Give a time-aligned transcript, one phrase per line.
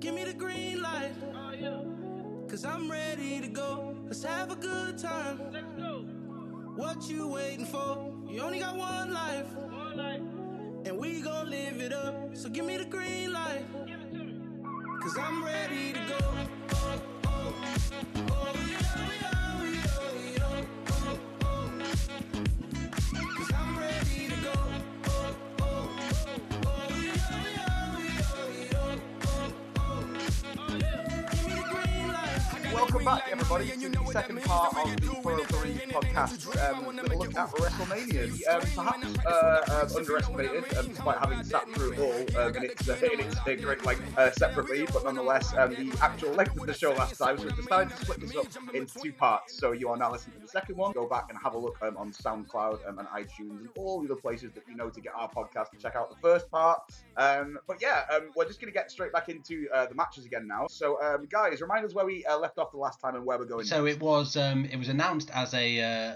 [0.00, 1.12] give me the green light.
[2.48, 3.96] Cause I'm ready to go.
[4.06, 5.40] Let's have a good time.
[5.52, 6.04] Let's go.
[6.76, 8.12] What you waiting for?
[8.28, 9.52] You only got one life.
[9.54, 10.20] One life.
[10.86, 12.36] And we gon' live it up.
[12.36, 13.64] So give me the green light.
[13.86, 14.40] Give it to me.
[15.02, 16.18] Cause I'm ready to go.
[16.20, 19.37] Oh, oh, oh, oh yeah, yeah, yeah,
[33.08, 33.27] light.
[33.40, 36.70] Everybody, to the second part of the 403 podcast.
[36.70, 38.48] Um, we're going to look at WrestleMania.
[38.48, 42.88] Um, perhaps uh, um, underestimated, um, despite having sat through it all um, in its,
[42.88, 46.66] uh, in its uh, great, like, uh, separately, but nonetheless, um, the actual length of
[46.66, 47.38] the show last time.
[47.38, 49.56] So we decided to split this up into two parts.
[49.56, 50.90] So you are now listening to the second one.
[50.90, 54.06] Go back and have a look um, on SoundCloud um, and iTunes and all the
[54.12, 56.80] other places that you know to get our podcast to check out the first part.
[57.16, 60.26] Um, but yeah, um, we're just going to get straight back into uh, the matches
[60.26, 60.66] again now.
[60.68, 63.38] So, um, guys, remind us where we uh, left off the last time and where
[63.38, 63.64] we're going.
[63.64, 63.96] So next.
[63.96, 66.14] it was um, it was announced as a uh,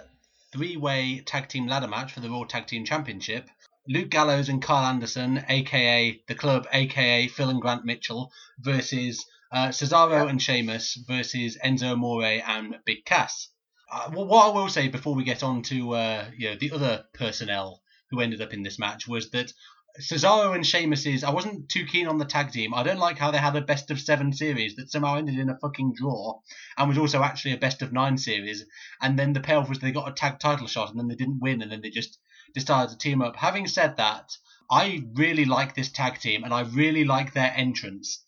[0.52, 3.48] three-way tag team ladder match for the Raw Tag Team Championship.
[3.88, 9.68] Luke Gallows and Carl Anderson, aka the club, aka Phil and Grant Mitchell, versus uh,
[9.68, 10.28] Cesaro Yeah.
[10.28, 13.48] and Sheamus versus Enzo Amore and Big Cass.
[13.92, 17.04] Uh, what I will say before we get on to uh, you know the other
[17.12, 19.52] personnel who ended up in this match was that
[20.00, 21.22] Cesaro and Sheamus's.
[21.24, 22.72] I wasn't too keen on the tag team.
[22.74, 25.50] I don't like how they had a best of seven series that somehow ended in
[25.50, 26.40] a fucking draw,
[26.78, 28.64] and was also actually a best of nine series.
[29.00, 31.40] And then the payoff was they got a tag title shot, and then they didn't
[31.40, 32.18] win, and then they just
[32.54, 33.36] decided to team up.
[33.36, 34.30] Having said that,
[34.70, 38.24] I really like this tag team, and I really like their entrance.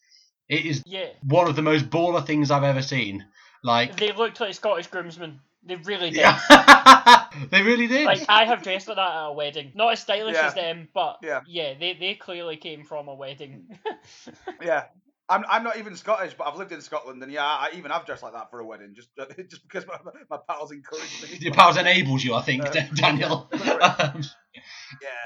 [0.48, 1.08] It is Yeah.
[1.22, 3.24] one of the most baller things I've ever seen.
[3.62, 5.40] Like, They looked like Scottish groomsmen.
[5.66, 6.18] They really did.
[6.20, 8.04] yeah, they really did.
[8.04, 9.72] Like I have dressed like that at a wedding.
[9.74, 10.46] Not as stylish Yeah.
[10.48, 11.40] as them, but Yeah.
[11.78, 13.78] they, they clearly came from a wedding.
[14.62, 14.84] Yeah.
[15.28, 18.04] I'm, I'm not even Scottish, but I've lived in Scotland, and yeah, I even have
[18.04, 19.08] dressed like that for a wedding, just
[19.50, 19.96] just because my,
[20.30, 21.38] my pals encouraged me.
[21.40, 22.64] Your powers enabled you, I think,
[22.94, 23.48] Daniel.
[23.64, 24.10] yeah.
[24.14, 24.22] Um,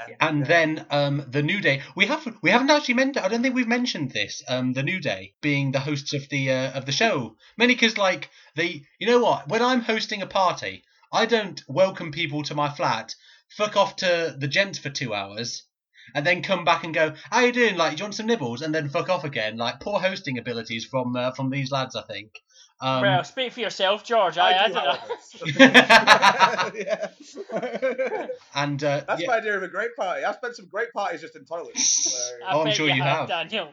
[0.08, 0.16] Yeah.
[0.20, 0.46] and yeah.
[0.46, 1.82] then um, the New Day.
[1.96, 3.24] We haven't we haven't actually mentioned.
[3.24, 4.42] I don't think we've mentioned this.
[4.48, 7.36] Um, the New Day being the hosts of the uh, of the show.
[7.56, 9.48] Mainly because like they, you know what?
[9.48, 13.14] When I'm hosting a party, I don't welcome people to my flat,
[13.48, 15.64] fuck off to the gents for two hours.
[16.14, 17.76] And then come back and go, how you doing?
[17.76, 18.62] Like, do you want some nibbles?
[18.62, 19.56] And then fuck off again.
[19.56, 22.42] Like, poor hosting abilities from uh, from these lads, I think.
[22.80, 24.38] Um, well, speak for yourself, George.
[24.38, 27.12] I, I, do did have that.
[27.20, 27.36] this.
[28.54, 30.24] and uh, That's yeah, my idea of a great party.
[30.24, 31.82] I've spent some great parties just in toilets.
[31.82, 33.28] So- I Oh, I'm sure you have.
[33.28, 33.70] Daniel.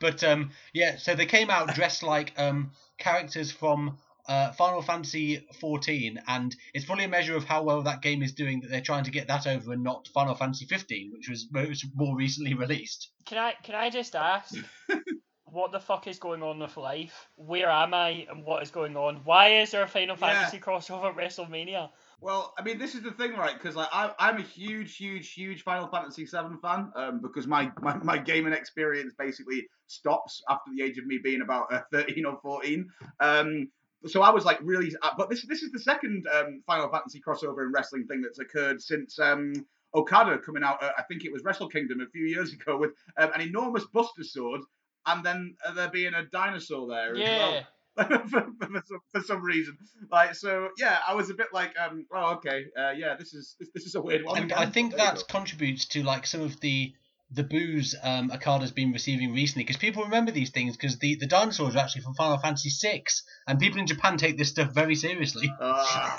[0.00, 3.98] but um, yeah, so they came out dressed like um, characters from
[4.28, 8.32] uh, Final Fantasy 14, and it's probably a measure of how well that game is
[8.32, 11.48] doing that they're trying to get that over and not Final Fantasy 15, which was
[11.50, 13.10] most more recently released.
[13.24, 14.54] Can I can I just ask,
[15.44, 17.28] what the fuck is going on with life?
[17.36, 19.22] Where am I, and what is going on?
[19.24, 20.34] Why is there a Final Yeah.
[20.34, 21.88] Fantasy crossover at WrestleMania?
[22.20, 23.54] Well, I mean, this is the thing, right?
[23.54, 26.90] Because like, I, I'm a huge, huge, huge Final Fantasy VII fan.
[26.96, 31.42] Um, because my, my my gaming experience basically stops after the age of me being
[31.42, 32.88] about uh, 13 or 14.
[33.20, 33.68] Um,
[34.06, 37.20] so I was like really, uh, but this this is the second um, Final Fantasy
[37.20, 39.52] crossover in wrestling thing that's occurred since um,
[39.94, 40.82] Okada coming out.
[40.82, 43.84] Uh, I think it was Wrestle Kingdom a few years ago with um, an enormous
[43.86, 44.60] Buster Sword,
[45.06, 47.62] and then uh, there being a dinosaur there as well Yeah.
[47.98, 49.76] for, for, for, some, for some reason.
[50.12, 53.56] Like so, yeah, I was a bit like, um, oh, okay, uh, yeah, this is
[53.58, 54.36] this, this is a weird one.
[54.36, 56.92] And again, I think there that contributes to like some of the
[57.30, 61.26] the booze um, Okada's been receiving recently because people remember these things because the, the
[61.26, 64.94] dinosaurs are actually from Final Fantasy 6 and people in Japan take this stuff very
[64.94, 65.52] seriously.
[65.60, 66.18] Ah.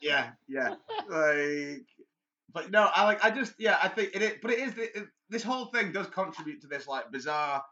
[0.00, 0.74] yeah, yeah,
[1.08, 1.84] like,
[2.52, 5.42] but no, I like, I just, yeah, I think it, but it is it, this
[5.42, 7.62] whole thing does contribute to this like bizarre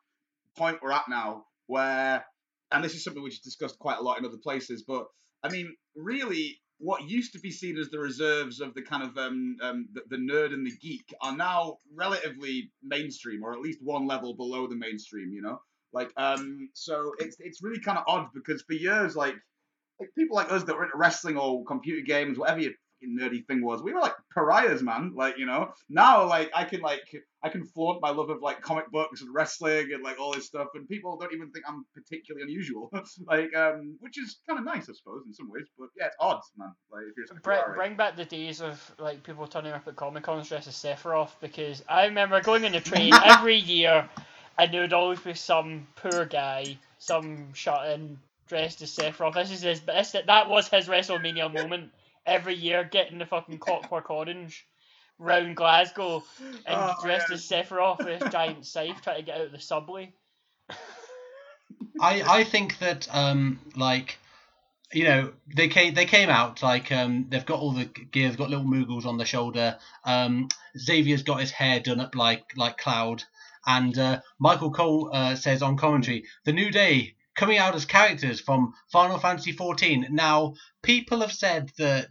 [0.57, 2.25] point we're at now where,
[2.71, 5.07] and this is something which is discussed quite a lot in other places, but
[5.43, 9.17] I mean, really, what used to be seen as the reserves of the kind of
[9.19, 13.83] um, um the, the nerd and the geek are now relatively mainstream, or at least
[13.83, 15.33] one level below the mainstream.
[15.33, 15.61] You know,
[15.93, 19.35] like um, so it's it's really kind of odd because for years, like
[20.01, 22.61] like people like us that were into wrestling or computer games, whatever
[23.07, 25.13] nerdy thing was, we were like pariahs, man.
[25.15, 27.03] Like you know, now like I can like
[27.43, 30.47] I can flaunt my love of like comic books and wrestling and like all this
[30.47, 32.91] stuff, and people don't even think I'm particularly unusual.
[33.27, 35.67] like um, which is kind of nice, I suppose, in some ways.
[35.79, 36.73] But yeah, it's odd, man.
[36.91, 39.97] Like if you're just Bring, bring back the days of like people turning up at
[39.97, 44.09] Comic Cons dressed as Sephiroth because I remember going on the train every year
[44.59, 48.19] and there would always be some poor guy, some shut in
[48.49, 49.35] dressed as Sephiroth.
[49.35, 51.93] This is his this, that was his WrestleMania moment
[52.29, 54.67] every year getting the fucking clockwork orange.
[55.19, 56.23] round Glasgow
[56.65, 57.35] and Oh, dressed yeah.
[57.35, 60.13] as Sephiroth with his giant scythe trying to get out of the subway.
[62.01, 64.19] I I think that um like
[64.93, 68.39] you know they came they came out like um they've got all the gear they've
[68.39, 70.49] got little moogles on the shoulder um
[70.79, 73.25] Xavier's got his hair done up like like Cloud
[73.67, 78.41] and uh, Michael Cole uh, says on commentary the new day coming out as characters
[78.41, 82.09] from Final Fantasy 14 now people have said that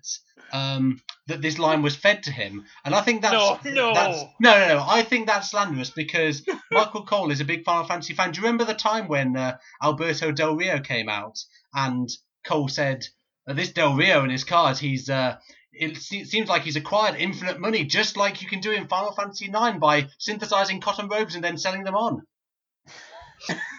[0.53, 3.93] um that this line was fed to him and I think that's No, no.
[3.93, 7.85] that's, no no no I think that's slanderous because Michael Cole is a big Final
[7.85, 11.37] Fantasy fan do you remember the time when uh, Alberto Del Rio came out
[11.73, 12.09] and
[12.47, 13.05] Cole said,
[13.47, 15.35] uh, "This Del Rio in his cards, he's uh,
[15.73, 19.45] it seems like he's acquired infinite money, just like you can do in Final Fantasy
[19.47, 22.21] IX by synthesizing cotton robes and then selling them on."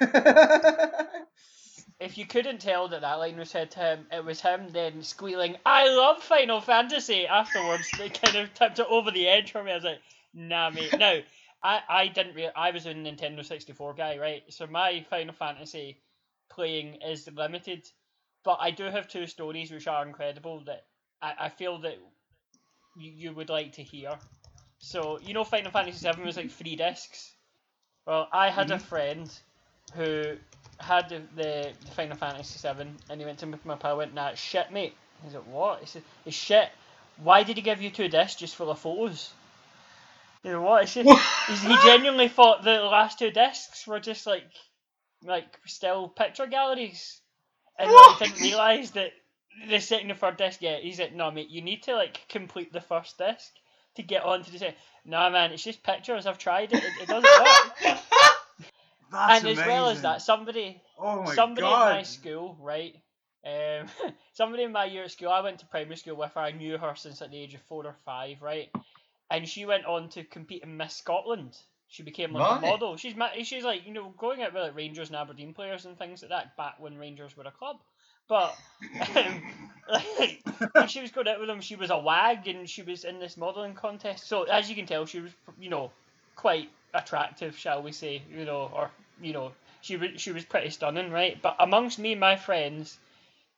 [2.00, 4.69] If you couldn't tell that that line was said to him, um, it was him
[4.70, 9.50] then squealing, "I love Final Fantasy." Afterwards, they kind of tipped it over the edge
[9.50, 9.72] for me.
[9.72, 10.00] I was like,
[10.32, 11.19] "Nah, mate." Now,
[11.60, 14.44] I I didn't rea- I was a Nintendo sixty four guy, right?
[14.49, 16.00] So my Final Fantasy
[16.49, 17.90] playing is limited,
[18.44, 20.87] but I do have two stories which are incredible that
[21.20, 21.99] I, I feel that
[22.96, 24.16] you, you would like to hear.
[24.78, 27.34] So you know, Final Fantasy Seven was like three discs.
[28.06, 28.84] Well, I had a mm-hmm.
[28.84, 29.40] friend
[29.94, 30.37] who
[30.81, 34.14] had the, the, the Final Fantasy Seven, and he went to me, my pal went,
[34.14, 34.94] "Nah, it's shit, mate."
[35.25, 36.69] He said, "What?" He said, "It's shit.
[37.17, 39.31] Why did he give you two discs just full of photos?"
[40.44, 40.85] You know what?
[40.85, 41.08] It's just,
[41.49, 44.44] he's- he genuinely thought the last two discs were just like
[45.25, 47.20] like still picture galleries,
[47.79, 49.11] and like, didn't realise that
[49.69, 50.62] the second and third disc.
[50.62, 53.50] Yeah, he said, "No, mate, you need to like complete the first disc
[53.96, 54.76] to get on to the second.
[55.05, 56.26] Nah, man, it's just pictures.
[56.26, 56.84] I've tried it.
[56.84, 57.99] It, it doesn't work.
[59.10, 61.90] That's and as well as that, somebody oh my somebody god.
[61.90, 62.94] in my school, right?
[63.46, 63.87] Um,
[64.32, 66.40] somebody in my year at school, I went to primary school with her.
[66.40, 68.70] I knew her since at the age of four or five, right?
[69.31, 71.56] And she went on to compete in Miss Scotland.
[71.88, 72.96] She became like a model.
[72.96, 73.14] She's
[73.44, 76.31] she's like you know going out with like Rangers and Aberdeen players and things like
[76.31, 77.76] that back when Rangers were a club.
[78.28, 78.55] But
[79.16, 79.43] um,
[79.90, 83.05] like, when she was going out with them, she was a wag and she was
[83.05, 84.28] in this modelling contest.
[84.28, 85.90] So as you can tell, she was you know
[86.37, 88.22] quite attractive, shall we say?
[88.31, 88.90] You know, or
[89.20, 91.41] you know, she was she was pretty stunning, right?
[91.41, 92.99] But amongst me and my friends,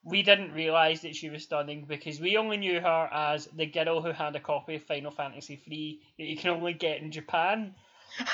[0.05, 4.01] we didn't realise that she was stunning because we only knew her as the girl
[4.01, 7.75] who had a copy of Final Fantasy III that you can only get in Japan.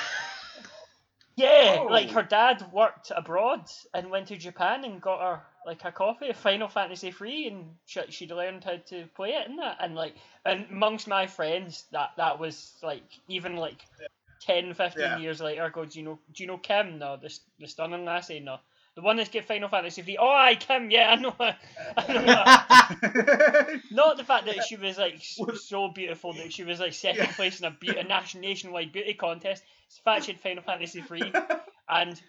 [1.37, 1.83] Yeah, Oh.
[1.85, 6.29] like her dad worked abroad and went to Japan and got her like a copy
[6.29, 9.93] of Final Fantasy III and she, she'd learned how to play it and that and
[9.93, 10.15] like
[10.45, 13.85] and amongst my friends that that was like even like
[14.41, 15.17] 10, 15 Yeah.
[15.17, 16.99] years later go, do you know do you know Kim?
[16.99, 18.57] No, the, the stunning lassie, no.
[18.95, 20.17] The one that's get Final Fantasy III.
[20.17, 21.29] Oh, I Kim, yeah, I know.
[21.39, 21.55] her.
[21.97, 22.21] I know
[23.71, 23.81] her.
[23.91, 27.31] Not the fact that she was like so beautiful that she was like second Yeah.
[27.33, 29.63] place in a, be- a nation nationwide beauty contest.
[29.85, 31.31] It's the fact she had Final Fantasy III,
[31.87, 32.19] and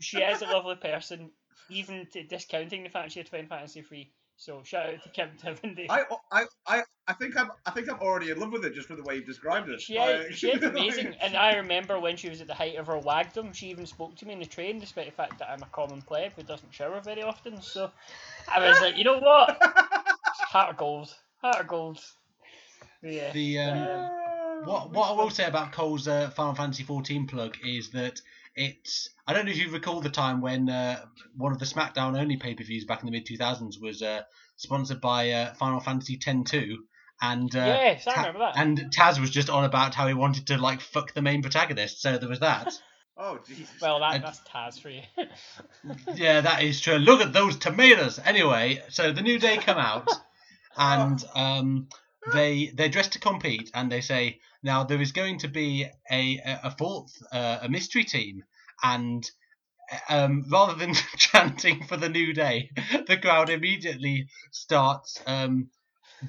[0.00, 1.30] she is a lovely person,
[1.70, 4.10] even to discounting the fact she had Final Fantasy III.
[4.42, 5.86] So shout out to Kim Tivendy.
[5.88, 6.02] I,
[6.32, 8.96] I, I, I think I'm, I think I'm already in love with it just for
[8.96, 9.80] the way you've described it.
[9.80, 12.74] She is, Like- she is amazing, and I remember when she was at the height
[12.74, 15.48] of her wagdom, she even spoke to me in the train, despite the fact that
[15.48, 17.62] I'm a common pleb who doesn't shower very often.
[17.62, 17.92] So
[18.52, 19.56] I was like, you know what?
[20.50, 22.00] Heart of gold, heart of gold.
[23.00, 23.30] Yeah.
[23.32, 27.56] The um, um, what what I will say about Cole's uh, Final Fantasy 14 plug
[27.64, 28.20] is that
[28.54, 31.04] it's I don't know if you recall the time when uh,
[31.36, 34.22] one of the SmackDown only pay per views back in the mid 2000s was uh,
[34.56, 36.74] sponsored by uh, Final Fantasy X-2
[37.20, 38.56] and uh, yes, I Ta- remember that.
[38.56, 42.02] and Taz was just on about how he wanted to like fuck the main protagonist.
[42.02, 42.72] So there was that.
[43.14, 43.68] Oh Jesus.
[43.80, 45.02] Well, that, And- that's Taz for you.
[46.14, 46.96] yeah, that is true.
[46.96, 48.18] Look at those tomatoes.
[48.24, 50.08] Anyway, so the new day come out,
[50.78, 51.88] and um,
[52.32, 56.38] they they're dressed to compete, and they say now there is going to be a
[56.64, 58.44] a, fourth uh, a mystery team,
[58.82, 59.28] and
[60.08, 62.70] um, rather than chanting for the new day,
[63.06, 65.68] the crowd immediately starts um,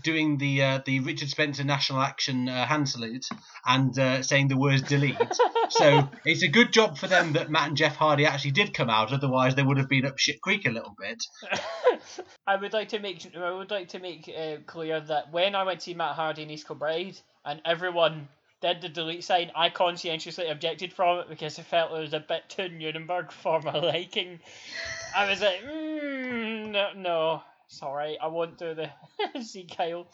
[0.01, 3.27] doing the uh, the Richard Spencer National Action uh, hand salute
[3.65, 5.17] and uh, saying the words delete.
[5.69, 8.89] so it's a good job for them that Matt and Jeff Hardy actually did come
[8.89, 9.13] out.
[9.13, 11.23] Otherwise, they would have been up shit creek a little bit.
[12.47, 15.63] I would like to make I would like to make uh, clear that when I
[15.63, 18.27] went to see Matt Hardy in East Kilbride and everyone
[18.63, 22.21] did the delete sign, I conscientiously objected from it because I felt it was a
[22.21, 24.39] bit too Nuremberg for my liking.
[25.15, 28.89] I was like, mm, no, no, sorry, I won't do the
[29.41, 30.07] see Kyle.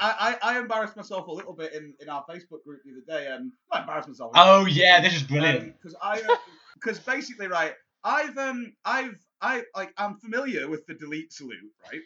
[0.00, 3.22] I, I, I embarrassed myself a little bit in, in our Facebook group the other
[3.22, 3.30] day.
[3.30, 4.32] Um, not embarrassed myself.
[4.34, 5.74] Oh yeah, this is brilliant.
[5.80, 6.22] because I
[6.74, 12.00] because basically right I've um I've I like I'm familiar with the delete salute right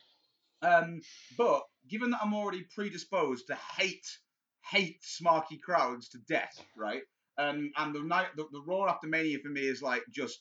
[0.62, 1.00] um
[1.38, 4.06] but given that I'm already predisposed to hate
[4.70, 7.02] hate smarky crowds to death, right?
[7.38, 10.40] Um, and the night, the, the Raw after Mania for me is like just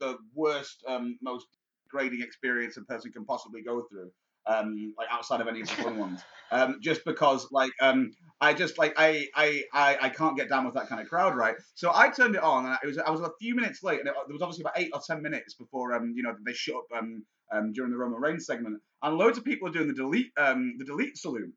[0.00, 1.46] the worst, um, most
[1.94, 4.10] degrading experience a person can possibly go through.
[4.46, 6.20] Um, like outside of any of the fun ones,
[6.50, 10.66] um, just because like um, I just like I, I I I can't get down
[10.66, 11.54] with that kind of crowd, right?
[11.74, 14.08] So I turned it on, and it was I was a few minutes late, and
[14.08, 16.74] it, there was obviously about eight or ten minutes before um you know they shut
[16.76, 19.94] up um, um during the Roman Reigns segment, and loads of people are doing the
[19.94, 21.54] delete um the delete salute.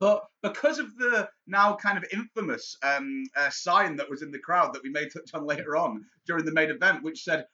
[0.00, 4.38] But because of the now kind of infamous um, uh, sign that was in the
[4.38, 7.44] crowd that we may touch on later on during the main event, which said,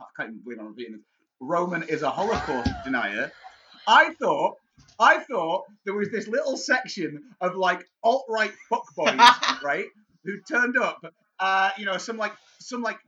[0.00, 1.02] I can't even believe I'm repeating this,
[1.40, 3.32] Roman is a Holocaust denier.
[3.86, 4.56] I thought,
[5.00, 9.86] I thought there was this little section of like alt right fuckboys, right,
[10.24, 11.00] who turned up,
[11.40, 12.98] uh, you know, some like some like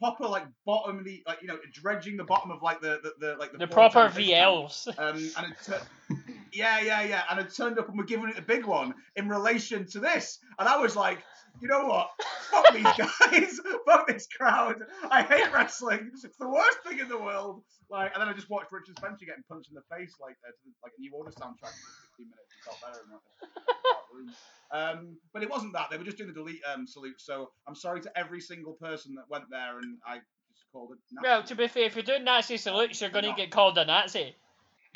[0.00, 3.36] proper like bottom the like you know dredging the bottom of like the the, the
[3.38, 4.16] like the, The proper times.
[4.18, 4.88] VLs.
[4.98, 6.16] Um, and it tu-
[6.52, 9.28] yeah, yeah, yeah, and it turned up and we're giving it a big one in
[9.28, 11.24] relation to this, and I was like,
[11.60, 12.10] you know what?
[12.50, 14.76] Fuck these guys, fuck this crowd.
[15.10, 16.10] I hate wrestling.
[16.12, 17.62] It's the worst thing in the world.
[17.90, 20.50] Like, and then I just watched Richard Spencer getting punched in the face like uh,
[20.50, 22.50] to the, like a New Order soundtrack for 15 minutes.
[22.54, 24.30] It felt better in that, that room.
[24.72, 25.90] Um, but it wasn't that.
[25.90, 27.20] They were just doing the delete um, salute.
[27.20, 30.98] So I'm sorry to every single person that went there, and I just called it.
[31.12, 31.26] Nazi.
[31.26, 33.84] Well, to be fair, if you're doing Nazi salutes, you're going to get called a
[33.84, 34.36] Nazi.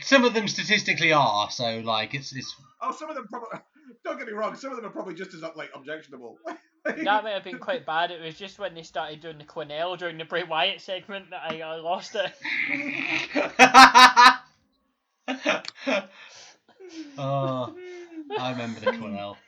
[0.01, 3.61] Some of them statistically are, so like it's it's Oh, some of them probably.
[4.05, 4.55] Don't get me wrong.
[4.57, 6.39] Some of them are probably just as like objectionable.
[6.85, 8.11] That might have been quite bad.
[8.11, 11.41] It was just when they started doing the Quinnell during the Bray Wyatt segment that
[11.43, 12.31] I, I lost it.
[17.17, 17.75] oh,
[18.39, 19.39] I remember the Cornell.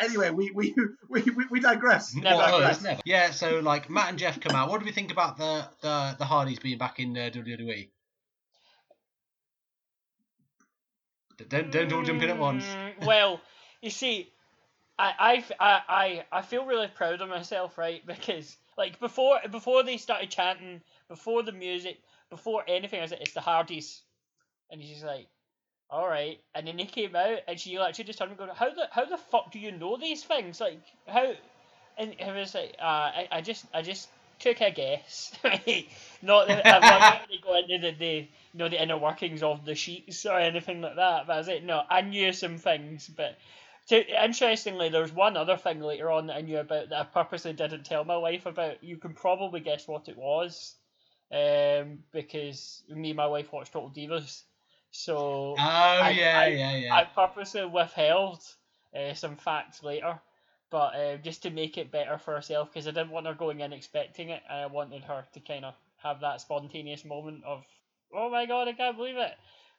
[0.00, 0.74] anyway, we we,
[1.08, 2.12] we, we, we digress.
[2.16, 2.38] Never.
[2.38, 2.76] Well, digress.
[2.78, 3.00] it's never.
[3.04, 4.68] Yeah, so like Matt and Jeff come out.
[4.68, 7.88] What do we think about the the, the Hardys being back in uh, WWE?
[11.48, 12.64] Don't don't all jump in at once.
[12.64, 13.40] Mm, well,
[13.84, 14.32] you see,
[14.98, 18.04] I, I I I feel really proud of myself, right?
[18.06, 21.98] Because like before before they started chanting, before the music,
[22.30, 24.02] before anything, I was like, it's the Hardys,
[24.70, 25.28] and he's like,
[25.90, 26.40] all right.
[26.54, 29.04] And then they came out, and she actually just turned and go, how the how
[29.06, 30.60] the fuck do you know these things?
[30.60, 31.34] Like how?
[31.96, 34.08] And it was like, uh, I I just I just
[34.40, 35.32] took a guess?
[36.22, 39.64] Not that I'm not going go into the, the you know the inner workings of
[39.64, 41.26] the sheets or anything like that.
[41.26, 43.36] But I was like, no, I knew some things, but.
[43.88, 47.52] To, interestingly, there's one other thing later on that I knew about that I purposely
[47.52, 48.82] didn't tell my wife about.
[48.82, 50.74] You can probably guess what it was,
[51.30, 54.42] um, because me and my wife watched Total Divas,
[54.90, 55.62] so Oh
[56.02, 56.94] I- yeah, I- yeah, yeah.
[56.94, 58.40] I purposely withheld
[58.94, 60.20] uh, some facts later,
[60.70, 63.60] but uh, just to make it better for herself, because I didn't want her going
[63.60, 67.64] in expecting it, and I wanted her to kind of have that spontaneous moment of,
[68.14, 69.34] oh my god, I can't believe it.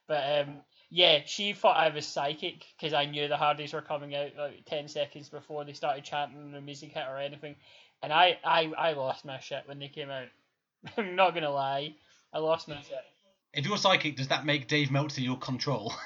[0.06, 0.60] But um,
[0.96, 4.64] yeah, she thought I was psychic because I knew the Hardys were coming out like
[4.64, 7.54] ten seconds before they started chanting the music hit or anything,
[8.02, 10.28] and I I, I lost my shit when they came out.
[10.96, 11.94] I'm not gonna lie,
[12.32, 13.04] I lost my shit.
[13.52, 15.92] If you're psychic, does that make Dave Meltzer your control?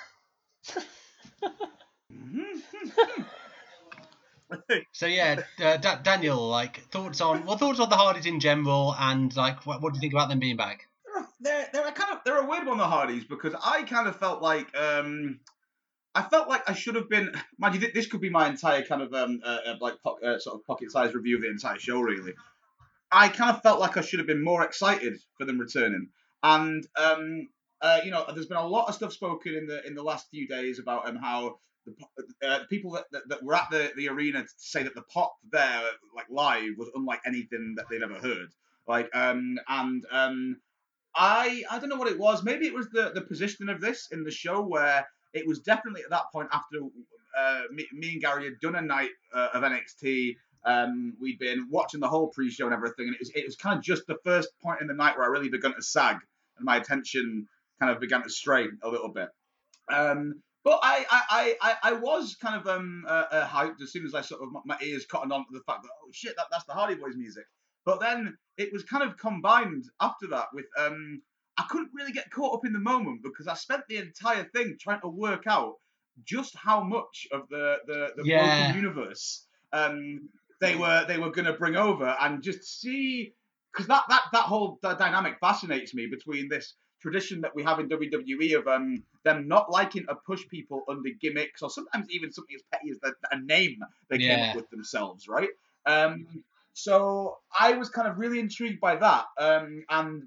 [4.92, 8.96] So yeah, uh, Da- Daniel, like thoughts on well, thoughts on the Hardys in general,
[8.98, 10.89] and like what, what do you think about them being back?
[11.40, 14.16] They're they're a kind of they're a weird one the Hardys because I kind of
[14.16, 15.40] felt like um
[16.14, 19.02] I felt like I should have been mind you this could be my entire kind
[19.02, 21.78] of um uh, uh, like po- uh, sort of pocket sized review of the entire
[21.78, 22.32] show really.
[23.12, 26.08] I kind of felt like I should have been more excited for them returning
[26.42, 27.48] and um
[27.82, 30.28] uh, you know there's been a lot of stuff spoken in the in the last
[30.30, 31.94] few days about um how the
[32.46, 35.82] uh, people that, that, that were at the, the arena say that the pop there
[36.14, 38.48] like live was unlike anything that they've ever heard
[38.86, 40.56] like um and um
[41.14, 42.42] I I don't know what it was.
[42.42, 46.02] Maybe it was the the positioning of this in the show where it was definitely
[46.02, 46.78] at that point after
[47.38, 50.36] uh, me, me and Gary had done a night uh, of NXT.
[50.64, 53.78] Um, we'd been watching the whole pre-show and everything, and it was it was kind
[53.78, 56.16] of just the first point in the night where I really began to sag
[56.56, 57.48] and my attention
[57.80, 59.28] kind of began to stray a little bit.
[59.90, 64.04] Um, but I, I, I, I- was kind of um, uh, uh, hyped as soon
[64.04, 66.36] as I sort of my, my ears cottoned on to the fact that oh shit
[66.36, 67.44] that, that's the Hardy Boys music.
[67.84, 71.22] But then it was kind of combined after that with um
[71.56, 74.76] I couldn't really get caught up in the moment because I spent the entire thing
[74.80, 75.74] trying to work out
[76.24, 78.34] just how much of the the, the Yeah.
[78.34, 80.28] broken universe um
[80.60, 83.34] they were they were gonna bring over and just see
[83.72, 87.78] because that, that that whole d- dynamic fascinates me between this tradition that we have
[87.80, 92.32] in WWE of um them not liking to push people under gimmicks or sometimes even
[92.32, 95.48] something as petty as the, a name they came up with themselves, right?
[95.86, 96.26] Um,
[96.82, 100.22] so I was kind of really intrigued by that, um, and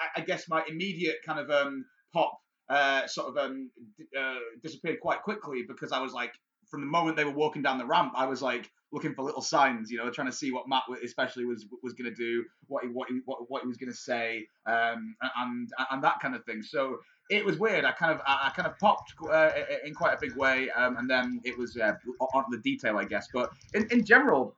[0.00, 2.38] I, I guess my immediate kind of um, pop
[2.68, 6.32] uh, sort of um, d- uh, disappeared quite quickly because I was like,
[6.70, 9.42] from the moment they were walking down the ramp, I was like looking for little
[9.42, 12.84] signs, you know, trying to see what Matt especially was was going to do, what
[12.84, 16.34] he what he, what, what he was going to say, um, and and that kind
[16.34, 16.62] of thing.
[16.62, 16.98] So
[17.30, 17.84] it was weird.
[17.84, 19.50] I kind of I, kind of popped uh,
[19.84, 21.94] in quite a big way, um, and then it was uh,
[22.34, 23.28] on the detail, I guess.
[23.32, 24.56] But in, in general,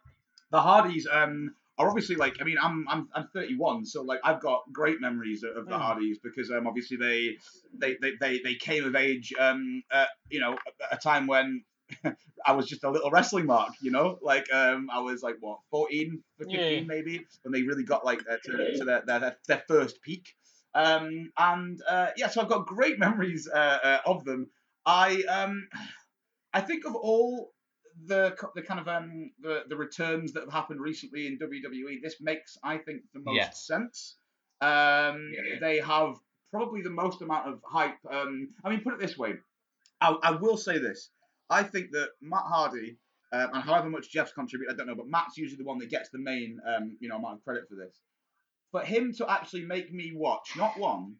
[0.51, 4.41] the Hardys um, are obviously like I mean I'm I'm I'm 31, so like I've
[4.41, 5.81] got great memories of, of the Mm.
[5.81, 7.37] Hardys because um, obviously they
[7.77, 10.55] they, they they they came of age um uh, you know
[10.91, 11.65] at a time when.
[12.47, 15.61] I was just a little wrestling mark, you know, like um, I was like what
[15.71, 16.81] 14, 15 Yeah.
[16.87, 20.35] maybe when they really got like uh, to, to their, their their first peak.
[20.75, 24.51] Um, and uh, yeah, so I've got great memories uh, uh, of them.
[24.85, 25.67] I um,
[26.53, 27.53] I think of all
[28.07, 32.17] the the kind of um the, the returns that have happened recently in WWE, this
[32.21, 34.17] makes I think the most sense.
[34.61, 36.17] Um, they have
[36.51, 37.99] probably the most amount of hype.
[38.11, 39.35] Um, I mean, put it this way,
[40.01, 41.11] I, I will say this:
[41.51, 42.99] I think that Matt Hardy.
[43.31, 45.91] Um, and however much Jeff's contributed, I don't know, but Matt's usually the one that
[45.91, 48.01] gets the main, um, you know, amount of credit for this.
[48.71, 51.17] For him to actually make me watch not one,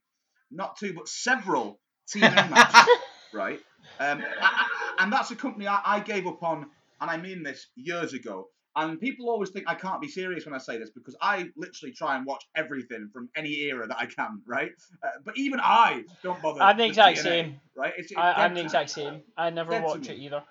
[0.51, 2.89] not two, but several TNA matches,
[3.35, 3.61] right?
[4.01, 4.68] Um, I,
[4.99, 6.67] and that's a company I, I gave up on,
[7.01, 8.49] and I mean this years ago.
[8.77, 11.93] And people always think I can't be serious when I say this because I literally
[11.93, 14.71] try and watch everything from any era that I can, right?
[15.03, 16.63] Uh, but even I don't bother.
[16.63, 17.61] I'm the exact same.
[17.77, 17.93] right?
[17.97, 19.23] It's, it's I, I'm the me exact same.
[19.37, 20.45] I never watch it either.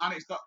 [0.00, 0.38] and it's the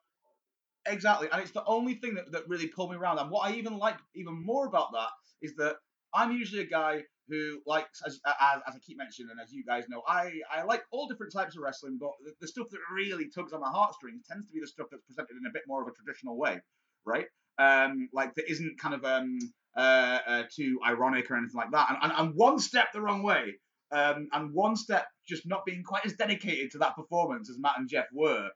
[0.87, 3.19] exactly, and it's the only thing that, that really pulled me around.
[3.19, 5.09] And what I even like even more about that
[5.41, 5.75] is that
[6.13, 9.63] I'm usually a guy who likes, as, as, as I keep mentioning, and as you
[9.63, 12.79] guys know, I, I like all different types of wrestling, but the, the stuff that
[12.93, 15.63] really tugs on my heartstrings tends to be the stuff that's presented in a bit
[15.65, 16.59] more of a traditional way,
[17.05, 17.25] right?
[17.57, 19.37] Um, like that isn't kind of um
[19.77, 23.23] uh, uh too ironic or anything like that, and, and, and one step the wrong
[23.23, 23.55] way.
[23.93, 27.73] Um, and one step just not being quite as dedicated to that performance as Matt
[27.77, 28.49] and Jeff were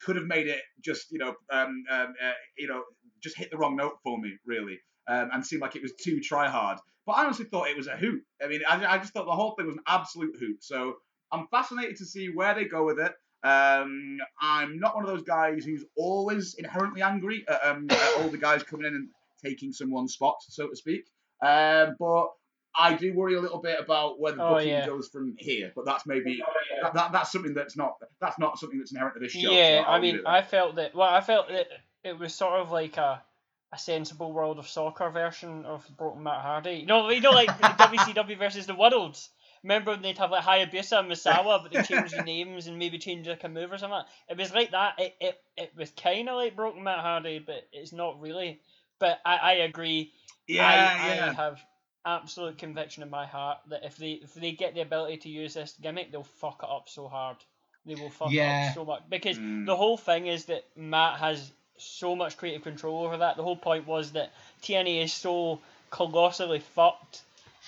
[0.00, 2.82] could have made it just you know um, um uh, you know
[3.22, 6.20] just hit the wrong note for me really um, and seemed like it was too
[6.20, 9.12] try hard but I honestly thought it was a hoot I mean I, I just
[9.12, 10.96] thought the whole thing was an absolute hoot so
[11.32, 13.12] I'm fascinated to see where they go with it
[13.44, 18.28] um, I'm not one of those guys who's always inherently angry at, um, at all
[18.28, 19.08] the guys coming in and
[19.44, 21.04] taking someone's spot so to speak
[21.40, 22.28] um, but
[22.76, 24.86] I do worry a little bit about where the Oh, booking yeah.
[24.86, 26.40] goes from here, but that's maybe
[26.82, 29.50] that, that, that's something that's not that's not something that's inherent to this show.
[29.50, 30.20] Yeah, I mean.
[30.26, 30.94] I felt that.
[30.94, 31.66] Well, I felt that
[32.04, 33.22] it was sort of like a
[33.72, 36.72] a sensible World of Soccer version of Broken Matt Hardy.
[36.76, 39.30] You know, you know, like WCW versus the Worlds.
[39.62, 42.98] Remember when they'd have like Hayabusa and Misawa, but they changed the names and maybe
[42.98, 44.02] changed like a move or something.
[44.28, 44.94] It was like that.
[44.98, 48.60] It it, it was kind of like Broken Matt Hardy, but it's not really.
[49.00, 50.12] But I, I agree.
[50.46, 50.74] yeah, I,
[51.16, 51.30] yeah.
[51.30, 51.60] I have
[52.06, 55.54] absolute conviction in my heart that if they if they get the ability to use
[55.54, 57.36] this gimmick, they'll fuck it up so hard.
[57.84, 59.66] They will fuck it up so much because Mm.
[59.66, 63.36] the whole thing is that Matt has so much creative control over that.
[63.36, 65.60] The whole point was that TNA is so
[65.90, 67.22] colossally fucked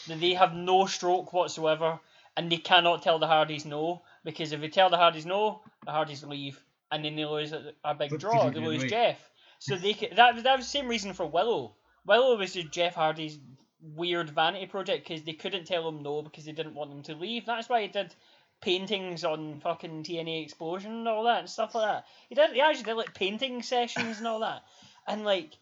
[0.09, 1.99] that they have no stroke whatsoever,
[2.37, 5.92] and they cannot tell the Hardys no because if they tell the Hardys no, the
[5.92, 8.51] Hardys leave, and then they lose a, big draw.
[8.51, 9.18] They lose Jeff.
[9.59, 11.75] So they could, that that was the same reason for Willow.
[12.07, 13.38] Willow was just Jeff Hardy's
[13.83, 17.14] weird vanity project because they couldn't tell him no because they didn't want him to
[17.14, 17.46] leave.
[17.46, 18.14] That's why he did
[18.61, 22.05] paintings on fucking TNA Xplosion and all that and stuff like that.
[22.29, 22.53] He did.
[22.53, 24.62] He actually did like painting sessions and all that.
[25.07, 25.57] And like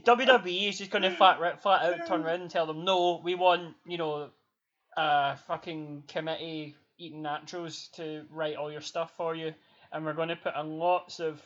[0.00, 3.34] WWE is just going to flat flat out turn around and tell them no, we
[3.34, 4.30] want you know
[4.96, 9.54] a fucking committee eating nachos to write all your stuff for you,
[9.92, 11.40] and we're going to put in lots of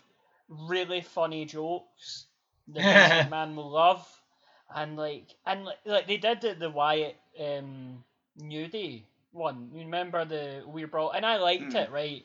[0.48, 2.26] really funny jokes
[2.68, 4.06] that McMahon will love,
[4.74, 8.02] and like and like, like they did the, the Wyatt um,
[8.36, 9.04] New Day
[9.38, 9.70] one.
[9.72, 11.74] You remember the weird brawl, and I liked Mm.
[11.76, 12.24] it, right?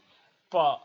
[0.51, 0.81] But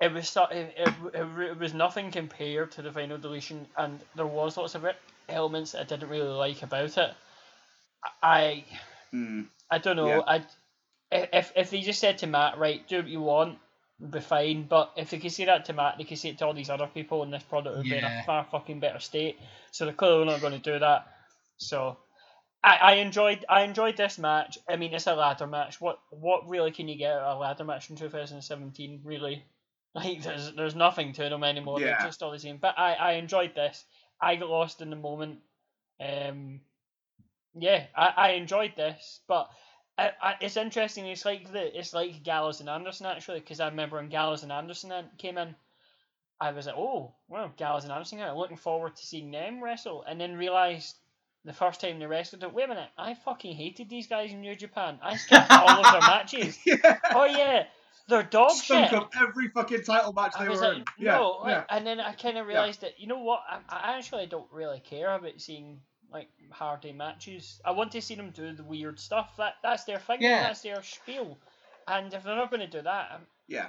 [0.00, 4.00] it was so, it, it, it, it was nothing compared to the final deletion, and
[4.16, 4.84] there was lots of
[5.28, 7.14] elements that I didn't really like about it.
[8.22, 8.64] I
[9.14, 9.46] Mm.
[9.70, 10.06] I don't know.
[10.08, 10.22] Yeah.
[10.26, 10.44] I
[11.10, 13.58] if if they just said to Matt, right, do what you want,
[14.10, 14.64] be fine.
[14.64, 16.70] But if they could say that to Matt, they could say it to all these
[16.70, 19.38] other people, and this product would be in a far fucking better state.
[19.70, 21.06] So they're clearly not going to do that.
[21.58, 21.98] So.
[22.64, 24.58] I, I enjoyed I enjoyed this match.
[24.68, 25.80] I mean, it's a ladder match.
[25.80, 29.00] What what really can you get out of a ladder match in 2017?
[29.04, 29.44] Really,
[29.94, 31.80] like there's there's nothing to them anymore.
[31.80, 32.04] They're Yeah.
[32.04, 32.58] just all the same.
[32.58, 33.84] But I, I enjoyed this.
[34.20, 35.40] I got lost in the moment.
[36.00, 36.60] Um,
[37.54, 39.50] yeah, I, I enjoyed this, but
[39.98, 41.06] I, I, it's interesting.
[41.06, 44.52] It's like the it's like Gallows and Anderson actually, because I remember when Gallows and
[44.52, 45.54] Anderson came in,
[46.40, 50.04] I was like, oh, well, Gallows and Anderson, I'm looking forward to seeing them wrestle,
[50.08, 50.96] and then realized
[51.44, 54.40] the first time they wrestled, it, wait a minute, I fucking hated these guys in
[54.40, 54.98] New Japan.
[55.02, 56.58] I skipped all of their matches.
[56.66, 56.98] Yeah.
[57.14, 57.64] Oh yeah,
[58.08, 58.98] They're dog stunk shit.
[58.98, 60.84] up every fucking title match they were like, in.
[60.98, 61.64] Yeah, no, like, yeah.
[61.76, 63.40] and then I kind of realized that you know what?
[63.48, 65.80] I, I actually don't really care about seeing
[66.12, 67.60] like Hardy matches.
[67.64, 69.36] I want to see them do the weird stuff.
[69.38, 70.18] That that's their thing.
[70.20, 70.42] Yeah.
[70.42, 71.38] That's their spiel.
[71.88, 73.68] And if they're not going to do that, um, Yeah.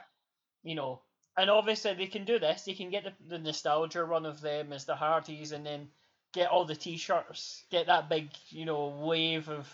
[0.61, 1.01] you know,
[1.35, 2.63] and obviously they can do this.
[2.63, 5.87] They can get the, the nostalgia run of them as the Hardys, and then
[6.33, 9.73] get all the T-shirts, get that big, you know, wave of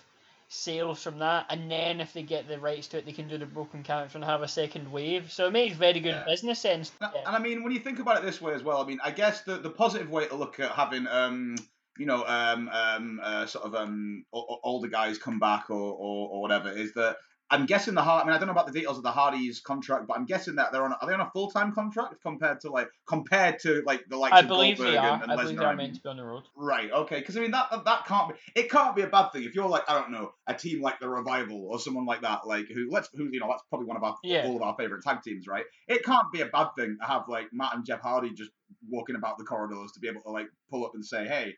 [0.49, 3.37] sales from that, and then if they get the rights to it, they can do
[3.37, 5.31] the broken character and have a second wave.
[5.31, 6.25] So it makes very good Yeah.
[6.25, 6.91] business sense.
[7.01, 7.21] And, Yeah.
[7.27, 9.11] and I mean, when you think about it this way as well, I mean, I
[9.11, 11.55] guess the, the positive way to look at having, um,
[11.97, 16.41] you know, um, um, uh, sort of um, older guys come back or, or, or
[16.41, 17.17] whatever is that
[17.51, 18.23] I'm guessing the Hard.
[18.23, 20.55] I mean, I don't know about the details of the Hardys contract, but I'm guessing
[20.55, 20.93] that they're on.
[20.93, 24.35] Are they on a full time contract compared to like compared to like the likes
[24.35, 25.13] I of believe Goldberg they are.
[25.15, 26.43] and, and I believe Lesnar they are meant to be on the road.
[26.55, 26.91] Right.
[26.91, 27.19] Okay.
[27.19, 28.35] Because I mean that that can't be.
[28.55, 30.99] It can't be a bad thing if you're like I don't know a team like
[30.99, 32.45] the Revival or someone like that.
[32.45, 34.45] Like who let's who you know that's probably one of our Yeah.
[34.45, 35.65] all of our favorite tag teams, right?
[35.87, 38.51] It can't be a bad thing to have like Matt and Jeff Hardy just
[38.89, 41.55] walking about the corridors to be able to like pull up and say, hey,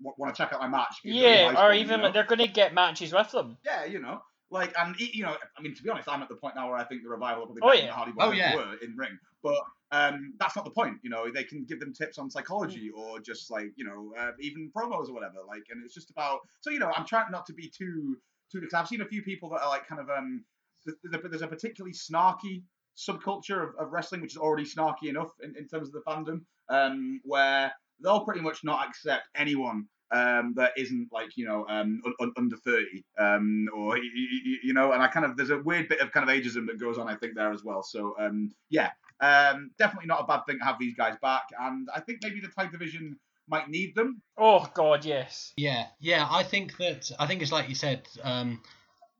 [0.00, 0.96] want to check out my match?
[1.04, 2.12] Yeah, or one," you even know?
[2.12, 3.58] they're going to get matches with them.
[3.64, 4.20] yeah, you know.
[4.50, 6.68] Like and e- you know, I mean, to be honest, I'm at the point now
[6.68, 7.80] where I think the revival are probably Oh, better yeah.
[7.82, 8.54] than the Hardy Oh, Boys yeah.
[8.54, 9.58] were in ring, but
[9.90, 10.98] um, that's not the point.
[11.02, 12.98] You know, they can give them tips on psychology Mm.
[12.98, 15.38] or just like you know, uh, even promos or whatever.
[15.46, 16.40] Like, and it's just about.
[16.60, 18.18] So you know, I'm trying not to be too
[18.52, 20.44] too because I've seen a few people that are like kind of um,
[20.84, 22.62] there's a, there's a particularly snarky
[22.96, 26.42] subculture of, of wrestling which is already snarky enough in, in terms of the fandom,
[26.68, 32.02] um, where they'll pretty much not accept anyone um, that isn't like you know um,
[32.06, 35.36] un- un- under thirty, um, or y- y- y- you know, and I kind of
[35.36, 37.64] there's a weird bit of kind of ageism that goes on, I think there as
[37.64, 37.82] well.
[37.82, 38.90] So um, yeah,
[39.20, 42.40] um, definitely not a bad thing to have these guys back, and I think maybe
[42.40, 44.22] the tag division might need them.
[44.38, 45.52] Oh God, yes.
[45.56, 46.26] Yeah, yeah.
[46.30, 48.06] I think that I think it's like you said.
[48.22, 48.60] Um,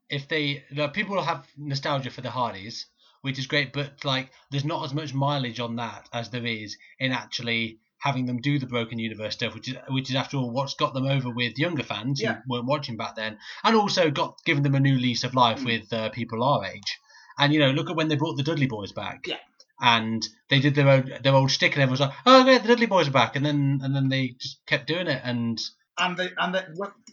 [0.09, 2.85] if they the people have nostalgia for the Hardys,
[3.21, 6.77] which is great, but like there's not as much mileage on that as there is
[6.99, 10.51] in actually having them do the broken universe stuff, which is which is after all
[10.51, 12.35] what's got them over with younger fans Yeah.
[12.45, 15.59] who weren't watching back then, and also got given them a new lease of life
[15.61, 15.65] Mm.
[15.65, 16.99] with uh, people our age.
[17.37, 19.25] And you know, look at when they brought the Dudley Boys back.
[19.27, 19.37] Yeah.
[19.81, 22.67] And they did their own their old stick, and everyone was like, "Oh, yeah, the
[22.69, 25.59] Dudley Boys are back!" And then and then they just kept doing it, and
[25.97, 26.61] And they and they,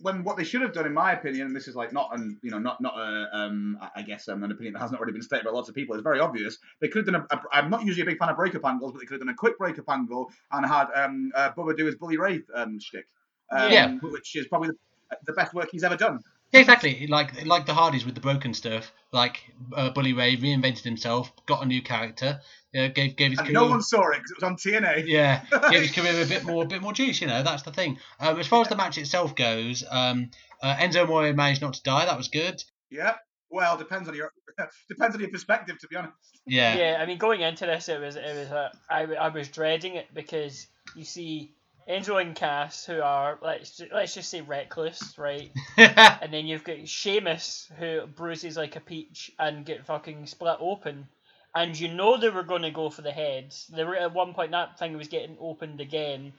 [0.01, 2.39] when what they should have done, in my opinion, and this is like not an
[2.43, 5.23] you know not not a um I- guess um, an opinion that hasn't already been
[5.23, 5.95] stated by lots of people.
[5.95, 6.59] It's very obvious.
[6.81, 7.43] They could have done a, a.
[7.53, 9.37] I'm not usually a big fan of breakup angles, but they could have done a
[9.37, 13.07] quick breakup angle and had um uh, Bubba do his Bully Ray um shtick.
[13.53, 13.99] Um, Yeah.
[14.03, 16.19] which is probably the, the best work he's ever done.
[16.53, 17.07] Yeah, exactly.
[17.07, 18.93] Like like the Hardys with the broken stuff.
[19.11, 19.43] Like
[19.75, 22.41] uh, Bully Ray reinvented himself, got a new character,
[22.77, 23.61] uh, gave gave his And career.
[23.61, 25.05] no one saw it because it was on TNA.
[25.07, 27.21] yeah, gave his career a bit more, a bit more juice.
[27.21, 27.99] You know, that's the thing.
[28.21, 30.31] Um, as far as the match itself goes, um,
[30.63, 32.05] uh, Enzo Amore managed not to die.
[32.07, 32.63] That was good.
[32.91, 33.15] Yeah.
[33.51, 34.33] Well, depends on your
[34.89, 36.15] depends on your perspective, to be honest.
[36.47, 39.49] Yeah, Yeah, I mean, going into this, it was it was uh, I, I was
[39.49, 41.55] dreading it because you see
[41.89, 45.51] Enzo and Cass who are let's ju- let's just say reckless, right?
[45.79, 51.09] And then you've got Sheamus who bruises like a peach and get fucking split open.
[51.55, 53.67] And you know they were going to go for the heads.
[53.75, 56.33] They were at one point that thing was getting opened again.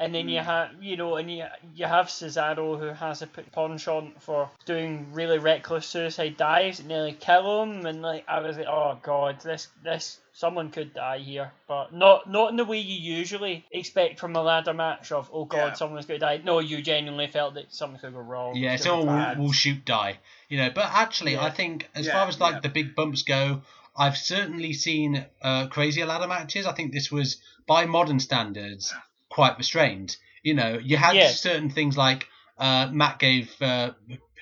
[0.00, 0.44] And then you Mm.
[0.44, 5.12] have, you know, and you, you have Cesaro who has a put penchant for doing
[5.12, 7.84] really reckless suicide dives and nearly kill him.
[7.84, 12.30] And like I was like, oh god, this this someone could die here, but not
[12.30, 15.72] not in the way you usually expect from a ladder match of oh god, Yeah.
[15.74, 16.40] someone's going to die.
[16.42, 18.56] No, you genuinely felt that something could go wrong.
[18.56, 18.72] yeah.
[18.72, 19.38] it's gonna Someone be will, bad.
[19.38, 20.18] will shoot die.
[20.48, 21.44] You know, but actually, Yeah.
[21.44, 22.60] I think as Yeah, far as like yeah.
[22.60, 23.60] the big bumps go,
[23.94, 26.64] I've certainly seen uh, crazier ladder matches.
[26.66, 27.36] I think this was
[27.66, 28.94] by modern standards
[29.30, 30.16] quite restrained.
[30.42, 31.28] You know, you had Yeah.
[31.28, 32.26] certain things like
[32.58, 33.92] uh, Matt gave uh,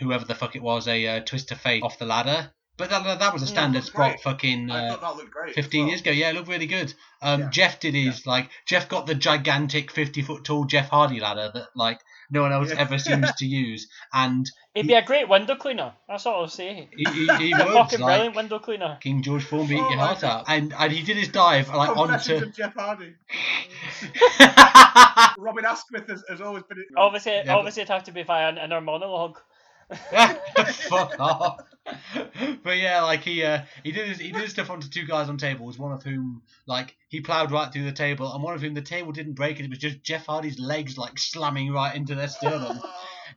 [0.01, 3.19] whoever the fuck it was a uh, twist of fate off the ladder, but that,
[3.19, 5.55] that was a standard that's spot fucking uh, thought that great.
[5.55, 5.89] 15 well.
[5.89, 6.11] years ago.
[6.11, 6.95] Yeah, it looked really good.
[7.23, 7.51] Um, Yeah.
[7.51, 11.69] Jeff did his like Jeff got the gigantic 50 foot tall Jeff Hardy ladder that
[11.75, 12.79] like no one else Yeah.
[12.81, 14.49] ever seems to use, and
[14.79, 15.93] It'd be a great window cleaner.
[16.09, 16.89] That's all I'll say.
[16.97, 18.99] he, he, he a would fucking like brilliant window cleaner.
[19.01, 20.41] King George Formby eat Oh your heart God.
[20.41, 22.53] out, and and he did his dive like Confessions onto.
[22.53, 23.15] Jeff Hardy.
[25.39, 26.85] Robin Asquith has, has always been.
[26.97, 29.39] Obviously, Yeah, but- obviously, it'd have to be via an inner monologue.
[29.91, 31.61] Fuck off.
[32.63, 35.31] But yeah, like he uh, he did his, he did his stuff onto two guys
[35.31, 38.61] on tables, one of whom like he ploughed right through the table, and one of
[38.61, 41.95] whom the table didn't break, and it was just Jeff Hardy's legs like slamming right
[41.97, 42.79] into their sternum.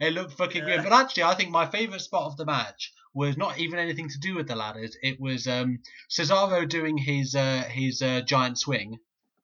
[0.02, 0.78] It looked fucking Yeah.
[0.78, 0.84] good.
[0.90, 4.20] But actually, I think my favourite spot of the match was not even anything to
[4.20, 4.98] do with the ladders.
[5.02, 8.98] It was um, Cesaro doing his uh, his uh, giant swing,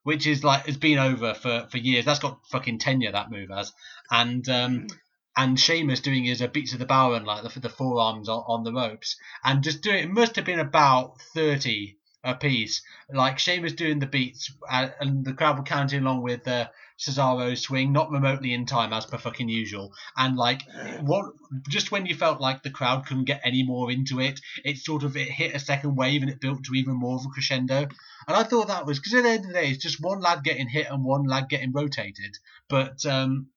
[0.03, 2.05] which is like has been over for, for years.
[2.05, 3.71] That's got fucking tenure that move has,
[4.09, 4.87] and um,
[5.35, 8.63] and Sheamus doing his uh, beats of the Bodhrán like the, the forearms on, on
[8.63, 11.96] the ropes, and just doing it must have been about thirty
[12.27, 12.81] a piece.
[13.11, 16.67] Like Sheamus doing the beats, uh, and the crowd were counting along with uh,
[16.99, 19.93] Cesaro's swing, not remotely in time as per fucking usual.
[20.17, 20.63] And like
[21.01, 21.31] what,
[21.69, 25.03] just when you felt like the crowd couldn't get any more into it, it sort
[25.03, 27.87] of it hit a second wave and it built to even more of a crescendo.
[28.27, 30.19] And I thought that was because at the end of the day, it's just one
[30.19, 32.37] lad getting hit and one lad getting rotated.
[32.67, 33.47] But um,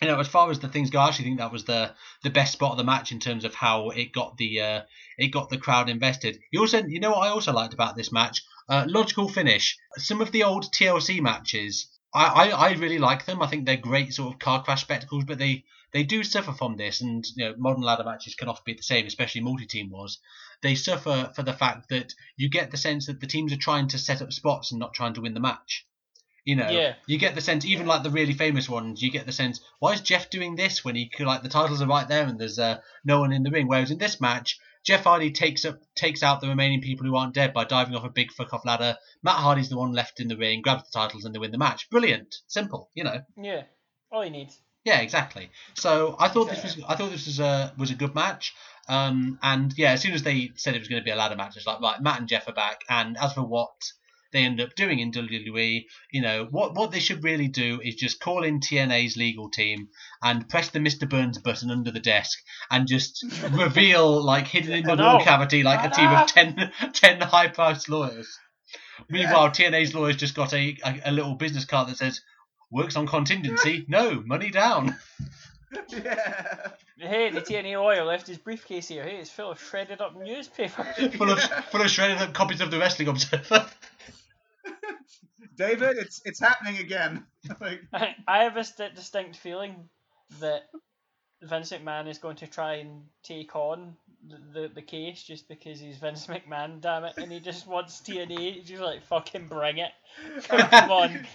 [0.00, 2.30] you know, as far as the things go, I actually think that was the the
[2.30, 4.82] best spot of the match in terms of how it got the uh,
[5.18, 6.38] it got the crowd invested.
[6.50, 9.76] You also, you know, what I also liked about this match, uh, logical finish.
[9.96, 13.42] Some of the old TLC matches, I, I, I really like them.
[13.42, 16.78] I think they're great sort of car crash spectacles, but they they do suffer from
[16.78, 20.18] this, and you know, modern ladder matches can often be the same, especially multi-team was.
[20.62, 23.88] They suffer for the fact that you get the sense that the teams are trying
[23.88, 25.84] to set up spots and not trying to win the match.
[26.44, 26.94] You know, Yeah.
[27.06, 29.92] you get the sense, even like the really famous ones, you get the sense, why
[29.92, 32.58] is Jeff doing this when he could, like, the titles are right there and there's
[32.58, 33.68] uh, no one in the ring?
[33.68, 37.34] Whereas in this match, Jeff Hardy takes up takes out the remaining people who aren't
[37.34, 38.96] dead by diving off a big fuck off ladder.
[39.22, 41.58] Matt Hardy's the one left in the ring, grabs the titles, and they win the
[41.58, 41.90] match.
[41.90, 43.20] Brilliant, simple, you know.
[43.36, 43.64] Yeah,
[44.10, 44.48] all you need.
[44.84, 45.50] Yeah, exactly.
[45.74, 48.54] So I thought this was I thought this was a was a good match.
[48.88, 51.36] Um, and yeah, as soon as they said it was going to be a ladder
[51.36, 52.80] match, it's like right, Matt and Jeff are back.
[52.88, 53.70] And as for what
[54.32, 57.94] they end up doing in WWE, you know, what what they should really do is
[57.94, 59.88] just call in TNA's legal team
[60.22, 61.08] and press the Mr.
[61.08, 62.38] Burns button under the desk
[62.70, 65.04] and just reveal like hidden in the no.
[65.04, 68.38] wall cavity like a team of 10, 10 high priced lawyers.
[69.08, 72.20] Meanwhile, TNA's lawyers just got a, a, a little business card that says
[72.70, 73.84] works on contingency.
[73.88, 74.96] No, money down.
[75.88, 76.68] yeah.
[76.98, 79.04] Hey, the TNA lawyer left his briefcase here.
[79.04, 80.84] Hey, it's full of shredded up newspaper.
[81.16, 83.66] full of full of shredded up copies of the Wrestling Observer.
[85.56, 87.24] David, it's it's happening again.
[87.60, 89.88] like, I, I have a st- distinct feeling
[90.40, 90.68] that
[91.42, 93.96] Vince McMahon is going to try and take on
[94.28, 98.00] the, the, the case just because he's Vince McMahon, damn it, and he just wants
[98.00, 98.54] TNA.
[98.54, 99.92] He's just like, fucking bring it.
[100.44, 101.26] Come on.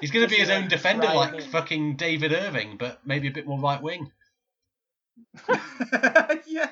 [0.00, 1.44] He's going to be his own defender, Right, like mate.
[1.44, 4.12] fucking David Irving, but maybe a bit more right wing.
[6.46, 6.70] yeah.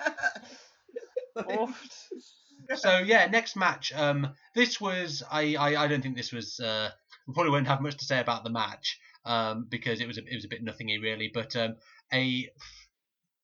[2.76, 3.92] So yeah, next match.
[3.94, 6.60] Um, this was I, I I don't think this was.
[6.60, 6.90] Uh,
[7.26, 8.98] we probably won't have much to say about the match.
[9.26, 11.30] Um, because it was a, it was a bit nothingy really.
[11.32, 11.76] But um,
[12.12, 12.50] a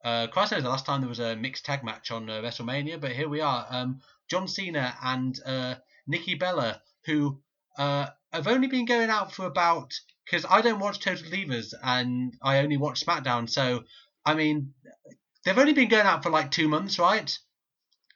[0.04, 3.00] uh, Christ knows the last time there was a mixed tag match on uh, WrestleMania,
[3.00, 3.66] but here we are.
[3.68, 5.74] Um, John Cena and uh,
[6.06, 7.40] Nikki Bella, who
[7.78, 9.92] uh, have only been going out for about
[10.24, 13.84] because I don't watch Total Divas and I only watch SmackDown, so
[14.24, 14.74] I mean
[15.44, 17.36] they've only been going out for like two months, right?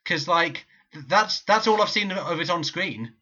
[0.03, 0.67] Because like
[1.09, 3.13] that's that's all I've seen of it on screen.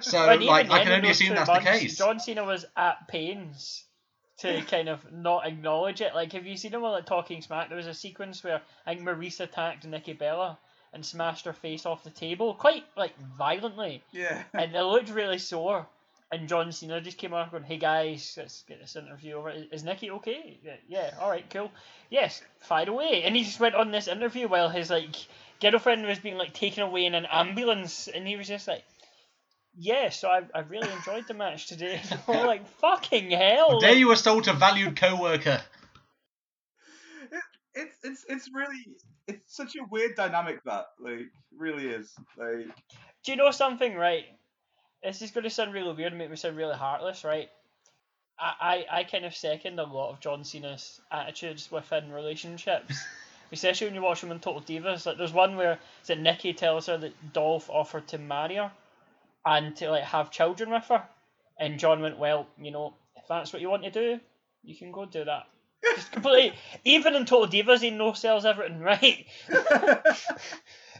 [0.00, 1.98] So like I can only assume that's months, the case.
[1.98, 3.84] John Cena was at pains
[4.40, 6.14] to kind of not acknowledge it.
[6.14, 7.68] Like, have you seen him on like Talking Smack?
[7.68, 10.58] There was a sequence where I think Maryse attacked Nikki Bella
[10.92, 14.42] and smashed her face off the table quite like violently, yeah.
[14.52, 15.86] and it looked really sore.
[16.32, 19.50] And John Cena just came out going, "Hey guys, let's get this interview over.
[19.50, 20.58] Is, is Nikki okay?
[20.64, 21.72] Yeah, yeah, all right, cool.
[22.08, 25.16] Yes, fire away." And he just went on this interview while his like
[25.60, 28.84] girlfriend was being like taken away in an ambulance, and he was just like,
[29.76, 34.12] "Yeah, so I, I really enjoyed the match today." Like, "Fucking hell!" Dare like- you
[34.12, 35.60] assault a valued co-worker?
[37.74, 42.66] It's it's it's really it's such a weird dynamic that like really is like
[43.24, 44.24] Do you know something, right?
[45.02, 47.48] This is going to sound really weird and make me sound really heartless, right?
[48.38, 52.98] I, I, I kind of second a lot of John Cena's attitudes within relationships.
[53.52, 55.06] Especially when you watch him in Total Divas.
[55.06, 58.70] Like there's one where that Nikki tells her that Dolph offered to marry her
[59.44, 61.02] and to like have children with her.
[61.58, 64.20] And John went, Well, you know, if that's what you want to do,
[64.62, 65.46] you can go do that.
[65.96, 66.52] Just completely
[66.84, 69.26] even in Total Divas he no sells everything, right?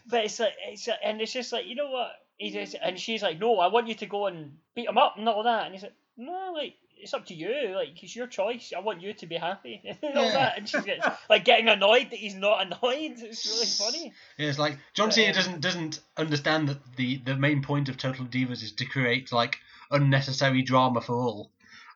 [0.07, 2.11] But it's like it's like, and it's just like you know what?
[2.37, 5.17] He just and she's like no I want you to go and beat him up
[5.19, 5.65] and all that.
[5.67, 7.75] And he's like no like it's up to you.
[7.75, 8.73] Like it's your choice.
[8.77, 9.83] I want you to be happy.
[10.03, 10.33] And all Yeah.
[10.33, 10.59] that.
[10.59, 13.13] And she's getting, like getting annoyed that he's not annoyed.
[13.19, 14.13] It's really funny.
[14.39, 17.97] Yeah, It's like John Cena um, doesn't doesn't understand that the the main point of
[17.97, 19.59] Total Divas is to create like
[19.91, 21.51] unnecessary drama for all.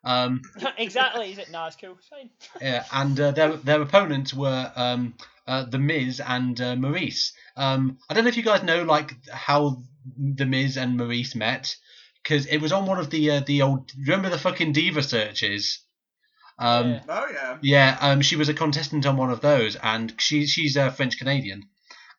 [0.04, 0.42] Um,
[0.78, 1.50] exactly Is it?
[1.50, 5.14] nah it's cool it's fine yeah, and uh, their their opponents were um,
[5.46, 7.32] uh, the Miz and uh, Maryse.
[7.56, 9.82] Um, I don't know if you guys know like how
[10.18, 11.76] the Miz and Maryse met
[12.22, 15.80] because it was on one of the uh, the old remember the fucking diva searches.
[16.58, 17.00] Um, Yeah.
[17.08, 20.76] oh yeah Yeah, um, she was a contestant on one of those, and she she's
[20.76, 21.64] a French Canadian,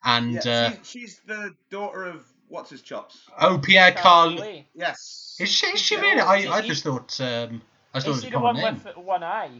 [0.04, 4.38] and yeah uh, she, she's the daughter of what's his chops oh Pierre Carl.
[4.74, 5.66] Yes Is she?
[5.66, 6.20] Is she Yeah, really?
[6.20, 7.62] I, I just thought um,
[7.96, 8.80] I just thought it is was he a the one name.
[8.84, 9.50] with one eye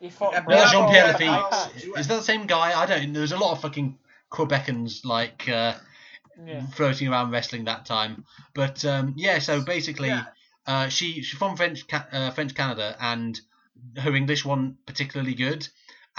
[0.00, 1.24] He fought Yeah, Bravo, Jean Pierre Bravo.
[1.24, 1.84] Lafitte.
[1.84, 1.98] Bravo.
[2.00, 2.78] Is that the same guy?
[2.80, 3.12] I don't.
[3.12, 3.98] There's a lot of fucking
[4.30, 5.74] Quebecans like uh,
[6.44, 6.66] Yeah.
[6.74, 8.24] floating around wrestling that time.
[8.54, 10.24] But um, yeah, so basically, Yeah.
[10.66, 13.40] uh, she she's from French uh, French Canada, and
[13.98, 15.66] her English wasn't particularly good.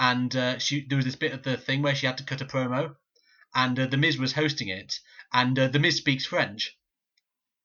[0.00, 2.40] And uh, she there was this bit of the thing where she had to cut
[2.40, 2.94] a promo,
[3.54, 4.98] and uh, the Miz was hosting it,
[5.32, 6.76] and uh, the Miz speaks French,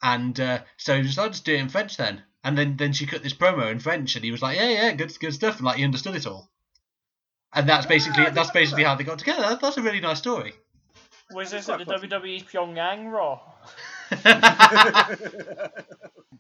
[0.02, 2.76] and uh, so he was like, "I'll just do it in French then." And then,
[2.78, 5.34] then she cut this promo in French, and he was like, "Yeah, yeah, good, good
[5.34, 6.50] stuff," and like he understood it all.
[7.54, 8.90] And that's basically that's basically that.
[8.90, 9.42] how they got together.
[9.42, 10.54] That- That's a really nice story.
[11.32, 12.08] Was this at the funny.
[12.08, 13.40] WWE's Pyongyang Raw?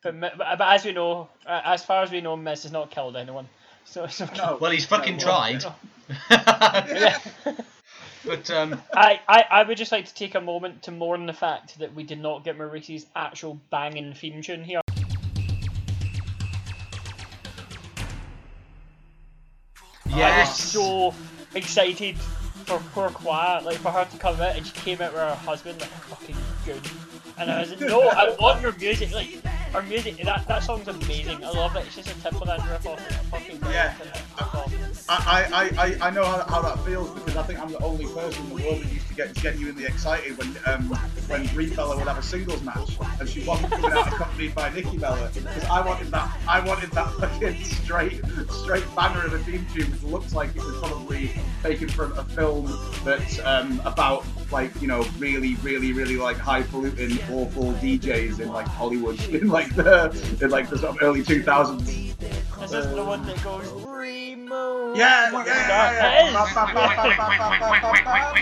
[0.03, 2.91] But, but, but as we know, uh, as far as we know, Miz has not
[2.91, 3.47] killed anyone.
[3.85, 4.35] So it's okay.
[4.37, 4.57] no.
[4.59, 5.63] well, he's fucking No, tried.
[6.29, 7.17] Yeah.
[8.25, 11.33] but um, I, I, I would just like to take a moment to mourn the
[11.33, 14.81] fact that we did not get Maryse's actual banging theme tune here.
[20.15, 21.13] I was so
[21.56, 22.17] excited
[22.65, 25.36] for poor Quiet, like for her to come out and she came out with her
[25.36, 26.82] husband like fucking good.
[27.38, 30.17] And I was like, no, I want your music, like her music.
[30.17, 31.43] That that song's amazing.
[31.43, 31.86] I love it.
[31.88, 32.99] It's just a Timbaland riff off.
[33.32, 33.60] Fucking.
[33.63, 33.95] Yeah.
[35.19, 38.06] I, I, I, I know how, how that feels because I think I'm the only
[38.06, 40.89] person in the world that used to get genuinely excited when um,
[41.28, 44.69] when Brie Bella would have a singles match and she wasn't coming out accompanied by
[44.73, 49.39] Nikki Bella because I wanted that I wanted that fucking straight straight banger of a
[49.39, 52.65] theme tune which looks like it was probably taken from a film
[53.04, 58.67] that's um, about like you know really really really like highfalutin awful DJs in like
[58.67, 60.10] Hollywood in like the
[60.41, 62.13] in like the sort of early 2000s.
[62.63, 64.95] This isn't the one that goes remove.
[64.95, 66.34] Yeah, yeah, yeah, It is.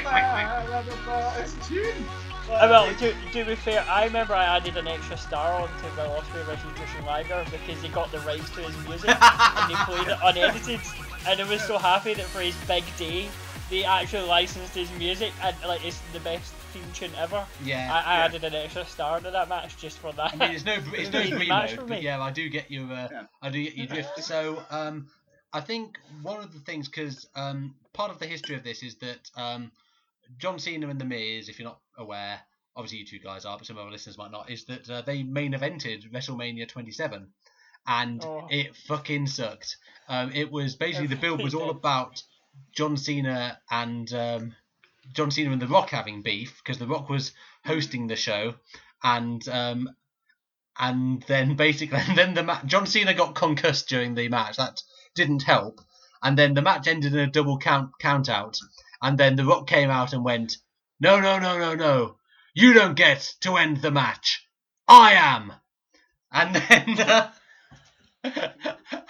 [0.06, 1.42] yeah.
[1.42, 2.06] It's a tune.
[2.50, 6.20] Uh, well, to, to be fair, I remember I added an extra star onto Will
[6.22, 10.08] Ospreay versus Jushin Liger because they got the rights to his music and he played
[10.08, 10.80] it unedited.
[11.28, 13.28] And I was so happy that for his big day,
[13.70, 17.46] they actually licensed his music and like it's the best theme tune ever.
[17.64, 17.90] yeah.
[17.94, 18.26] I, I Yeah.
[18.26, 20.34] added an extra star to that match just for that.
[20.34, 22.06] I mean, it's no, it's no It's match mode, for but me.
[22.06, 23.24] yeah, I do get your, uh, Yeah.
[23.42, 24.12] I do get your drift.
[24.24, 25.08] So, um,
[25.54, 28.96] I think one of the things, because um, part of the history of this is
[29.00, 29.72] that um,
[30.38, 32.40] John Cena and The Miz, if you're not aware,
[32.76, 35.02] obviously you two guys are, but some of our listeners might not, is that uh,
[35.02, 37.28] they main evented WrestleMania 27,
[37.86, 38.48] and Oh.
[38.50, 39.76] it fucking sucked.
[40.08, 42.24] Um, it was basically the build was all about
[42.74, 44.56] John Cena and um,
[45.13, 47.34] John Cena and The Rock having beef because The Rock was
[47.65, 48.56] hosting the show,
[49.04, 49.89] and um,
[50.80, 54.58] and then basically, and then the match, John Cena got concussed during the match.
[54.58, 54.82] That
[55.15, 55.82] didn't help,
[56.24, 58.58] and then the match ended in a double count count out,
[59.02, 60.58] and then The Rock came out and went,
[61.00, 62.17] "No, no, no, no, no,
[62.54, 64.47] you don't get to end the match.
[64.88, 65.54] I am."
[66.32, 67.00] And then.
[67.00, 67.32] Uh,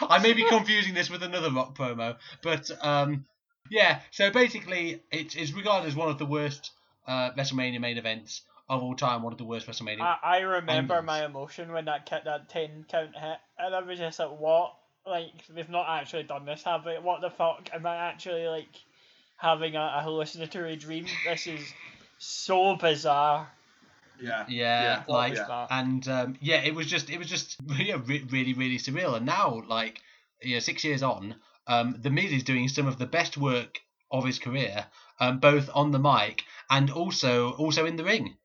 [0.01, 3.25] I may be confusing this with another Rock promo, but um,
[3.71, 4.01] yeah.
[4.11, 6.71] So basically, it is regarded as one of the worst
[7.07, 9.23] uh, WrestleMania main events of all time.
[9.23, 10.01] One of the worst WrestleMania.
[10.01, 11.05] I, I remember Angles.
[11.05, 14.75] my emotion when that ki- that ten count hit, and I was just like, "What?
[15.07, 16.97] Like they've not actually done this, have they?
[16.99, 17.69] What the fuck?
[17.73, 18.75] Am I actually like
[19.37, 21.05] having a, a hallucinatory dream?
[21.25, 21.73] This is
[22.17, 23.49] so bizarre."
[24.21, 24.45] Yeah.
[24.47, 25.67] Yeah, Yeah, like yeah.
[25.71, 29.15] and um, yeah, it was just it was just yeah, re- really really surreal.
[29.15, 30.01] And now, like
[30.41, 31.35] you know, six years on,
[31.67, 33.79] um, the Miz is doing some of the best work
[34.11, 34.85] of his career,
[35.19, 38.35] um, both on the mic and also also in the ring.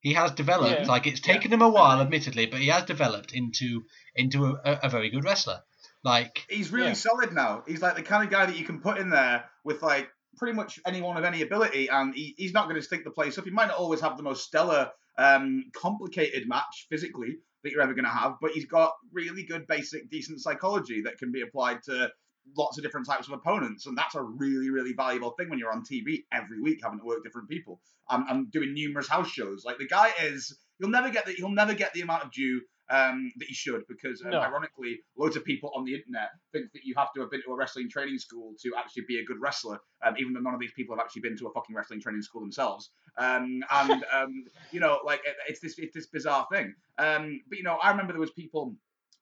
[0.00, 0.86] He has developed Yeah.
[0.86, 3.84] like it's taken him a while, admittedly, but he has developed into
[4.14, 5.62] into a, a, a very good wrestler.
[6.04, 6.92] Like He's really Yeah.
[6.94, 7.64] solid now.
[7.66, 10.54] He's like the kind of guy that you can put in there with like pretty
[10.54, 13.44] much anyone of any ability, and he, he's not going to stink the place up.
[13.44, 17.94] He might not always have the most stellar, um, complicated match physically that you're ever
[17.94, 21.82] going to have, but he's got really good, basic, decent psychology that can be applied
[21.84, 22.12] to
[22.56, 25.72] lots of different types of opponents, and that's a really, really valuable thing when you're
[25.72, 27.80] on TV every week having to work different people.
[28.08, 29.64] I'm, I'm doing numerous house shows.
[29.64, 32.60] Like the guy is, you'll never get the, he'll never get the amount of due
[32.88, 34.40] um, that he should because um, No.
[34.40, 37.50] ironically, loads of people on the internet think that you have to have been to
[37.50, 40.60] a wrestling training school to actually be a good wrestler, um, even though none of
[40.60, 42.90] these people have actually been to a fucking wrestling training school themselves.
[43.18, 46.74] Um, and um, you know, like it, it's this it's this bizarre thing.
[46.98, 48.76] Um, but you know, I remember there was people.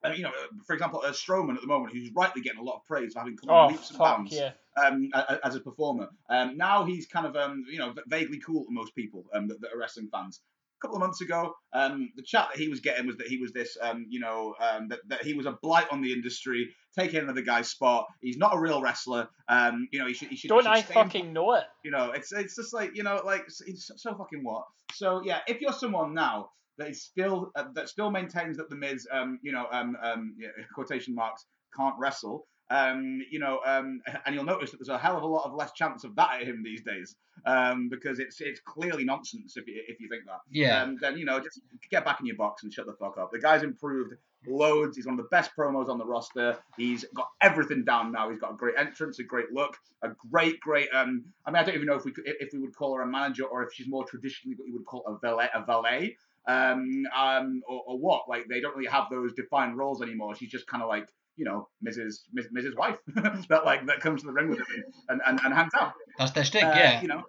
[0.05, 0.31] Uh, you know,
[0.67, 3.21] for example, uh, Strowman at the moment, who's rightly getting a lot of praise for
[3.21, 4.51] having come Oh leaps and bounds yeah!
[4.77, 5.11] um,
[5.43, 6.09] as a performer.
[6.29, 9.61] Um, now he's kind of, um, you know, vaguely cool to most people um, that,
[9.63, 10.41] that are wrestling fans.
[10.79, 13.39] A couple of months ago, um, the chat that he was getting was that he
[13.39, 16.69] was this, um, you know, um, that, that he was a blight on the industry,
[16.99, 18.07] taking another guy's spot.
[18.21, 19.29] He's not a real wrestler.
[19.49, 20.29] Um, you know, he should.
[20.29, 21.65] He should Don't should I stay in- fucking know it?
[21.85, 24.65] you know, it's it's just like you know, like it's, it's so fucking what.
[24.93, 28.77] So yeah, if you're someone now that is still uh, that still maintains that the
[28.77, 31.47] Miz, um, you know, um, um, yeah, quotation marks
[31.77, 35.27] can't wrestle, Um, you know, um, and you'll notice that there's a hell of a
[35.27, 37.17] lot of less chance of that at him these days,
[37.47, 40.41] um, because it's it's clearly nonsense if you, if you think that.
[40.51, 40.83] Yeah.
[40.83, 41.61] Um, then you know, just
[41.91, 43.31] get back in your box and shut the fuck up.
[43.33, 44.15] The guy's improved
[44.47, 44.97] loads.
[44.97, 46.59] He's one of the best promos on the roster.
[46.77, 48.31] He's got everything down now.
[48.31, 50.89] He's got a great entrance, a great look, a great, great.
[50.93, 53.03] Um, I mean, I don't even know if we could, if we would call her
[53.03, 56.17] a manager or if she's more traditionally what you would call a valet, a valet,
[56.47, 58.23] um, um, or, or what.
[58.29, 60.35] Like they don't really have those defined roles anymore.
[60.37, 62.21] She's just kind of like you know Mrs.
[62.33, 62.77] Ms- Mrs.
[62.77, 62.99] Wife
[63.49, 65.93] that like that comes to the ring with him and, and, and hangs out.
[66.19, 67.01] That's their stick, Uh, yeah.
[67.03, 67.23] You know,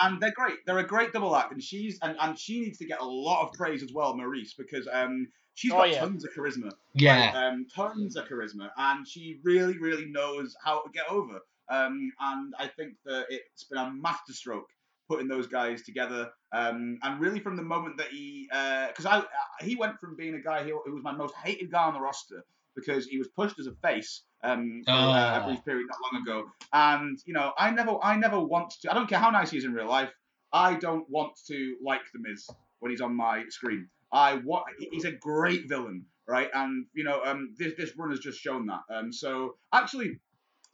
[0.00, 0.58] and they're great.
[0.66, 3.46] They're a great double act, and she's and, and she needs to get a lot
[3.46, 6.00] of praise as well, Maryse, because um she's Oh, got yeah.
[6.00, 6.70] tons of charisma.
[6.94, 7.32] yeah.
[7.48, 11.40] Um, tons of charisma, and she really, really knows how to get over.
[11.70, 14.68] Um, and I think that it's been a masterstroke
[15.08, 16.30] putting those guys together.
[16.52, 19.22] Um, and really from the moment that he, because I,
[19.60, 22.00] he went from being a guy who, who was my most hated guy on the
[22.00, 22.44] roster
[22.76, 25.42] because he was pushed as a face um, for uh, Ah.
[25.42, 26.50] a brief period not long ago.
[26.72, 28.90] And you know, I never, I never want to.
[28.90, 30.10] I don't care how nice he is in real life.
[30.52, 32.48] I don't want to like the Miz
[32.80, 33.88] when he's on my screen.
[34.12, 34.64] I want.
[34.92, 36.48] He's a great villain, right?
[36.54, 38.80] And you know, um, this this run has just shown that.
[38.94, 40.20] Um, so actually,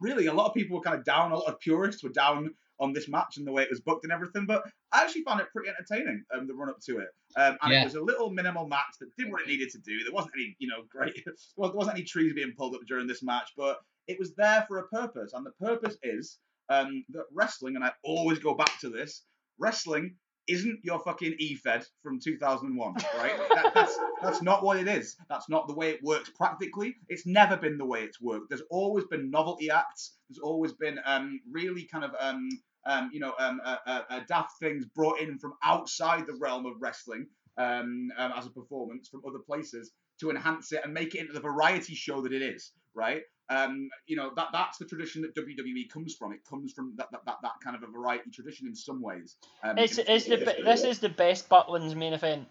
[0.01, 1.33] really, a lot of people were kind of down.
[1.33, 4.05] A lot of purists were down on this match and the way it was booked
[4.05, 4.47] and everything.
[4.47, 6.25] But I actually found it pretty entertaining.
[6.35, 7.09] Um, the run up to it.
[7.37, 7.83] Um, and Yeah.
[7.83, 10.03] it was a little minimal match that did what it needed to do.
[10.05, 11.15] There wasn't any, you know, great.
[11.57, 14.65] Well, there wasn't any trees being pulled up during this match, but it was there
[14.69, 15.33] for a purpose.
[15.35, 19.23] And the purpose is um, that wrestling, and I always go back to this,
[19.59, 20.17] wrestling
[20.49, 23.39] isn't your fucking E-Fed from 2001, right?
[23.55, 25.17] that, that's, that's not what it is.
[25.29, 26.97] That's not the way it works practically.
[27.09, 28.51] It's never been the way it's worked.
[28.51, 30.17] There's always been novelty acts.
[30.29, 32.49] There's always been um, really kind of, um,
[32.87, 36.67] um, you know, um, uh, uh, uh, daft things brought in from outside the realm
[36.67, 37.27] of wrestling
[37.57, 41.33] um, um, as a performance from other places to enhance it and make it into
[41.33, 43.23] the variety show that it is, right?
[43.51, 46.33] Um, you know that that's the tradition that WWE comes from.
[46.33, 49.37] It comes from that that, that, that kind of a variety tradition in some ways.
[49.63, 52.49] Um, It's, it's the be- this is the best Butlins main event.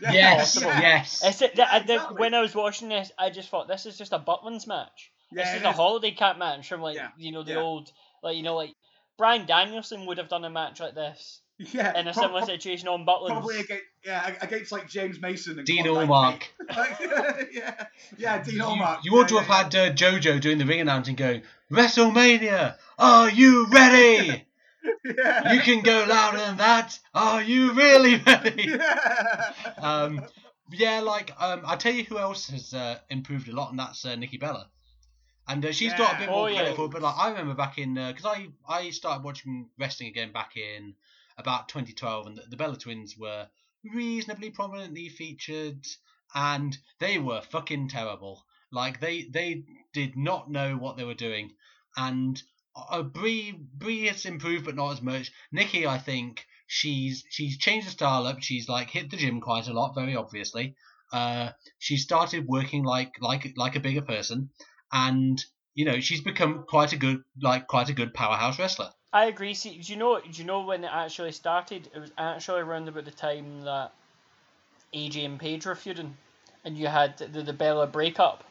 [0.00, 0.80] Yes, possible.
[0.80, 1.22] yes.
[1.24, 2.16] It's the, the, the, exactly.
[2.18, 5.12] when I was watching this, I just thought this is just a Butlins match.
[5.32, 7.60] Yeah, this is a holiday camp match from like Yeah, you know the yeah.
[7.60, 8.74] old like you know like
[9.18, 11.41] Brian Danielson would have done a match like this
[11.72, 13.28] yeah, in a similar prob- situation on Butlins.
[13.28, 16.42] Probably against yeah against like James Mason and Dean Klondike Allmark.
[16.76, 16.98] Like,
[17.52, 17.86] yeah,
[18.18, 18.98] yeah, Dean You, Allmark.
[19.04, 23.30] you ought to have yeah, had uh, JoJo doing the ring announcing going, WrestleMania, are
[23.30, 24.44] you ready?
[25.04, 25.52] yeah.
[25.52, 26.98] You can go louder than that.
[27.14, 28.64] Are you really ready?
[28.68, 29.52] yeah.
[29.78, 30.20] um,
[30.72, 34.04] yeah, like um, I tell you who else has uh, improved a lot, and that's
[34.04, 34.68] uh, Nikki Bella.
[35.46, 36.72] And uh, she's got a bit more Oh, yeah.
[36.74, 40.56] for but like I remember back in because I I started watching wrestling again back
[40.56, 40.94] in
[41.38, 43.48] about 2012, and the, the Bella twins were
[43.84, 45.86] reasonably prominently featured,
[46.34, 48.44] and they were fucking terrible.
[48.70, 51.52] Like they they did not know what they were doing,
[51.96, 52.42] and
[52.74, 55.30] uh, Brie Brie has improved, but not as much.
[55.50, 58.42] Nikki, I think she's she's changed the style up.
[58.42, 60.74] She's like hit the gym quite a lot, very obviously.
[61.12, 64.50] Uh, she started working like like like a bigger person,
[64.90, 68.92] and you know she's become quite a good like quite a good powerhouse wrestler.
[69.12, 69.54] I agree.
[69.54, 70.20] See, do you know?
[70.20, 71.88] Do you know when it actually started?
[71.94, 73.92] It was actually around about the time that
[74.94, 76.16] AJ and Paige were feuding,
[76.64, 78.44] and you had the, the Bella breakup.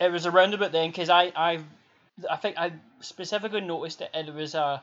[0.00, 1.60] It was around about then because I I
[2.28, 4.10] I think I specifically noticed it.
[4.12, 4.82] It was a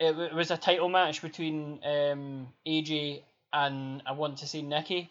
[0.00, 3.22] it, it was a title match between um, AJ
[3.52, 5.10] and I want to say Nikki,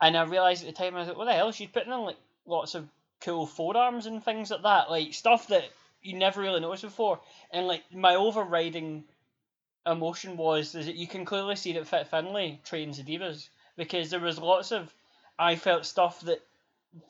[0.00, 1.50] and I realized at the time I was like, what the hell?
[1.52, 2.88] She's putting on like lots of
[3.20, 5.64] cool forearms and things like that, like stuff that
[6.06, 7.20] you never really noticed before.
[7.52, 9.04] And like my overriding
[9.86, 14.10] emotion was is that you can clearly see that Fit Finley trains the divas because
[14.10, 14.92] there was lots of
[15.38, 16.40] I felt stuff that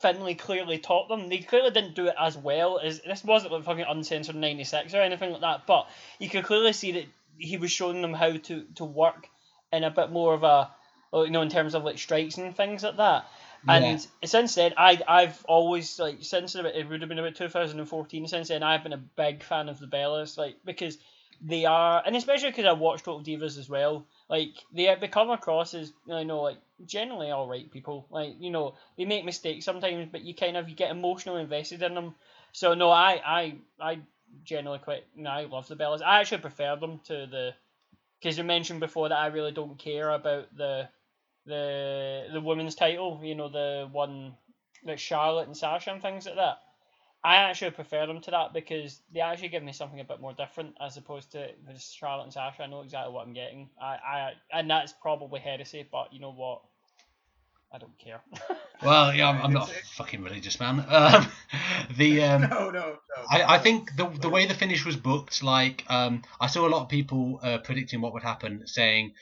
[0.01, 1.29] Finley clearly taught them.
[1.29, 4.93] They clearly didn't do it as well as this wasn't like fucking uncensored ninety six
[4.93, 5.87] or anything like that, but
[6.19, 7.05] you could clearly see that
[7.37, 9.27] he was showing them how to, to work
[9.71, 10.71] in a bit more of a
[11.13, 13.25] you know, in terms of like strikes and things like that.
[13.67, 18.27] And since then, I I've always like since it would have been about 2014.
[18.27, 20.97] Since then, I've been a big fan of the Bellas, like because
[21.41, 24.05] they are, and especially because I watched Total Divas as well.
[24.29, 28.07] Like they they come across as you know like generally all right people.
[28.09, 31.83] Like you know they make mistakes sometimes, but you kind of you get emotionally invested
[31.83, 32.15] in them.
[32.53, 33.99] So no, I I I
[34.43, 36.01] generally quite you know, I love the Bellas.
[36.01, 37.53] I actually prefer them to the
[38.19, 40.89] because you mentioned before that I really don't care about the
[41.47, 43.19] the the women's title.
[43.23, 44.35] You know the one
[44.85, 46.57] that Charlotte and Sasha and things like that.
[47.23, 50.33] I actually prefer them to that because they actually give me something a bit more
[50.33, 52.63] different as opposed to just Charlotte and Sasha.
[52.63, 53.69] I know exactly what I'm getting.
[53.81, 56.61] I, I and that's probably heresy, but you know what?
[57.73, 58.21] I don't care.
[58.83, 60.85] Well, yeah, I'm, I'm not a fucking religious man.
[60.87, 61.27] Um,
[61.97, 62.97] the um, no, no, no.
[63.31, 66.69] I, I think the the way the finish was booked, like um, I saw a
[66.69, 69.13] lot of people uh, predicting what would happen, saying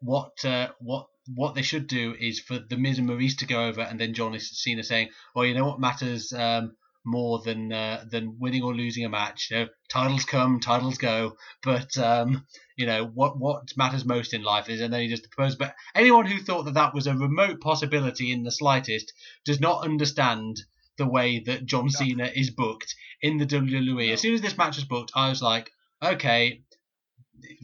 [0.00, 3.64] what uh, what what they should do is for the Miz and Maryse to go
[3.64, 7.72] over, and then John is Cena saying, "Well, you know what matters um, more than
[7.72, 9.48] uh, than winning or losing a match.
[9.50, 12.46] You know, titles come, titles go, but um,
[12.76, 15.58] you know what what matters most in life is." And then he just proposed.
[15.58, 19.12] But anyone who thought that that was a remote possibility in the slightest
[19.44, 20.62] does not understand
[20.96, 24.12] the way that John Cena is booked in the WWE.
[24.12, 25.70] As soon as this match was booked, I was like,
[26.02, 26.62] okay,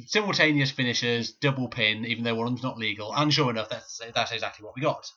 [0.07, 3.13] simultaneous finishers, double pin, even though one of them's not legal.
[3.15, 5.11] And sure enough, that's that's exactly what we got.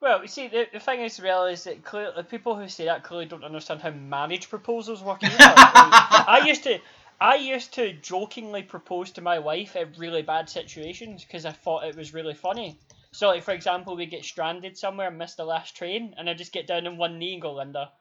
[0.00, 2.86] Well, you see, the, the thing is, really, is that clear, the people who say
[2.86, 5.36] that clearly don't understand how marriage proposals work either.
[5.38, 6.80] I used to,
[7.20, 11.84] I used to jokingly propose to my wife in really bad situations because I thought
[11.84, 12.80] it was really funny.
[13.12, 16.34] So, like for example, we get stranded somewhere and miss the last train, and I
[16.34, 17.92] just get down on one knee and go, Linda,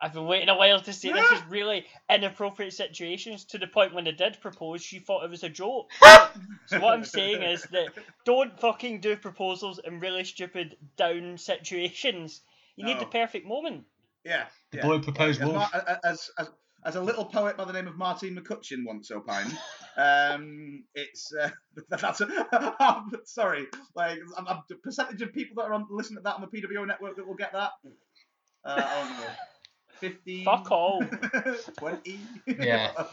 [0.00, 3.94] I've been waiting a while to say this is really inappropriate situations to the point
[3.94, 5.90] when I did propose, she thought it was a joke.
[6.66, 7.88] so what I'm saying is that
[8.24, 12.42] don't fucking do proposals in really stupid down situations.
[12.76, 13.84] You need the perfect moment.
[14.24, 14.46] Yeah.
[14.72, 14.86] The yeah.
[14.86, 15.50] boy proposed as,
[16.04, 16.50] as, as,
[16.84, 19.56] as a little poet by the name of Martine McCutcheon once opined,
[19.96, 21.48] um, it's uh,
[21.88, 26.18] that's a, I'm sorry, like I'm, I'm, the percentage of people that are on listening
[26.18, 27.70] to that on the PWO network that will get that.
[28.64, 29.04] Uh,
[29.96, 30.44] I fifteen.
[30.44, 31.02] Fuck all.
[31.78, 32.20] Twenty.
[32.46, 32.92] Yeah.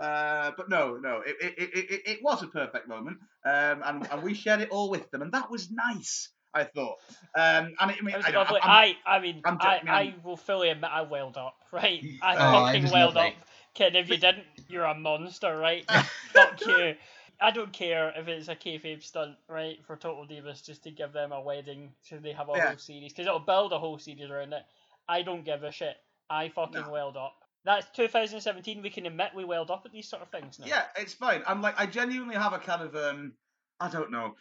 [0.00, 4.08] Uh, but no, no, it, it, it, it, it was a perfect moment, um, and,
[4.10, 6.30] and we shared it all with them, and that was nice.
[6.54, 6.96] I thought,
[7.36, 8.60] um, and it, I mean, It was I, lovely.
[8.62, 11.56] I'm- I, I mean, I'm I, joking, I I'm- will fully admit I welled up,
[11.72, 12.02] right?
[12.22, 13.32] I Oh, fucking was welled lovely.
[13.32, 13.36] up.
[13.74, 15.84] Kid, if you didn't, you're a monster, right?
[16.32, 16.94] Fuck you.
[17.38, 21.12] I don't care if it's a kayfabe stunt, right, for Total Divas, just to give
[21.12, 22.68] them a wedding so they have a Yeah.
[22.68, 24.62] whole series, because it'll build a whole series around it.
[25.10, 25.96] I don't give a shit.
[26.30, 26.90] I fucking No.
[26.90, 27.34] welled up.
[27.64, 28.80] That's 2017.
[28.80, 30.66] We can admit we welled up at these sort of things now.
[30.66, 31.42] Yeah, it's fine.
[31.46, 33.34] I'm like, I genuinely have a kind of um,
[33.80, 34.36] I don't know,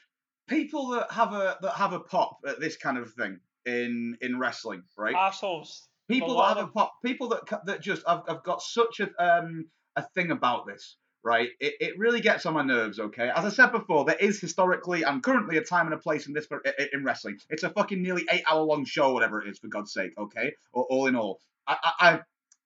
[0.48, 4.40] people that have a that have a pop at this kind of thing in in
[4.40, 5.16] wrestling, right?
[5.16, 5.90] Assholes.
[6.08, 9.66] people that have a pop, people that that just I've, I've got such a um
[9.96, 11.50] a thing about this, right?
[11.60, 13.00] It, it really gets on my nerves.
[13.00, 16.28] Okay, as I said before, there is historically and currently a time and a place
[16.28, 16.62] in this for,
[16.94, 17.38] in wrestling.
[17.50, 20.12] It's a fucking nearly eight hour long show, whatever it is, for God's sake.
[20.18, 22.20] Okay, all in all, I I.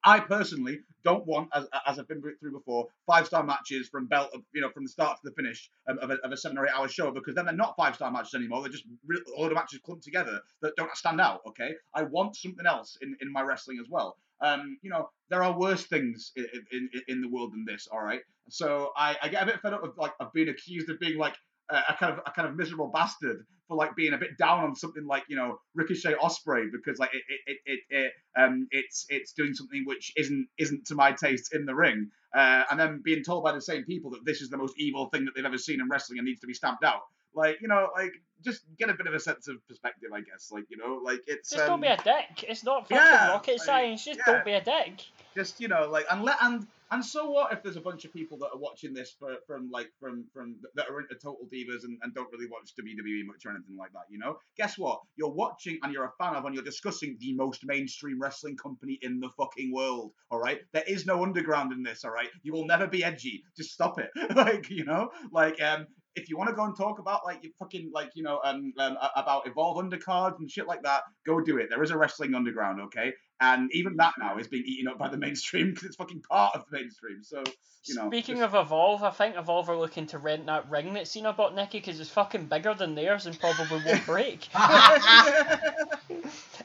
[0.05, 4.31] I personally don't want, as, as I've been through before, five star matches from belt,
[4.53, 6.73] you know, from the start to the finish of, a, of a seven or eight
[6.77, 8.61] hour show because then they're not five star matches anymore.
[8.61, 11.41] They're just re- a load of matches clumped together that don't stand out.
[11.47, 14.17] Okay, I want something else in, in my wrestling as well.
[14.43, 17.87] Um, you know, there are worse things in, in, in the world than this.
[17.91, 20.89] All right, so I, I get a bit fed up with like of being accused
[20.89, 21.35] of being like
[21.69, 24.75] a, kind of a kind of miserable bastard for like being a bit down on
[24.75, 29.05] something like you know Ricochet Ospreay because like it it, it, it, it um it's
[29.09, 33.01] it's doing something which isn't isn't to my taste in the ring uh, and then
[33.03, 35.45] being told by the same people that this is the most evil thing that they've
[35.45, 37.01] ever seen in wrestling and needs to be stamped out
[37.35, 38.13] like you know like
[38.43, 41.21] just get a bit of a sense of perspective I guess like you know like
[41.27, 42.45] it's Just um, don't be a dick.
[42.47, 44.05] It's not fucking yeah, rocket like, science.
[44.05, 44.33] Just yeah.
[44.33, 45.05] don't be a dick.
[45.35, 48.13] just you know like and let and and so what if there's a bunch of
[48.13, 51.83] people that are watching this for, from like from from that are into total divas
[51.85, 54.99] and, and don't really watch WWE much or anything like that you know guess what
[55.15, 58.99] you're watching and you're a fan of and you're discussing the most mainstream wrestling company
[59.01, 62.53] in the fucking world all right there is no underground in this all right you
[62.53, 66.49] will never be edgy just stop it like you know like um if you want
[66.49, 69.77] to go and talk about like you fucking like you know um, um about evolve
[69.83, 73.69] undercards and shit like that go do it there is a wrestling underground okay and
[73.73, 76.63] even that now is being eaten up by the mainstream because it's fucking part of
[76.69, 77.23] the mainstream.
[77.23, 77.43] So
[77.85, 78.07] you know.
[78.07, 81.33] Speaking just- of Evolve, I think Evolve are looking to rent that ring that Cena
[81.33, 84.47] bought Nikki because it's fucking bigger than theirs and probably won't break.
[84.55, 85.59] I've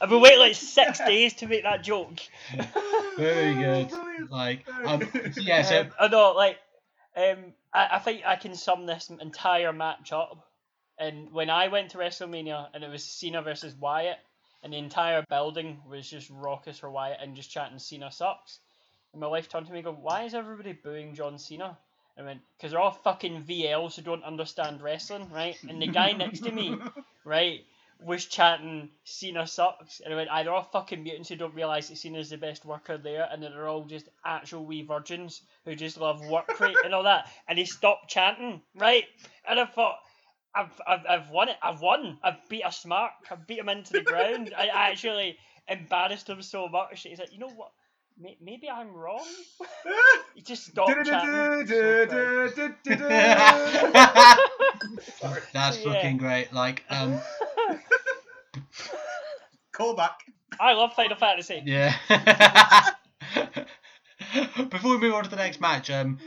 [0.09, 2.21] been waiting like six days to make that joke.
[3.17, 3.91] Very good.
[4.31, 5.03] Like, um,
[5.37, 5.63] yeah.
[5.63, 6.59] So Um, I know, like,
[7.17, 10.47] um, I, I think I can sum this entire match up.
[10.99, 14.19] And when I went to WrestleMania and it was Cena versus Wyatt,
[14.63, 18.59] and the entire building was just raucous for Wyatt and just chanting Cena sucks.
[19.13, 21.79] And my wife turned to me and go, Why is everybody booing John Cena?
[22.19, 25.57] I went, Because they're all fucking VLs who don't understand wrestling, right?
[25.69, 26.77] And the guy next to me,
[27.25, 27.65] right,
[28.01, 30.01] was chanting Cena sucks.
[30.01, 32.65] And I went, "Aye, they're all fucking mutants who don't realise that Cena's the best
[32.65, 36.77] worker there and that they're all just actual wee virgins who just love work rate
[36.85, 37.31] and all that.
[37.49, 39.05] And he stopped chanting, right?
[39.49, 39.97] And I thought,
[40.55, 41.57] I've, I've, I've won it.
[41.63, 42.19] I've won.
[42.23, 43.13] I've beat a smart.
[43.31, 44.55] I've beat him into the ground.
[44.57, 45.39] I actually
[45.69, 47.03] embarrassed him so much.
[47.03, 47.73] that He's like, you know what?
[48.41, 49.25] Maybe I'm wrong.
[50.35, 51.67] He just stopped chanting.
[55.53, 56.53] That's fucking great.
[56.53, 57.21] Like, um,
[59.75, 60.15] Callback.
[60.61, 61.63] I love Final Fantasy.
[61.65, 61.95] Yeah.
[64.71, 66.19] Before we move on to the next match, um,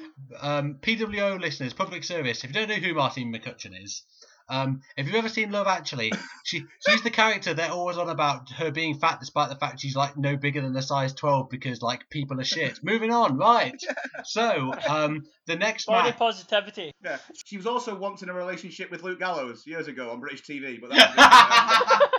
[0.42, 4.04] um, PWO listeners, public service, if you don't know who Martine McCutcheon is,
[4.52, 6.12] um, if you've ever seen Love Actually,
[6.44, 9.96] she she's the character they're always on about her being fat despite the fact she's
[9.96, 12.80] like no bigger than a size 12 because like people are shit.
[12.84, 13.82] Moving on, right.
[14.26, 16.20] So, um, the next Body match.
[16.20, 16.92] positivity.
[17.04, 17.18] Yeah.
[17.46, 20.80] She was also once in a relationship with Luke Gallows years ago on British TV,
[20.80, 22.10] but that's, um,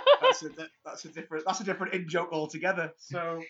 [0.41, 2.93] that's, a, that's a different that's a different in joke altogether.
[2.97, 3.41] So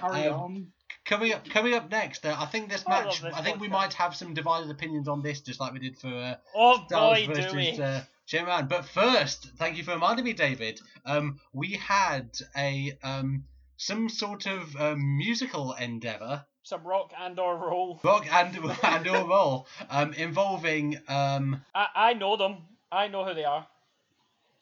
[0.00, 0.66] carry Um, on.
[1.04, 3.20] Coming up, coming up next, uh, I think this I match.
[3.20, 5.98] this I think we might have some divided opinions on this, just like we did
[5.98, 8.68] for uh, Oh Styles boy, versus uh, Shane McMahon.
[8.70, 10.80] But first, thank you for reminding me, David.
[11.04, 13.44] Um, we had a um,
[13.76, 18.00] some sort of um, musical endeavour, Some rock and or roll.
[18.02, 22.58] rock and and or roll, um, involving um, I, I know them.
[22.90, 23.66] I know who they are.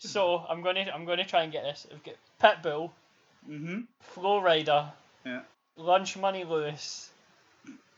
[0.08, 1.86] So I'm gonna I'm gonna try and get this.
[1.90, 2.90] We've got Pitbull,
[3.46, 4.90] hmm Flo Rida,
[5.24, 5.40] Yeah.
[5.76, 7.10] Lunch Money Lewis,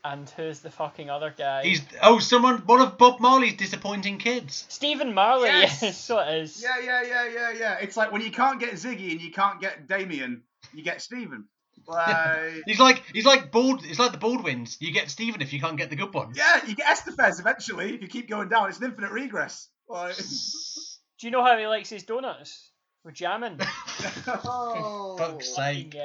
[0.04, 1.64] and who's the fucking other guy?
[1.64, 4.66] he's oh someone one of Bob Marley's disappointing kids.
[4.68, 5.48] Stephen Marley.
[5.48, 5.82] Yes!
[5.82, 6.62] Yes, so it is.
[6.62, 7.76] Yeah, yeah, yeah, yeah, yeah.
[7.80, 10.42] It's like when you can't get Ziggy and you can't get Damian,
[10.74, 11.44] you get Stephen.
[11.86, 13.84] Like, He's like he's like bald.
[13.84, 14.78] It's like the Baldwins.
[14.80, 16.34] You get Stephen if you can't get the good ones.
[16.38, 18.70] yeah, you get Estefez eventually if you keep going down.
[18.70, 19.68] It's an infinite regress.
[19.86, 20.16] Like,
[21.24, 22.70] Do you know how he likes his donuts?
[23.02, 23.58] With jamming.
[24.44, 25.96] oh, Fuck's sake.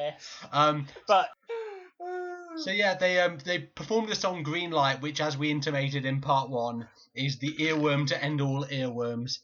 [0.54, 1.28] Um, But
[2.56, 6.22] So yeah, they um they performed the song Green Light, which, as we intimated in
[6.22, 9.40] part one, is the earworm to end all earworms.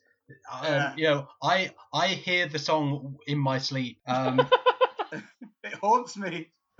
[0.49, 0.93] Um, Yeah.
[0.95, 3.99] You know, I I hear the song in my sleep.
[4.07, 4.47] Um,
[5.11, 6.51] it haunts me.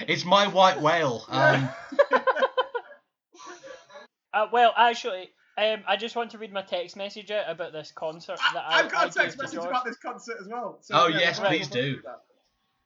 [0.00, 1.24] it's my white whale.
[1.30, 1.70] Um,
[4.34, 7.90] uh, well, actually, um, I just want to read my text message out about this
[7.92, 10.48] concert that I, I've got I a text gave to message about this concert as
[10.48, 10.78] well.
[10.80, 12.00] So, Oh, yeah, yes, please do.
[12.04, 12.22] that.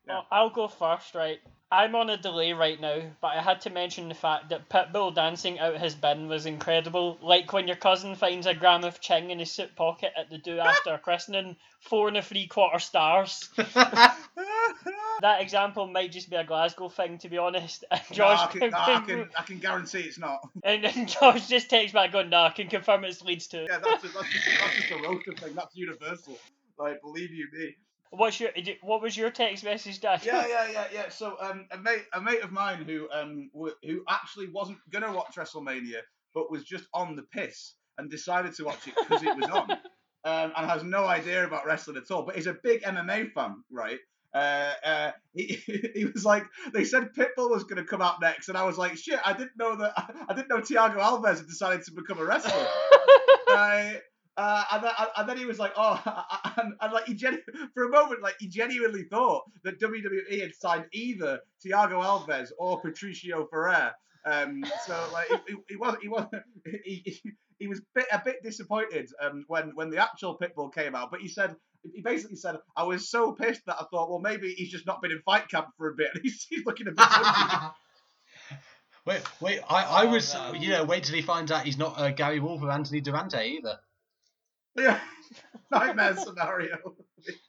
[0.06, 1.40] Well, I'll go first, right?
[1.72, 5.14] I'm on a delay right now, but I had to mention the fact that Pitbull
[5.14, 7.16] dancing out his bin was incredible.
[7.22, 10.38] Like when your cousin finds a gram of ching in his suit pocket at the
[10.38, 13.48] do after a christening, four and a three quarter stars.
[15.20, 17.84] That example might just be a Glasgow thing, to be honest.
[17.90, 20.40] And No, George I, can, no, I, can, I can guarantee it's not.
[20.64, 23.66] and, and George just takes back going, nah, I can confirm it's Leeds too.
[23.68, 25.54] Yeah, that's, a, that's, just, that's just a roaster thing.
[25.54, 26.38] That's universal.
[26.78, 27.76] Like, believe you me.
[28.10, 28.50] What's your
[28.82, 30.24] what was your text message, Dad?
[30.24, 31.08] Yeah, yeah, yeah, yeah.
[31.10, 35.12] So, um, a mate, a mate of mine who, um, w- who actually wasn't gonna
[35.12, 36.00] watch WrestleMania,
[36.34, 39.70] but was just on the piss and decided to watch it because it was on,
[40.24, 42.24] um, and has no idea about wrestling at all.
[42.24, 43.98] But he's a big MMA fan, right?
[44.34, 45.44] Uh, uh, he,
[45.94, 48.96] he was like, they said Pitbull was gonna come out next, and I was like,
[48.96, 49.92] shit, I didn't know that.
[50.28, 52.66] I didn't know Thiago Alves had decided to become a wrestler.
[53.48, 54.00] right?
[54.36, 56.00] Uh, and, then, and then he was like, "Oh,"
[56.56, 57.42] and, and like he genu-
[57.74, 62.80] for a moment, like he genuinely thought that WWE had signed either Thiago Alves or
[62.80, 63.92] Patricio Freire.
[64.24, 66.26] Um, so like he, he, he was he was
[66.84, 70.94] he, he, he was bit, a bit disappointed um, when when the actual Pitbull came
[70.94, 71.10] out.
[71.10, 71.56] But he said
[71.94, 75.02] he basically said, "I was so pissed that I thought, well, maybe he's just not
[75.02, 76.10] been in fight camp for a bit.
[76.22, 77.06] He's, he's looking a bit."
[79.06, 79.60] wait, wait.
[79.68, 80.52] I, I Oh, was no.
[80.54, 83.38] you know wait till he finds out he's not uh, Gary Wolfe or Anthony Durante
[83.38, 83.78] either.
[84.76, 85.00] Yeah,
[85.70, 86.94] nightmare scenario.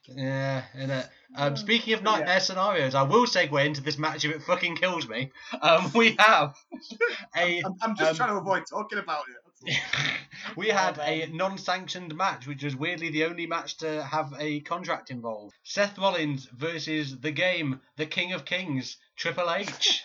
[0.06, 1.08] Yeah, innit?
[1.34, 2.16] Um, speaking of But yeah.
[2.18, 5.32] nightmare scenarios, I will segue into this match if it fucking kills me.
[5.62, 6.54] Um, we have
[7.36, 9.24] a I'm, I'm just Um, trying to avoid talking about
[9.64, 9.76] it.
[10.56, 14.60] We had Oh, a non-sanctioned match, which was weirdly the only match to have a
[14.60, 15.54] contract involved.
[15.62, 20.04] Seth Rollins versus the game, the King of Kings, Triple H.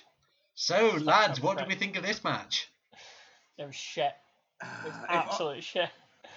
[0.54, 2.70] So, lads, what did we think of this match?
[3.58, 4.14] It was shit.
[4.62, 5.90] It was absolute shit.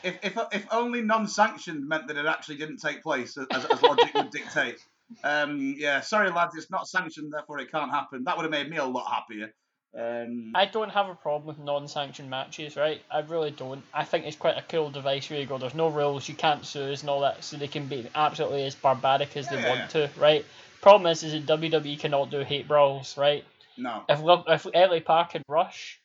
[0.02, 4.14] If, if, if only non-sanctioned meant that it actually didn't take place as, as logic
[4.14, 4.78] would dictate.
[5.24, 8.24] Um, yeah, sorry lads, it's not sanctioned, therefore it can't happen.
[8.24, 9.52] That would have made me a lot happier.
[9.98, 13.02] Um, I don't have a problem with non-sanctioned matches, right?
[13.10, 13.82] I really don't.
[13.92, 16.64] I think it's quite a cool device where you go, there's no rules, you can't
[16.64, 19.68] sue us and all that, so they can be absolutely as barbaric as they Yeah,
[19.68, 20.44] want to, right?
[20.80, 23.44] Problem is, is that WWE cannot do hate brawls, right?
[23.76, 24.04] no.
[24.08, 26.00] If if LA Park and Rush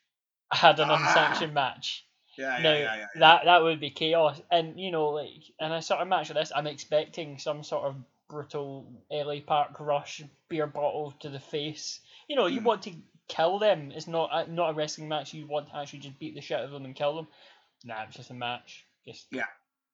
[0.52, 0.96] had an Ah.
[0.96, 2.06] unsanctioned match,
[2.38, 3.20] Yeah, yeah, no, yeah, yeah, yeah.
[3.20, 4.42] that that would be chaos.
[4.52, 5.30] And you know, like,
[5.60, 7.96] in a sort of match this, I'm expecting some sort of
[8.30, 12.00] brutal LA Park Rush beer bottle to the face.
[12.28, 12.66] You know, you Hmm.
[12.66, 12.92] want to
[13.28, 13.92] kill them.
[13.94, 15.34] It's not a, not a wrestling match.
[15.34, 17.28] You want to actually just beat the shit out of them and kill them.
[17.84, 18.86] Nah, it's just a match.
[19.08, 19.46] Just Yeah,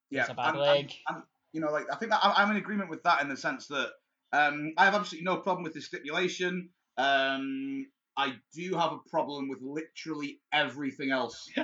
[0.10, 0.94] it's a bad and- leg.
[1.08, 1.24] and- and,
[1.54, 3.68] you know, like I think that I'm, I'm in agreement with that in the sense
[3.68, 3.90] that
[4.34, 6.70] um, I have absolutely no problem with the stipulation.
[6.98, 7.86] Um,
[8.18, 11.50] I do have a problem with literally everything else.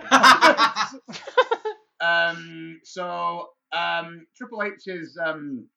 [1.99, 5.67] Um, so um, Triple H's um,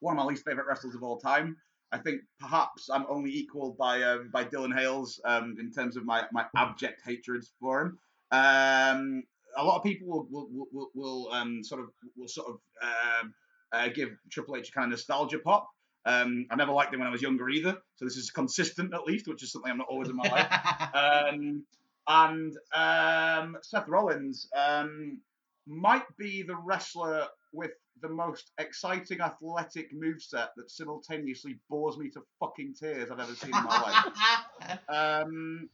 [0.00, 1.56] one of my least favorite wrestlers of all time.
[1.90, 6.04] I think perhaps I'm only equaled by um, by Dylan Hales um, in terms of
[6.04, 7.98] my, my abject hatred for him.
[8.30, 9.22] Um,
[9.56, 12.60] a lot of people will will, will, will, will um, sort of will sort of
[12.82, 13.34] um,
[13.72, 15.68] uh, give Triple H a kind of nostalgia pop.
[16.08, 19.04] Um, I never liked him when I was younger either, so this is consistent at
[19.04, 20.48] least, which is something I'm not always in my life.
[20.94, 21.64] Um,
[22.08, 25.20] and um, Seth Rollins um,
[25.66, 32.22] might be the wrestler with the most exciting athletic moveset that simultaneously bores me to
[32.40, 34.78] fucking tears I've ever seen in my life.
[34.88, 35.68] Um,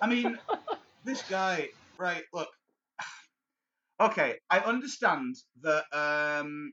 [0.00, 0.38] I mean,
[1.04, 2.22] this guy, right?
[2.32, 2.48] Look,
[4.00, 6.72] okay, I understand that um,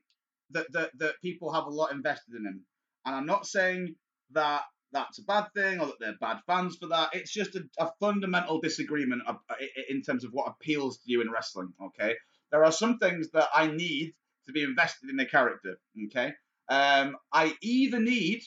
[0.52, 2.62] that that that people have a lot invested in him,
[3.06, 3.96] and I'm not saying
[4.32, 7.10] that that's a bad thing or that they're bad fans for that.
[7.14, 9.56] It's just a, a fundamental disagreement i-
[9.90, 11.74] in terms of what appeals to you in wrestling.
[11.82, 12.16] Okay,
[12.52, 14.14] there are some things that I need
[14.48, 15.78] to be invested in the character.
[16.08, 16.34] Okay,
[16.70, 18.42] um, I either need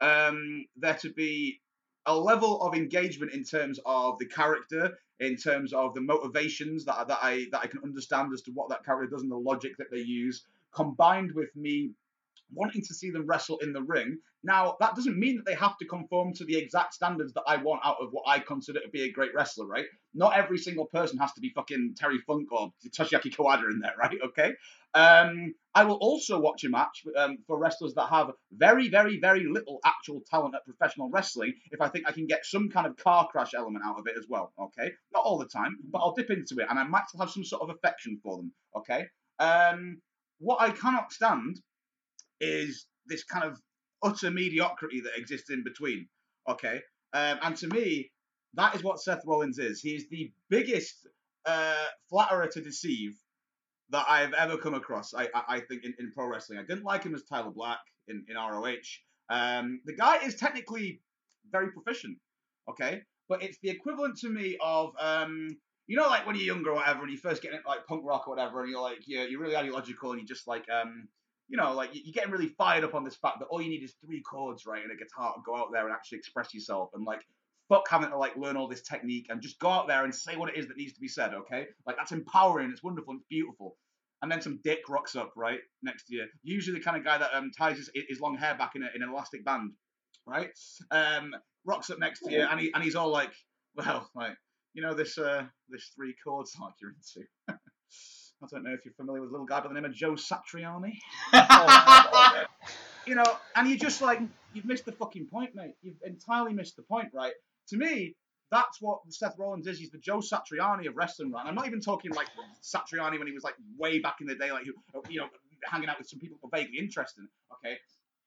[0.00, 1.60] um, there to be
[2.06, 7.08] a level of engagement in terms of the character, in terms of the motivations that
[7.08, 9.72] that I that I can understand as to what that character does and the logic
[9.78, 10.44] that they use,
[10.74, 11.92] combined with me
[12.52, 14.18] wanting to see them wrestle in the ring.
[14.42, 17.56] Now, that doesn't mean that they have to conform to the exact standards that I
[17.56, 19.86] want out of what I consider to be a great wrestler, right?
[20.14, 23.94] Not every single person has to be fucking Terry Funk or Toshiaki Kawada in there,
[23.98, 24.16] right?
[24.26, 24.52] Okay.
[24.94, 29.44] Um, I will also watch a match um, for wrestlers that have very, very, very
[29.44, 32.96] little actual talent at professional wrestling if I think I can get some kind of
[32.96, 34.52] car crash element out of it as well.
[34.58, 34.92] Okay.
[35.12, 37.44] Not all the time, but I'll dip into it and I might still have some
[37.44, 38.52] sort of affection for them.
[38.76, 39.06] Okay.
[39.38, 40.00] Um,
[40.38, 41.60] what I cannot stand
[42.40, 43.60] is this kind of
[44.02, 46.08] utter mediocrity that exists in between.
[46.48, 46.80] Okay,
[47.12, 48.10] um, and to me,
[48.54, 49.80] that is what Seth Rollins is.
[49.80, 51.06] He is the biggest
[51.44, 53.16] uh, flatterer to deceive
[53.90, 55.14] that I've ever come across.
[55.14, 57.80] I, I, I think in, in pro wrestling, I didn't like him as Tyler Black
[58.08, 58.74] in in ROH.
[59.28, 61.00] Um, the guy is technically
[61.50, 62.18] very proficient.
[62.68, 65.56] Okay, but it's the equivalent to me of um,
[65.86, 68.02] you know, like when you're younger or whatever, and you first get into like punk
[68.04, 71.08] rock or whatever, and you're like, you're, you're really ideological, and you just like, um,
[71.48, 73.68] you know, like you- you're getting really fired up on this fact that all you
[73.70, 76.52] need is three chords, right, and a guitar to go out there and actually express
[76.54, 77.22] yourself, and like,
[77.68, 80.36] fuck having to like learn all this technique and just go out there and say
[80.36, 81.66] what it is that needs to be said, okay?
[81.86, 83.76] Like that's empowering, it's wonderful, it's beautiful.
[84.22, 86.26] And then some dick rocks up right next to you.
[86.42, 88.88] Usually the kind of guy that um, ties his, his long hair back in, a,
[88.94, 89.72] in an elastic band,
[90.26, 90.50] right?
[90.90, 91.34] Um,
[91.64, 93.32] rocks up next to you, and he and he's all like,
[93.74, 94.36] well, like
[94.72, 97.26] you know this uh this three chords like you're into.
[98.42, 100.12] I don't know if you're familiar with a little guy by the name of Joe
[100.12, 100.98] Satriani.
[103.06, 103.24] you know,
[103.54, 104.20] and you're just like
[104.52, 105.74] you've missed the fucking point, mate.
[105.82, 107.32] You've entirely missed the point, right?
[107.68, 108.14] To me,
[108.50, 109.78] that's what Seth Rollins is.
[109.78, 111.46] He's the Joe Satriani of wrestling, right?
[111.46, 112.28] I'm not even talking like
[112.62, 114.74] Satriani when he was like way back in the day, like you
[115.08, 115.28] you know,
[115.64, 117.26] hanging out with some people who are vaguely interesting.
[117.54, 117.76] Okay,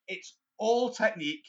[0.07, 1.45] it's all technique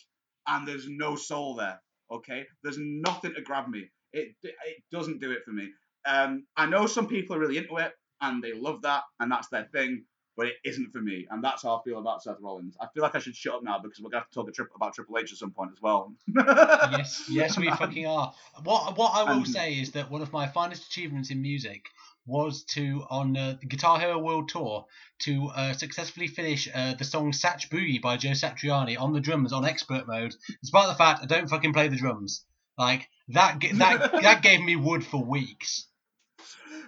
[0.46, 1.80] and there's no soul there.
[2.12, 3.88] Okay, there's nothing to grab me.
[4.12, 5.70] It it doesn't do it for me.
[6.06, 9.48] Um, I know some people are really into it and they love that and that's
[9.48, 10.04] their thing,
[10.36, 11.26] but it isn't for me.
[11.30, 12.76] And that's how I feel about Seth Rollins.
[12.80, 14.52] I feel like I should shut up now because we're gonna have to talk a
[14.52, 16.14] trip about Triple H at some point as well.
[16.36, 18.32] yes, yes, we fucking are.
[18.64, 21.84] What what I will And- say is that one of my finest achievements in music
[22.26, 24.84] was to on uh, the Guitar Hero World Tour
[25.20, 29.52] to uh, successfully finish uh, the song "Satch Boogie" by Joe Satriani on the drums
[29.52, 32.44] on expert mode, despite the fact I don't fucking play the drums.
[32.78, 35.86] Like that that that gave me wood for weeks.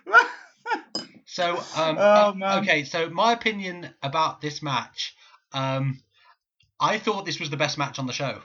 [1.32, 5.16] So um, Oh, uh, okay, so my opinion about this match,
[5.54, 5.98] um,
[6.78, 8.42] I thought this was the best match on the show.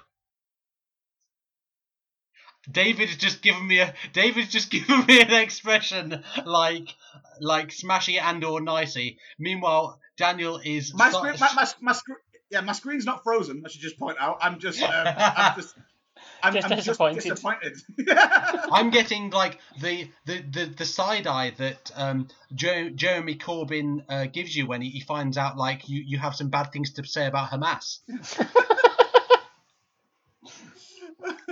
[2.72, 6.96] David has just given me a David's just given me an expression like
[7.42, 9.18] like smashing and or nicey.
[9.38, 12.18] Meanwhile, Daniel is my my, my, my screen,
[12.50, 13.64] yeah, my screen's not frozen.
[13.66, 14.38] I should just point out.
[14.40, 15.76] I'm just, um, I'm just,
[16.48, 17.16] I'm Just I'm disappointed.
[17.24, 17.74] Just disappointed.
[18.72, 24.26] I'm getting like the the, the, the side eye that um, Joe, Jeremy Corbyn uh,
[24.28, 27.06] gives you when he, he finds out like you, you have some bad things to
[27.06, 28.00] say about Hamas.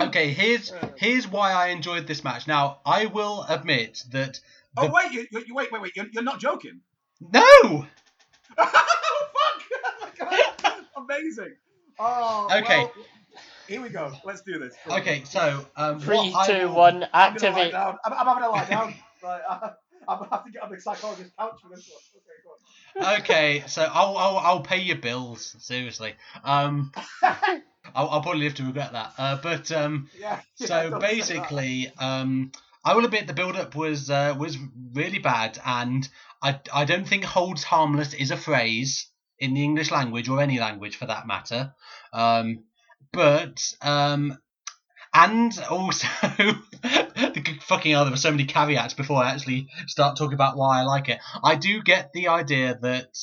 [0.00, 2.46] okay, here's here's why I enjoyed this match.
[2.46, 4.40] Now I will admit that
[4.78, 5.92] oh the, wait, you, you, wait, wait, wait.
[5.94, 6.80] You're, you're not joking.
[7.20, 7.42] no.
[7.52, 7.86] oh
[8.58, 9.62] fuck!
[9.78, 10.08] Oh my
[10.62, 10.84] god!
[10.96, 11.56] Amazing.
[11.98, 12.48] Oh.
[12.50, 12.78] Okay.
[12.78, 12.92] well,
[13.68, 14.12] here we go.
[14.24, 14.74] Let's do this.
[14.90, 17.72] Okay, so um, Three, what I two, will- one, I'm gonna lie activate.
[17.72, 17.98] down.
[18.04, 18.94] I'm, I'm having to lie down.
[19.22, 19.70] Right, I,
[20.06, 22.20] I'm gonna have to get on the psychologist couch for this one.
[22.20, 23.20] Okay, go on.
[23.20, 26.14] Okay, so I'll, I'll I'll pay your bills seriously.
[26.44, 26.92] Um,
[27.22, 29.12] I'll, I'll probably live to regret that.
[29.18, 30.40] Uh, but um, Yeah.
[30.58, 31.00] yeah, so don't say that.
[31.00, 32.52] basically, um,
[32.84, 34.58] I will admit the build-up was uh, was
[34.92, 36.06] really bad, and
[36.42, 39.08] I I don't think "holds harmless" is a phrase.
[39.38, 41.74] in the English language or any language for that matter.
[42.12, 42.64] Um,
[43.16, 44.38] but um,
[45.12, 50.34] and also the fucking hell, there were so many caveats before I actually start talking
[50.34, 51.18] about why I like it.
[51.42, 53.16] I do get the idea that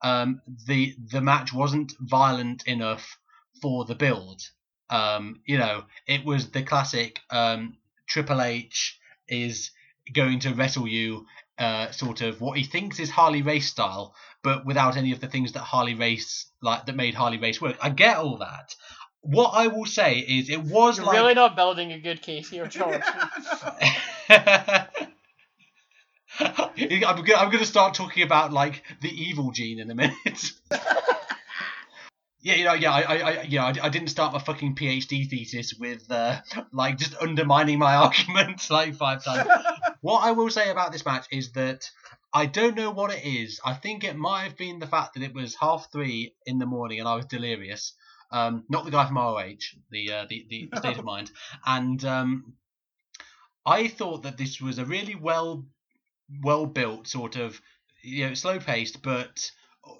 [0.00, 3.18] um, the the match wasn't violent enough
[3.60, 4.40] for the build.
[4.88, 9.70] Um, you know, it was the classic um, Triple H is
[10.14, 11.26] going to wrestle you,
[11.58, 15.28] uh, sort of what he thinks is Harley Race style, but without any of the
[15.28, 17.76] things that Harley Race like that made Harley Race work.
[17.80, 18.74] I get all that.
[19.22, 22.50] What I will say is, it was You're like really not building a good case
[22.50, 23.00] here, George.
[26.38, 30.52] I'm gonna, I'm gonna start talking about like the evil gene in a minute.
[32.40, 34.74] yeah, you know, yeah, I, I, I you know, I, I didn't start my fucking
[34.74, 36.40] PhD thesis with uh,
[36.72, 39.48] like just undermining my arguments like five times.
[40.00, 41.88] what I will say about this match is that
[42.34, 43.60] I don't know what it is.
[43.64, 46.66] I think it might have been the fact that it was half three in the
[46.66, 47.92] morning and I was delirious.
[48.32, 49.56] Um, not the guy from ROH,
[49.90, 51.30] the uh, the, the state of mind,
[51.66, 52.54] and um,
[53.64, 55.66] I thought that this was a really well
[56.42, 57.60] well built sort of
[58.02, 59.50] you know slow paced but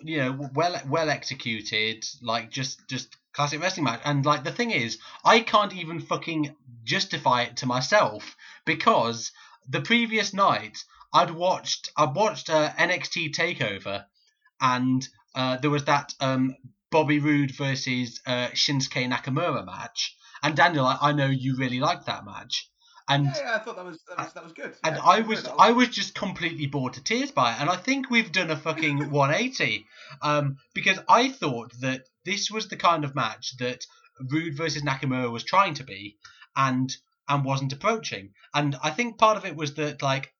[0.03, 4.01] you know well well executed like just just classic wrestling match.
[4.05, 6.55] And like the thing is I can't even fucking
[6.85, 9.33] justify it to myself because
[9.69, 14.05] the previous night I'd watched I'd watched uh, NXT Takeover
[14.61, 16.57] and uh, there was that um,
[16.93, 20.15] Bobby Roode versus uh, Shinsuke Nakamura match.
[20.43, 22.69] And Daniel I, I know you really liked that match.
[23.09, 24.75] And yeah, yeah, I thought that was that was, that was good.
[24.85, 27.77] and Yeah, I was I was just completely bored to tears by it, and I
[27.77, 29.87] think we've done a fucking 180,
[30.21, 33.85] um, because I thought that this was the kind of match that
[34.31, 36.17] Roode versus Nakamura was trying to be,
[36.55, 36.95] and
[37.29, 40.33] and wasn't approaching, and I think part of it was that like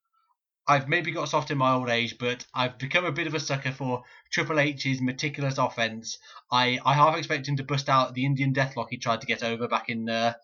[0.67, 3.41] I've maybe got soft in my old age, but I've become a bit of a
[3.41, 6.19] sucker for Triple H's meticulous offense.
[6.51, 9.43] I I half expect him to bust out the Indian Deathlock he tried to get
[9.43, 10.09] over back in.
[10.09, 10.35] Uh,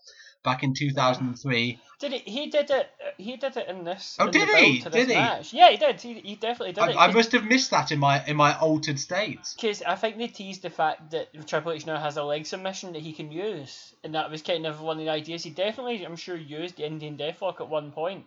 [0.44, 2.18] Back in 2003, Did he?
[2.18, 2.88] He did it.
[3.18, 4.16] He did it in this.
[4.20, 4.78] Oh, in did he?
[4.78, 5.14] Did he?
[5.14, 5.52] Match.
[5.52, 6.00] Yeah, he did.
[6.00, 6.96] He, he definitely did I, it.
[6.96, 9.40] I must have missed that in my in my altered state.
[9.56, 12.92] Because I think they teased the fact that Triple H now has a leg submission
[12.92, 15.42] that he can use, and that was kind of one of the ideas.
[15.42, 18.24] He definitely, I'm sure, used the Indian Deathlock at one point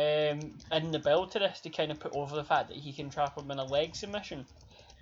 [0.00, 2.92] um, in the build to this to kind of put over the fact that he
[2.92, 4.46] can trap him in a leg submission.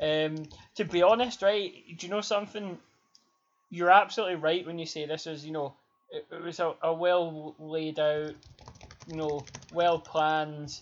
[0.01, 1.73] Um, to be honest, right?
[1.97, 2.79] Do you know something?
[3.71, 5.75] You're absolutely right when you say this is, you know,
[6.11, 8.35] it, it was a, a well laid out,
[9.07, 10.73] you know, well planned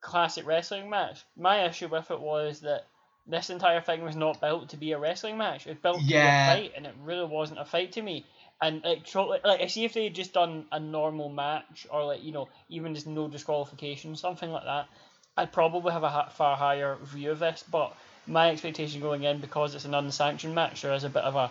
[0.00, 1.24] classic wrestling match.
[1.36, 2.86] My issue with it was that
[3.26, 5.66] this entire thing was not built to be a wrestling match.
[5.66, 6.06] It was built Yeah.
[6.06, 8.24] to be a fight, and it really wasn't a fight to me.
[8.64, 12.04] And like, totally, like I see if they had just done a normal match, or
[12.06, 14.86] like you know, even just no disqualification, something like that,
[15.36, 17.62] I'd probably have a ha- far higher view of this.
[17.70, 17.94] But
[18.26, 21.50] my expectation going in, because it's an unsanctioned match, there is a bit of a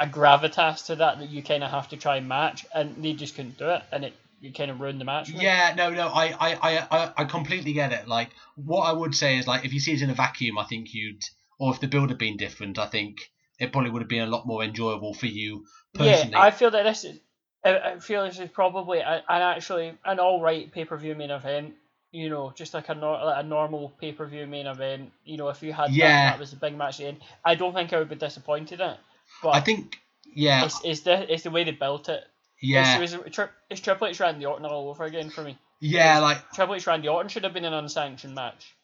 [0.00, 3.12] a gravitas to that that you kind of have to try and match, and they
[3.12, 5.28] just couldn't do it, and it you kind of ruined the match.
[5.28, 8.08] Yeah, no, no, I, I, I- I completely get it.
[8.08, 10.64] Like, what I would say is, like, if you see it in a vacuum, I
[10.64, 11.22] think you'd,
[11.58, 13.18] or if the build had been different, I think
[13.60, 16.30] it probably would have been a lot more enjoyable for you personally.
[16.32, 17.18] Yeah, I feel that this is.
[17.62, 21.74] I, feel this is probably an actually an all right pay per view main event.
[22.12, 25.12] You know, just like a nor- like a normal pay per view main event.
[25.24, 26.30] You know, if you had that, Yeah.
[26.30, 27.18] that was a big match at the end.
[27.44, 28.98] I don't think I would be disappointed in it.
[29.42, 29.98] But I think,
[30.34, 32.24] yeah, it's, it's the it's the way they built it.
[32.62, 35.56] yeah, It's, it was, tri- it's Triple H Randy Orton all over again for me.
[35.80, 38.74] yeah, like, Triple H Randy Orton should have been an unsanctioned match.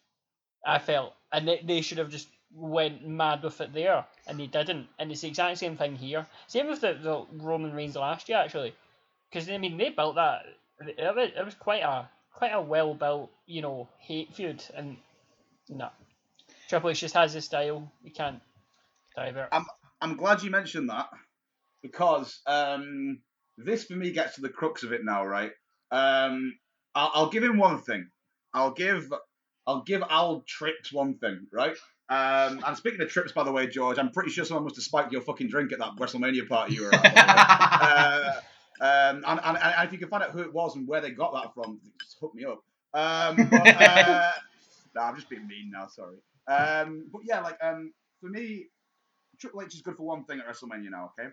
[0.65, 4.47] I felt, and they, they should have just went mad with it there, and they
[4.47, 4.87] didn't.
[4.99, 6.25] And it's the exact same thing here.
[6.47, 8.73] Same with the, the Roman Reigns last year actually,
[9.29, 10.45] because I mean they built that.
[10.79, 14.97] It was, it was quite a quite a well built you know hate feud, and
[15.69, 15.89] no,
[16.69, 17.91] Triple H just has his style.
[18.03, 18.41] You can't
[19.15, 19.49] divert.
[19.99, 21.09] I'm glad you mentioned that
[21.81, 23.19] because um,
[23.57, 25.51] this for me gets to the crux of it now, right?
[25.91, 26.57] Um,
[26.93, 28.09] I'll, I'll give him one thing.
[28.53, 29.11] I'll give
[29.65, 31.75] I'll give Al Trips one thing, right?
[32.09, 34.85] Um, and speaking of trips, by the way, George, I'm pretty sure someone must have
[34.85, 37.03] spiked your fucking drink at that WrestleMania party you were at.
[37.03, 38.37] by the way.
[38.39, 38.41] uh,
[38.79, 41.11] um, and, and, and if you can find out who it was and where they
[41.11, 42.63] got that from, just hook me up.
[42.93, 44.31] Um, but, uh,
[44.95, 45.87] nah, I'm just being mean now.
[45.87, 46.17] Sorry.
[46.47, 47.91] Um, but yeah, like um,
[48.21, 48.67] for me,
[49.39, 51.11] Triple H is good for one thing at WrestleMania now.
[51.19, 51.29] Okay,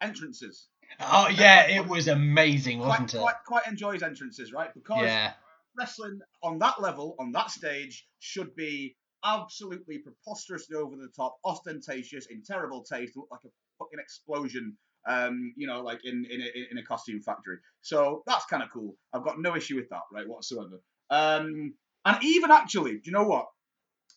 [0.00, 0.68] entrances.
[1.00, 3.20] oh, yeah, it was amazing, wasn't Quite, it?
[3.22, 4.72] quite, quite enjoys entrances, right?
[4.74, 5.32] Because Yeah,
[5.76, 8.96] wrestling on that level, on that stage, should be
[9.26, 14.76] absolutely preposterously over the top, ostentatious, in terrible taste, look like a fucking explosion.
[15.08, 17.58] Um, you know, like in in a, in a costume factory.
[17.80, 18.96] So that's kind of cool.
[19.12, 20.80] I've got no issue with that, right, whatsoever.
[21.10, 21.74] Um,
[22.04, 23.46] and even actually, do you know what?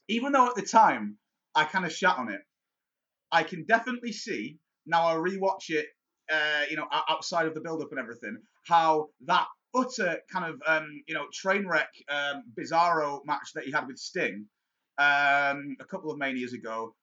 [0.07, 1.19] Even though at the time
[1.55, 2.41] I kind of shat on it.
[3.31, 5.07] I can definitely see now.
[5.07, 5.87] I rewatch it,
[6.31, 11.03] uh, you know, outside of the build-up and everything, how that utter kind of um,
[11.07, 14.45] you know train wreck um, bizarro match that he had with Sting
[14.99, 16.93] um, a couple of manias ago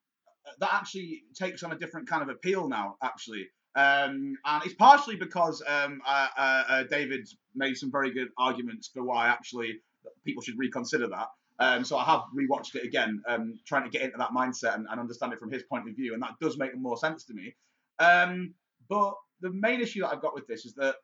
[0.45, 4.73] uh, that actually takes on a different kind of appeal now actually um, and it's
[4.73, 9.79] partially because um, uh, uh, uh, David made some very good arguments for why actually
[10.25, 11.27] people should reconsider that
[11.59, 14.85] um, so I have rewatched it again, um, trying to get into that mindset and,
[14.89, 17.33] and understand it from his point of view, and that does make more sense to
[17.33, 17.55] me.
[17.99, 18.53] Um,
[18.89, 20.95] but the main issue that I've got with this is that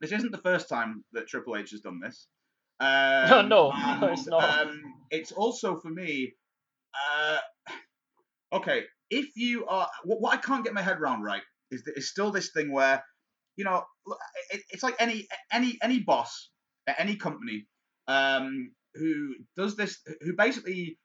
[0.00, 2.28] this isn't the first time that Triple H has done this.
[2.80, 4.66] Um, No, no, and, it's not.
[4.66, 6.32] Um, it's also for me.
[6.94, 7.38] Uh,
[8.52, 11.92] okay, if you are, what, what I can't get my head around right is that
[11.96, 13.04] it's still this thing where,
[13.56, 13.84] you know,
[14.50, 16.50] it, it's like any any any boss
[16.86, 17.66] at any company
[18.08, 20.98] um, who does this, who basically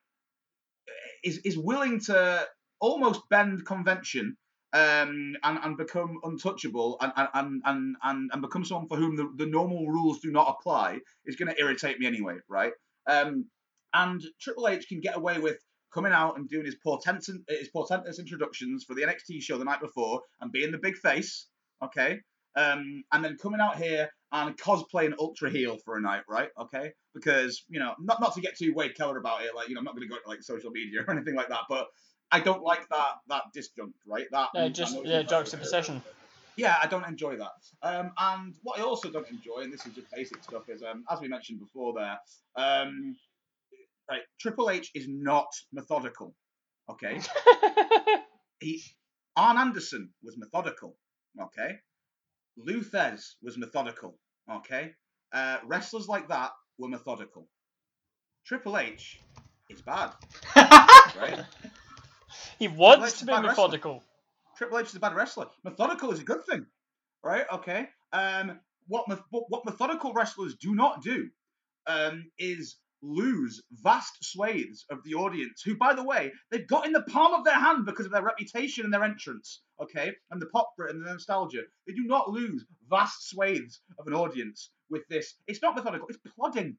[1.24, 2.48] is is willing to
[2.80, 4.38] almost bend convention
[4.76, 9.32] um, and, and become untouchable and, and, and, and, and become someone for whom the,
[9.38, 12.74] the normal rules do not apply is going to irritate me anyway, right?
[13.08, 13.46] Um,
[13.94, 15.56] and Triple H can get away with
[15.94, 19.80] coming out and doing his portentous, his portentous introductions for the NXT show the night
[19.80, 21.48] before and being the big face,
[21.82, 22.20] okay?
[22.58, 26.50] Um, and then coming out here and cosplaying ultra heel for a night, right?
[26.60, 29.76] Okay, because you know, not not to get too Wade Keller about it, like you
[29.76, 31.88] know, I'm not going to go to like social media or anything like that, but
[32.32, 34.26] I don't like that that disjunct, right?
[34.32, 36.02] That Uh, just the juxtaposition.
[36.58, 37.52] yeah, I don't enjoy that.
[37.82, 41.04] Um, and what I also don't enjoy, and this is just basic stuff, is um,
[41.10, 42.18] as we mentioned before there,
[42.56, 43.16] um,
[44.10, 46.36] right, Triple H is not methodical.
[46.90, 47.20] Okay,
[48.60, 48.82] he
[49.36, 50.96] Arn Anderson was methodical.
[51.40, 51.78] Okay,
[52.58, 54.18] Lou Thesz was methodical.
[54.50, 54.92] Okay,
[55.34, 57.48] uh, wrestlers like that were methodical.
[58.46, 59.20] Triple H
[59.70, 60.12] is bad,
[60.56, 61.40] right?
[62.60, 63.50] He wants to be bad wrestler.
[63.50, 64.04] methodical.
[64.58, 65.48] Triple H is a bad wrestler.
[65.64, 66.66] Methodical is a good thing,
[67.24, 67.46] right?
[67.52, 67.90] Okay.
[68.14, 71.30] Um, what meth- what methodical wrestlers do not do
[71.88, 76.92] um, is lose vast swathes of the audience, who, by the way, they've got in
[76.92, 80.48] the palm of their hand because of their reputation and their entrance, okay, and the
[80.48, 81.62] pop and the nostalgia.
[81.86, 85.36] They do not lose vast swathes of an audience with this.
[85.48, 86.08] It's not methodical.
[86.08, 86.78] It's plodding,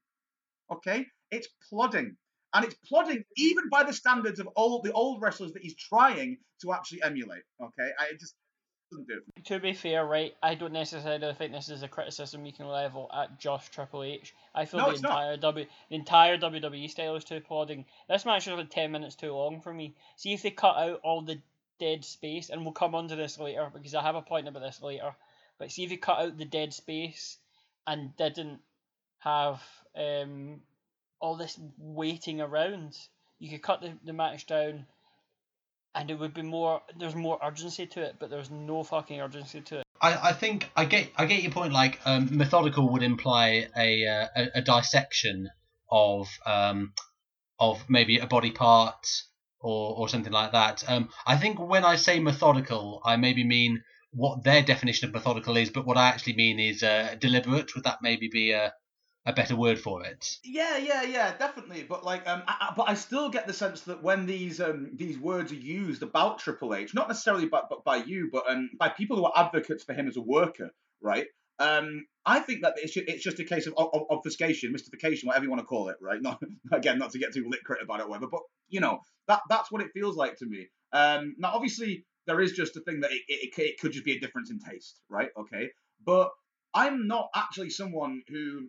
[0.73, 1.07] okay.
[1.31, 2.17] It's plodding.
[2.57, 6.39] And it's plodding even by the standards of all the old wrestlers that he's trying
[6.63, 7.43] to actually emulate.
[7.63, 8.35] Okay, I just
[8.91, 9.45] doesn't do it.
[9.47, 13.11] To be fair, right, I don't necessarily think this is a criticism you can level
[13.15, 14.35] at just Triple H.
[14.55, 15.11] I feel No, the it's not.
[15.11, 17.85] entire W the entire WWE style is too plodding.
[18.09, 19.95] This match is like ten minutes too long for me.
[20.17, 21.41] See if they cut out all the
[21.79, 24.63] dead space, and we'll come on to this later because I have a point about
[24.63, 25.15] this later.
[25.59, 27.39] But see if they cut out the dead space
[27.87, 28.61] and didn't
[29.19, 29.63] have
[29.97, 30.61] um
[31.21, 32.97] all this waiting around.
[33.39, 34.87] You could cut the, the match down
[35.97, 39.62] and it would be more there's more urgency to it, but there's no fucking urgency
[39.62, 39.87] to it.
[40.01, 41.73] I, I think I get I get your point.
[41.73, 45.49] Like um, methodical would imply a, uh, a a dissection
[45.91, 46.93] of um,
[47.59, 49.07] of maybe a body part
[49.61, 50.85] or or something like that.
[50.87, 55.57] Um, I think when I say methodical, I maybe mean what their definition of methodical
[55.57, 57.75] is, but what I actually mean is uh, deliberate.
[57.75, 58.75] Would that maybe be a
[59.27, 60.39] a better word for it?
[60.45, 61.83] Yeah, yeah, yeah, definitely.
[61.83, 64.91] But like, um, I, I, but I still get the sense that when these um
[64.95, 68.70] these words are used about Triple H, not necessarily by but by you, but um
[68.79, 70.70] by people who are advocates for him as a worker,
[71.01, 71.27] right?
[71.59, 75.51] Um, I think that it's just, it's just a case of, obfuscation, mystification, whatever you
[75.51, 76.20] want to call it, right?
[76.22, 76.41] Not
[76.72, 78.29] again, not to get too litcrit about it, or whatever.
[78.31, 80.68] But you know, that that's what it feels like to me.
[80.93, 84.16] Um, now obviously there is just a thing that it, it, it could just be
[84.16, 85.31] a difference in taste, right?
[85.37, 85.70] Okay,
[86.05, 86.31] but
[86.74, 88.68] I'm not actually someone who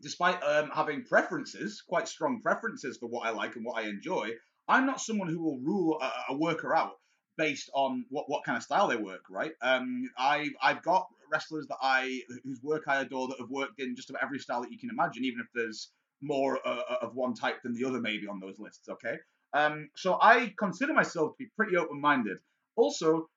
[0.00, 4.30] despite um, having preferences, quite strong preferences for what I like and what I enjoy,
[4.68, 6.92] I'm not someone who will rule a, a worker out
[7.36, 9.52] based on what, what kind of style they work, right?
[9.60, 13.96] Um, I've I've got wrestlers that I whose work I adore that have worked in
[13.96, 15.90] just about every style that you can imagine, even if there's
[16.22, 18.88] more uh, of one type than the other maybe on those lists.
[18.88, 19.16] Okay,
[19.52, 22.38] um, so I consider myself to be pretty open-minded.
[22.76, 23.28] Also,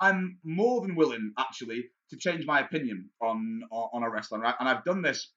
[0.00, 4.54] I'm more than willing actually to change my opinion on on, on a wrestler, right?
[4.58, 5.30] And I've done this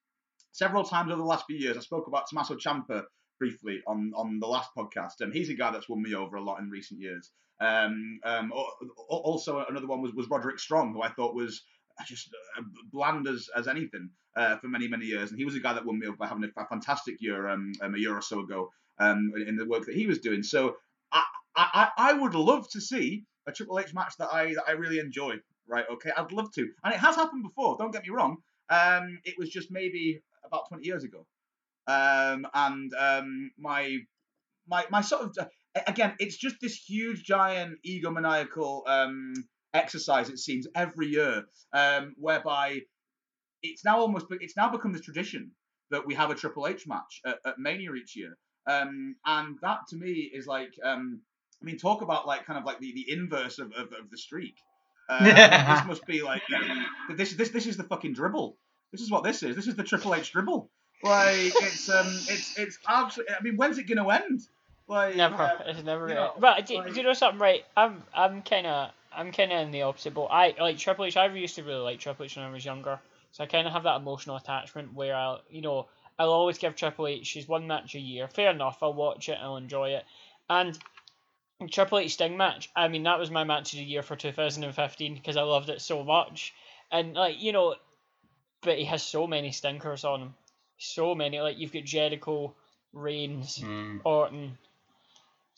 [0.52, 1.78] several times over the last few years.
[1.78, 3.04] I spoke about Tommaso Ciampa
[3.40, 5.22] briefly on, on the last podcast.
[5.22, 7.32] Um, he's a guy that's won me over a lot in recent years.
[7.60, 8.74] Um, um, al-
[9.12, 11.64] al- also, another one was, was Roderick Strong, who I thought was
[12.06, 15.32] just uh, bland as, as anything uh, for many, many years.
[15.32, 17.48] And he was a guy that won me over by having a, a fantastic year
[17.48, 18.70] um, um, a year or so ago
[19.00, 20.44] um, in the work that he was doing.
[20.44, 20.76] So
[21.12, 21.24] I,
[21.56, 25.00] I, I would love to see a Triple H match that I, that I really
[25.00, 25.36] enjoy.
[25.70, 26.62] Right, okay, I'd love to.
[26.84, 28.38] And it has happened before, don't get me wrong.
[28.70, 31.26] Um, it was just maybe about 20 years ago.
[31.88, 34.00] Um, and um, my
[34.68, 35.48] my my sort of
[35.86, 39.34] again, it's just this huge, giant, egomaniacal um,
[39.74, 40.30] exercise.
[40.30, 41.44] It seems every year,
[41.74, 42.82] um, whereby
[43.62, 45.52] it's now almost it's now become this tradition
[45.92, 48.38] that we have a Triple H match at, at Mania each year,
[48.68, 51.22] um, and that to me is like, um,
[51.62, 54.18] I mean, talk about like kind of like the, the inverse of, of, of the
[54.18, 54.56] streak.
[55.10, 55.24] Uh,
[55.78, 56.42] this must be like
[57.16, 58.58] this this this is the fucking dribble.
[58.92, 59.56] This is what this is.
[59.56, 60.70] This is the Triple H dribble.
[61.04, 63.36] Like it's um it's it's absolutely.
[63.36, 64.42] I mean, when's it gonna end?
[64.88, 65.36] Like Never.
[65.44, 66.08] uh, it's never.
[66.08, 67.40] you gonna- know, but do, like- do you know something?
[67.40, 67.66] Right.
[67.76, 68.04] I'm.
[68.14, 68.92] I'm kind of.
[69.16, 70.28] I'm kind of in the opposite boat.
[70.32, 71.18] I like Triple H.
[71.18, 73.00] I used to really like Triple H when I was younger,
[73.32, 75.88] so I kind of have that emotional attachment where I'll, you know,
[76.20, 78.28] I'll always give Triple H his one match a year.
[78.28, 78.78] Fair enough.
[78.82, 79.38] I'll watch it.
[79.42, 80.06] I'll enjoy it.
[80.50, 80.78] And
[81.72, 82.70] Triple H Sting match.
[82.76, 85.82] I mean, that was my match of the year for 2015 because I loved it
[85.82, 86.54] so much.
[86.92, 87.76] And like you know,
[88.62, 90.34] but he has so many stinkers on him.
[90.78, 91.40] So many.
[91.40, 92.54] Like you've got Jericho,
[92.94, 94.02] Reigns, Mm.
[94.04, 94.58] Orton.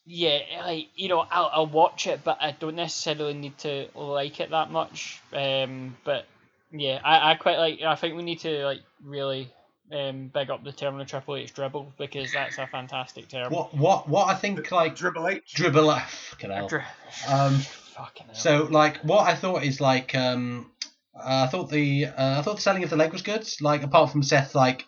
[0.06, 4.40] Yeah, like you know, I'll, I'll watch it, but I don't necessarily need to like
[4.40, 5.20] it that much.
[5.34, 6.26] Um, but
[6.72, 7.82] yeah, I, I quite like.
[7.84, 9.52] I think we need to like really
[9.92, 13.52] um big up the term of Triple H dribble because that's a fantastic term.
[13.54, 15.54] What what what I think like Dribble H.
[15.54, 15.92] dribble.
[15.92, 16.68] Fucking hell.
[16.68, 16.82] Dri-
[17.28, 18.36] Um, Fucking hell.
[18.36, 20.72] So like what I thought is like um
[21.20, 23.48] uh, I thought the uh, I thought the selling of the leg was good.
[23.62, 24.86] Like apart from Seth, like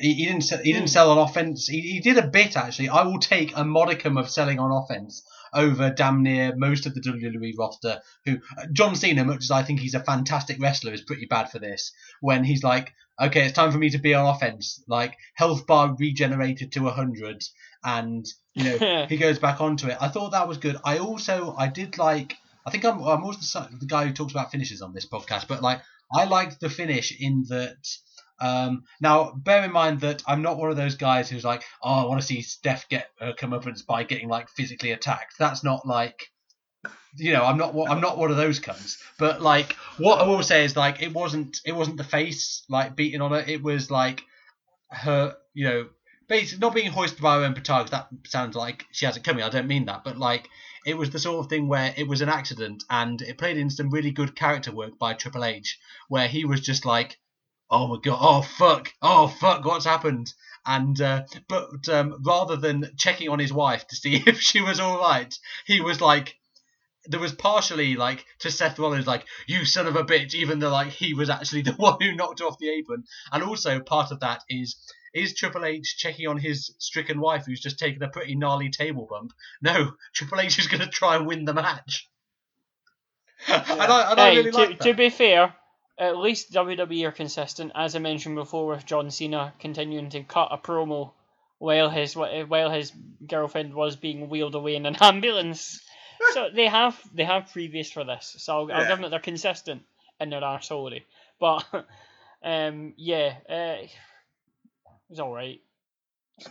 [0.00, 1.66] he, he didn't se- he didn't sell on offense.
[1.66, 2.88] He, he did a bit actually.
[2.88, 5.22] I will take a modicum of selling on offense
[5.54, 8.00] over damn near most of the WWE roster.
[8.24, 8.38] Who
[8.72, 11.92] John Cena, much as I think he's a fantastic wrestler, is pretty bad for this.
[12.20, 14.82] When he's like, okay, it's time for me to be on offense.
[14.86, 17.42] Like health bar regenerated to hundred,
[17.84, 19.98] and you know he goes back onto it.
[20.00, 20.76] I thought that was good.
[20.84, 22.36] I also I did like.
[22.68, 25.48] I think I'm I'm always the, the guy who talks about finishes on this podcast,
[25.48, 25.80] but like
[26.12, 27.78] I liked the finish in that.
[28.40, 32.04] Um, now, bear in mind that I'm not one of those guys who's like, oh,
[32.04, 35.34] I want to see Steph get her comeuppance by getting like physically attacked.
[35.38, 36.28] That's not like,
[37.16, 38.98] you know, I'm not I'm not one of those cunts.
[39.18, 42.94] But like, what I will say is like, it wasn't it wasn't the face like
[42.94, 43.42] beating on her.
[43.44, 44.22] It was like
[44.90, 45.88] her, you know,
[46.28, 47.88] basically not being hoisted by her own petard.
[47.88, 49.42] That sounds like she has it coming.
[49.42, 50.48] I don't mean that, but like
[50.86, 53.70] it was the sort of thing where it was an accident, and it played in
[53.70, 57.18] some really good character work by Triple H, where he was just like,
[57.70, 60.32] "Oh my god, oh fuck, oh fuck, what's happened?"
[60.64, 64.80] And uh, but um, rather than checking on his wife to see if she was
[64.80, 65.34] all right,
[65.66, 66.36] he was like.
[67.08, 70.70] There was partially like to Seth Rollins like you son of a bitch, even though
[70.70, 74.20] like he was actually the one who knocked off the apron, and also part of
[74.20, 74.76] that is
[75.14, 79.06] is Triple H checking on his stricken wife who's just taken a pretty gnarly table
[79.08, 79.32] bump?
[79.62, 82.08] No, Triple H is going to try and win the match.
[83.46, 85.54] and I, and I hey, really to, like to be fair,
[85.98, 90.48] at least WWE are consistent, as I mentioned before, with John Cena continuing to cut
[90.52, 91.12] a promo
[91.58, 92.92] while his while his
[93.26, 95.80] girlfriend was being wheeled away in an ambulance.
[96.32, 98.88] So they have they have previous for this, so I'll, I'll Yeah.
[98.88, 99.82] give them that they're consistent
[100.20, 101.02] in their arseholery.
[101.40, 101.64] But
[102.42, 103.90] um, yeah, uh, it
[105.08, 105.60] was all right.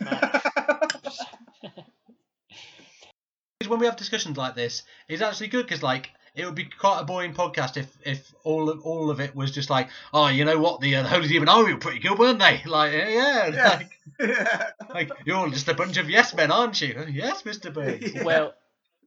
[3.66, 7.00] when we have discussions like this, it's actually good because like it would be quite
[7.00, 10.44] a boring podcast if if all of all of it was just like, oh, you
[10.44, 12.62] know what, the, uh, the Holy Demon Army were pretty good, weren't they?
[12.66, 13.68] Like, yeah, yeah, Yeah.
[13.68, 13.90] Like,
[14.20, 14.70] yeah.
[14.94, 17.04] like you're all just a bunch of yes men, aren't you?
[17.10, 18.14] Yes, Mister Burns.
[18.14, 18.22] Yeah.
[18.24, 18.52] Well, i-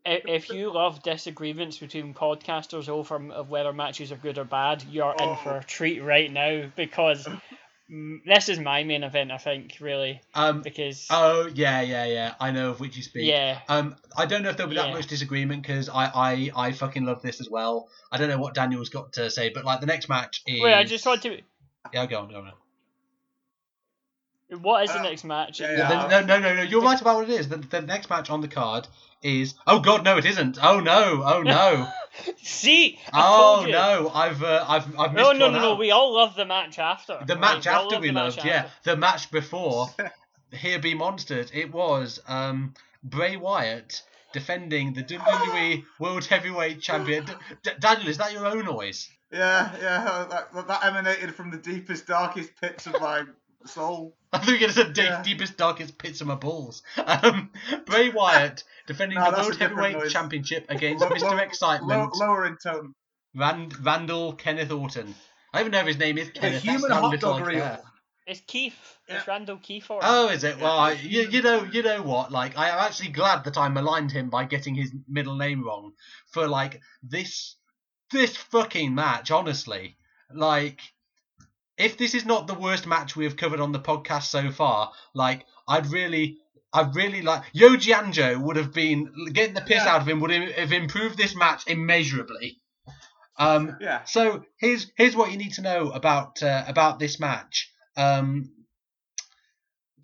[0.06, 5.16] if you love disagreements between podcasters over of whether matches are good or bad, you're
[5.20, 7.28] in for a treat right now because
[8.26, 10.62] this is my main event, I think, really, Um.
[10.62, 12.36] because Oh yeah, yeah, yeah.
[12.40, 13.28] I know of which you speak.
[13.28, 16.72] yeah, Um, I don't know if there'll be that much disagreement because I, I, I
[16.72, 17.90] fucking love this as well.
[18.12, 20.62] I don't know what Daniel's got to say, but like the next match is.
[20.62, 21.42] wait, I just want to.
[21.94, 22.52] Yeah, go on, go on.
[24.62, 25.60] What is the Uh, next match?
[25.62, 26.08] yeah, Yeah, yeah.
[26.08, 26.62] the- no, no, no, no.
[26.64, 27.48] You're right about what it is.
[27.50, 28.88] The, the next match on the card
[29.24, 29.56] is.
[29.68, 30.58] Oh God, no, it isn't.
[30.62, 31.88] Oh no, oh no,
[32.44, 33.74] See, I oh told you.
[33.74, 34.12] no.
[34.14, 35.76] I've, uh, I've, I've missed No, no, one no, no.
[35.76, 37.20] We all love the match after.
[37.26, 37.42] The right?
[37.42, 38.70] match all after love we the match loved, yeah.
[38.84, 39.88] The match before,
[40.52, 41.50] Here Be Monsters.
[41.54, 42.74] It was um,
[43.04, 44.02] Bray Wyatt
[44.34, 47.26] defending the WWE World Heavyweight Champion.
[47.26, 47.34] D-
[47.64, 49.10] D- Daniel, is that your own noise?
[49.32, 53.24] Yeah, yeah, that, that emanated from the deepest, darkest pits of my
[53.66, 54.16] soul.
[54.34, 55.22] I think it's the deep, Yeah.
[55.24, 56.84] deepest, darkest pits of my balls.
[56.98, 57.52] Um,
[57.86, 60.12] Bray Wyatt defending No, the World Heavyweight noise.
[60.14, 61.22] Championship against Mr.
[61.32, 62.94] low- Excitement, Low, lower in tone.
[63.36, 65.14] Rand- Randall Kenneth Orton.
[65.54, 67.60] I don't even know if his name is The human hot dog I reel.
[67.62, 67.82] care.
[68.28, 68.98] It's Keith.
[69.08, 69.90] It's Randall Keith.
[69.90, 70.60] Or Oh, is it?
[70.62, 72.32] Well, I, you, you know, you know what?
[72.32, 75.92] Like, I am actually glad that I maligned him by getting his middle name wrong
[76.32, 77.56] for like this,
[78.12, 79.32] this fucking match.
[79.32, 79.98] Honestly,
[80.34, 80.80] like,
[81.82, 84.92] if this is not the worst match we have covered on the podcast so far,
[85.14, 86.38] like, I'd really,
[86.72, 89.96] I really like Yoji Anjo would have been getting the piss Yeah.
[89.96, 92.62] out of him would have improved this match immeasurably.
[93.38, 94.04] Um, Yeah.
[94.04, 97.72] so here's here's what you need to know about uh, about this match.
[97.98, 98.52] Um,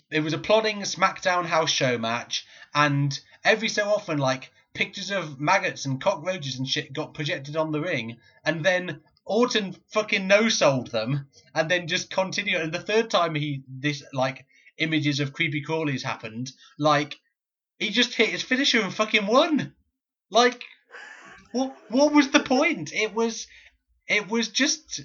[0.10, 5.40] it was a plodding SmackDown house show match, and every so often, like pictures of
[5.40, 10.48] maggots and cockroaches and shit got projected on the ring, and then Orton fucking no
[10.48, 12.62] sold them, and then just continued.
[12.62, 14.46] And the third time he this like
[14.78, 17.20] images of creepy crawlies happened, like
[17.78, 19.76] he just hit his finisher and fucking won.
[20.30, 20.64] Like
[21.52, 22.94] what what was the point?
[22.94, 23.48] It was
[24.08, 25.02] it was just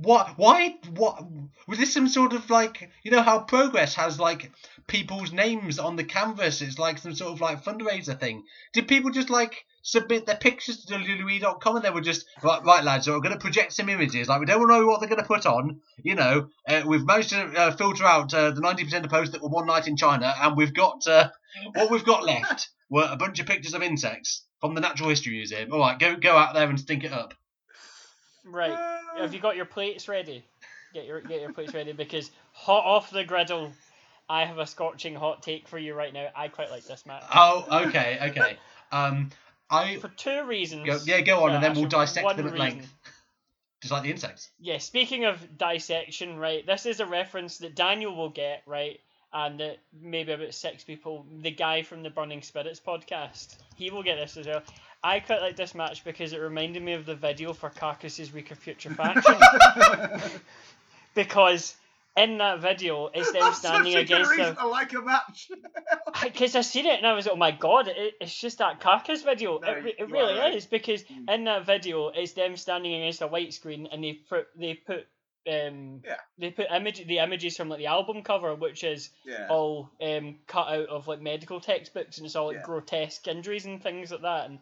[0.00, 1.24] what why what
[1.66, 4.52] was this some sort of like you know how progress has like
[4.86, 9.10] people's names on the canvas it's like some sort of like fundraiser thing did people
[9.10, 13.12] just like submit their pictures to wwe.com and they were just right, right lads so
[13.12, 15.44] we're going to project some images like we don't know what they're going to put
[15.44, 19.32] on you know uh, we've managed to uh, filter out uh, the 90% of posts
[19.32, 21.28] that were one night in china and we've got uh,
[21.74, 25.32] what we've got left were a bunch of pictures of insects from the natural history
[25.32, 27.34] museum all right go go out there and stink it up
[28.44, 28.76] Right.
[29.18, 30.44] Have you got your plates ready?
[30.94, 33.72] Get your get your plates ready because hot off the griddle,
[34.28, 36.28] I have a scorching hot take for you right now.
[36.34, 38.58] I quite like this match oh okay okay
[38.90, 39.30] um
[39.72, 40.86] i for two reasons.
[40.86, 42.58] Go, yeah, go on, No, and then we'll dissect them at reason.
[42.58, 42.94] length,
[43.80, 44.50] just like the insects.
[44.60, 49.00] Yeah, speaking of dissection, right, this is a reference that Daniel will get, right,
[49.32, 54.02] and that maybe about six people, the guy from the Burning Spirits podcast, he will
[54.02, 54.62] get this as well.
[55.02, 58.52] I quite like this match because it reminded me of the video for Carcass's Reek
[58.52, 60.30] of Putrefaction.
[61.14, 61.74] because
[62.16, 64.60] in that video, it's them That's standing such a good against reason the.
[64.60, 65.50] to like a match.
[66.22, 69.22] Because I seen it and I was, oh my god, it, it's just that Carcass
[69.22, 69.58] video.
[69.58, 70.54] No, it it really right.
[70.54, 71.34] is because Mm.
[71.34, 75.06] in that video, it's them standing against a white screen and they put they put
[75.50, 76.16] um Yeah.
[76.38, 79.46] they put image the images from like the album cover, which is Yeah.
[79.48, 82.62] all um cut out of like medical textbooks and it's all like Yeah.
[82.62, 84.50] grotesque injuries and things like that.
[84.50, 84.58] And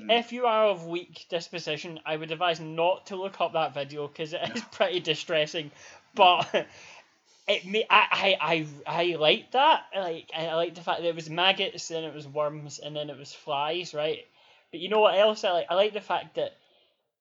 [0.00, 0.16] Mm.
[0.16, 4.06] if you are of weak disposition, I would advise not to look up that video
[4.06, 5.70] because it is pretty distressing.
[6.18, 6.52] But
[7.48, 9.84] it me I, I I I like that.
[9.96, 13.10] Like I like the fact that it was maggots, then it was worms, and then
[13.10, 14.26] it was flies, right?
[14.72, 15.66] But you know what else I like?
[15.70, 16.52] I like the fact that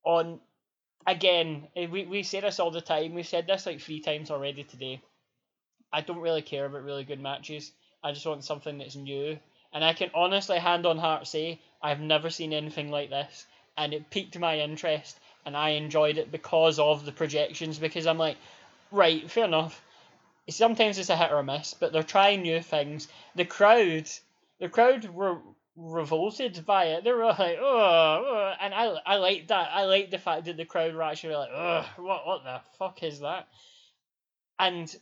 [0.04, 0.40] on
[1.08, 3.14] again eh, we we say this all the time.
[3.16, 5.02] We've said this like three times already today.
[5.92, 7.72] I don't really care about really good matches.
[8.04, 9.38] I just want something that's new.
[9.74, 13.46] And I can honestly, hand on heart, say I've never seen anything like this,
[13.78, 17.80] and it piqued my interest, and I enjoyed it because of the projections.
[17.80, 18.38] Because I'm like,
[18.92, 19.82] right, fair enough.
[20.50, 23.08] Sometimes it's a hit or a miss, but they're trying new things.
[23.36, 24.10] The crowd,
[24.60, 25.40] the crowd were
[25.76, 27.04] revolted by it.
[27.04, 29.70] They were like, oh, oh," and I, I like that.
[29.74, 33.04] I like the fact that the crowd were actually like, oh, what, what the fuck
[33.04, 33.48] is that?
[34.60, 34.94] And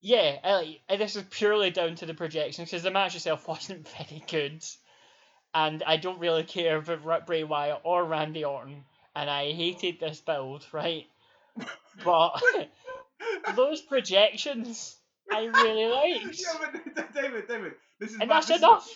[0.00, 3.88] yeah, I and this is purely down to the projections because the match itself wasn't
[3.88, 4.62] very good,
[5.54, 8.84] and I don't really care about Ra- Bray Wyatt or Randy Orton,
[9.16, 11.06] and I hated this build, right?
[12.04, 12.42] But
[13.56, 14.96] those projections
[15.32, 16.58] I really liked, yeah,
[16.94, 18.88] but David, David, this is and my- that's is- enough.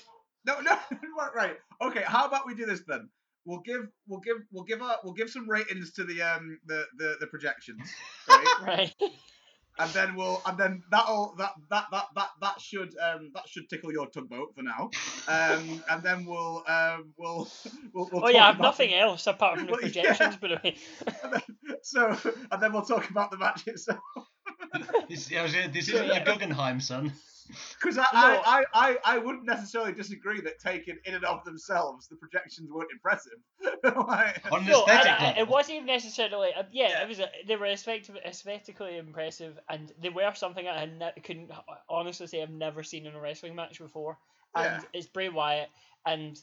[0.47, 0.79] No, no,
[1.35, 1.57] right.
[1.83, 3.09] Okay, how about we do this then?
[3.45, 6.85] We'll give, we'll give, we'll give, a, we'll give some ratings to the um the
[6.97, 7.81] the, the projections,
[8.29, 8.47] right?
[8.63, 8.95] Right.
[9.79, 13.69] And then we'll, and then that'll that that that that that should um that should
[13.69, 14.91] tickle your tugboat for now.
[15.29, 17.49] Um, and then we'll um we'll
[17.95, 18.09] we'll.
[18.13, 20.17] we'll Oh yeah, I talk have about nothing else apart from the Well, yeah.
[20.17, 20.77] projections, by the way.
[21.23, 21.43] And then,
[21.83, 22.17] so,
[22.51, 24.01] and then we'll talk about the match itself.
[25.09, 27.13] This, this isn't your Guggenheim, son.
[27.81, 28.43] Because I, No.
[28.45, 32.71] I, I, I, I wouldn't necessarily disagree that taken in and of themselves, the projections
[32.71, 33.39] weren't impressive.
[33.85, 36.51] like, No, I- I- it wasn't even necessarily.
[36.55, 37.03] Uh, yeah, Yeah.
[37.03, 37.21] it was.
[37.21, 41.51] A, they were aesthetically impressive, and they were something I ne- couldn't
[41.89, 44.19] honestly say I've never seen in a wrestling match before.
[44.55, 44.89] And Yeah.
[44.93, 45.69] it's Bray Wyatt,
[46.07, 46.39] and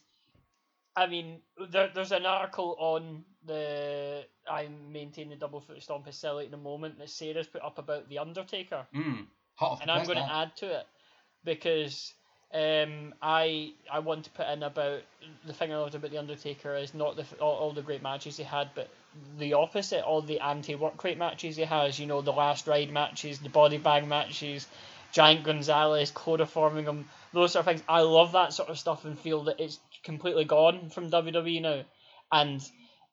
[0.96, 6.16] I mean, there, there's an article on the I maintain the double foot stomp is
[6.18, 9.26] silly at the moment that Sarah's put up about the Undertaker Mm,
[9.56, 10.88] hot and I'm going to add to it
[11.46, 12.14] because
[12.54, 15.02] um, I I want to put in about
[15.46, 18.38] the thing I loved about the Undertaker is not the all, all the great matches
[18.38, 18.90] he had, but
[19.38, 22.00] the opposite, all the anti-work rate matches he has.
[22.00, 24.68] You know, the last ride matches, the body bag matches,
[25.12, 27.84] Giant Gonzalez, chloroforming him, those sort of things.
[27.88, 31.82] I love that sort of stuff and feel that it's completely gone from WWE now,
[32.32, 32.62] and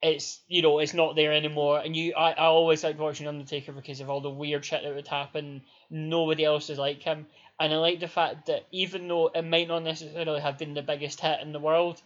[0.03, 1.81] it's you know it's not there anymore.
[1.81, 4.95] And you, I, I always liked watching Undertaker because of all the weird shit that
[4.95, 5.63] would happen.
[5.91, 7.27] Nobody else is like him,
[7.63, 10.83] and I like the fact that even though it might not necessarily have been the
[10.83, 12.03] biggest hit in the world,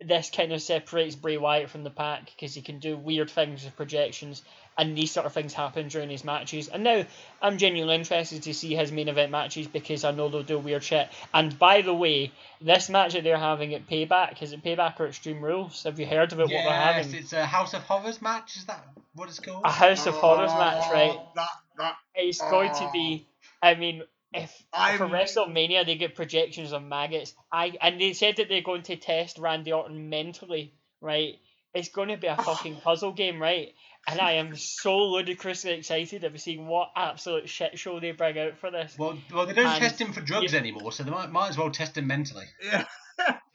[0.00, 3.64] this kind of separates Bray Wyatt from the pack because he can do weird things
[3.64, 4.42] with projections,
[4.76, 6.66] and these sort of things happen during his matches.
[6.66, 7.04] And now
[7.40, 10.82] I'm genuinely interested to see his main event matches because I know they'll do weird
[10.82, 11.08] shit.
[11.32, 15.06] And by the way, this match that they're having at Payback is it Payback or
[15.06, 15.84] Extreme Rules?
[15.84, 16.42] Have you heard of it?
[16.42, 17.14] what they're yes, having?
[17.14, 18.56] it's a House of Horrors match.
[18.56, 19.62] Is that what it's called?
[19.64, 21.14] A House of Horrors match, oh, right?
[21.14, 21.48] Oh, That
[21.78, 23.28] that It's going to be.
[23.62, 24.02] I mean,
[24.34, 28.62] if for I'm- WrestleMania they get projections of maggots, I and they said that they're
[28.62, 31.34] going to test Randy Orton mentally, right?
[31.74, 33.68] It's going to be a fucking puzzle game, right?
[34.08, 38.58] And I am so ludicrously excited of seeing what absolute shit show they bring out
[38.58, 38.96] for this.
[38.98, 41.56] Well, well, they don't And- test him for drugs anymore, so they might, might as
[41.58, 42.46] well test him mentally.
[42.64, 42.84] yeah.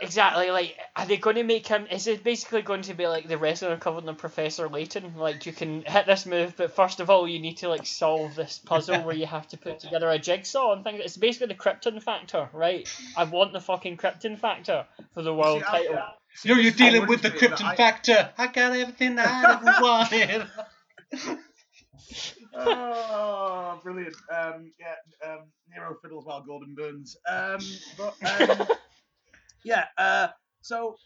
[0.00, 1.86] Exactly, like, are they going to make him?
[1.90, 5.14] Is it basically going to be like the wrestler covered in Professor Layton?
[5.16, 8.34] Like, you can hit this move, but first of all, you need to like solve
[8.34, 11.00] this puzzle where you have to put together a jigsaw and things.
[11.04, 12.88] It's basically the Krypton factor, right?
[13.16, 16.02] I want the fucking Krypton factor for the world See, title.
[16.34, 18.30] See, You know, you're dealing with the Krypton I- factor.
[18.38, 21.38] I got everything I ever wanted.
[22.54, 24.14] oh, brilliant.
[24.34, 24.94] Um, yeah,
[25.30, 25.40] um,
[25.74, 27.16] Nero fiddles while Gordon burns.
[27.28, 27.58] Um,
[27.96, 28.66] but um,
[29.68, 30.28] yeah, uh,
[30.62, 30.96] so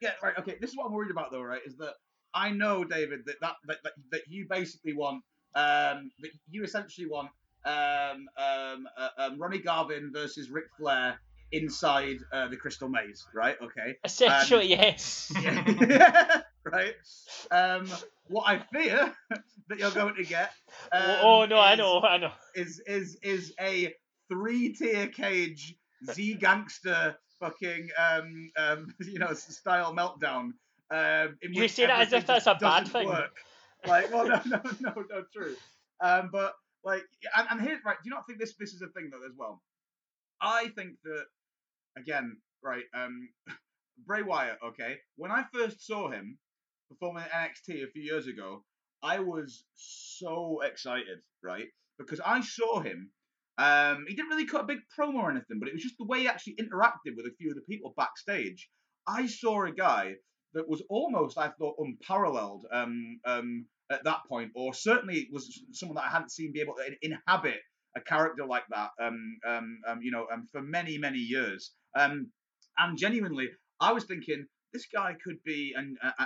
[0.00, 0.34] yeah, right.
[0.38, 1.60] Okay, this is what I'm worried about though, right?
[1.64, 1.94] Is that
[2.34, 5.22] I know, David, that that that, that, that you basically want,
[5.54, 7.28] um, that you essentially want,
[7.64, 11.20] um, um, uh, um, Ronnie Garvin versus Ric Flair
[11.52, 13.56] inside uh, the Crystal Maze, right?
[13.62, 13.96] Okay.
[14.04, 15.32] Essentially, yes.
[15.40, 16.40] Yeah.
[16.64, 16.94] right.
[17.52, 17.88] Um,
[18.26, 19.14] what I fear
[19.68, 20.50] that you're going to get.
[20.90, 22.32] Um, oh no, I know, I know.
[22.56, 23.94] Is is is a
[24.28, 25.76] three tier cage
[26.12, 30.52] Z gangster fucking um um you know style meltdown.
[30.90, 33.08] Um, You see that as if that's a bad thing.
[33.08, 33.36] Work.
[33.86, 35.54] Like, well, no, no, no, no, true.
[36.00, 36.54] Um, but
[36.84, 37.04] like,
[37.36, 37.96] and, and here, right?
[38.02, 39.62] Do you not think this this is a thing though as well?
[40.40, 41.24] I think that
[41.96, 42.84] again, right?
[42.94, 43.28] Um,
[44.06, 44.58] Bray Wyatt.
[44.64, 46.38] Okay, when I first saw him
[46.88, 48.64] performing at NXT a few years ago,
[49.02, 51.66] I was so excited, right?
[51.98, 53.10] Because I saw him.
[53.58, 56.06] Um, he didn't really cut a big promo or anything, but it was just the
[56.06, 58.70] way he actually interacted with a few of the people backstage.
[59.06, 60.14] I saw a guy
[60.54, 65.96] that was almost, I thought, unparalleled um, um, at that point, or certainly was someone
[65.96, 67.58] that I hadn't seen be able to inhabit
[67.96, 71.72] a character like that, um, um, um, you know, for many, many years.
[71.94, 72.28] And
[72.96, 73.48] genuinely,
[73.80, 75.74] I was thinking this guy could be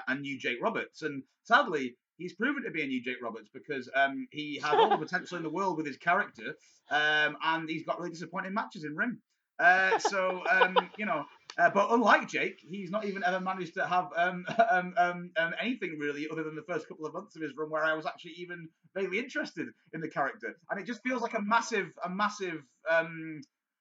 [0.08, 3.88] a new Jake Roberts, and sadly, he's proven to be a new Jake Roberts because
[3.94, 6.54] um, he has all the potential in the world with his character,
[6.90, 9.18] um, and he's got really disappointing matches in ring.
[9.58, 11.24] Uh, so um, you know,
[11.58, 15.54] uh, but unlike Jake, he's not even ever managed to have um, um, um, um,
[15.60, 18.06] anything really other than the first couple of months of his run, where I was
[18.06, 22.10] actually even vaguely interested in the character, and it just feels like a massive, a
[22.10, 23.40] massive um,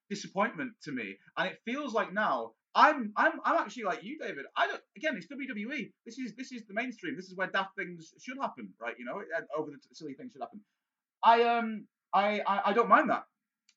[0.10, 1.16] disappointment to me.
[1.38, 4.45] And it feels like now I'm, I'm, I'm actually like you, David.
[4.56, 4.81] I don't.
[4.95, 5.91] Again, it's WWE.
[6.06, 7.15] This is, this is the mainstream.
[7.15, 8.95] This is where daft things should happen, right?
[8.98, 9.22] You know,
[9.57, 10.61] over the t- silly things should happen.
[11.23, 13.23] I um, I, I, I don't mind that.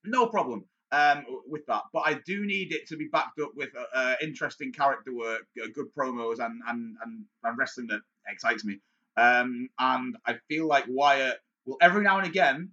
[0.05, 1.83] No problem um, with that.
[1.93, 5.47] But I do need it to be backed up with uh, uh, interesting character work,
[5.63, 8.79] uh, good promos, and, and, and, and wrestling that excites me.
[9.17, 12.71] Um, and I feel like Wyatt will every now and again,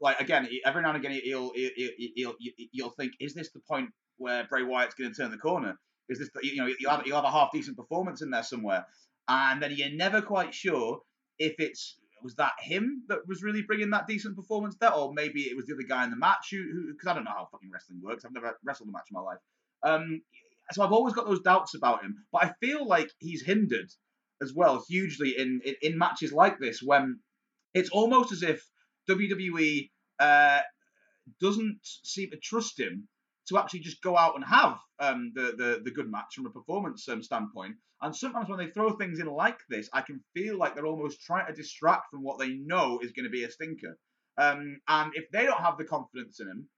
[0.00, 3.60] like again, every now and again, he'll he'll, he'll, he'll, you'll think, is this the
[3.60, 5.78] point where Bray Wyatt's going to turn the corner?
[6.08, 8.86] Is this, you know, you'll have, you'll have a half decent performance in there somewhere,
[9.28, 11.00] and then you're never quite sure
[11.38, 15.42] if it's was that him that was really bringing that decent performance there, or maybe
[15.42, 17.70] it was the other guy in the match who, because I don't know how fucking
[17.70, 18.24] wrestling works.
[18.24, 19.38] I've never wrestled a match in my life.
[19.82, 20.22] Um,
[20.72, 23.90] so I've always got those doubts about him, but I feel like he's hindered
[24.42, 27.20] as well hugely in in, in matches like this when
[27.74, 28.66] it's almost as if
[29.08, 30.60] WWE uh,
[31.40, 33.08] doesn't seem to trust him
[33.48, 36.50] to actually just go out and have um, the, the the good match from a
[36.50, 37.76] performance um, standpoint.
[38.02, 41.22] And sometimes when they throw things in like this, I can feel like they're almost
[41.22, 43.96] trying to distract from what they know is going to be a stinker.
[44.36, 46.68] Um, and if they don't have the confidence in him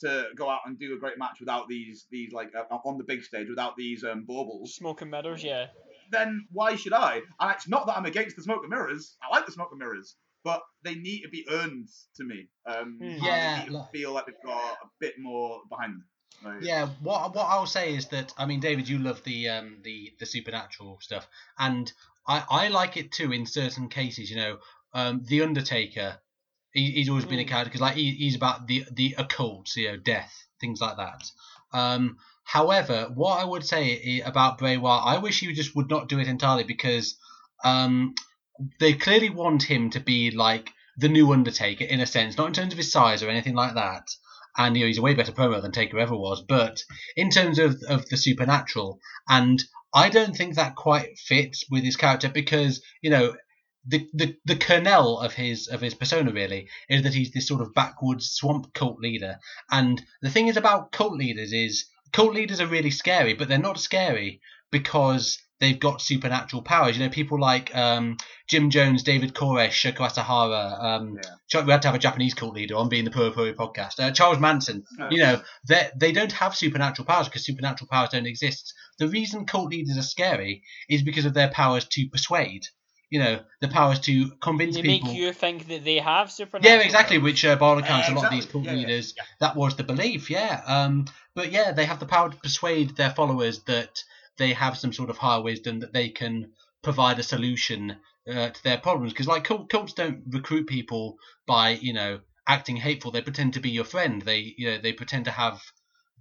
[0.00, 3.04] to go out and do a great match without these these like uh, on the
[3.04, 5.66] big stage without these um, baubles, Smoke and mirrors, yeah.
[6.10, 7.20] then why should I?
[7.38, 9.16] And it's not that I'm against the smoke and mirrors.
[9.22, 12.48] I like the smoke and mirrors, but they need to be earned to me.
[12.66, 13.24] Um, Hmm.
[13.24, 16.04] Yeah, they need to like- feel like they've got a bit more behind them.
[16.44, 19.78] Like, Yeah, what what I'll say is that I mean, David, you love the um
[19.82, 21.28] the the supernatural stuff,
[21.58, 21.92] and
[22.26, 24.30] I I like it too in certain cases.
[24.30, 24.58] You know,
[24.94, 26.18] um, the Undertaker,
[26.72, 27.48] he, he's always been a Mm.
[27.48, 31.22] character because like he, he's about the the occult, you know, death, things like that.
[31.72, 36.08] Um, however, what I would say about Bray Wyatt, I wish he just would not
[36.08, 37.16] do it entirely because
[37.64, 38.14] um
[38.78, 42.52] they clearly want him to be like the new Undertaker in a sense, not in
[42.52, 44.08] terms of his size or anything like that
[44.56, 46.42] and you know he's a way better promo than Taker ever was.
[46.42, 46.84] But
[47.16, 49.62] in terms of of the supernatural, and
[49.94, 53.36] I don't think that quite fits with his character because you know
[53.86, 57.62] the, the the kernel of his of his persona really is that he's this sort
[57.62, 59.38] of backwoods swamp cult leader.
[59.70, 63.58] And the thing is about cult leaders is cult leaders are really scary, but they're
[63.58, 66.98] not scary because they've got supernatural powers.
[66.98, 68.16] You know, people like um,
[68.48, 70.82] Jim Jones, David Koresh, Shoko Asahara.
[70.82, 71.18] Um,
[71.54, 71.62] Yeah.
[71.64, 73.98] We had to have a Japanese cult leader on being the Puro Puro podcast.
[74.00, 74.84] Uh, Charles Manson.
[75.10, 78.74] You know, they they don't have supernatural powers because supernatural powers don't exist.
[78.98, 82.66] The reason cult leaders are scary is because of their powers to persuade.
[83.10, 85.08] You know, the powers to convince They people.
[85.10, 86.78] make you think that they have supernatural.
[86.78, 87.18] Yeah, exactly.
[87.18, 87.24] powers.
[87.24, 89.54] Which uh, by all accounts, Uh, a lot of these cult Yeah, yeah, leaders, that
[89.54, 90.30] was the belief.
[90.30, 90.62] Yeah.
[90.66, 91.04] Um.
[91.34, 94.02] But yeah, they have the power to persuade their followers that
[94.38, 96.52] they have some sort of higher wisdom that they can
[96.82, 97.96] provide a solution
[98.28, 99.12] uh, to their problems.
[99.12, 103.10] Because like cult, cults don't recruit people by you know acting hateful.
[103.10, 104.22] They pretend to be your friend.
[104.22, 105.60] They you know they pretend to have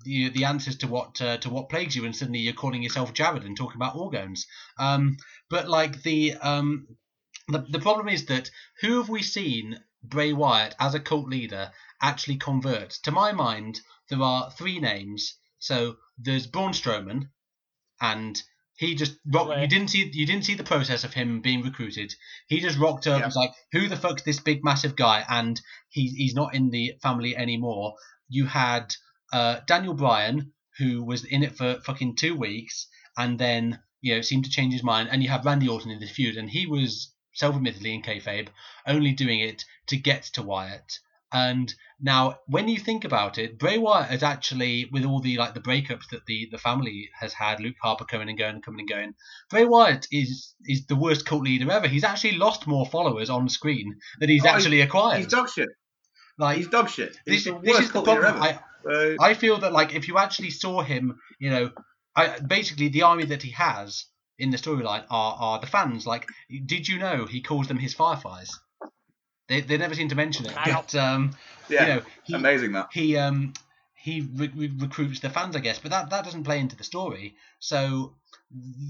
[0.04, 3.14] the the answers to what uh, to what plagues you, and suddenly you're calling yourself
[3.14, 4.46] Jared and talking about organs.
[4.78, 5.18] Um.
[5.50, 6.88] But like the um.
[7.48, 8.50] The, the problem is that
[8.82, 11.72] who have we seen Bray Wyatt as a cult leader
[12.02, 12.92] actually convert?
[13.04, 15.36] To my mind, there are three names.
[15.60, 17.30] So there's Braun Strowman,
[18.02, 18.42] and
[18.82, 19.60] he just rocked.
[19.60, 22.16] You didn't see you didn't see the process of him being recruited.
[22.48, 23.20] He just rocked up.
[23.20, 23.26] Yeah.
[23.26, 25.24] and Was like, who the fuck's this big massive guy?
[25.30, 27.94] And he's he's not in the family anymore.
[28.28, 28.96] You had
[29.32, 34.22] uh, Daniel Bryan, who was in it for fucking two weeks, and then you know
[34.22, 35.10] seemed to change his mind.
[35.12, 38.50] And you have Randy Orton in the feud, and he was self-admittedly in kayfabe,
[38.88, 41.00] only doing it to get to Wyatt.
[41.34, 45.54] And now, when you think about it, Bray Wyatt has actually, with all the like
[45.54, 48.90] the breakups that the, the family has had, Luke Harper coming and going, coming and
[48.90, 49.14] going,
[49.50, 51.88] Bray Wyatt is is the worst cult leader ever.
[51.88, 55.20] He's actually lost more followers on screen than he's Oh, he's- actually acquired.
[55.20, 55.70] He's dog shit.
[56.38, 57.16] like He's dog shit.
[57.26, 58.42] He's this, this is the problem.
[58.42, 58.60] I,
[59.20, 61.72] I feel that like if you actually saw him, you know,
[62.16, 64.06] I, basically the army that he has
[64.38, 66.06] in the storyline are are the fans.
[66.06, 66.28] Like,
[66.66, 68.52] did you know he calls them his fireflies?
[69.52, 71.36] They they never seem to mention it, but um,
[71.68, 72.88] yeah, you know, he, amazing that.
[72.94, 73.52] he um
[73.94, 76.86] he re- re- recruits the fans, I guess, but that that doesn't play into the
[76.86, 77.36] story.
[77.60, 78.16] So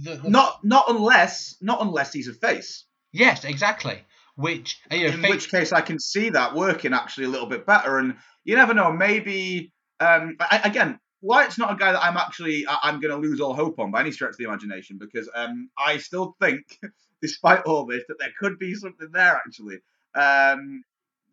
[0.04, 2.86] the, the- Not not unless not unless he's a face.
[3.12, 4.04] yes, exactly.
[4.36, 7.48] Which you know, in fake- which case I can see that working actually a little
[7.48, 7.98] bit better.
[7.98, 12.68] And you never know, maybe um, I, again, Wyatt's not a guy that I'm actually
[12.68, 15.28] I, I'm going to lose all hope on by any stretch of the imagination because
[15.34, 16.62] um, I still think,
[17.22, 19.80] despite all this, that there could be something there actually.
[20.16, 20.84] Um,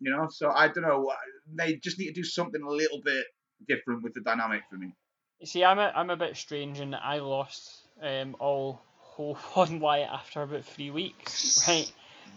[0.00, 1.12] you know, so I don't know.
[1.54, 3.24] They just need to do something a little bit
[3.66, 4.92] different with the dynamic for me.
[5.40, 7.70] You see, I'm a, I'm a bit strange in that I lost
[8.02, 11.90] um, all hope on Wyatt after about three weeks, right?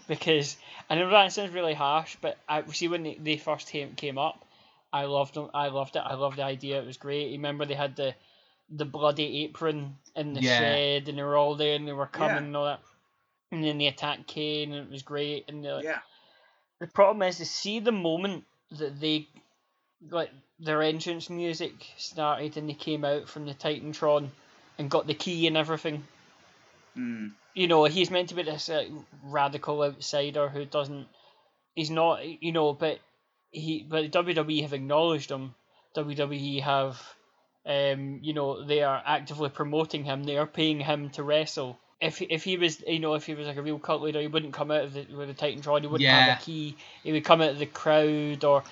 [0.08, 0.58] Because
[0.90, 4.18] I know that sounds really harsh, but I see when they, they first came, came
[4.18, 4.44] up,
[4.94, 5.50] I loved them.
[5.54, 6.04] I loved it.
[6.06, 6.82] I loved the idea.
[6.82, 7.28] It was great.
[7.28, 8.14] You remember they had the
[8.74, 10.58] the bloody apron in the Yeah.
[10.58, 12.44] shed, and they were all there, and they were coming Yeah.
[12.48, 12.82] and all that.
[13.52, 15.46] And then they attacked Kane, and it was great.
[15.48, 16.00] And they're like, Yeah,
[16.82, 19.28] the problem is to see the moment that they
[20.10, 24.30] like their entrance music started and they came out from the Titantron
[24.80, 26.04] and got the key and everything.
[26.98, 27.34] Mm.
[27.54, 28.86] You know, he's meant to be this uh,
[29.24, 31.08] radical outsider who doesn't.
[31.76, 33.00] He's not, you know, but
[33.52, 35.54] he, but WWE have acknowledged him.
[35.96, 37.00] WWE have,
[37.64, 40.24] um, you know, they are actively promoting him.
[40.24, 41.78] They are paying him to wrestle.
[42.02, 44.28] If if he was, you know, if he was like a real cult leader, he
[44.28, 45.82] wouldn't come out of the with the Titantron.
[45.82, 46.26] He wouldn't Yeah.
[46.26, 46.76] have a key.
[47.04, 48.64] He would come out of the crowd or,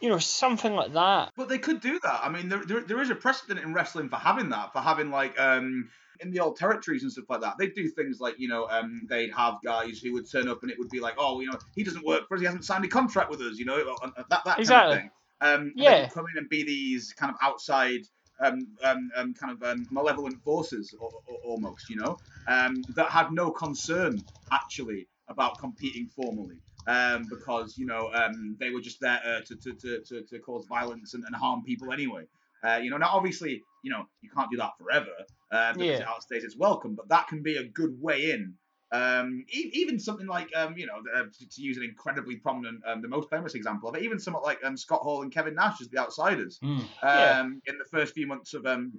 [0.00, 1.32] you know, something like that.
[1.36, 2.20] But they could do that.
[2.22, 5.10] I mean, there, there, there is a precedent in wrestling for having that, for having
[5.10, 5.90] like um
[6.20, 7.58] in the old territories and stuff like that.
[7.58, 10.70] They do things like you know um they'd have guys who would turn up and
[10.70, 12.84] it would be like, oh, you know, he doesn't work for us, he hasn't signed
[12.84, 14.96] a contract with us, you know, and- and that that Exactly.
[14.98, 15.10] kind of thing.
[15.40, 16.08] Um, they Yeah.
[16.14, 18.02] come in and be these kind of outside.
[18.38, 23.08] Um, um, um, kind of um, malevolent forces, or, or, almost, you know, um, that
[23.10, 29.00] had no concern actually about competing formally um, because you know um, they were just
[29.00, 32.24] there uh, to, to, to, to, to cause violence and, and harm people anyway.
[32.62, 35.12] Uh, you know, now obviously, you know, you can't do that forever
[35.52, 36.04] uh, because Yeah.
[36.04, 38.54] it outstays its welcome, but that can be a good way in.
[38.96, 42.82] Um, e- even something like, um, you know, uh, to, to use an incredibly prominent,
[42.86, 45.54] um, the most famous example of it, even somewhat like um, Scott Hall and Kevin
[45.54, 46.78] Nash as the outsiders Mm.
[46.78, 47.40] um, Yeah.
[47.72, 48.92] in the first few months of, um,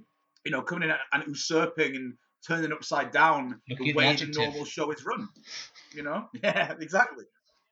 [0.46, 2.14] you know, coming in and usurping and
[2.48, 5.28] turning upside down Look the at the way the normal show is run.
[5.94, 6.30] You know?
[6.44, 7.26] Yeah, exactly.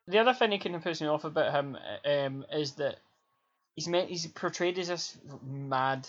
[0.08, 3.00] The other thing that kind of puts me off about him um, is that
[3.76, 6.08] he's meant he's portrayed as this mad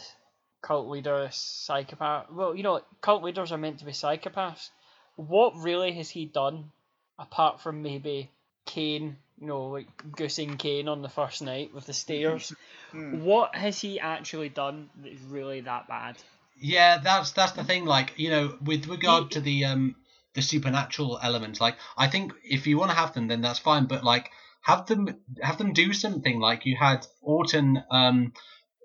[0.62, 2.30] cult leader, psychopath.
[2.30, 4.70] Well, you know, cult leaders are meant to be psychopaths.
[5.16, 6.70] What really has he done
[7.18, 8.30] apart from maybe
[8.64, 9.16] Kane?
[9.40, 12.54] You know, like goosing Kane on the first night with the stairs.
[12.92, 13.22] Hmm.
[13.22, 16.16] What has he actually done that is really that bad?
[16.58, 17.84] Yeah, that's that's the thing.
[17.84, 19.96] Like you know, with regard to the um
[20.34, 23.86] the supernatural elements, like I think if you want to have them, then that's fine.
[23.86, 24.30] But like
[24.62, 25.08] have them
[25.42, 26.40] have them do something.
[26.40, 28.32] Like you had Orton, um,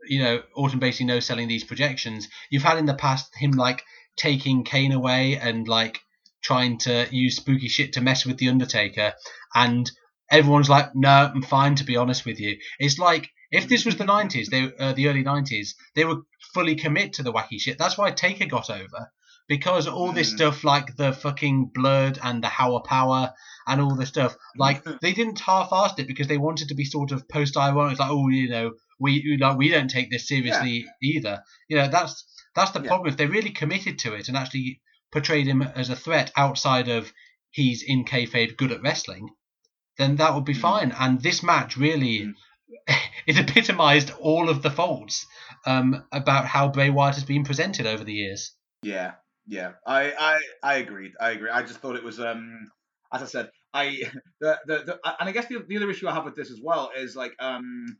[0.07, 2.27] you know, Orton basically no selling these projections.
[2.49, 3.83] You've had in the past him like
[4.15, 6.01] taking Kane away and like
[6.41, 9.13] trying to use spooky shit to mess with the Undertaker,
[9.55, 9.89] and
[10.29, 12.57] everyone's like, no, I'm fine to be honest with you.
[12.79, 16.19] It's like if this was the 90s, they uh, the early 90s, they would
[16.53, 17.77] fully commit to the wacky shit.
[17.77, 19.11] That's why Taker got over
[19.49, 20.35] because all this Mm.
[20.35, 23.33] stuff like the fucking blood and the Howard power
[23.67, 27.11] and all this stuff, like they didn't half-assed it because they wanted to be sort
[27.11, 31.43] of post-ironic, It's like oh, you know, we like we don't take this seriously either.
[31.67, 32.23] You know, that's
[32.55, 32.87] that's the Yeah.
[32.87, 33.09] problem.
[33.09, 34.79] If they really committed to it and actually
[35.11, 37.11] portrayed him as a threat outside of
[37.51, 39.29] he's in kayfabe good at wrestling,
[39.97, 40.61] then that would be Mm.
[40.61, 40.91] fine.
[40.91, 42.19] And this match really
[42.87, 42.95] Mm.
[43.27, 45.25] it epitomised all of the faults
[45.65, 48.53] um, about how Bray Wyatt has been presented over the years.
[48.83, 49.13] Yeah,
[49.45, 51.11] yeah, I, I, I agreed.
[51.19, 51.49] I agree.
[51.49, 52.71] I just thought it was, um,
[53.13, 54.03] as I said, I,
[54.41, 56.59] the, the, the and I guess the, the other issue I have with this as
[56.63, 57.97] well is like, um,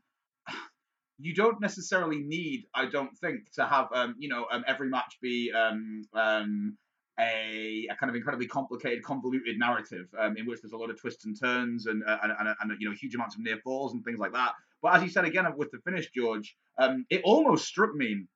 [1.18, 5.18] you don't necessarily need, I don't think, to have, um, you know, um, every match
[5.20, 6.78] be, um, um,
[7.18, 11.00] a, a kind of incredibly complicated, convoluted narrative um, in which there's a lot of
[11.00, 14.04] twists and turns and, uh, and, and, you know huge amounts of near falls and
[14.04, 14.52] things like that.
[14.80, 18.26] But as you said again with the finish, George, um, it almost struck me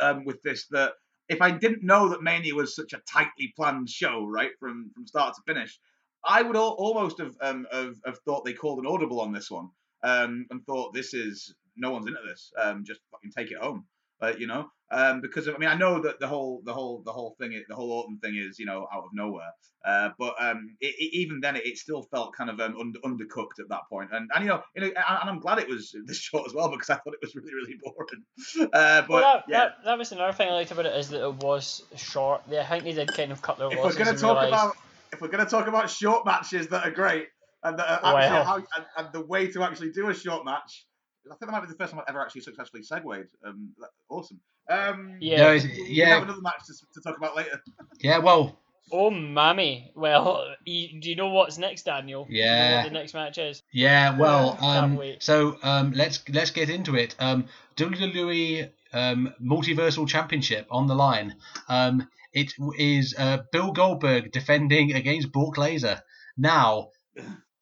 [0.00, 0.92] um, with this that
[1.28, 5.06] if I didn't know that Mania was such a tightly planned show, right, from from
[5.06, 5.78] start to finish,
[6.24, 9.50] I would al- almost have, um, have have thought they called an audible on this
[9.50, 9.70] one,
[10.02, 13.84] um, and thought this is no one's into this, um, just fucking take it home,
[14.24, 17.12] uh, you know, um, because I mean I know that the whole the whole the
[17.12, 19.50] whole thing the whole Orton thing is you know out of nowhere,
[19.84, 22.98] uh, but um, it, it, even then it, it still felt kind of um, under,
[23.00, 25.94] undercooked at that point, and and you know, you know and, I'm glad it was
[26.06, 29.20] this short as well because I thought it was really really boring, uh, but well,
[29.20, 29.58] that, yeah.
[29.58, 32.42] that, that was another thing I liked about it is that it was short.
[32.48, 33.94] They, I think they did kind of cut their losses.
[33.94, 34.76] if we're going to talk realised- about
[35.12, 37.28] if we're going to talk about short matches that are great
[37.62, 38.16] and that are Well.
[38.16, 40.86] actually how, and, and the way to actually do a short match,
[41.26, 43.30] I think that might be the first time I've ever actually successfully segued.
[43.46, 43.70] Um,
[44.10, 44.40] awesome.
[44.68, 45.38] Um, Yeah.
[45.38, 47.60] No, it's- we yeah, have another match to, to talk about later.
[48.00, 48.18] yeah.
[48.18, 48.58] Well,
[48.92, 49.90] Oh, mammy.
[49.96, 52.26] Well, you, do you know what's next, Daniel?
[52.26, 52.76] Do you know Yeah.
[52.82, 53.62] what the next match is?
[53.72, 57.16] Yeah, well, um, so um, let's let's get into it.
[57.18, 57.46] Um,
[57.76, 61.34] WWE um, Multiversal Championship on the line.
[61.68, 66.02] Um, it is uh, Bill Goldberg defending against Brock Lesnar.
[66.36, 66.90] Now,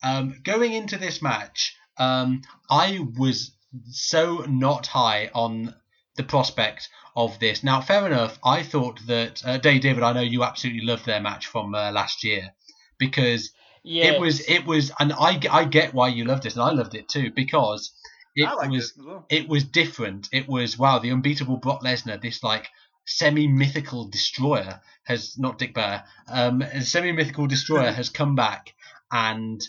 [0.03, 3.52] um, going into this match, um, I was
[3.90, 5.74] so not high on
[6.16, 7.62] the prospect of this.
[7.64, 8.39] Now, fair enough.
[8.44, 10.02] I thought that uh, Dave David.
[10.02, 12.52] I know you absolutely loved their match from uh, last year
[12.98, 13.51] because
[13.82, 14.12] Yeah.
[14.12, 16.94] it was it was and I, I get why you loved it and I loved
[16.94, 17.93] it too because
[18.36, 19.27] it like was this well.
[19.28, 22.69] it was different it was wow the unbeatable Brock Lesnar this like
[23.06, 28.73] semi mythical destroyer has not Dick Bear um a semi mythical destroyer has come back
[29.10, 29.60] and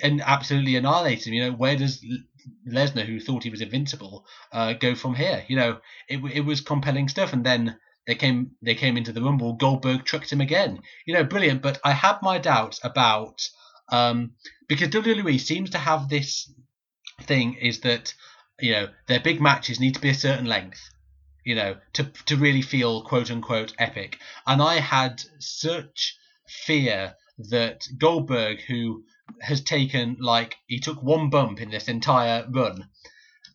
[0.00, 2.04] and absolutely annihilate him you know where does
[2.66, 6.60] Lesnar who thought he was invincible uh, go from here you know it, it was
[6.60, 10.80] compelling stuff and then they came they came into the rumble Goldberg trucked him again
[11.06, 13.48] you know brilliant but I had my doubts about
[13.90, 14.32] um,
[14.68, 16.50] because WWE seems to have this
[17.22, 18.14] thing is that
[18.60, 20.90] you know their big matches need to be a certain length,
[21.44, 24.18] you know, to to really feel quote unquote epic.
[24.46, 26.16] And I had such
[26.46, 27.14] fear
[27.50, 29.04] that Goldberg, who
[29.40, 32.88] has taken like he took one bump in this entire run,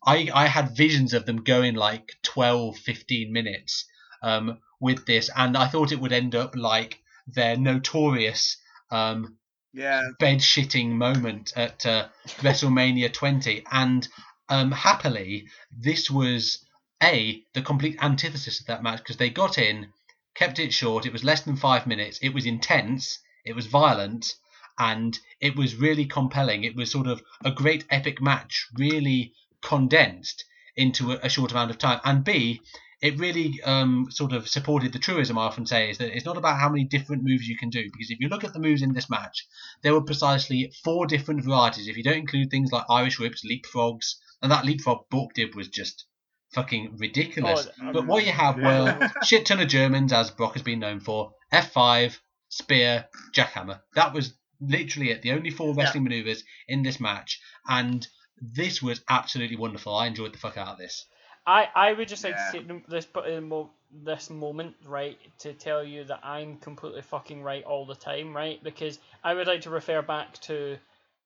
[0.06, 3.84] I I had visions of them going like 12, 15 minutes
[4.22, 8.56] um, with this, and I thought it would end up like their notorious
[8.90, 9.38] um,
[9.72, 12.08] Yeah, bed shitting moment at uh,
[12.42, 14.06] WrestleMania 20, and
[14.48, 16.64] um, happily, this was
[17.02, 19.88] a the complete antithesis of that match because they got in,
[20.34, 21.06] kept it short.
[21.06, 22.18] It was less than five minutes.
[22.22, 23.18] It was intense.
[23.44, 24.34] It was violent,
[24.78, 26.64] and it was really compelling.
[26.64, 29.32] It was sort of a great epic match, really
[29.62, 30.44] condensed
[30.76, 32.00] into a, a short amount of time.
[32.04, 32.60] And B,
[33.00, 36.38] it really um, sort of supported the truism I often say is that it's not
[36.38, 38.82] about how many different moves you can do because if you look at the moves
[38.82, 39.46] in this match,
[39.82, 41.86] there were precisely four different varieties.
[41.86, 45.68] If you don't include things like Irish whips, leapfrogs, and that leapfrog Bork did was
[45.68, 46.06] just
[46.54, 47.68] fucking ridiculous.
[47.82, 51.00] Oh, but what you have were shit ton of Germans, as Brock has been known
[51.00, 51.32] for.
[51.52, 52.18] F5,
[52.48, 53.80] spear, jackhammer.
[53.94, 55.22] That was literally it.
[55.22, 58.06] The only four wrestling maneuvers in this match, and
[58.40, 59.94] this was absolutely wonderful.
[59.94, 61.06] I enjoyed the fuck out of this.
[61.46, 62.50] I, I would just like Yeah.
[62.60, 67.02] to take this but in mo- this moment right to tell you that I'm completely
[67.02, 70.78] fucking right all the time right because I would like to refer back to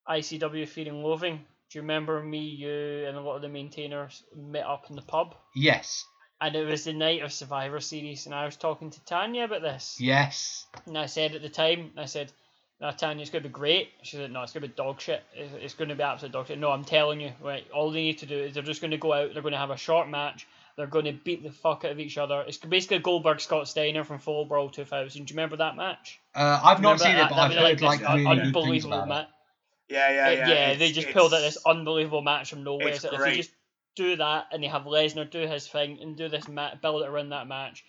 [0.09, 1.36] ICW Fear and Loathing.
[1.70, 5.02] Do you remember me, you, and a lot of the maintainers met up in the
[5.02, 5.34] pub?
[5.55, 6.05] Yes.
[6.40, 9.60] and it was the night of Survivor Series, and I was talking to Tanya about
[9.62, 10.66] this, Yes.
[10.86, 12.32] and I said at the time, I said,
[12.80, 15.00] "No, Tanya, it's going to be great." She said, "No, it's going to be dog
[15.00, 15.22] shit.
[15.34, 17.64] It's, it's going to be absolute dog shit." No, I'm telling you, right?
[17.72, 19.32] All they need to do is they're just going to go out.
[19.32, 20.46] They're going to have a short match.
[20.76, 22.44] They're going to beat the fuck out of each other.
[22.46, 25.24] It's basically Goldberg Scott Steiner from Fall Brawl 2000.
[25.24, 26.20] Do you remember that match?
[26.36, 28.14] Uh, I've not Remember seen that- it, but that I've was heard this like un-
[28.24, 29.09] really good things unbelievable about it.
[29.09, 29.28] match.
[29.88, 30.48] Yeah, yeah, Uh, yeah.
[30.48, 32.88] yeah, they it's- just pulled out this unbelievable match from nowhere.
[32.88, 33.30] it's So if great.
[33.30, 33.50] they just
[33.96, 37.09] do that and they have Lesnar do his thing and do this ma- build it
[37.09, 37.84] around that match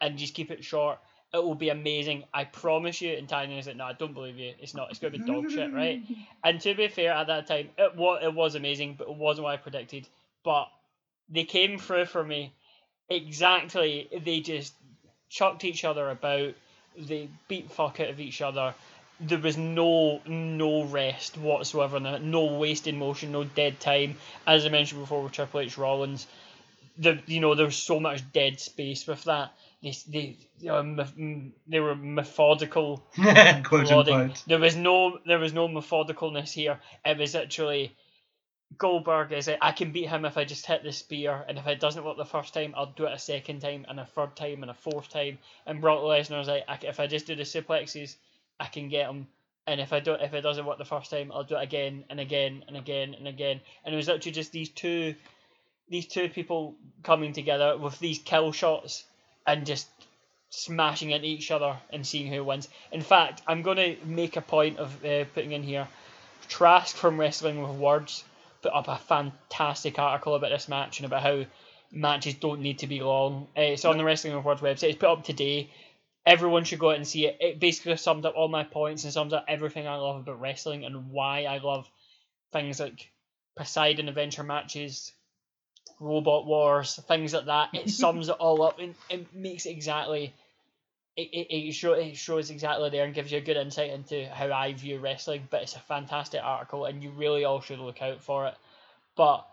[0.00, 1.00] and just keep it short,
[1.34, 2.24] it will be amazing.
[2.32, 3.12] I promise you.
[3.12, 4.52] And Tanya is like, no, I don't believe you.
[4.60, 4.90] It's not.
[4.90, 6.02] It's going to be dog shit, right?
[6.44, 9.44] And to be fair, at that time, it was it was amazing, but it wasn't
[9.44, 10.08] what I predicted.
[10.44, 10.68] But
[11.28, 12.52] they came through for me
[13.08, 14.08] exactly.
[14.24, 14.74] They just
[15.28, 16.54] chucked each other about.
[16.98, 18.74] They beat fuck out of each other.
[19.20, 24.16] There was no no rest whatsoever, no, no wasted motion, no dead time.
[24.46, 26.26] As I mentioned before with Triple H Rollins,
[26.98, 29.52] the you know there was so much dead space with that.
[29.82, 31.16] They they you know, meth-
[31.66, 33.04] they were methodical
[34.46, 36.78] There was no there was no methodicalness here.
[37.04, 37.92] It was actually
[38.78, 41.66] Goldberg is like, I can beat him if I just hit the spear, and if
[41.66, 44.36] it doesn't work the first time, I'll do it a second time, and a third
[44.36, 45.38] time, and a fourth time.
[45.66, 48.16] And Brock Lesnar's like, I, if I just do the suplexes,
[48.58, 49.26] I can get him.
[49.66, 52.04] And if I don't, if it doesn't work the first time, I'll do it again
[52.10, 53.60] and again and again and again.
[53.84, 55.14] And it was actually just these two,
[55.88, 59.04] these two people coming together with these kill shots
[59.46, 59.88] and just
[60.50, 62.68] smashing into each other and seeing who wins.
[62.92, 65.88] In fact, I'm going to make a point of uh, putting in here.
[66.48, 68.24] Trask from Wrestling with Words
[68.60, 71.44] put up a fantastic article about this match and about how
[71.90, 73.48] matches don't need to be long.
[73.56, 74.90] Uh, it's on the Wrestling with Words website.
[74.90, 75.70] It's put up today.
[76.24, 77.38] Everyone should go out and see it.
[77.40, 80.84] It basically sums up all my points and sums up everything I love about wrestling
[80.84, 81.90] and why I love
[82.52, 83.10] things like
[83.56, 85.12] Poseidon adventure matches,
[86.02, 87.70] Robot Wars, things like that.
[87.72, 90.34] It sums it all up and it makes it exactly.
[91.14, 94.26] It, it, it, show, it shows exactly there and gives you a good insight into
[94.28, 95.46] how I view wrestling.
[95.50, 98.54] But it's a fantastic article and you really all should look out for it.
[99.14, 99.46] But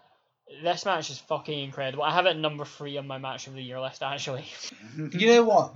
[0.63, 2.03] this match is fucking incredible.
[2.03, 4.45] I have it number three on my match of the year list actually.
[5.11, 5.75] You know what?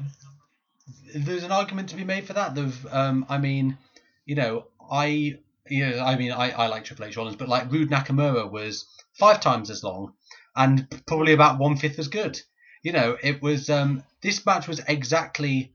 [1.14, 2.56] There's an argument to be made for that.
[2.56, 3.78] There's, um, I mean,
[4.26, 5.38] you know, I,
[5.70, 8.86] you know, I mean, I, I like Triple H Rollins, but like Roode Nakamura was
[9.14, 10.14] five times as long
[10.56, 12.40] and probably about one fifth as good.
[12.84, 15.74] You know, it was um, this match was exactly.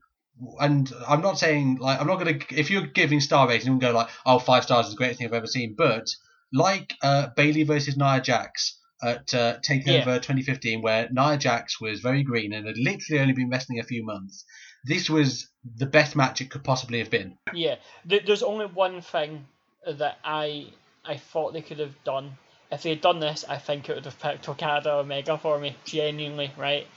[0.59, 3.79] And I'm not saying like I'm not gonna if you're giving star ratings, you can
[3.79, 5.75] go like oh five stars is the greatest thing I've ever seen.
[5.77, 6.07] But
[6.53, 12.23] like uh, Bayley versus Nia Jax at uh, Takeover 2015, where Nia Jax was very
[12.23, 14.45] green and had literally only been wrestling a few months,
[14.85, 17.37] this was the best match it could possibly have been.
[17.53, 17.75] Yeah,
[18.05, 19.45] there's only one thing
[19.85, 20.67] that I
[21.05, 22.37] I thought they could have done.
[22.71, 25.75] If they had done this, I think it would have picked Okada Omega for me,
[25.85, 26.87] genuinely, right?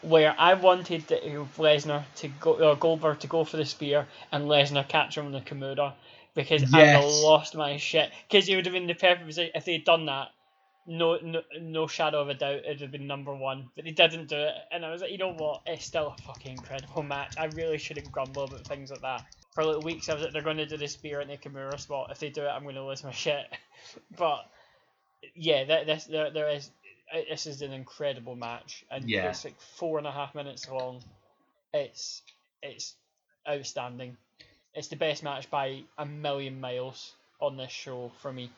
[0.00, 4.06] Where I wanted the, uh, Lesnar to go, uh, Goldberg to go for the spear
[4.32, 5.92] and Lesnar catch him on the Kimura
[6.34, 8.10] because I'd have lost my shit.
[8.28, 10.28] Because it would have been the perfect position if they had done that.
[10.86, 13.68] No, no, no shadow of a doubt, it'd have been number one.
[13.76, 15.62] But they didn't do it, and I was like, you know what?
[15.66, 17.34] It's still a fucking incredible match.
[17.36, 19.26] I really shouldn't grumble about things like that.
[19.54, 21.78] For like weeks, I was like, they're going to do the spear in the Kimura
[21.78, 22.10] spot.
[22.10, 23.44] If they do it, I'm going to lose my shit.
[24.16, 24.46] but
[25.34, 26.70] yeah, that this there there is
[27.30, 29.28] this is an incredible match, and Yeah.
[29.30, 31.02] it's like four and a half minutes long.
[31.72, 32.22] It's
[32.62, 32.94] it's
[33.48, 34.16] outstanding.
[34.74, 38.50] It's the best match by a million miles on this show for me.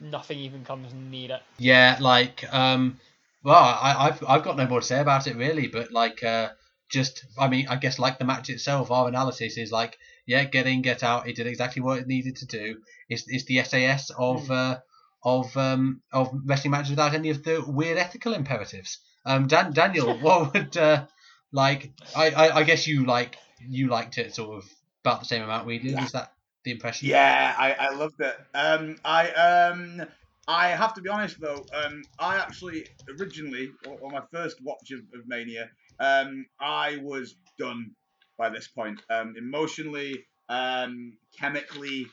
[0.00, 1.42] Nothing even comes near it.
[1.58, 2.98] Yeah, like um,
[3.44, 6.50] well, I, I've I've got no more to say about it really, but like uh,
[6.90, 10.66] just I mean, I guess like the match itself, our analysis is like, yeah, get
[10.66, 11.28] in, get out.
[11.28, 12.80] It did exactly what it needed to do.
[13.08, 14.52] It's it's the SAS of Hmm.
[14.52, 14.76] uh,
[15.22, 18.98] of um of wrestling matches without any of the weird ethical imperatives.
[19.24, 21.06] Um, Dan Daniel, what would uh,
[21.52, 23.36] like I, I I guess you like
[23.68, 24.70] you liked it sort of
[25.04, 25.92] about the same amount we did.
[25.92, 26.04] Yeah.
[26.04, 26.32] Is that
[26.64, 27.08] the impression?
[27.08, 28.36] Yeah, I, I loved it.
[28.54, 30.02] Um, I um,
[30.48, 31.64] I have to be honest though.
[31.72, 32.86] Um, I actually
[33.18, 37.92] originally, on my first watch of, of Mania, um, I was done
[38.38, 39.00] by this point.
[39.10, 42.06] Um, emotionally, um, chemically,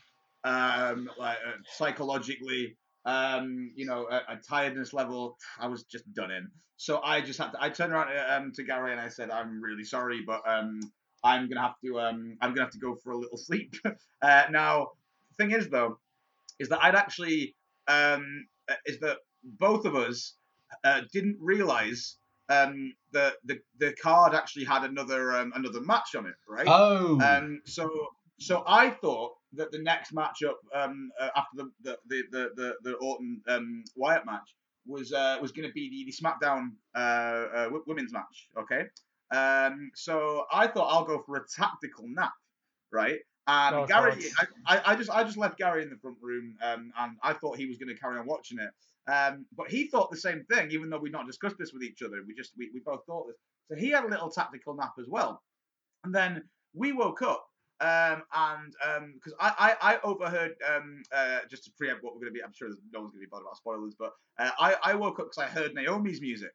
[0.43, 2.75] um, like uh, psychologically,
[3.07, 5.37] um, you know, a, a tiredness level.
[5.59, 6.49] I was just done in.
[6.75, 7.57] So I just had to.
[7.59, 10.79] I turned around uh, um, to Gary and I said, "I'm really sorry, but um,
[11.23, 11.99] I'm gonna have to.
[11.99, 13.73] Um, I'm gonna have to go for a little sleep."
[14.21, 14.89] uh, now,
[15.37, 15.97] thing is though,
[16.59, 17.55] is that I'd actually
[17.87, 18.45] um,
[18.85, 20.33] is that both of us
[20.83, 22.17] uh, didn't realize
[22.49, 26.67] um, that the the card actually had another um, another match on it, right?
[26.67, 27.19] Oh.
[27.21, 27.89] Um, so
[28.39, 32.75] so I thought that the next matchup um, uh, after the the the the, the,
[32.83, 34.55] the Orton um, Wyatt match
[34.85, 36.99] was uh, was going to be the, the SmackDown uh,
[37.55, 38.47] uh, women's match.
[38.57, 38.85] Okay,
[39.31, 42.33] um, so I thought I'll go for a tactical nap,
[42.91, 43.19] right?
[43.49, 44.25] And Oh, Gary,
[44.65, 47.57] I, I, just I just left Gary in the front room, um, and I thought
[47.57, 48.69] he was going to carry on watching it.
[49.09, 52.01] Um, but he thought the same thing, even though we'd not discussed this with each
[52.01, 52.17] other.
[52.27, 53.37] We just we, we both thought this.
[53.69, 55.41] So he had a little tactical nap as well.
[56.03, 56.43] And then
[56.73, 57.45] we woke up,
[57.79, 62.33] um, and because I, I I overheard um, uh, just to preempt what we're going
[62.33, 62.43] to be.
[62.43, 65.19] I'm sure no one's going to be bothered about spoilers, but uh, I I woke
[65.19, 66.53] up because I heard Naomi's music.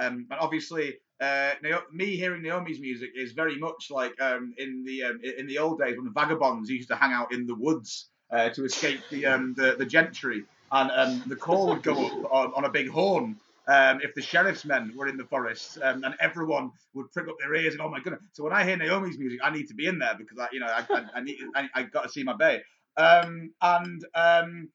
[0.00, 1.52] Um, and obviously, uh,
[1.92, 5.80] me hearing Naomi's music is very much like um, in the um, in the old
[5.80, 9.26] days when the vagabonds used to hang out in the woods uh, to escape the
[9.26, 12.88] um, the, the gentry, and um, the call would go up on, on a big
[12.88, 13.36] horn
[13.68, 17.36] um, if the sheriff's men were in the forest, um, and everyone would prick up
[17.40, 18.22] their ears and oh my goodness.
[18.32, 20.60] So when I hear Naomi's music, I need to be in there because I, you
[20.60, 22.62] know, I, I, I need, I, I got to see my bay.
[22.96, 24.68] Um, and um,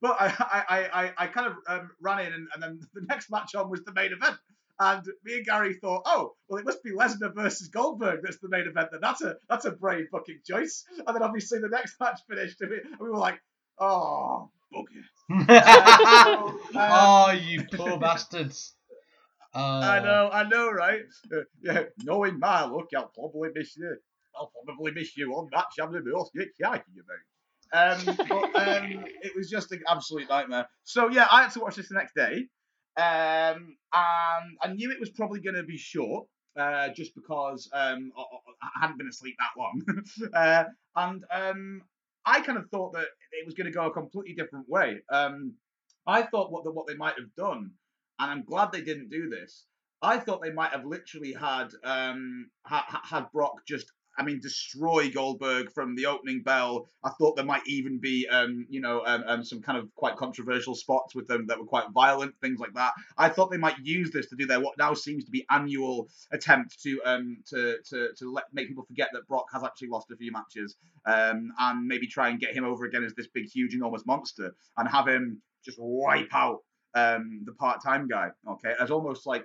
[0.00, 0.26] but I,
[0.68, 3.70] I, I, I- kind of um, ran in, and, and then the next match on
[3.70, 4.36] was the main event.
[4.80, 8.48] And me and Gary thought, oh, well, it must be Lesnar versus Goldberg that's the
[8.48, 8.90] main event.
[8.92, 10.84] Then that's a that's a brave fucking choice.
[11.04, 13.40] And then obviously the next match finished, and we, and we were like,
[13.80, 15.02] oh, bugger.
[16.74, 18.74] Oh, you poor bastards.
[19.54, 19.60] Oh.
[19.60, 21.02] I know, I know, right?
[21.32, 23.96] Uh, yeah, knowing my luck, I'll probably miss you.
[24.36, 27.18] I'll probably miss you on that Champion Most exciting about.
[27.72, 30.68] Um, but um, it was just an absolute nightmare.
[30.84, 32.46] So yeah, I had to watch this the next day,
[32.96, 36.26] um, and I knew it was probably going to be short,
[36.58, 38.26] uh, just because um, I, I-
[38.60, 39.82] I hadn't been asleep that long,
[40.34, 40.64] uh,
[40.96, 41.82] and um,
[42.28, 44.98] I kind of thought that it was going to go a completely different way.
[45.10, 45.54] Um,
[46.06, 47.70] I thought what the, what they might have done
[48.18, 49.64] and I'm glad they didn't do this.
[50.02, 54.40] I thought they might have literally had um ha- ha- had Brock just I mean
[54.40, 56.88] destroy Goldberg from the opening bell.
[57.04, 60.16] I thought there might even be um you know um, um some kind of quite
[60.16, 62.92] controversial spots with them that were quite violent things like that.
[63.16, 66.08] I thought they might use this to do their what now seems to be annual
[66.32, 70.10] attempt to um to to to let make people forget that Brock has actually lost
[70.10, 70.76] a few matches
[71.06, 74.54] um and maybe try and get him over again as this big huge enormous monster
[74.76, 76.60] and have him just wipe out
[76.94, 78.28] um, the part-time guy.
[78.48, 79.44] Okay, as almost like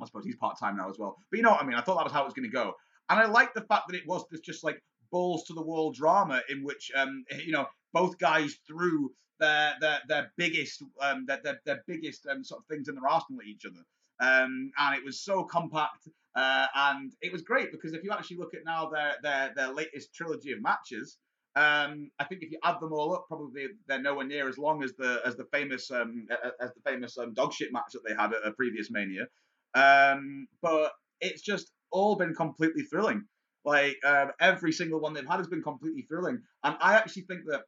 [0.00, 1.16] I suppose he's part-time now as well.
[1.30, 1.76] But you know what I mean.
[1.76, 2.74] I thought that was how it was going to go,
[3.08, 5.92] and I like the fact that it was this just like balls to the wall
[5.92, 11.40] drama in which um, you know both guys threw their their their biggest um, their,
[11.42, 13.84] their, their biggest um, sort of things in their arsenal at each other.
[14.20, 18.36] Um, and it was so compact, uh, and it was great because if you actually
[18.36, 21.18] look at now their their their latest trilogy of matches,
[21.56, 24.82] um, I think if you add them all up, probably they're nowhere near as long
[24.82, 26.26] as the as the famous um,
[26.60, 29.26] as the famous um, dog shit match that they had at a previous Mania.
[29.74, 33.20] Um, but it's just all been completely thrilling.
[33.64, 37.42] Like um, every single one they've had has been completely thrilling, and I actually think
[37.50, 37.62] that.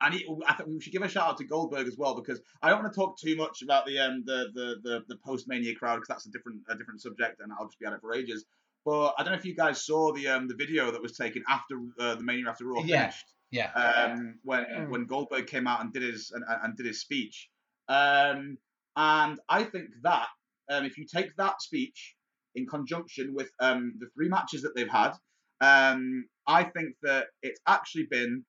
[0.00, 0.26] I need.
[0.46, 2.82] I think we should give a shout out to Goldberg as well because I don't
[2.82, 5.96] want to talk too much about the um the the the, the post Mania crowd
[5.96, 8.44] because that's a different a different subject and I'll just be at it for ages.
[8.84, 11.42] But I don't know if you guys saw the um the video that was taken
[11.48, 13.02] after uh, the Mania after Raw Yeah.
[13.02, 13.70] finished Yeah.
[13.82, 14.90] um, when Mm.
[14.90, 17.48] when Goldberg came out and did his and, and did his speech.
[17.88, 18.58] Um,
[18.96, 20.28] and I think that
[20.70, 22.13] um, if you take that speech
[22.54, 25.12] in conjunction with um, the three matches that they've had,
[25.60, 28.44] um, I think that it's actually been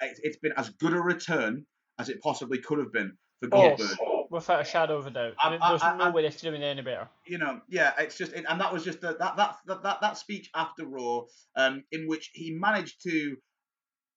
[0.00, 1.66] it's, it's been as good a return
[1.98, 3.96] as it possibly could have been for Goldberg.
[4.30, 5.32] without a shadow of a doubt.
[5.38, 7.08] I- I- There's I- no way could have been any better.
[7.26, 10.18] you know, yeah, it's just, and that was just the, that, that that that that
[10.18, 11.22] speech after Raw,
[11.56, 13.36] um, in which he managed to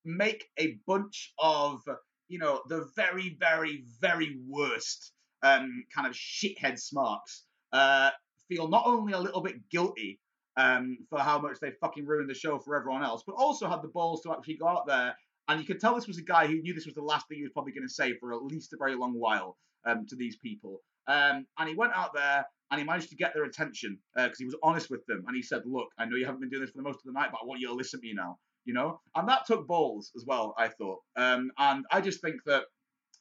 [0.06, 1.82] make a bunch of,
[2.28, 5.14] you know, the very, very, very worst,
[5.44, 8.10] um, kind of shithead smarks, uh,
[8.50, 10.20] feel not only a little bit guilty,
[10.58, 13.82] um, for how much they fucking ruined the show for everyone else, but also had
[13.82, 15.16] the balls to actually go out there.
[15.48, 17.38] And you could tell this was a guy who knew this was the last thing
[17.38, 19.58] he was probably going to say for at least a very long while
[19.88, 20.82] um, to these people.
[21.08, 24.46] Um, and he went out there and he managed to get their attention because he
[24.46, 26.72] was honest with them and he said, "Look, I know you haven't been doing this
[26.72, 28.38] for the most of the night, but I want you to listen to me now."
[28.66, 30.54] You know, and that took balls as well.
[30.58, 32.66] I thought, um, and I just think that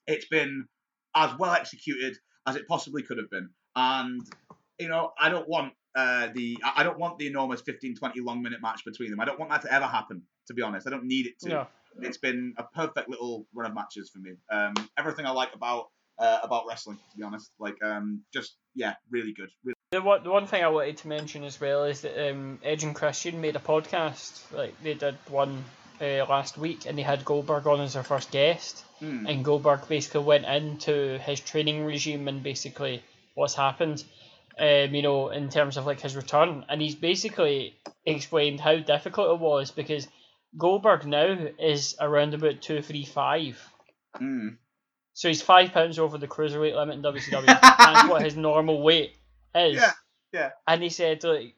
[0.06, 0.66] it's been
[1.14, 3.48] as well executed as it possibly could have been.
[3.74, 4.20] And
[4.78, 8.42] you know, I don't want uh, the I don't want the enormous 15, 20 long
[8.42, 9.20] minute match between them.
[9.20, 10.22] I don't want that to ever happen.
[10.46, 11.48] To be honest, I don't need it to.
[11.48, 11.66] No.
[12.00, 14.32] It's been a perfect little run of matches for me.
[14.50, 15.88] Um, everything I like about
[16.18, 19.50] uh, about wrestling, to be honest, like um, just yeah, really good.
[19.64, 22.60] Really The one, the one thing I wanted to mention as well is that um,
[22.62, 24.40] Edge and Christian made a podcast.
[24.52, 25.64] Like they did one
[26.00, 28.84] uh, last week, and they had Goldberg on as their first guest.
[29.00, 29.26] Hmm.
[29.26, 33.02] And Goldberg basically went into his training regime and basically
[33.34, 34.05] what's happened.
[34.59, 39.30] Um, you know, in terms of like his return, and he's basically explained how difficult
[39.36, 40.09] it was because
[40.56, 43.59] Goldberg now is around about two three five.
[44.16, 44.56] Mm.
[45.14, 47.47] So he's five pounds over the cruiserweight limit in WCW.
[47.47, 49.14] That's what his normal weight
[49.55, 49.76] is.
[49.76, 49.93] Yeah,
[50.32, 50.51] yeah.
[50.66, 51.55] And he said, like,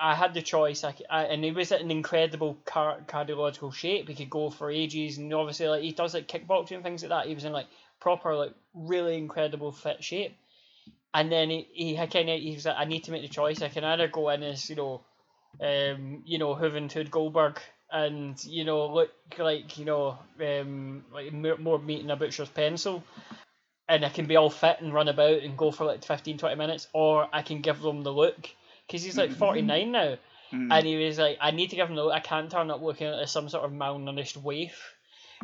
[0.00, 4.08] I had the choice, I, I- and he was in incredible car- cardiological shape.
[4.08, 7.10] He could go for ages, and obviously, like, he does like kickboxing and things like
[7.10, 7.26] that.
[7.28, 7.66] He was in like
[8.00, 10.36] proper, like, really incredible fit shape.
[11.14, 13.62] And then he, he kind of, he was like, I need to make the choice.
[13.62, 15.00] I can either go in as, you know,
[15.60, 17.58] um, you know, Juventud Goldberg
[17.90, 22.50] and, you know, look like, you know, um, like more, more meat in a butcher's
[22.50, 23.02] pencil
[23.88, 26.56] and I can be all fit and run about and go for like 15, 20
[26.56, 28.50] minutes, or I can give them the look.
[28.86, 30.16] Because he's like 49 now.
[30.52, 30.68] Mm.
[30.70, 32.14] And he was like, I need to give him the look.
[32.14, 34.94] I can't turn up looking like some sort of malnourished waif.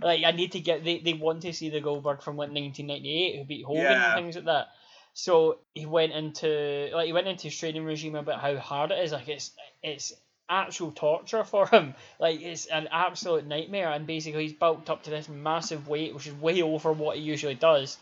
[0.02, 3.38] Like, I need to get, they, they want to see the Goldberg from like 1998
[3.38, 4.14] who beat Hogan Yeah.
[4.16, 4.68] and things like that.
[5.14, 8.98] So he went into, like, he went into his training regime about how hard it
[8.98, 9.12] is.
[9.12, 10.12] Like, it's, it's
[10.48, 11.94] actual torture for him.
[12.18, 13.90] Like, it's an absolute nightmare.
[13.90, 17.22] And basically, he's bulked up to this massive weight, which is way over what he
[17.22, 17.96] usually does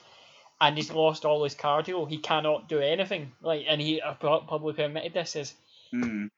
[0.60, 2.08] and he's lost all his cardio.
[2.08, 3.32] He cannot do anything.
[3.42, 5.54] Like, and he pu- publicly admitted this is
[5.92, 6.30] Mm.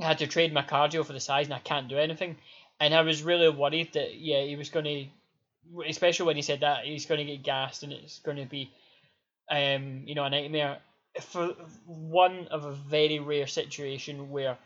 [0.00, 2.36] I had to trade my cardio for the size, and I can't do anything.
[2.80, 6.60] And I was really worried that yeah, he was going to, especially when he said
[6.60, 8.72] that he's going to get gassed and it's going to be,
[9.50, 10.78] um, you know, a nightmare.
[11.20, 11.54] For
[11.86, 14.58] one of a very rare situation where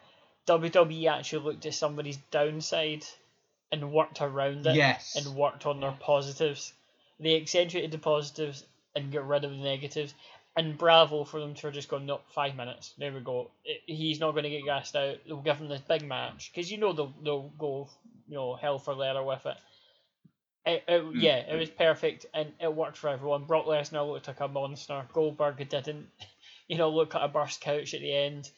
[0.46, 3.04] WWE actually looked at somebody's downside
[3.70, 5.14] and worked around it Yes.
[5.14, 6.72] and worked on their positives.
[7.20, 8.64] They accentuated the positives
[8.96, 10.14] and got rid of the negatives.
[10.56, 12.94] And bravo for them to just go, no, five minutes.
[12.98, 13.50] There we go.
[13.64, 15.18] It, he's not going to get gassed out.
[15.26, 17.88] They'll give him this big match because you know they'll they'll go,
[18.26, 19.56] you know, hell for leather with it.
[20.68, 23.44] It, it, Yeah, it was perfect and it worked for everyone.
[23.44, 25.04] Brock Lesnar looked like a monster.
[25.12, 26.08] Goldberg didn't,
[26.68, 28.50] you know, look at a burst couch at the end,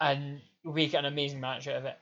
[0.00, 1.98] and we get an amazing match out of it.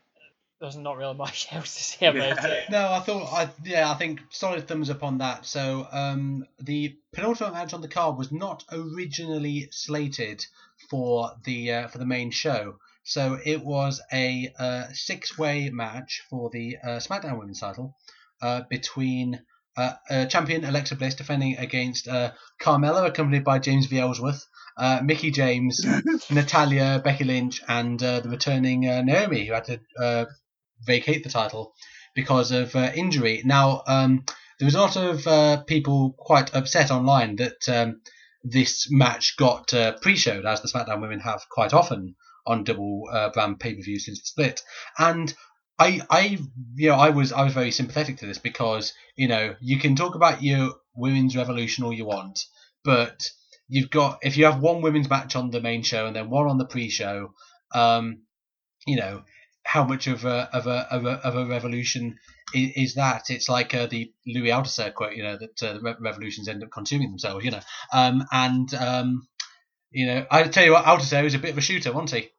[0.60, 2.46] There's not really much else to say about Yeah.
[2.46, 2.70] it.
[2.70, 5.44] No, I thought, I yeah, I think solid thumbs up on that.
[5.44, 10.44] So, um, the penultimate match on the card was not originally slated
[10.88, 12.78] for the uh, for the main show.
[13.04, 17.94] So it was a uh, six-way match for the uh, SmackDown Women's title
[18.42, 19.40] uh, between
[19.76, 23.98] uh, uh, champion Alexa Bliss defending against uh, Carmella, accompanied by James V.
[23.98, 24.46] Ellsworth,
[24.78, 25.84] uh, Mickie James,
[26.30, 30.24] Natalya, Becky Lynch, and uh, the returning uh, Naomi, who had to uh,
[30.84, 31.74] vacate the title
[32.14, 33.42] because of uh, injury.
[33.44, 34.24] Now, um,
[34.58, 38.00] there was a lot of uh, people quite upset online that um,
[38.42, 43.28] this match got uh, pre-showed, as the SmackDown women have quite often on double uh,
[43.30, 44.62] brand pay-per-view since the split.
[44.98, 45.34] And
[45.78, 46.38] I, I,
[46.74, 49.94] you know, I was, I was very sympathetic to this because, you know, you can
[49.94, 52.44] talk about your women's revolution all you want,
[52.84, 53.30] but
[53.68, 56.48] you've got if you have one women's match on the main show and then one
[56.48, 57.34] on the pre-show,
[57.74, 58.22] um,
[58.86, 59.22] you know,
[59.64, 62.18] how much of a of a of a, of a revolution
[62.54, 63.30] is, is that?
[63.30, 67.10] It's like uh, the Louis Althusser quote, you know, that uh, revolutions end up consuming
[67.10, 67.60] themselves, you know.
[67.92, 69.28] Um, and um,
[69.90, 72.30] you know, I tell you what, Althusser was a bit of a shooter, wasn't he?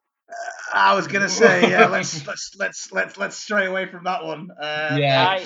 [0.72, 4.50] I was gonna say, yeah, let's let's let's let's let's stray away from that one.
[4.50, 5.44] Uh, Yeah.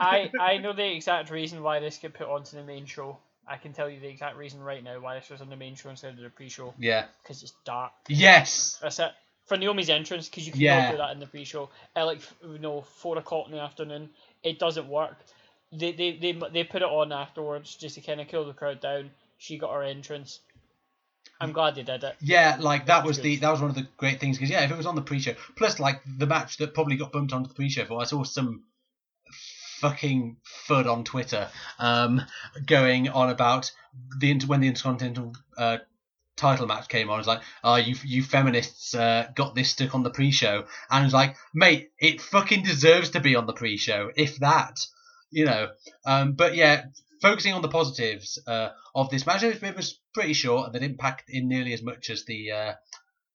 [0.00, 3.18] I I know the exact reason why this get put onto the main show.
[3.46, 5.74] I can tell you the exact reason right now why this was on the main
[5.74, 6.74] show instead of the pre-show.
[6.78, 7.06] Yeah.
[7.22, 7.92] Because it's dark.
[8.06, 8.78] Yes.
[8.82, 9.10] That's it.
[9.46, 10.82] For Naomi's entrance, because you can Yeah.
[10.82, 11.70] not do that in the pre-show.
[11.96, 14.10] At like f- you know four o'clock in the afternoon,
[14.42, 15.16] it doesn't work.
[15.72, 18.80] They they they they put it on afterwards just to kind of cool the crowd
[18.80, 19.10] down.
[19.38, 20.40] She got her entrance.
[21.40, 22.16] I'm glad they did it.
[22.20, 24.64] Yeah, like that was was the that was one of the great things because yeah,
[24.64, 27.48] if it was on the pre-show, plus like the match that probably got bumped onto
[27.48, 28.64] the pre-show for, I saw some
[29.78, 30.36] fucking
[30.66, 31.48] fud on Twitter
[31.78, 32.20] um,
[32.66, 33.70] going on about
[34.18, 35.78] the inter- when the Intercontinental uh,
[36.36, 37.16] title match came on.
[37.16, 41.02] It was like, oh, you you feminists uh, got this stuck on the pre-show, and
[41.02, 44.80] it was like, mate, it fucking deserves to be on the pre-show, if that,
[45.30, 45.68] you know.
[46.04, 46.86] Um, but yeah,
[47.20, 50.98] focusing on the positives uh, of this match, it was pretty short and they didn't
[50.98, 52.72] pack in nearly as much as the uh,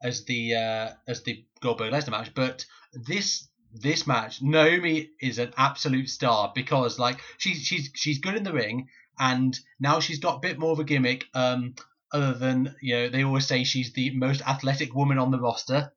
[0.02, 2.34] as the uh, as the Goldberg Lesnar match.
[2.34, 8.36] But this this match, Naomi is an absolute star because like she's she's she's good
[8.36, 8.88] in the ring
[9.20, 11.26] and now she's got a bit more of a gimmick.
[11.34, 11.76] Um,
[12.12, 15.92] other than you know, they always say she's the most athletic woman on the roster,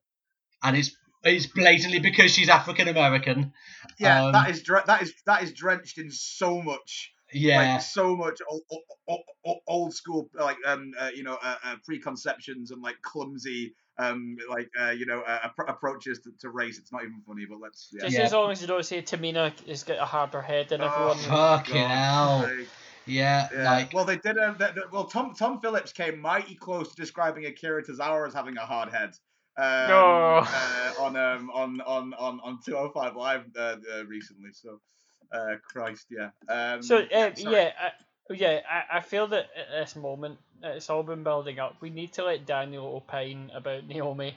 [0.63, 3.53] and it's it's blatantly because she's African American.
[3.99, 7.81] yeah, Um, that is dre- that is that is drenched in so much, Yeah, like
[7.81, 8.61] so much old,
[9.07, 13.73] old, old, old school, like um, uh, you know, uh, uh, preconceptions and like clumsy,
[13.97, 16.77] um, like uh, you know, uh, appro- approaches to, to race.
[16.77, 17.89] It's not even funny, but let's.
[17.91, 18.03] Yeah.
[18.05, 18.23] Just Yeah.
[18.23, 21.17] as long as you don't say Tamina has got a harder head than Oh, everyone.
[21.17, 22.37] fucking God, hell.
[22.57, 22.67] like,
[23.05, 23.63] yeah, Yeah.
[23.71, 24.35] like well, they did.
[24.35, 28.55] Th- th- well, Tom Tom Phillips came mighty close to describing Akira Tozawa as having
[28.57, 29.11] a hard head.
[29.57, 30.37] Um, No.
[30.45, 34.51] uh, on um on on on on 205 live uh, uh, recently.
[34.53, 34.79] So,
[35.31, 36.29] uh, Christ, yeah.
[36.47, 37.71] Um, So uh, yeah,
[38.29, 41.75] Yeah, I, I feel that at this moment, it's all been building up.
[41.81, 44.35] We need to let Daniel opine about Naomi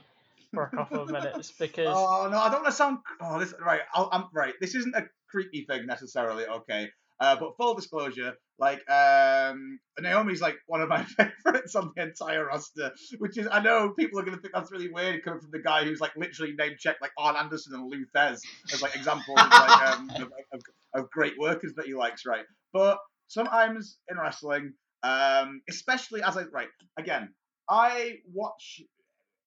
[0.52, 2.98] for a couple of minutes because Oh no, I don't want to sound.
[3.20, 3.80] Oh, this right.
[3.94, 4.54] I'll, I'm right.
[4.60, 6.46] This isn't a creepy thing necessarily.
[6.46, 6.88] Okay,
[7.20, 11.04] uh, but full disclosure, like um, Naomi's like one of my
[11.44, 12.92] favorites on the entire roster.
[13.18, 15.58] Which is, I know people are going to think that's really weird coming from the
[15.58, 18.40] guy who's like literally name checked like Arn Anderson and Lou Thesz
[18.72, 20.60] as like examples of, like, um, of, of,
[20.94, 22.44] of great workers that he likes, right?
[22.72, 22.98] But
[23.28, 26.68] sometimes in wrestling, um, especially as I right
[26.98, 27.32] again,
[27.68, 28.82] I watch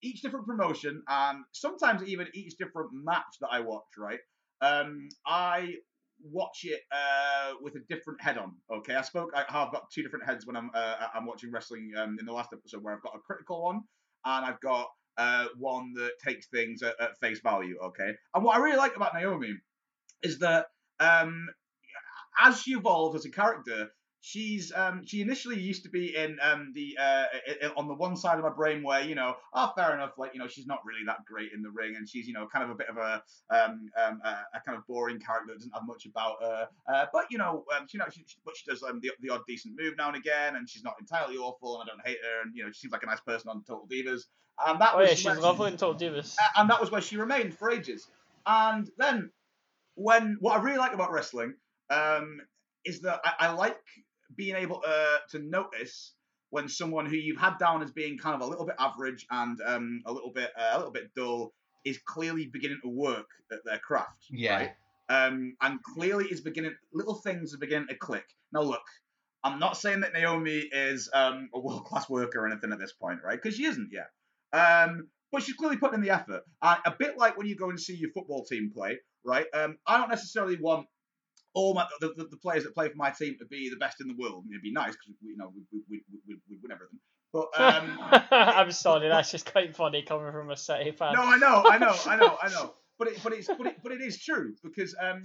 [0.02, 4.20] each different promotion and sometimes even each different match that I watch, right?
[4.62, 5.76] Um, I
[6.32, 8.54] watch it uh, with a different head on.
[8.72, 9.32] Okay, I spoke.
[9.36, 11.92] I, I've got two different heads when I'm uh, I'm watching wrestling.
[11.98, 13.82] Um, in the last episode, where I've got a critical one
[14.26, 14.88] and I've got
[15.18, 17.78] uh, one that takes things at, at face value.
[17.84, 19.54] Okay, and what I really like about Naomi
[20.22, 20.68] is that
[21.04, 21.48] um,
[22.40, 23.90] as she evolves as a character,
[24.26, 27.26] she's um she initially used to be in um the uh
[27.76, 30.40] on the one side of my brain where you know oh fair enough like you
[30.40, 32.70] know she's not really that great in the ring and she's you know kind of
[32.70, 33.22] a bit of a
[33.54, 37.06] um, um a, a kind of boring character that doesn't have much about her uh
[37.12, 39.30] but you know um she, you know she, she- but she does um, the, the
[39.30, 42.20] odd decent move now and again and she's not entirely awful and I don't hate
[42.24, 44.22] her and you know she seems like a nice person on Total Divas
[44.66, 46.34] and that oh was yeah, she's lovely in Total Divas.
[46.56, 48.08] and that was where she remained for ages.
[48.46, 49.32] And then,
[49.96, 51.54] when what I really like about wrestling
[51.90, 52.40] um,
[52.86, 53.78] is that I, I like
[54.36, 56.14] being able uh, to notice
[56.50, 59.60] when someone who you've had down as being kind of a little bit average and
[59.66, 61.54] um, a little bit uh, a little bit dull
[61.86, 64.26] is clearly beginning to work at their craft.
[64.30, 64.56] Yeah.
[64.56, 64.72] Right?
[65.10, 68.26] Um, and clearly is beginning little things are beginning to click.
[68.52, 68.84] Now look.
[69.46, 72.94] I'm not saying that Naomi is um, a world class worker or anything at this
[72.94, 73.36] point, right?
[73.42, 74.08] Because she isn't yet.
[74.58, 76.44] Um, but she's clearly putting in the effort.
[76.62, 79.46] And a bit like when you go and see your football team play, right?
[79.54, 80.88] Um, I don't necessarily want
[81.54, 84.02] all my the, the, the players that play for my team to be the best
[84.02, 84.46] in the world.
[84.50, 87.00] It'd be nice because you know we we, we, we, we win everything.
[87.32, 88.00] But um,
[88.32, 91.14] I'm sorry, that's just quite funny coming from a City fan.
[91.14, 92.74] no, I know, I know, I know, I know.
[93.00, 95.24] But it, but it's but it, but it is true because um,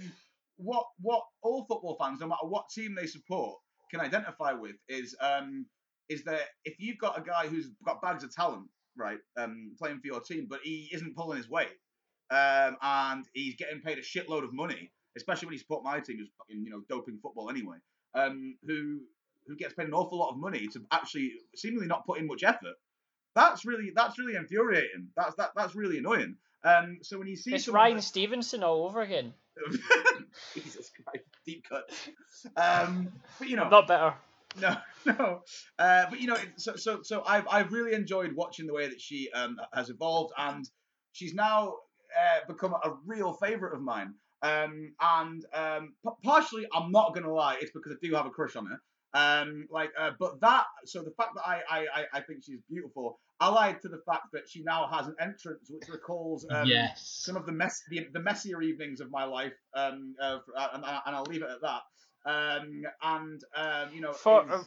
[0.57, 3.57] what what all football fans, no matter what team they support,
[3.91, 5.65] can identify with is um
[6.09, 8.67] is that if you've got a guy who's got bags of talent,
[8.97, 11.69] right, um, playing for your team, but he isn't pulling his weight,
[12.31, 16.17] um, and he's getting paid a shitload of money, especially when he support my team,
[16.17, 17.77] who's fucking you know doping football anyway,
[18.15, 18.99] um, who
[19.47, 22.43] who gets paid an awful lot of money to actually seemingly not put in much
[22.43, 22.75] effort.
[23.35, 25.07] That's really that's really infuriating.
[25.15, 26.35] That's that that's really annoying.
[26.63, 29.33] Um, so when you see It's Ryan like- Stevenson all over again.
[30.53, 31.89] Jesus Christ, deep cut.
[32.55, 34.13] Um, but you know, Not better.
[34.59, 34.75] no,
[35.05, 35.41] no.
[35.77, 38.99] Uh, but you know, so so so I've I've really enjoyed watching the way that
[38.99, 40.67] she um has evolved, and
[41.11, 41.75] she's now
[42.17, 44.13] uh, become a real favorite of mine.
[44.41, 48.29] Um, and um, p- partially, I'm not gonna lie, it's because I do have a
[48.29, 48.81] crush on her.
[49.13, 52.61] Um, like, uh, but that so the fact that I, I I I think she's
[52.69, 57.19] beautiful, allied to the fact that she now has an entrance which recalls um, yes.
[57.23, 60.83] some of the mess the, the messier evenings of my life um uh, uh, and,
[60.85, 61.81] and I'll leave it at that
[62.25, 64.65] um and um you know For is-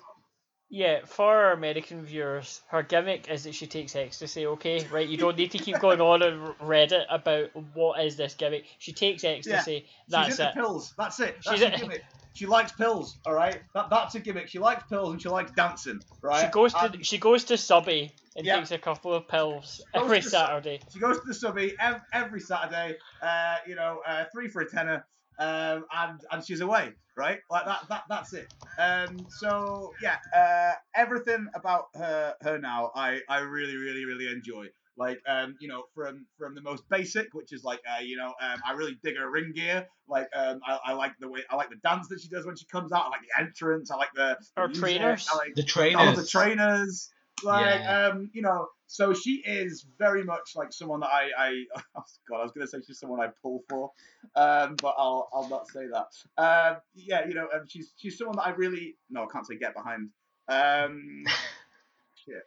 [0.74, 4.47] yeah, for our American viewers, her gimmick is that she takes ecstasy.
[4.47, 5.07] Okay, right?
[5.07, 8.65] You don't need to keep going on on Reddit about what is this gimmick.
[8.78, 9.73] She takes ecstasy.
[9.74, 9.81] Yeah.
[10.09, 10.55] That's she's into it.
[10.55, 12.03] pills that's it that's She's a gimmick
[12.35, 15.53] she likes pills all right that, that's a gimmick she likes pills and she likes
[15.53, 18.57] dancing right She goes to And she goes to Subby and Yeah.
[18.57, 20.81] takes a couple of pills every Su- Saturday.
[20.90, 24.69] she goes to the subby ev- every Saturday uh you know uh, three for a
[24.70, 25.05] tenner
[25.38, 28.48] um and and she's away right like that that that's it
[28.78, 34.66] um so yeah uh everything about her her now I I really really really enjoy
[34.96, 38.34] like um you know from from the most basic which is like uh you know
[38.40, 41.56] um I really dig her ring gear like um I, I like the way I
[41.56, 43.96] like the dance that she does when she comes out I like the entrance I
[43.96, 45.28] like the, the Her music, trainers.
[45.30, 45.96] I like The I trainers.
[46.04, 47.10] love the trainers.
[47.44, 48.09] Like, Yeah.
[48.12, 51.64] um, you know, so she is very much like someone that I, I
[51.97, 53.90] oh God, I was gonna say she's someone I pull for,
[54.36, 56.09] um, but I'll, I'll not say that.
[56.36, 59.56] Um, yeah, you know, um, she's, she's someone that I really, no, I can't say
[59.56, 60.10] get behind.
[60.47, 61.24] Um,
[62.27, 62.43] shit.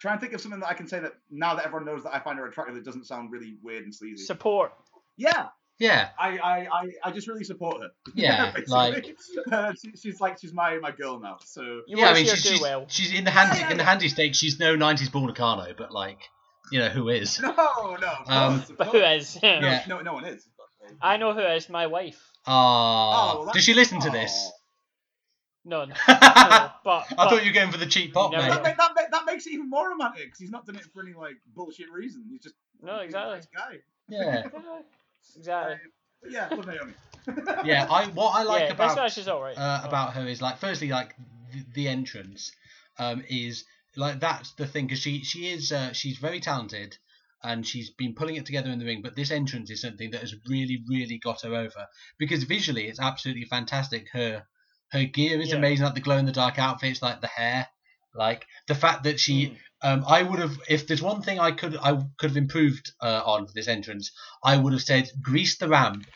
[0.00, 2.12] Try and think of something that I can say that now that everyone knows that
[2.12, 4.24] I find her attractive, it doesn't sound really weird and sleazy.
[4.24, 4.72] Support.
[5.16, 5.46] yeah,
[5.78, 6.08] Yeah.
[6.18, 7.88] I, I, I, I just really support her.
[8.14, 9.16] Yeah, like-
[9.52, 11.38] uh, she, she's like she's my, my girl now.
[11.44, 12.84] So You yeah, I mean, to see her she's, she's, well.
[12.88, 14.38] she's in the handy Yeah, in the handy stakes.
[14.38, 16.18] She's no '90s Paul Nakano, but like,
[16.72, 17.38] you know, who is?
[17.42, 19.38] no, no, Um, course, But who course.
[19.42, 19.84] No, Yeah.
[19.88, 20.44] no, no one is.
[21.00, 21.68] I know who is.
[21.68, 22.20] My wife.
[22.46, 24.50] Ah, Oh, well, does she listen to this?
[25.64, 25.90] None.
[25.90, 28.50] No, I but, thought you were going for the cheap pop, Never mate.
[28.50, 31.02] That, make, that, that makes it even more romantic because he's not done it for
[31.02, 32.24] any like bullshit reason.
[32.30, 33.34] He's just No, he's a exactly.
[33.34, 33.78] nice guy.
[34.08, 34.48] Yeah.
[35.36, 35.76] Exactly.
[36.22, 36.94] But yeah, love Naomi.
[37.64, 39.58] yeah, I what I like yeah, about alright.
[39.58, 41.14] uh, about her is like firstly like
[41.52, 42.52] the, the entrance
[42.98, 43.64] um is
[43.96, 46.96] like that's the thing because she she is uh, she's very talented
[47.42, 50.20] and she's been pulling it together in the ring but this entrance is something that
[50.20, 51.86] has really really got her over
[52.18, 54.44] because visually it's absolutely fantastic her
[54.90, 55.56] her gear is Yeah.
[55.56, 57.68] amazing like the glow in the dark outfits like the hair
[58.14, 59.56] like the fact that she Mm.
[59.82, 63.22] Um, I would have, if there's one thing I could I could have improved uh,
[63.24, 64.10] on for this entrance,
[64.42, 66.06] I would have said grease the ramp.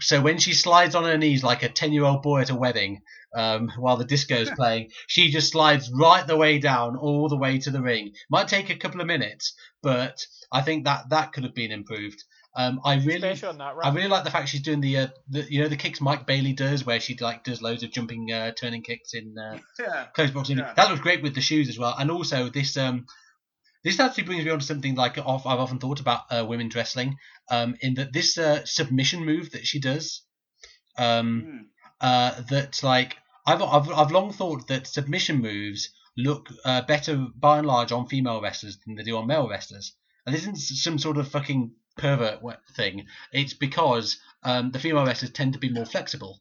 [0.00, 3.02] So when she slides on her knees like a ten-year-old boy at a wedding,
[3.34, 7.36] um, while the disco is playing, she just slides right the way down, all the
[7.36, 8.12] way to the ring.
[8.30, 12.22] Might take a couple of minutes, but I think that that could have been improved.
[12.54, 15.50] Um, I really, Especially on I really like the fact she's doing the, uh, the
[15.50, 18.52] you know the kicks Mike Bailey does, where she like does loads of jumping, uh,
[18.52, 20.06] turning kicks in uh, yeah.
[20.14, 20.58] close boxing.
[20.58, 20.74] Yeah.
[20.76, 21.94] That looks great with the shoes as well.
[21.98, 23.06] And also this um
[23.84, 26.74] this actually brings me on to something like I've I've often thought about uh, women's
[26.74, 27.16] wrestling.
[27.50, 30.22] Um, in that this uh, submission move that she does,
[30.98, 31.58] um, Mm.
[32.00, 33.16] uh, that like
[33.46, 35.88] I've I've I've long thought that submission moves
[36.18, 39.96] look uh, better by and large on female wrestlers than they do on male wrestlers.
[40.26, 42.40] And this isn't some sort of fucking pervert
[42.76, 43.06] thing.
[43.32, 46.40] It's because um, the female wrestlers tend to be more flexible,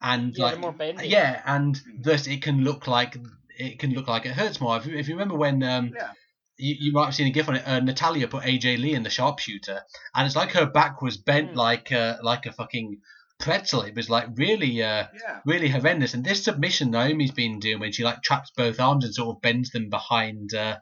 [0.00, 1.08] and Yeah, like more bendy.
[1.08, 3.16] yeah, and thus it can look like
[3.58, 4.76] it can look like it hurts more.
[4.76, 6.12] If you, if you remember when um, Yeah.
[6.56, 9.02] you, you might have seen a gif on it, uh, Natalya put AJ Lee in
[9.02, 9.80] the sharpshooter,
[10.14, 11.58] and it's like her back was bent Hmm.
[11.58, 13.00] like uh, like a fucking
[13.38, 13.82] pretzel.
[13.82, 15.40] It was like really uh, Yeah.
[15.44, 16.14] really horrendous.
[16.14, 19.42] And this submission Naomi's been doing when she like traps both arms and sort of
[19.42, 20.78] bends them behind uh,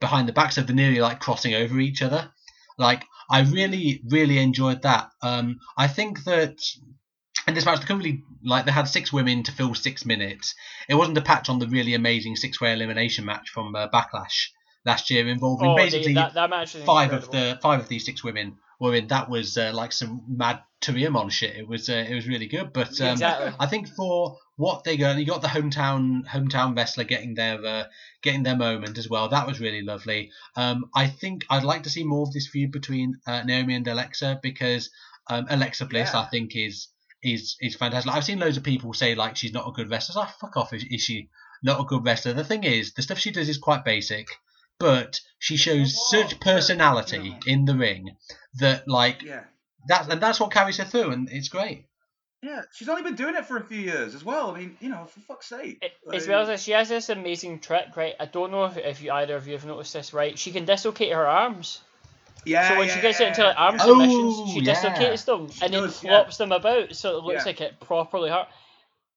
[0.00, 2.30] behind the back, so they're nearly like crossing over each other.
[2.78, 5.10] Like I really really enjoyed that.
[5.22, 6.56] Um, I think that.
[7.48, 10.54] in this match, the company like they had six women to fill six minutes.
[10.88, 14.48] It wasn't a patch on the really amazing six-way elimination match from uh, Backlash
[14.84, 17.88] last year involving Oh, they- basically that, that match is five of the five of
[17.88, 19.06] these six women were in.
[19.08, 21.56] That was uh, like some mad Turiamon shit.
[21.56, 22.72] It was uh, it was really good.
[22.72, 23.52] But um, Exactly.
[23.58, 27.84] I think for what they got, you got the hometown hometown wrestler getting their uh,
[28.22, 29.28] getting their moment as well.
[29.28, 30.30] That was really lovely.
[30.56, 33.88] Um, I think I'd like to see more of this feud between uh, Naomi and
[33.88, 34.90] Alexa because
[35.28, 36.20] um, Alexa Bliss Yeah.
[36.20, 36.88] I think is
[37.22, 38.12] is is fantastic.
[38.14, 40.12] I've seen loads of people say like she's not a good wrestler.
[40.12, 40.72] It's like fuck off.
[40.72, 41.28] Is, is she
[41.62, 42.32] not a good wrestler?
[42.32, 44.26] The thing is, the stuff she does is quite basic,
[44.78, 47.52] but she shows Oh, such personality yeah.
[47.52, 48.16] in the ring
[48.60, 49.44] that like Yeah.
[49.88, 51.86] that and that's what carries her through, and it's great.
[52.42, 52.62] Yeah.
[52.72, 54.50] She's only been doing it for a few years as well.
[54.50, 55.78] I mean, you know, for fuck's sake.
[55.80, 58.14] It- Like- as well as this, she has this amazing trick, right?
[58.18, 60.36] I don't know if, if you either of you have noticed this, right?
[60.38, 61.80] She can dislocate her arms.
[62.44, 62.68] Yeah.
[62.70, 63.84] so when yeah, she gets yeah, into like arm yeah.
[63.84, 64.74] submissions, Oh, she yeah.
[64.74, 66.10] dislocates them and then does, yeah.
[66.10, 67.44] flops them about, so it looks Yeah.
[67.44, 68.48] like it properly hurt.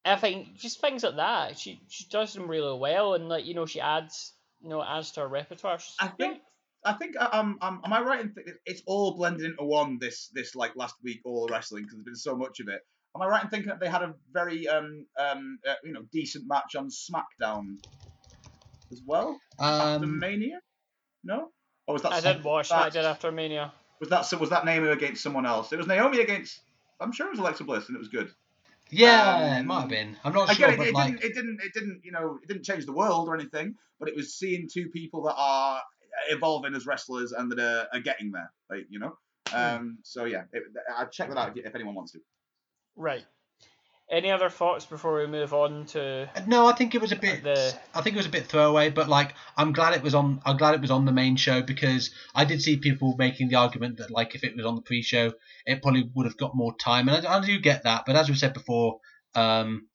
[0.06, 3.56] I think just things like that, she she does them really well, and like you
[3.56, 5.80] know, she adds you know adds to her repertoire.
[5.80, 6.42] She's- I think.
[6.88, 10.28] I think um, um am I right in thinking it's all blended into one this
[10.36, 12.86] this like last week all wrestling because there's been so much of it.
[13.16, 16.02] Am I right in thinking that they had a very um um uh, you know
[16.12, 17.78] decent match on SmackDown
[18.92, 20.60] as well after Um, Mania?
[21.24, 21.50] No,
[21.88, 23.74] or was that I some- did watch that- SmackDown after Mania.
[24.02, 24.38] Was that so?
[24.38, 25.72] Was that Naomi against someone else?
[25.72, 26.60] It was Naomi against.
[27.00, 28.30] I'm sure it was Alexa Bliss, and it was good.
[28.90, 30.18] yeah, it Um, might have been.
[30.24, 32.38] I'm not Again, sure, it, but it like didn't, it didn't, it didn't, you know,
[32.44, 33.76] it didn't change the world or anything.
[34.00, 35.82] But it was seeing two people that are
[36.30, 39.18] evolving as wrestlers and that are, are getting there, like you know.
[39.50, 39.56] Hmm.
[39.58, 40.64] Um, so yeah, it,
[40.98, 42.20] I'd check that out if, if anyone wants to.
[42.96, 43.26] Right.
[44.10, 47.44] Any other thoughts before we move on to No, I think it was a bit.
[47.44, 50.42] The- I think it was a bit throwaway, but like I'm glad it was on.
[50.46, 53.56] I'm glad it was on the main show because I did see people making the
[53.56, 55.34] argument that like if it was on the pre-show,
[55.66, 58.04] it probably would have got more time, and I, I do get that.
[58.06, 59.00] But as we said before,
[59.34, 59.88] um,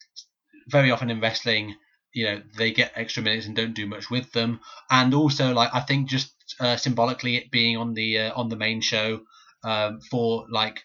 [0.66, 1.76] very often in wrestling,
[2.12, 4.58] you know, they get extra minutes and don't do much with them,
[4.90, 8.56] and also like I think just uh, symbolically it being on the uh, on the
[8.56, 9.20] main show
[9.62, 10.82] um, for like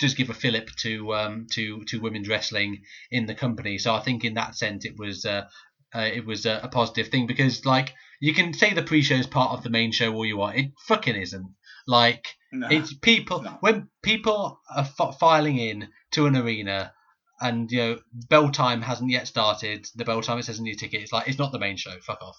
[0.00, 3.78] just give a fillip to um, to to women's wrestling in the company.
[3.78, 5.44] So I think in that sense it was uh,
[5.94, 9.26] uh, it was uh, a positive thing because like you can say the pre-show is
[9.26, 11.54] part of the main show all you want, it fucking isn't.
[11.86, 12.68] Like No.
[12.70, 13.56] it's people No.
[13.60, 16.92] when people are f- filing in to an arena.
[17.42, 17.98] And you know,
[18.28, 19.86] bell time hasn't yet started.
[19.94, 21.00] The bell time it says on your ticket.
[21.00, 21.92] It's like it's not the main show.
[22.02, 22.36] Fuck off.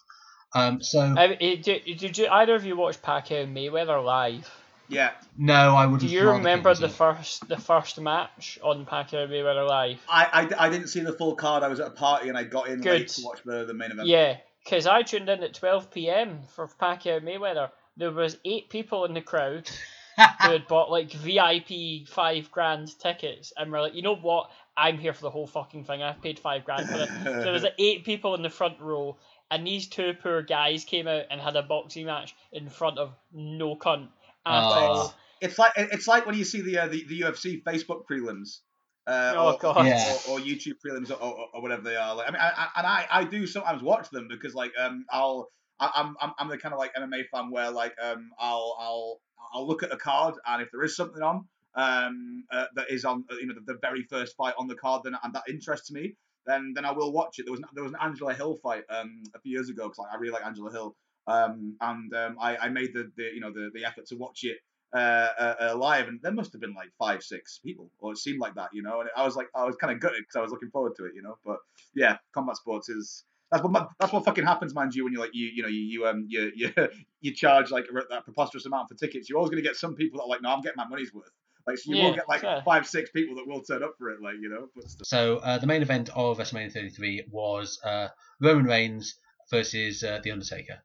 [0.54, 4.48] Um, so I mean, did, did you either of you watch Pacquiao and Mayweather live?
[4.92, 6.10] Yeah, no, I wouldn't.
[6.10, 10.00] Do you remember the first the first match on Pacquiao Mayweather live?
[10.10, 11.64] I, I, I didn't see the full card.
[11.64, 13.00] I was at a party and I got in Good.
[13.00, 14.08] late to watch the, the main event.
[14.08, 16.42] Yeah, because I tuned in at 12 p.m.
[16.56, 17.70] for Pacquiao Mayweather.
[17.96, 19.70] There was eight people in the crowd
[20.18, 24.52] who had bought like VIP five grand tickets, and we're like, you know what?
[24.76, 26.04] I'm here for the whole fucking thing.
[26.04, 27.10] I've paid five grand for it.
[27.24, 29.18] so there was like, eight people in the front row,
[29.50, 33.14] and these two poor guys came out and had a boxing match in front of
[33.34, 34.10] no cunt
[34.46, 34.74] at Oh.
[34.74, 35.16] all.
[35.42, 38.60] It's like it's like when you see the uh, the, the UFC Facebook prelims.
[39.08, 39.86] Uh, Oh, or, God.
[39.88, 40.16] Yeah.
[40.28, 42.14] or, or YouTube prelims or, or, or whatever they are.
[42.16, 45.06] Like, I mean, I, I, and I, I do sometimes watch them because like um
[45.10, 45.50] I'll
[45.80, 49.20] I, I'm I'm I'm the kind of like MMA fan where like um I'll I'll
[49.54, 53.04] I'll look at a card and if there is something on um uh, that is
[53.04, 55.44] on uh, you know the, the very first fight on the card then and that
[55.50, 56.16] interests me
[56.46, 57.46] then then I will watch it.
[57.46, 60.14] There was there was an Angela Hill fight um a few years ago because like,
[60.14, 60.96] I really like Angela Hill
[61.28, 64.40] um and um I, I made the, the you know the, the effort to watch
[64.44, 64.58] it
[64.94, 64.98] uh,
[65.40, 68.40] uh, uh, live, and there must have been like five, six people, or it seemed
[68.42, 69.00] like that, you know.
[69.00, 71.06] And I was like, I was kind of gutted because I was looking forward to
[71.06, 71.38] it, you know.
[71.46, 71.60] But
[71.96, 75.32] yeah, combat sports is that's what that's what fucking happens, mind you, when you're like
[75.34, 76.74] you you know you, you um you you
[77.22, 79.30] you charge like a- that preposterous amount for tickets.
[79.30, 81.32] You're always gonna get some people that are like, no, I'm getting my money's worth.
[81.68, 82.62] Like so you Yeah, will get like sure.
[82.66, 84.68] five, six people that will turn up for it, like you know.
[84.76, 85.06] But still.
[85.06, 88.10] So uh, the main event of WrestleMania 33 was uh,
[88.42, 89.16] Roman Reigns
[89.50, 90.82] versus uh, The Undertaker.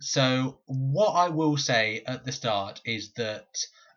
[0.00, 3.48] So what I will say at the start is that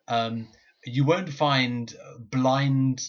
[0.08, 0.48] um,
[0.86, 1.94] you won't find
[2.32, 3.02] blind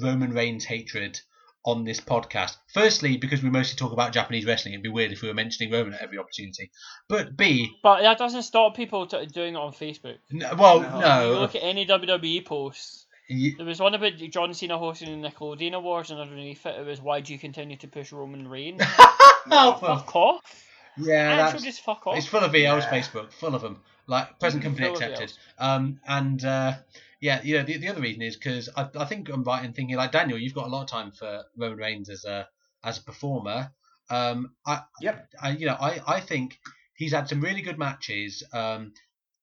[0.00, 1.20] Roman Reigns hatred
[1.64, 2.56] on this podcast.
[2.72, 5.70] Firstly, because we mostly talk about Japanese wrestling, it'd be weird if we were mentioning
[5.72, 6.70] Roman at every opportunity.
[7.08, 10.16] But B, But that doesn't stop people t- doing it on Facebook.
[10.32, 11.00] n- well, No.
[11.00, 13.06] no, You look at any WWE posts.
[13.28, 16.86] y- There was one about John Cena hosting the Nickelodeon Awards, and underneath it, it
[16.86, 20.66] was "Why do you continue to push Roman Reigns?" oh, well, fuck off.
[20.96, 22.16] Yeah, Actually, that's just fuck off.
[22.16, 22.90] It's full of VOs, Yeah.
[22.90, 23.80] Facebook, full of them.
[24.06, 25.32] Like present company Full accepted.
[25.58, 26.74] Um, and uh,
[27.20, 29.72] yeah, you know, the, the other reason is because I, I think I'm right in
[29.72, 32.48] thinking like Daniel, you've got a lot of time for Roman Reigns as a
[32.82, 33.72] as a performer.
[34.08, 35.28] Um, I, Yep.
[35.40, 36.58] I you know, I, I think
[36.94, 38.42] he's had some really good matches.
[38.52, 38.92] Um,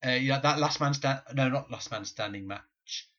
[0.06, 2.62] uh, you know, that last man stand, no, not last man standing match.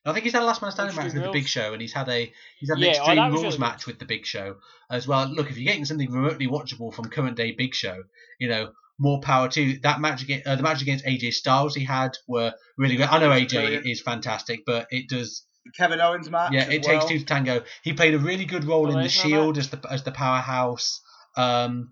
[0.05, 1.93] I think he's had a last man standing match with the Big Show, and he's
[1.93, 4.05] had a he's had an Yeah, oh, Extreme that was Rules really match with the
[4.05, 4.55] Big Show
[4.89, 5.27] as well.
[5.27, 8.03] Look, if you're getting something remotely watchable from current day Big Show,
[8.39, 11.83] you know, more power to that match against uh, the match against AJ Styles he
[11.83, 13.07] had were really good.
[13.07, 13.87] I know AJ Brilliant.
[13.87, 15.45] is fantastic, but it does
[15.77, 16.53] Kevin Owens match.
[16.53, 16.99] yeah, as it well.
[16.99, 17.63] takes two to tango.
[17.83, 21.01] He played a really good role The in the Shield as the as the powerhouse.
[21.37, 21.91] Um,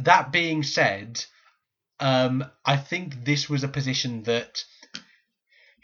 [0.00, 1.24] that being said,
[2.00, 4.64] um, I think this was a position that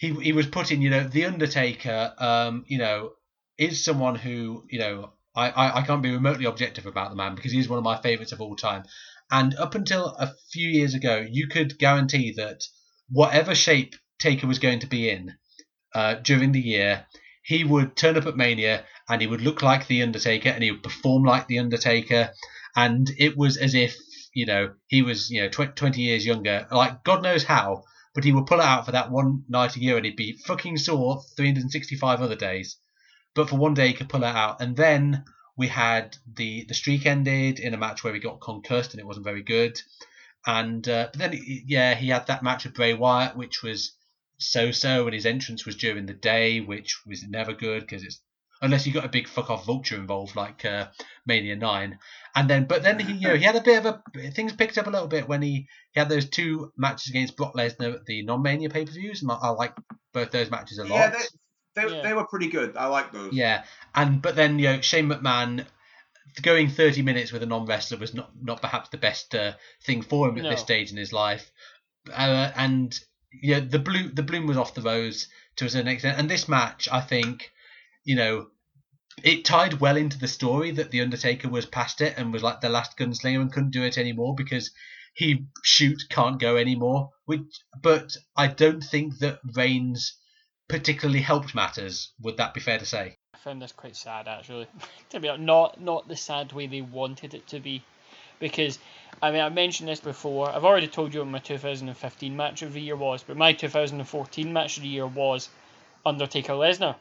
[0.02, 0.82] he he was putting.
[0.82, 2.12] You know, the Undertaker.
[2.18, 3.12] Um, you know,
[3.56, 7.36] is someone who you know I, I, I can't be remotely objective about the man
[7.36, 8.82] because he's one of my favourites of all time.
[9.30, 12.60] And up until a few years ago, you could guarantee that
[13.08, 15.34] whatever shape Taker was going to be in
[15.94, 17.06] uh, during the year,
[17.44, 20.72] he would turn up at Mania and he would look like the Undertaker and he
[20.72, 22.30] would perform like the Undertaker,
[22.74, 23.96] and it was as if
[24.34, 27.84] you know he was you know tw- 20 years younger, like God knows how,
[28.14, 30.32] but he would pull it out for that one night a year and he'd be
[30.32, 32.76] fucking sore 365 other days,
[33.34, 35.24] but for one day he could pull it out, and then
[35.56, 39.06] we had the the streak ended in a match where he got concussed and it
[39.06, 39.80] wasn't very good,
[40.46, 43.92] and uh, but then yeah he had that match with Bray Wyatt which was
[44.38, 48.20] so-so, and his entrance was during the day, which was never good because it's
[48.62, 50.86] unless you got a big fuck off vulture involved like uh,
[51.26, 51.98] Mania Nine,
[52.34, 54.78] and then but then he you know he had a bit of a things picked
[54.78, 58.06] up a little bit when he, he had those two matches against Brock Lesnar at
[58.06, 59.74] the non Mania pay per views, and I, I like
[60.12, 60.90] both those matches a lot.
[60.96, 61.18] Yeah, they,
[61.82, 62.02] they, Yeah.
[62.02, 62.76] they were pretty good.
[62.76, 63.32] I like those.
[63.32, 63.64] Yeah,
[63.94, 65.66] and but then you know Shane McMahon
[66.40, 69.52] going 30 minutes with a non-wrestler was not not perhaps the best uh,
[69.84, 71.50] thing for him at this stage in his life,
[72.10, 72.98] uh, and
[73.42, 76.48] yeah, the blue the bloom was off the rose to a certain extent, and this
[76.48, 77.50] match I think,
[78.04, 78.46] you know.
[79.22, 82.62] It tied well into the story that the Undertaker was past it and was like
[82.62, 84.70] the last gunslinger and couldn't do it anymore because
[85.14, 87.10] he shoot can't go anymore.
[87.26, 87.42] Which,
[87.82, 90.16] but I don't think that Reigns
[90.68, 92.12] particularly helped matters.
[92.20, 93.18] Would that be fair to say?
[93.34, 94.66] I found this quite sad actually.
[95.10, 97.82] to be honest, not not the sad way they wanted it to be,
[98.38, 98.78] because
[99.20, 100.48] I mean I mentioned this before.
[100.50, 104.52] I've already told you what my 2015 match of the year was, but my 2014
[104.52, 105.50] match of the year was
[106.06, 106.96] Undertaker Lesnar.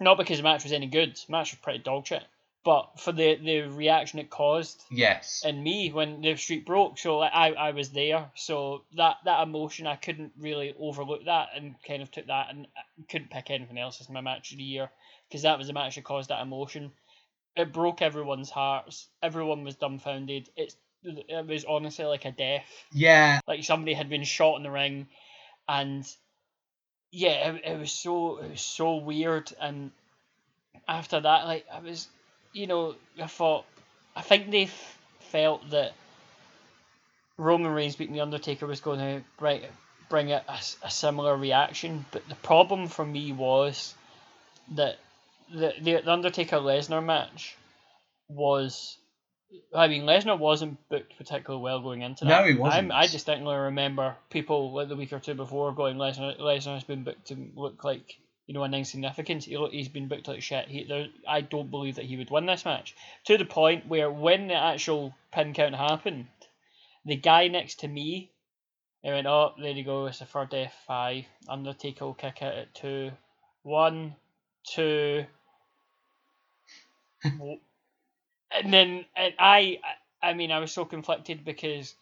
[0.00, 1.16] Not because the match was any good.
[1.16, 2.24] The match was pretty dog shit.
[2.64, 5.42] But for the, the reaction it caused Yes.
[5.44, 8.30] in me when the streak broke, so like, I, I was there.
[8.36, 12.66] So that, that emotion, I couldn't really overlook that and kind of took that and
[12.74, 14.90] I couldn't pick anything else as my match of the year
[15.28, 16.90] because that was the match that caused that emotion.
[17.54, 19.08] It broke everyone's hearts.
[19.22, 20.48] Everyone was dumbfounded.
[20.56, 22.64] It's it was honestly like a death.
[22.90, 23.40] Yeah.
[23.46, 25.06] Like somebody had been shot in the ring,
[25.68, 26.04] and
[27.14, 29.52] yeah, it, it was so it was so weird.
[29.60, 29.92] And
[30.88, 32.08] after that, like I was,
[32.52, 33.64] you know, I thought,
[34.16, 34.68] I think they
[35.30, 35.92] felt that
[37.38, 39.62] Roman Reigns beating the Undertaker was going to bring
[40.08, 42.04] bring a, a a similar reaction.
[42.10, 43.94] But the problem for me was
[44.72, 44.98] that
[45.52, 47.56] the the, the Undertaker Lesnar match
[48.28, 48.98] was.
[49.74, 52.40] I mean, Lesnar wasn't booked particularly well going into that.
[52.40, 52.92] No, he wasn't.
[52.92, 57.04] I'm, I distinctly remember people like the week or two before going Lesnar Lesnar's been
[57.04, 59.44] booked to look like you know, an insignificance.
[59.44, 60.68] He, he's been booked like shit.
[60.68, 62.94] He, there, I don't believe that he would win this match.
[63.24, 66.26] To the point where when the actual pin count happened,
[67.04, 68.30] the guy next to me,
[69.02, 71.24] he went, oh, there you go, it's a third F5.
[71.48, 73.10] Undertaker will kick out at two.
[73.62, 74.14] One,
[74.64, 75.24] two.
[78.54, 79.80] and then and I,
[80.22, 81.94] I mean, I was so conflicted because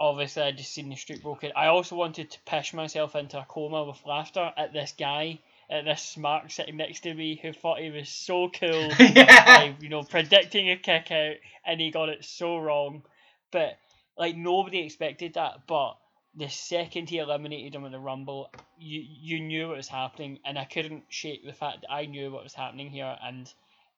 [0.00, 1.52] obviously I just seen the street broken.
[1.56, 5.40] I also wanted to push myself into a coma with laughter at this guy,
[5.70, 9.74] at this smart sitting next to me who thought he was so cool yeah.
[9.80, 13.02] you know, predicting a kick out and he got it so wrong.
[13.50, 13.78] But
[14.16, 15.96] like nobody expected that, but
[16.34, 20.58] the second he eliminated him in the rumble, you you knew what was happening and
[20.58, 23.52] I couldn't shake the fact that I knew what was happening here and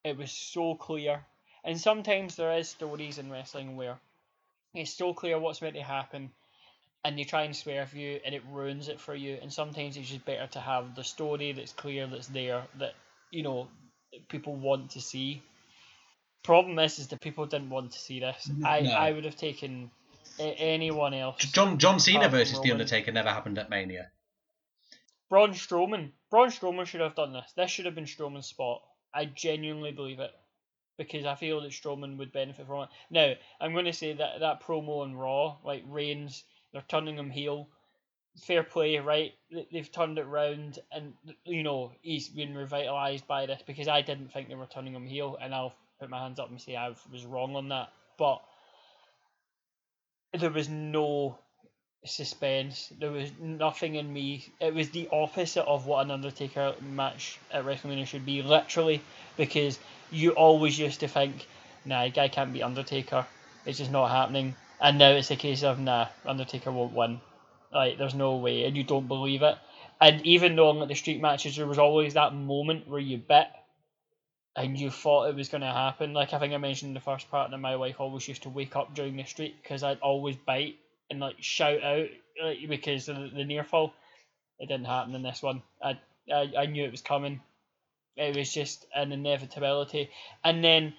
[0.04, 1.24] it was so clear.
[1.64, 3.98] And sometimes there is stories in wrestling where
[4.74, 6.30] it's so clear what's meant to happen
[7.04, 9.38] and they try and swerve for you and it ruins it for you.
[9.40, 12.94] And sometimes it's just better to have the story that's clear that's there that
[13.30, 13.68] you know
[14.28, 15.42] people want to see.
[16.42, 18.50] Problem is is that people didn't want to see this.
[18.64, 18.90] I No.
[18.92, 19.90] i would have taken
[20.38, 24.10] a- anyone else John John Cena Apart from versus The Undertaker never happened at Mania.
[25.28, 26.12] braun strowman.
[26.30, 27.52] Braun strowman should have done this.
[27.56, 28.82] This should have been strowman's spot.
[29.14, 30.30] I genuinely believe it
[31.00, 32.88] because I feel that Strowman would benefit from it.
[33.10, 36.44] Now, I'm going to say that that promo on Raw, like Reigns,
[36.74, 37.68] they're turning him heel.
[38.42, 39.32] Fair play, right?
[39.50, 41.14] They- They've turned it round, and
[41.44, 45.06] you know he's been revitalized by this because I didn't think they were turning him
[45.06, 47.88] heel, and I'll put my hands up and say I was wrong on that.
[48.18, 48.42] But
[50.38, 51.38] there was no
[52.04, 52.92] suspense.
[52.98, 54.52] There was nothing in me.
[54.60, 59.00] It was the opposite of what an Undertaker match at WrestleMania should be, literally,
[59.38, 59.78] because
[60.10, 61.46] you always used to think,
[61.84, 63.26] nah, guy can't be Undertaker.
[63.66, 64.54] It's just not happening.
[64.80, 67.20] And now it's a case of, nah, Undertaker won't win.
[67.72, 69.56] Like, there's no way, and you don't believe it.
[70.00, 73.48] And even though like the street matches, there was always that moment where you bit
[74.56, 76.14] and you thought it was going to happen.
[76.14, 78.48] Like I think I mentioned in the first part that my wife always used to
[78.48, 80.76] wake up during the street because I'd always bite
[81.10, 82.06] and like shout out
[82.42, 83.92] like, because of the, the near fall.
[84.58, 85.62] It didn't happen in this one.
[85.82, 85.98] I,
[86.32, 87.40] I I knew it was coming.
[88.20, 90.10] It was just an inevitability.
[90.44, 90.92] And then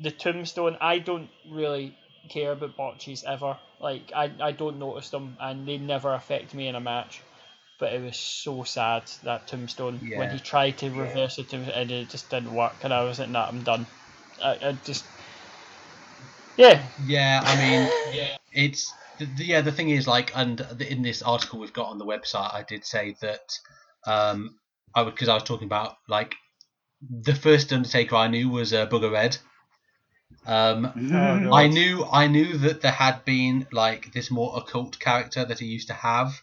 [0.00, 1.96] the tombstone, I don't really
[2.28, 3.56] care about botches ever.
[3.80, 7.20] Like I, I don't notice them and they never affect me in a match.
[7.78, 12.08] But it was so sad that tombstone when he tried to reverse it and it
[12.08, 13.86] just didn't work and I was like, nah, I'm done.
[14.42, 15.04] I, I just
[16.56, 16.82] Yeah.
[17.04, 17.90] Yeah, I mean,
[18.52, 19.60] it's the, the, yeah.
[19.60, 22.64] The thing is, like, and the, in this article we've got on the website, I
[22.66, 23.58] did say that
[24.06, 24.58] um,
[24.94, 26.34] I because I was talking about like
[27.02, 29.38] the first Undertaker I knew was uh, Booger Red.
[30.46, 31.46] Um, God.
[31.52, 35.66] I knew I knew that there had been like this more occult character that he
[35.66, 36.40] used to have,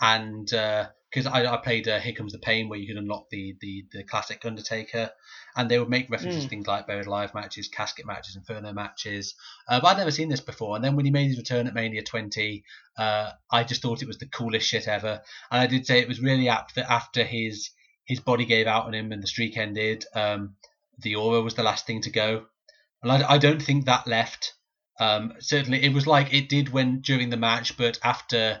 [0.00, 3.56] and because I, I played uh, Here Comes the Pain, where you could unlock the
[3.60, 5.10] the, the classic Undertaker,
[5.56, 6.50] and they would make references to Mm.
[6.50, 9.34] things like buried alive matches, casket matches, inferno matches.
[9.68, 11.74] Uh, but I'd never seen this before, and then when he made his return at
[11.74, 12.64] Mania 20,
[12.98, 16.08] uh, I just thought it was the coolest shit ever, and I did say it
[16.08, 17.70] was really apt that after his
[18.04, 20.56] his body gave out on him and the streak ended, um,
[20.98, 22.46] the aura was the last thing to go.
[23.02, 24.54] And I, I don't think that left.
[25.00, 28.60] Um, certainly, it was like it did when during the match, but after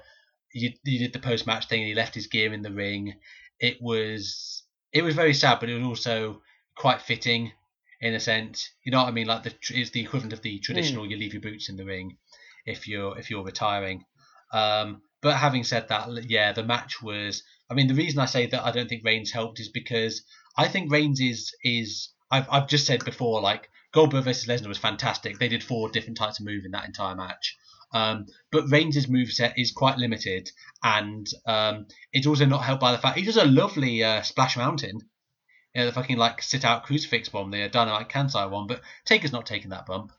[0.52, 3.14] you, you did the post match thing and he left his gear in the ring,
[3.60, 4.62] it was
[4.92, 6.42] it was very sad, but it was also
[6.76, 7.52] quite fitting
[8.00, 8.70] in a sense.
[8.84, 9.26] You know what I mean?
[9.26, 12.16] Like the it's the equivalent of the traditional you leave your boots in the ring
[12.66, 14.04] if you're if you're retiring.
[14.52, 17.42] Um, but having said that, yeah, the match was.
[17.74, 20.22] I mean, the reason I say that I don't think Reigns helped is because
[20.56, 24.78] I think Reigns is is I've I've just said before like Goldberg versus Lesnar was
[24.78, 25.40] fantastic.
[25.40, 27.56] They did four different types of move in that entire match.
[27.92, 30.52] Um, but Reigns' moveset is quite limited,
[30.84, 34.56] and um, it's also not helped by the fact he does a lovely uh, splash
[34.56, 35.00] mountain.
[35.74, 39.32] You know, the fucking like sit out crucifix bomb, the dynamite Kansai one, but Taker's
[39.32, 40.12] not taking that bump.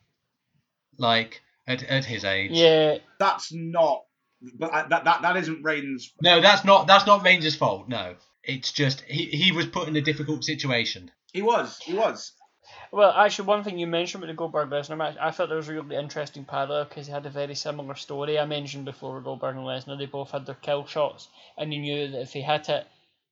[0.98, 2.52] Like at, at his age.
[2.52, 2.98] Yeah.
[3.20, 4.05] That's not.
[4.54, 6.14] But I, that, that that isn't Reigns.
[6.22, 7.90] No, that's not that's not Reigns' fault.
[7.90, 11.12] No, it's just he he was put in a difficult situation.
[11.34, 11.80] He was.
[11.80, 12.32] He was.
[12.92, 15.70] Well, actually, one thing you mentioned with the Goldberg Lesnar match, I thought there was
[15.70, 18.40] a really interesting parallel because he had a very similar story.
[18.40, 21.28] I mentioned before with Goldberg and Lesnar, they both had their kill shots,
[21.58, 22.88] and you knew that if they hit it,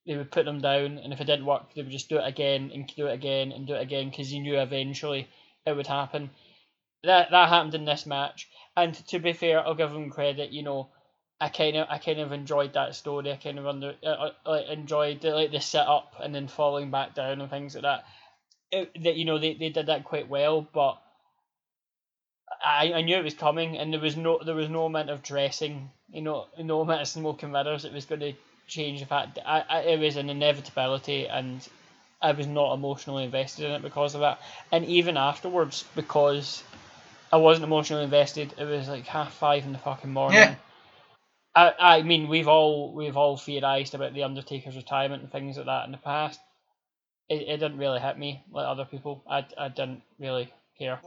[0.05, 2.27] they would put them down, and if it didn't work, they would just do it
[2.27, 5.29] again and do it again and do it again because you knew eventually
[5.65, 6.29] it would happen.
[7.03, 10.51] That that happened in this match, and to be fair, I'll give them credit.
[10.51, 10.89] You know,
[11.43, 13.29] I kind of I kind of enjoyed that story.
[13.29, 16.89] I kind of under uh, uh, like enjoyed the, like the setup and then falling
[16.89, 18.05] back down and things like that.
[19.03, 21.01] That you know they, they did that quite well, but
[22.65, 25.21] I, I knew it was coming, and there was no there was no amount of
[25.21, 27.83] dressing, you know, no amount of smoke and mirrors.
[27.83, 28.33] It was going to
[28.65, 31.67] change the fact I, I, it was an inevitability and
[32.21, 34.39] I was not emotionally invested in it because of that.
[34.71, 36.63] And even afterwards, because
[37.33, 40.39] I wasn't emotionally invested, it was like half five in the fucking morning.
[40.39, 40.55] Yeah.
[41.55, 45.67] I, I mean, we've all we've all theorized about the Undertaker's retirement and things like
[45.67, 46.39] that in the past.
[47.29, 49.23] It, it didn't really hit me like other people.
[49.29, 50.99] I, I didn't really care.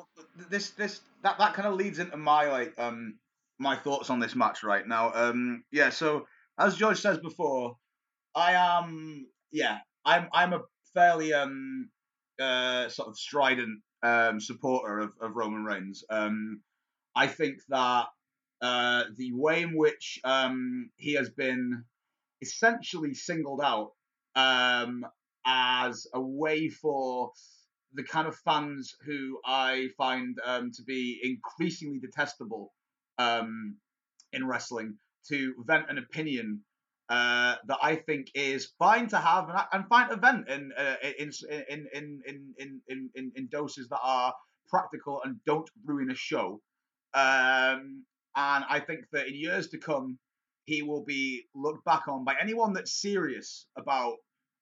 [0.50, 3.18] This this that that kind of leads into my like um
[3.58, 5.12] my thoughts on this match right now.
[5.14, 6.26] Um yeah, so
[6.58, 7.76] as George says before,
[8.34, 10.60] I am yeah, I'm I'm a
[10.94, 11.90] fairly um
[12.40, 16.04] uh sort of strident um supporter of, of Roman Reigns.
[16.08, 16.60] Um
[17.16, 18.06] I think that
[18.62, 21.84] uh, the way in which um, he has been
[22.42, 23.92] essentially singled out
[24.34, 25.04] um,
[25.46, 27.32] as a way for
[27.94, 32.72] the kind of fans who I find um, to be increasingly detestable
[33.18, 33.76] um,
[34.32, 36.62] in wrestling to vent an opinion
[37.08, 40.96] uh, that I think is fine to have and, and fine to vent in, uh,
[41.18, 41.30] in,
[41.70, 44.34] in, in, in, in, in, in, doses that are
[44.68, 46.60] practical and don't ruin a show.
[47.14, 48.04] Um,
[48.36, 50.18] and I think that in years to come,
[50.66, 54.16] he will be looked back on by anyone that's serious about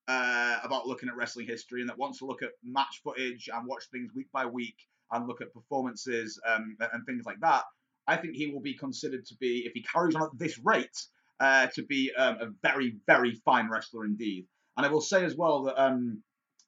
[0.06, 3.66] uh, about looking at wrestling history and that wants to look at match footage and
[3.66, 4.76] watch things week by week
[5.10, 7.62] and look at performances um, and, things like that.
[8.06, 11.06] I think he will be considered to be, if he carries on at this rate,
[11.40, 14.46] uh, to be um, a very, very fine wrestler indeed.
[14.76, 16.22] And I will say as well that um,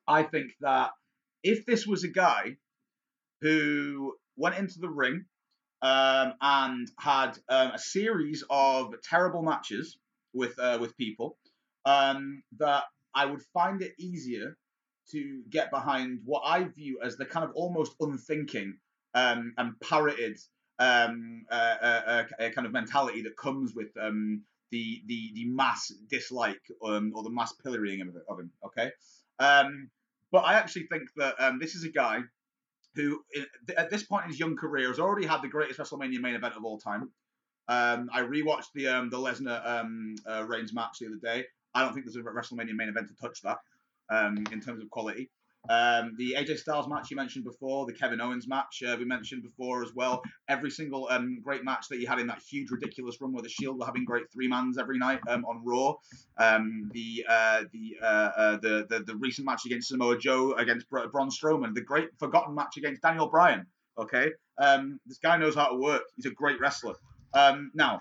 [0.08, 0.92] I think that
[1.42, 2.56] if this was a guy
[3.42, 5.26] who went into the ring
[5.82, 9.98] um, and had um, a series of terrible matches
[10.32, 11.38] with uh, with people,
[11.84, 12.84] um, that
[13.14, 14.56] I would find it easier
[15.12, 18.78] to get behind what I view as the kind of almost unthinking
[19.14, 20.38] um, and parroted
[20.78, 25.92] um, uh, uh, uh, kind of mentality that comes with um, the, the the mass
[26.10, 28.50] dislike um, or the mass pillorying of, of him.
[28.64, 28.90] Okay,
[29.38, 29.90] um,
[30.32, 32.20] but I actually think that um, this is a guy
[32.96, 33.22] who,
[33.76, 36.54] at this point in his young career, has already had the greatest WrestleMania main event
[36.56, 37.10] of all time.
[37.68, 41.44] Um, I rewatched the um, the Lesnar um, uh, Reigns match the other day.
[41.74, 43.58] I don't think there's a WrestleMania main event to touch that
[44.08, 45.30] um, in terms of quality.
[45.68, 49.42] Um, the AJ Styles match you mentioned before, the Kevin Owens match uh, we mentioned
[49.42, 50.22] before as well.
[50.48, 53.48] Every single um, great match that you had in that huge, ridiculous run where the
[53.48, 55.94] Shield were having great three mans every night um, on Raw.
[56.38, 60.88] Um, the, uh, the, uh, uh, the the the recent match against Samoa Joe against
[60.88, 63.66] Bra- Braun Strowman, the great forgotten match against Daniel Bryan.
[63.98, 66.02] Okay, um, this guy knows how to work.
[66.16, 66.94] He's a great wrestler.
[67.32, 68.00] Um, now,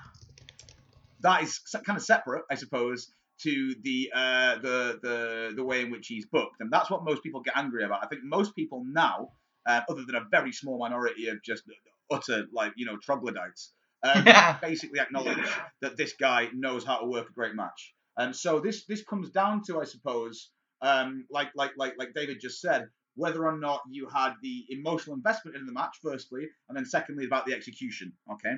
[1.22, 3.12] that is kind of separate, I suppose,
[3.44, 7.24] to the uh, the the the way in which he's booked, and that's what most
[7.24, 8.04] people get angry about.
[8.04, 9.30] I think most people now,
[9.68, 11.64] uh, other than a very small minority of just
[12.12, 14.58] utter like you know troglodytes, um, Yeah.
[14.62, 15.48] basically acknowledge
[15.82, 17.94] that this guy knows how to work a great match.
[18.18, 20.52] And so this this comes down to, I suppose,
[20.82, 25.16] um, like like like like David just said, whether or not you had the emotional
[25.16, 28.14] investment in the match, firstly, and then secondly about the execution.
[28.32, 28.54] Okay,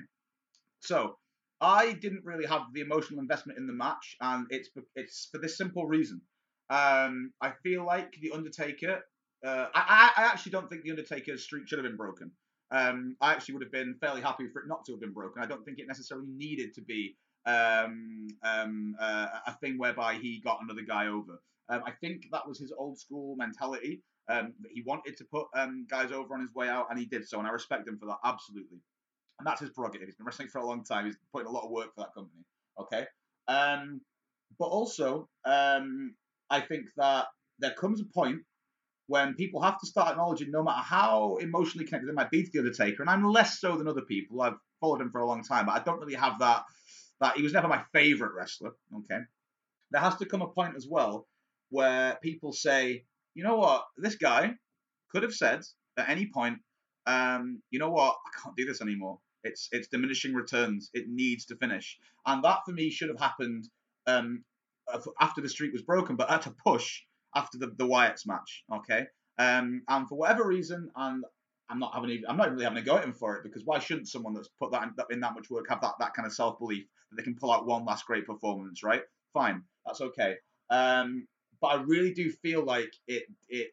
[0.82, 1.18] so
[1.60, 5.58] I didn't really have the emotional investment in the match, and it's it's for this
[5.58, 6.22] simple reason.
[6.70, 9.02] Um, I feel like the Undertaker.
[9.46, 12.32] Uh, I, I actually don't think the Undertaker's streak should have been broken.
[12.72, 15.42] Um, I actually would have been fairly happy for it not to have been broken.
[15.42, 17.16] I don't think it necessarily needed to be
[17.46, 21.42] um, um, uh, a thing whereby he got another guy over.
[21.70, 24.04] Um, I think that was his old school mentality.
[24.30, 27.06] Um, that he wanted to put um, guys over on his way out, and he
[27.06, 28.80] did so, and I respect him for that absolutely.
[29.40, 30.08] And that's his prerogative.
[30.08, 31.06] He's been wrestling for a long time.
[31.06, 32.44] He's putting a lot of work for that company.
[32.80, 33.06] Okay.
[33.48, 34.02] Um,
[34.60, 36.16] but also, um,
[36.50, 37.28] I think that
[37.60, 38.40] there comes a point
[39.08, 42.50] when people have to start acknowledging, no matter how emotionally connected they might be to
[42.52, 44.42] the Undertaker, and I'm less so than other people.
[44.42, 46.64] I've followed him for a long time, but I don't really have that.
[47.20, 48.72] That he was never my favorite wrestler.
[48.96, 49.22] Okay.
[49.92, 51.28] There has to come a point as well
[51.70, 54.54] where people say, you know what, this guy
[55.12, 55.62] could have said
[55.98, 56.60] at any point,
[57.06, 59.20] um, you know what, I can't do this anymore.
[59.44, 60.90] It's it's diminishing returns.
[60.94, 63.68] It needs to finish, and that for me should have happened
[64.06, 64.44] um,
[65.20, 67.02] after the streak was broken, but at a push
[67.36, 68.64] after the the Wyatt's match.
[68.74, 69.06] Okay,
[69.38, 71.24] um, and for whatever reason, and
[71.70, 73.80] I'm not having I'm not really having a go at him for it because why
[73.80, 76.26] shouldn't someone that's put that in, that, in that much work have that that kind
[76.26, 79.02] of self belief that they can pull out one last great performance, right?
[79.34, 80.36] Fine, that's okay.
[80.70, 81.28] Um,
[81.62, 83.70] but I really do feel like it it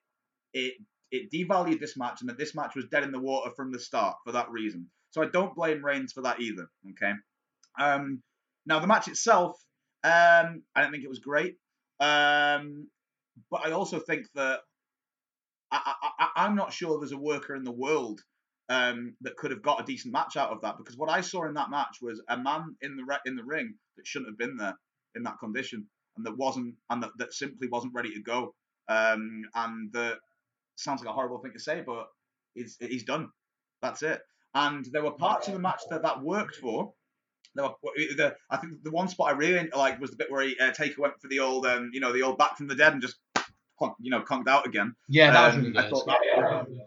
[0.52, 0.74] it
[1.10, 3.78] it devalued this match and that this match was dead in the water from the
[3.78, 4.88] start for that reason.
[5.14, 6.68] So I don't blame Reigns for that either.
[6.90, 7.12] Okay.
[7.80, 8.20] Um,
[8.66, 9.56] now the match itself,
[10.02, 11.56] um, I don't think it was great.
[12.00, 12.88] Um,
[13.50, 14.60] but I also think that
[15.70, 15.94] I,
[16.36, 18.20] I'm not sure there's a worker in the world
[18.68, 21.46] um, that could have got a decent match out of that because what I saw
[21.46, 24.38] in that match was a man in the re- in the ring that shouldn't have
[24.38, 24.74] been there.
[25.16, 25.86] in that condition,
[26.16, 28.54] and that wasn't and that, that simply wasn't ready to go.
[28.88, 30.18] Um, and that
[30.76, 32.08] sounds like a horrible thing to say, but
[32.54, 33.30] he's he's done.
[33.82, 34.20] That's it.
[34.54, 36.92] And there were parts of the match that that worked for.
[37.54, 40.42] There were, the, I think the one spot I really liked was the bit where
[40.42, 42.74] he, uh, Taker went for the old, um, you know, the old back from the
[42.74, 43.16] dead and just,
[44.00, 44.94] you know, conked out again.
[45.08, 46.18] Yeah, that was Um, really I thought that,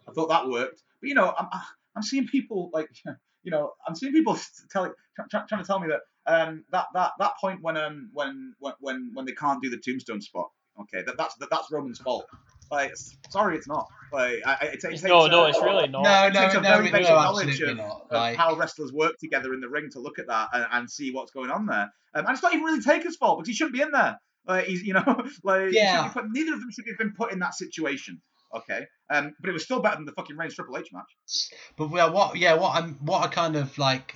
[0.07, 0.81] I thought that worked.
[1.01, 1.47] But you know, I'm
[1.95, 2.89] I'm seeing people like
[3.43, 4.37] you know I'm seeing people
[4.71, 4.93] tell
[5.29, 8.73] try, trying to tell me that um that that that point when um when when
[8.79, 10.49] when when they can't do the tombstone spot.
[10.81, 12.27] Okay, that that's that, that's Roman's fault.
[12.71, 12.93] Like,
[13.29, 13.87] sorry, it's not.
[14.11, 16.03] Like, I, I- it, ta- it takes no, no, it's really not.
[16.03, 18.31] No, it no, a no, very no, basic knowledge absolutely of, not.
[18.31, 21.11] of how wrestlers work together in the ring to look at that and, and see
[21.11, 21.89] what's going on there.
[22.13, 24.17] Um, and it's not even really Taker's fault because he shouldn't be in there.
[24.47, 25.03] Like he's, you know,
[25.43, 26.07] like he Yeah.
[26.07, 28.21] be put, neither of them should have been put in that situation.
[28.55, 31.49] Okay, um, but it was still better than the fucking Reigns Triple H match.
[31.75, 34.15] But well, what yeah, what I'm what I kind of like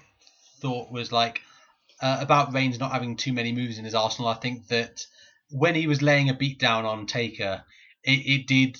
[0.61, 1.41] thought was like
[2.01, 4.29] uh, about Reigns not having too many moves in his arsenal.
[4.29, 5.05] I think that
[5.49, 7.63] when he was laying a beat down on Taker,
[8.03, 8.77] it, it did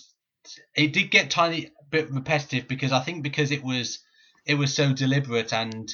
[0.76, 4.00] it did get tiny bit repetitive because I think because it was
[4.46, 5.94] it was so deliberate and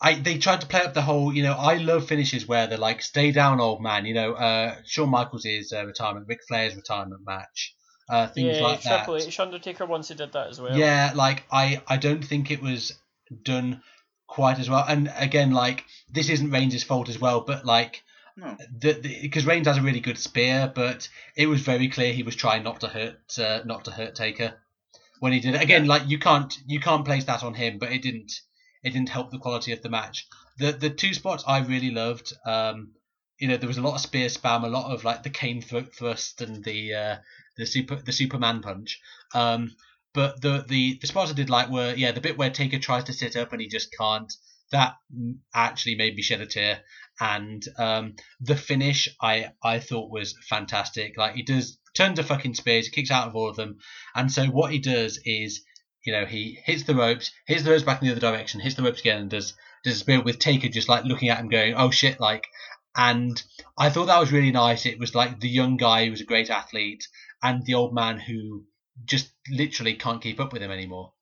[0.00, 2.78] I they tried to play up the whole you know I love finishes where they're
[2.78, 7.22] like stay down old man you know uh Shawn Michaels' uh, retirement Ric Flair's retirement
[7.24, 7.74] match
[8.08, 10.76] uh things yeah, like that yeah Triple H Undertaker once he did that as well.
[10.76, 12.92] yeah, like I, I don't think it was
[13.42, 13.82] done
[14.26, 14.84] quite as well.
[14.86, 18.02] And again, like this isn't Reigns' fault as well, but like
[18.36, 18.56] No.
[18.78, 22.64] because Reigns has a really good spear, but it was very clear he was trying
[22.64, 24.54] not to hurt uh, not to hurt Taker
[25.20, 25.62] when he did it.
[25.62, 28.32] Again, like you can't you can't place that on him, but it didn't
[28.82, 30.26] it didn't help the quality of the match.
[30.58, 32.32] The the two spots I really loved.
[32.44, 32.92] Um,
[33.38, 35.60] you know, there was a lot of spear spam, a lot of like the cane
[35.62, 37.16] thrust and the uh,
[37.56, 39.00] the super the Superman punch.
[39.34, 39.74] Um,
[40.14, 43.04] but the, the the spots I did like were yeah the bit where Taker tries
[43.04, 44.32] to sit up and he just can't.
[44.72, 44.96] That
[45.54, 46.80] actually made me shed a tear.
[47.20, 51.16] And um, the finish I I thought was fantastic.
[51.16, 53.78] Like he does tons of fucking spears, kicks out of all of them.
[54.14, 55.64] And so what he does is,
[56.04, 58.74] you know, he hits the ropes, hits the ropes back in the other direction, hits
[58.74, 61.48] the ropes again, and does does a spear with Taker just like looking at him,
[61.48, 62.46] going, "Oh shit!" Like,
[62.94, 63.42] and
[63.78, 64.86] I thought that was really nice.
[64.86, 67.08] It was like the young guy who was a great athlete,
[67.42, 68.64] and the old man who
[69.04, 71.12] just literally can't keep up with him anymore.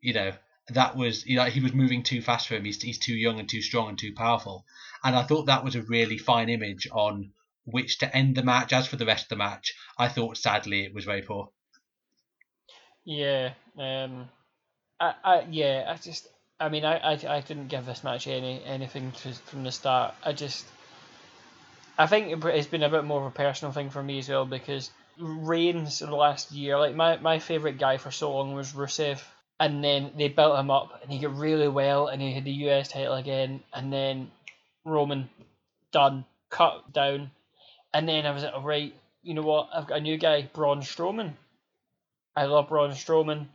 [0.00, 0.32] You know,
[0.68, 2.64] that was you know he was moving too fast for him.
[2.64, 4.64] He's he's too young and too strong and too powerful.
[5.04, 7.32] And I thought that was a really fine image on
[7.64, 8.72] which to end the match.
[8.72, 11.50] As for the rest of the match, I thought sadly it was very poor.
[13.04, 13.50] Yeah.
[13.78, 14.28] Um.
[15.00, 15.84] I, I yeah.
[15.88, 16.28] I just.
[16.60, 20.14] I mean, I, I, I didn't give this match any anything to, from the start.
[20.24, 20.64] I just.
[21.98, 24.28] I think it- it's been a bit more of a personal thing for me as
[24.28, 28.54] well because Reigns in the last year, like my, my favorite guy for so long
[28.54, 29.20] was Rusev,
[29.62, 32.50] and then they built him up and he got really well and he had the
[32.50, 34.28] US title again, and then
[34.84, 35.30] Roman
[35.92, 37.30] done, cut down,
[37.94, 39.68] and then I was like, right, you know what?
[39.72, 41.34] I've got a new guy, Braun Strowman.
[42.34, 43.46] I love Braun Strowman.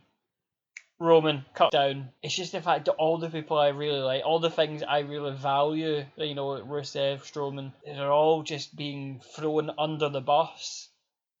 [0.98, 2.08] Roman cut down.
[2.22, 5.00] It's just the fact that all the people I really like, all the things I
[5.00, 10.88] really value, you know, Rusev, Strowman, they're all just being thrown under the bus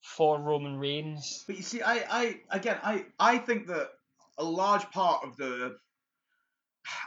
[0.02, 1.44] for Roman Reigns.
[1.46, 3.92] But you see, I, I again, I, I think that
[4.38, 5.76] a large part of the,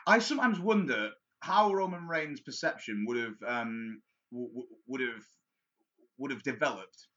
[0.06, 4.02] I sometimes wonder how Roman Reigns' perception would have, um,
[4.32, 5.24] w- would have,
[6.18, 7.08] would have developed,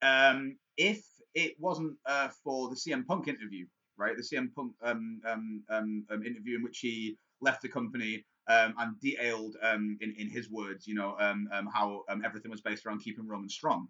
[0.00, 1.04] um, if
[1.34, 3.66] it wasn't uh, for the CM Punk interview,
[3.96, 4.16] right?
[4.16, 8.74] The CM Punk um, um, um, um, interview in which he left the company um,
[8.78, 12.60] and detailed, um, in in his words, you know, um, um, how um, everything was
[12.60, 13.88] based around keeping Roman strong.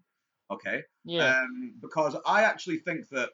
[0.51, 0.83] Okay.
[1.05, 1.39] Yeah.
[1.39, 3.31] Um, because I actually think that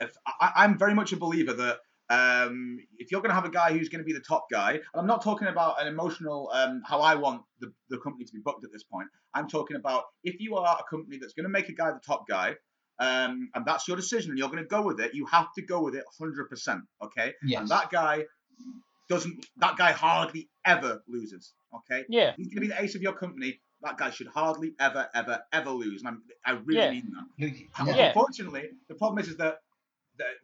[0.00, 1.78] if I, I'm very much a believer that
[2.08, 4.72] um, if you're going to have a guy who's going to be the top guy,
[4.72, 8.32] and I'm not talking about an emotional um, how I want the, the company to
[8.32, 9.08] be booked at this point.
[9.34, 12.00] I'm talking about if you are a company that's going to make a guy the
[12.06, 12.54] top guy,
[12.98, 15.62] um, and that's your decision, and you're going to go with it, you have to
[15.62, 16.80] go with it 100%.
[17.02, 17.34] Okay.
[17.44, 17.60] Yes.
[17.60, 18.24] And that guy
[19.08, 19.46] doesn't.
[19.58, 21.52] That guy hardly ever loses.
[21.74, 22.32] Okay yeah.
[22.36, 23.60] he's going to be the ace of your company.
[23.82, 26.02] That guy should hardly ever, ever, ever lose.
[26.02, 26.90] And I'm, I really Yeah.
[26.90, 27.52] mean that.
[27.96, 28.06] Yeah.
[28.08, 29.58] Unfortunately, the problem is, is that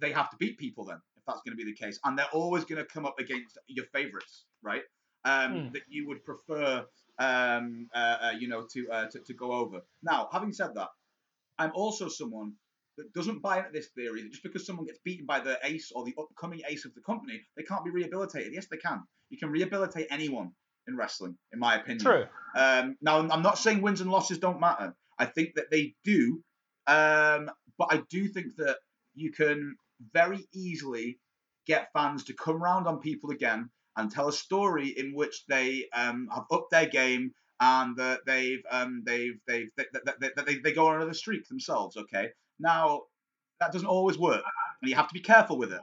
[0.00, 1.98] they have to beat people then, if that's going to be the case.
[2.04, 4.82] And they're always going to come up against your favorites, right?
[5.24, 5.72] Um, Hmm.
[5.72, 6.84] That you would prefer,
[7.18, 9.80] um, uh, uh, you know, to, uh, to to go over.
[10.02, 10.88] Now, having said that,
[11.58, 12.54] I'm also someone
[12.98, 15.92] that doesn't buy into this theory that just because someone gets beaten by the ace
[15.94, 18.52] or the upcoming ace of the company, they can't be rehabilitated.
[18.52, 19.02] Yes, they can.
[19.30, 20.50] You can rehabilitate anyone
[20.88, 22.00] in wrestling, in my opinion.
[22.00, 22.26] True.
[22.56, 24.94] Um, now, I'm not saying wins and losses don't matter.
[25.18, 26.42] I think that they do,
[26.86, 28.78] um, but I do think that
[29.14, 29.76] you can
[30.12, 31.18] very easily
[31.66, 35.86] get fans to come round on people again and tell a story in which they
[35.94, 40.58] um, have upped their game and that they've um they've they've they, they, they, they,
[40.58, 41.96] they go on another streak themselves.
[41.96, 43.02] Okay, now
[43.60, 44.42] that doesn't always work,
[44.80, 45.80] and you have to be careful with it.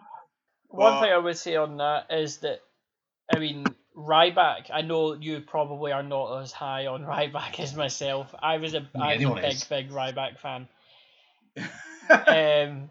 [0.67, 2.59] One Well- thing I would say on that is that,
[3.33, 3.65] I mean,
[3.95, 4.69] Ryback.
[4.73, 8.33] I know you probably are not as high on Ryback as myself.
[8.41, 9.63] I was a, Yeah, I was a big, is.
[9.63, 10.67] big Ryback fan.
[12.09, 12.89] Um,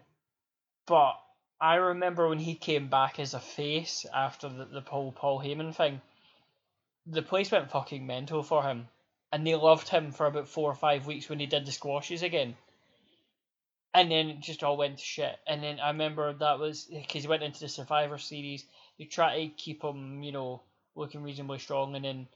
[0.89, 1.21] but
[1.61, 5.75] I remember when he came back as a face after the, the whole Paul Heyman
[5.75, 6.01] thing,
[7.05, 8.87] the place went fucking mental for him.
[9.31, 12.23] And they loved him for about four or five weeks when he did the squashes
[12.23, 12.57] again.
[13.93, 15.37] And then it just all went to shit.
[15.45, 18.65] And then I remember that was because he went into the Survivor Series.
[18.97, 20.63] They tried to keep him, you know,
[20.95, 21.95] looking reasonably strong.
[21.95, 22.27] And then,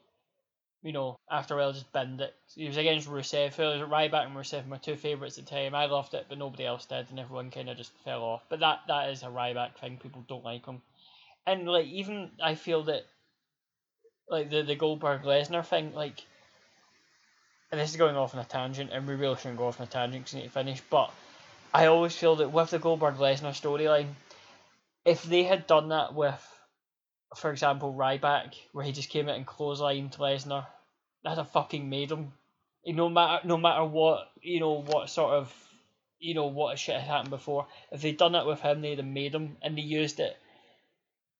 [0.84, 2.36] you know, after a while, just bend it.
[2.54, 3.58] He was against Rusev.
[3.58, 5.74] It was Ryback and Rusev, my two favourites at the time.
[5.74, 8.44] I loved it, but nobody else did, and everyone kind of just fell off.
[8.50, 9.98] But that that is a Ryback thing.
[9.98, 10.82] People don't like him,
[11.48, 13.06] and like even I feel that,
[14.30, 16.22] like the the Goldberg Lesnar thing, like,
[17.72, 19.88] and this is going off on a tangent, and we really shouldn't go off on
[19.88, 20.82] a tangent because we need to finish.
[20.90, 21.12] But
[21.74, 24.10] I always feel that with the Goldberg Lesnar storyline,
[25.06, 26.53] if they had done that with,
[27.36, 30.66] for example, Ryback, where he just came out and clotheslined Lesnar,
[31.24, 32.34] that'd have fucking made him.
[32.86, 35.54] No matter no matter what you know what sort of
[36.20, 37.68] you know what shit had happened before.
[37.92, 40.38] If they'd done it with him, they'd have made him, and they used it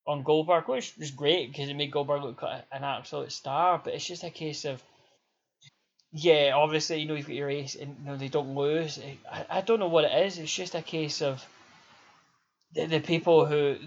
[0.06, 3.82] on Goldberg, which was great because it made Goldberg look like an absolute star.
[3.84, 4.84] But it's just a case of
[6.12, 9.00] yeah, obviously you know you've got your ace, and you know they don't lose.
[9.32, 10.38] I, I don't know what it is.
[10.38, 11.44] It's just a case of
[12.76, 13.78] the, the people who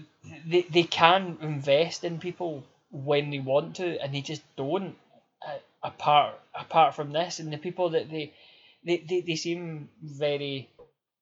[0.45, 4.95] they, they can invest in people when they want to, and they just don't.
[5.47, 8.33] Uh, apart apart from this, and the people that they
[8.83, 10.69] they, they, they seem very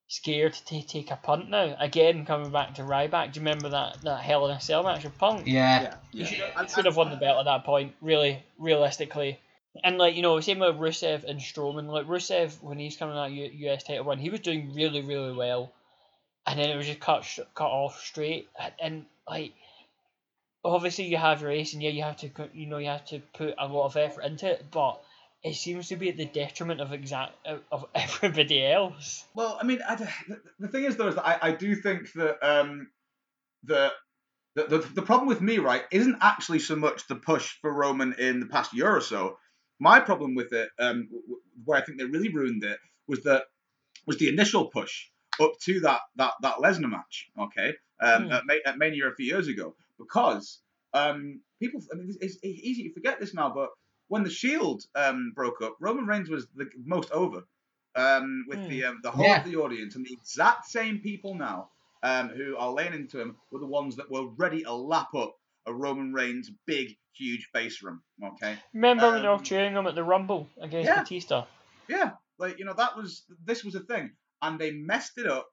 [0.07, 1.75] scared to take a punt now.
[1.79, 5.03] Again, coming back to Ryback, do you remember that, that Hell in a Cell match
[5.03, 5.47] with Punk?
[5.47, 5.81] Yeah.
[5.81, 9.39] yeah, He should, I- should have won the belt at that point, really, realistically.
[9.83, 11.87] And like you know, same with Rusev and Strowman.
[11.87, 15.33] Like Rusev, when he's coming out U- US title run, he was doing really, really
[15.33, 15.73] well,
[16.45, 18.47] and then it was just cut cut off straight.
[18.59, 19.53] And, and like,
[20.63, 23.19] obviously you have your ace, and yeah, you have to you know you have to
[23.33, 25.01] put a lot of effort into it, but
[25.43, 27.33] it seems to be at the detriment of exact
[27.71, 29.25] of everybody else.
[29.33, 29.95] Well, I mean, I,
[30.59, 32.89] the, thing is though is that I, I do think that um,
[33.63, 33.91] the,
[34.55, 38.13] the the the problem with me right isn't actually so much the push for Roman
[38.19, 39.37] in the past year or so.
[39.77, 41.09] My problem with it, um,
[41.65, 43.43] where I think they really ruined it, was that
[44.07, 45.07] was the initial push
[45.41, 47.29] up to that that that Lesnar match.
[47.39, 48.31] Okay, um, Hmm.
[48.31, 50.59] at, Ma- at Mania a few years ago, because
[50.93, 51.81] um, people.
[51.91, 53.69] I mean, it's, it's easy to forget this now, but
[54.07, 57.43] when the Shield um, broke up, Roman Reigns was the most over
[57.95, 58.69] um, with Hmm.
[58.69, 59.39] the um, the whole Yeah.
[59.39, 61.69] of the audience, and the exact same people now
[62.03, 65.35] um, who are laying into him were the ones that were ready to lap up
[65.65, 67.99] a Roman Reigns big, huge face run.
[68.23, 70.99] Okay, Remember when they were cheering him at the Rumble against yeah.
[71.01, 71.45] Batista?
[71.87, 75.47] yeah, like you know that was this was a thing, and they messed it up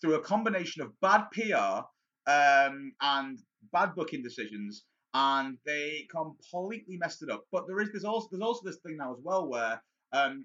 [0.00, 1.84] through a combination of bad PR
[2.30, 3.38] um, and
[3.72, 4.84] bad booking decisions,
[5.14, 7.44] and they completely messed it up.
[7.52, 9.80] But there is there's also there's also this thing now as well where
[10.12, 10.44] um,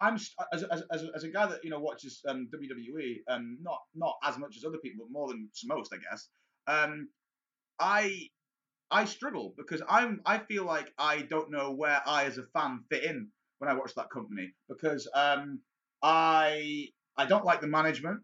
[0.00, 4.16] I'm as, as, as, a guy that you know watches um, WWE, um, not not
[4.24, 6.28] as much as other people, but more than most, I guess.
[6.66, 7.08] Um,
[7.78, 8.28] I
[8.90, 12.84] I struggle because I'm I feel like I don't know where I as a fan
[12.90, 13.28] fit in
[13.58, 15.60] when I watch that company because um,
[16.02, 18.20] I I don't like the management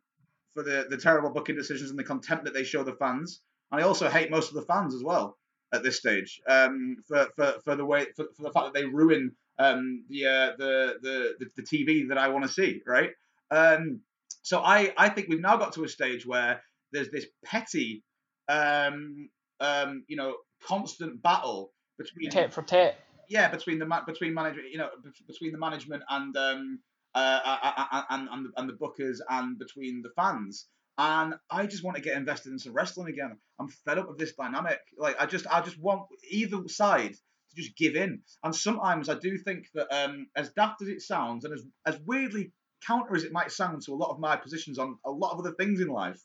[0.54, 3.40] for the the terrible booking decisions and the contempt that they show the fans,
[3.70, 5.36] and I also hate most of the fans as well
[5.72, 8.84] at this stage um, for, for, for the way for, for the fact that they
[8.84, 13.10] ruin um, the, uh, the the the the TV that I want to see, right?
[13.50, 14.00] Um,
[14.42, 18.04] so I I think we've now got to a stage where there's this petty,
[18.48, 19.28] um,
[19.60, 22.96] um, you know, constant battle between Tit for tit.
[23.28, 24.90] yeah between the between management you know
[25.26, 26.78] between the management and um
[27.16, 30.66] uh, and and the, and the bookers and between the fans
[30.98, 33.36] and I just want to get invested in some wrestling again.
[33.60, 34.78] I'm fed up with this dynamic.
[34.96, 38.22] Like I just I just want either side to just give in.
[38.42, 41.98] And sometimes I do think that um as daft as it sounds and as as
[42.06, 42.52] weirdly
[42.86, 45.40] counter as it might sound to a lot of my positions on a lot of
[45.40, 46.20] other things in life,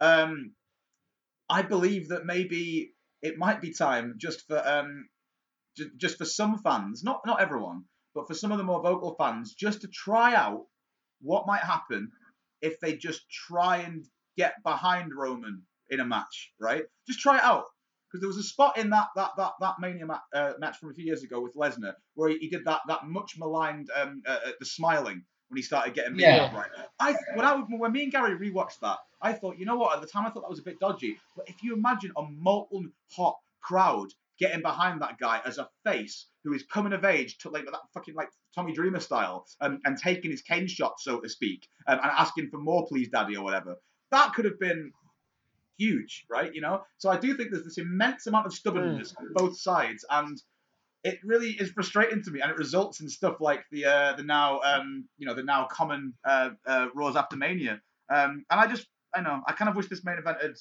[0.00, 0.52] um
[1.48, 2.92] I believe that maybe
[3.22, 5.08] it might be time just for um
[5.76, 7.84] ju- just for some fans, not not everyone,
[8.16, 10.64] but for some of the more vocal fans, just to try out
[11.20, 12.10] what might happen
[12.62, 14.04] if they just try and
[14.36, 16.84] get behind Roman in a match, right?
[17.06, 17.66] Just try it out.
[18.08, 20.90] Because there was a spot in that that that that Mania ma- uh, match from
[20.90, 24.22] a few years ago with Lesnar where he, he did that that much maligned um
[24.26, 26.44] uh, uh, the smiling when he started getting beat Yeah.
[26.44, 26.70] up, right?
[26.98, 29.94] I when I when me and Gary rewatched that, I thought, you know what?
[29.96, 31.18] At the time, I thought that was a bit dodgy.
[31.36, 36.26] But if you imagine a molten hot crowd getting behind that guy as a face
[36.46, 39.98] who is coming of age to like that fucking like Tommy Dreamer style um, and
[39.98, 43.44] taking his cane shot, so to speak, um, and asking for more, please, daddy, or
[43.44, 43.76] whatever.
[44.12, 44.92] That could have been
[45.76, 46.54] huge, right?
[46.54, 46.82] You know.
[46.98, 50.40] So I do think there's this immense amount of stubbornness on both sides, and
[51.02, 54.22] it really is frustrating to me, and it results in stuff like the uh, the
[54.22, 58.66] now um, you know the now common uh, uh, Raws after Mania, um, and I
[58.66, 60.54] just I know I kind of wish this main event had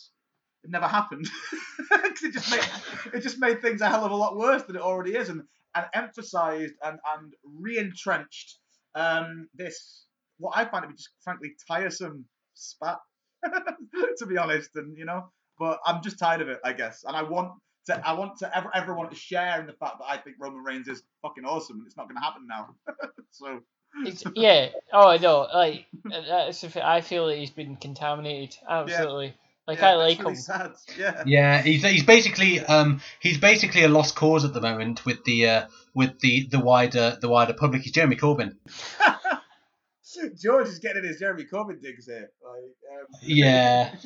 [0.68, 1.28] never happened
[1.80, 4.76] because it just made it just made things a hell of a lot worse than
[4.76, 5.44] it already is, and
[5.76, 8.60] and emphasised and and re-entrenched
[8.96, 10.06] um, this
[10.38, 13.00] what I find to be just frankly tiresome spat,
[14.18, 15.30] to be honest, and you know,
[15.60, 17.52] but I'm just tired of it, I guess, and I want
[17.88, 20.64] to I want to ever everyone to share in the fact that I think Roman
[20.64, 22.76] Reigns is fucking awesome, and it's not going to happen now.
[23.32, 23.60] so
[24.06, 24.70] It's, yeah.
[24.92, 25.48] Oh, I know.
[25.54, 26.64] Like that's.
[26.78, 28.58] I feel that he's been contaminated.
[28.68, 29.36] Absolutely.
[29.68, 30.36] Like yeah, I like really him.
[30.36, 30.74] sad.
[30.98, 31.24] Yeah.
[31.26, 35.48] Yeah, he's he's basically um he's basically a lost cause at the moment with the
[35.48, 37.82] uh with the the wider the wider public.
[37.82, 38.56] He's Jeremy Corbyn.
[40.42, 42.30] George is getting his Jeremy Corbyn digs here.
[42.44, 43.96] Like, um, Yeah,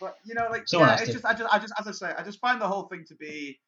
[0.00, 1.12] But you know, like Someone yeah, it's to.
[1.14, 3.14] just I just I just as I say, I just find the whole thing to
[3.16, 3.58] be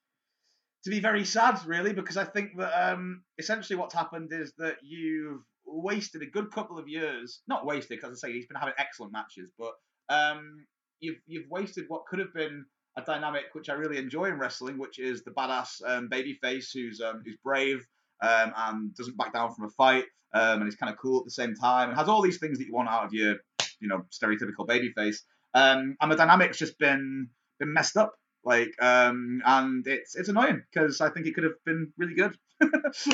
[0.84, 4.76] to be very sad, really, because I think that um essentially what's happened is that
[4.82, 7.40] you've wasted a good couple of years.
[7.48, 9.72] Not wasted, because I say he's been having excellent matches, but
[10.08, 10.66] um
[11.00, 12.64] you've you've wasted what could have been
[12.96, 17.00] a dynamic which I really enjoy in wrestling, which is the badass um, babyface who's
[17.00, 17.86] um, who's brave
[18.22, 20.04] um, and doesn't back down from a fight,
[20.34, 22.58] um, and he's kind of cool at the same time, and has all these things
[22.58, 23.36] that you want out of your
[23.80, 25.18] you know stereotypical babyface.
[25.54, 30.62] Um, and the dynamic's just been been messed up, like, um, and it's it's annoying
[30.70, 32.36] because I think it could have been really good,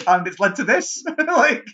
[0.06, 1.66] and it's led to this, like,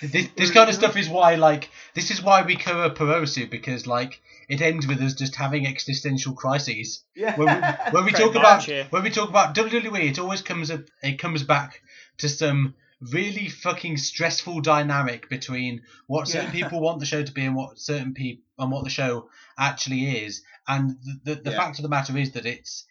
[0.00, 3.86] this, this kind of stuff is why like this is why we cover Puroresu because
[3.86, 7.04] like it ends with us just having existential crises.
[7.14, 8.86] yeah, when we, when we talk about much, yeah.
[8.90, 11.80] when we talk about WWE, it always comes up, it comes back
[12.18, 16.64] to some really fucking stressful dynamic between what certain Yeah.
[16.64, 20.24] people want the show to be and what certain people and what the show actually
[20.24, 20.42] is.
[20.68, 21.56] And the the, the Yeah.
[21.58, 22.86] fact of the matter is that it's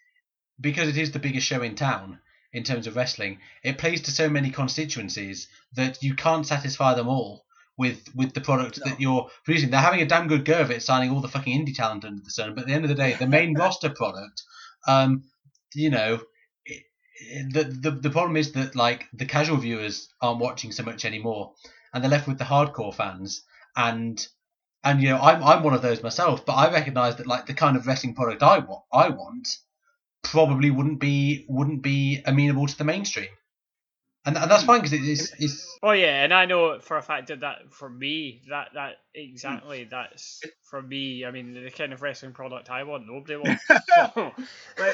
[0.61, 2.19] because it is the biggest show in town
[2.53, 3.39] in terms of wrestling.
[3.63, 7.45] It plays to so many constituencies that you can't satisfy them all.
[7.75, 8.91] With, with the product No.
[8.91, 11.65] that you're producing, they're having a damn good go of it, signing all the fucking
[11.65, 12.53] indie talent under the sun.
[12.53, 14.43] But at the end of the day, the main roster product
[14.87, 15.23] um,
[15.73, 16.21] you know,
[17.51, 21.53] the, the the problem is that like the casual viewers aren't watching so much anymore,
[21.93, 23.43] and they're left with the hardcore fans.
[23.75, 24.25] And
[24.83, 27.53] and you know, I'm I'm one of those myself, but I recognise that like the
[27.53, 29.47] kind of wrestling product I want I want
[30.21, 33.29] probably wouldn't be wouldn't be amenable to the mainstream,
[34.25, 37.01] and and that's fine because it is it's Oh yeah, and I know for a
[37.01, 41.25] fact that that for me that that exactly that's for me.
[41.25, 43.65] I mean, the kind of wrestling product I want, nobody wants.
[43.67, 44.33] but,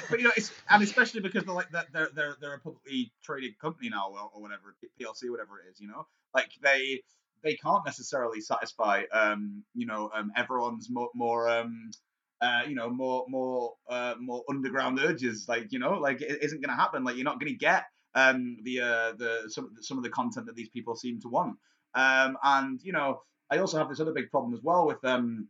[0.10, 3.12] but you know, it's and especially because they're like they're they're they're, they're a publicly
[3.24, 7.04] traded company now or, or whatever PLC whatever it is, you know, like they
[7.44, 11.92] they can't necessarily satisfy um you know um everyone's more more um
[12.42, 15.46] uh, you know, more more uh, more underground urges.
[15.50, 17.04] Like you know, like it isn't going to happen.
[17.04, 17.84] Like you're not going to get
[18.16, 21.58] um, the uh, the some some of the content that these people seem to want.
[21.96, 25.48] Um, and you know, I also have this other big problem as well with um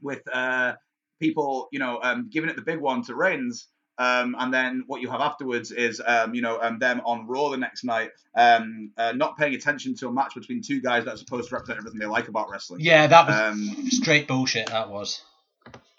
[0.00, 0.74] with uh,
[1.20, 3.68] people, you know, um, giving it the big one to Reigns.
[3.98, 7.50] Um, and then what you have afterwards is, um, you know, um, them on Raw
[7.50, 11.14] the next night, um, uh, not paying attention to a match between two guys that
[11.14, 12.80] are supposed to represent everything they like about wrestling.
[12.80, 14.68] yeah that was Um, straight bullshit.
[14.68, 15.22] That was.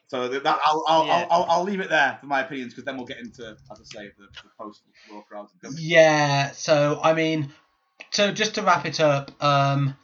[0.08, 1.14] So that, that I'll, I'll, Yeah.
[1.14, 3.80] I'll, I'll, I'll leave it there for my opinions because then we'll get into, as
[3.80, 5.54] I say, the, the post Raw crowds.
[5.64, 5.80] And.
[5.80, 7.52] Yeah, so I mean,
[8.12, 9.96] so just to wrap it up, um,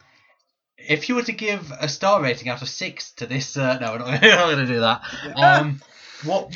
[0.76, 3.92] if you were to give a star rating out of six to this, uh, no,
[3.92, 5.02] we're not, we're not going to do that.
[5.36, 5.80] Um,
[6.24, 6.54] what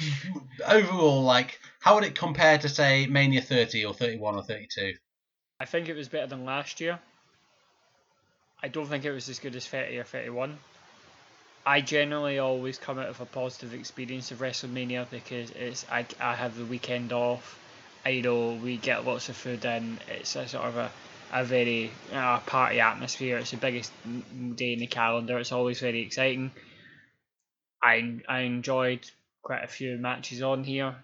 [0.66, 4.94] overall, like, how would it compare to say Mania 30 or 31 or 32?
[5.60, 6.98] I think it was better than last year.
[8.62, 10.58] I don't think it was as good as 30 or 31.
[11.67, 16.34] I generally always come out of a positive experience of WrestleMania because it's I, I
[16.34, 17.59] have the weekend off.
[18.05, 19.99] I, know, we get lots of food in.
[20.09, 20.91] It's a sort of a,
[21.33, 23.39] a very uh, party atmosphere.
[23.39, 23.91] It's the biggest
[24.57, 25.39] day in the calendar.
[25.39, 26.51] It's always very exciting.
[27.83, 29.10] I I enjoyed
[29.43, 30.94] quite a few matches on here.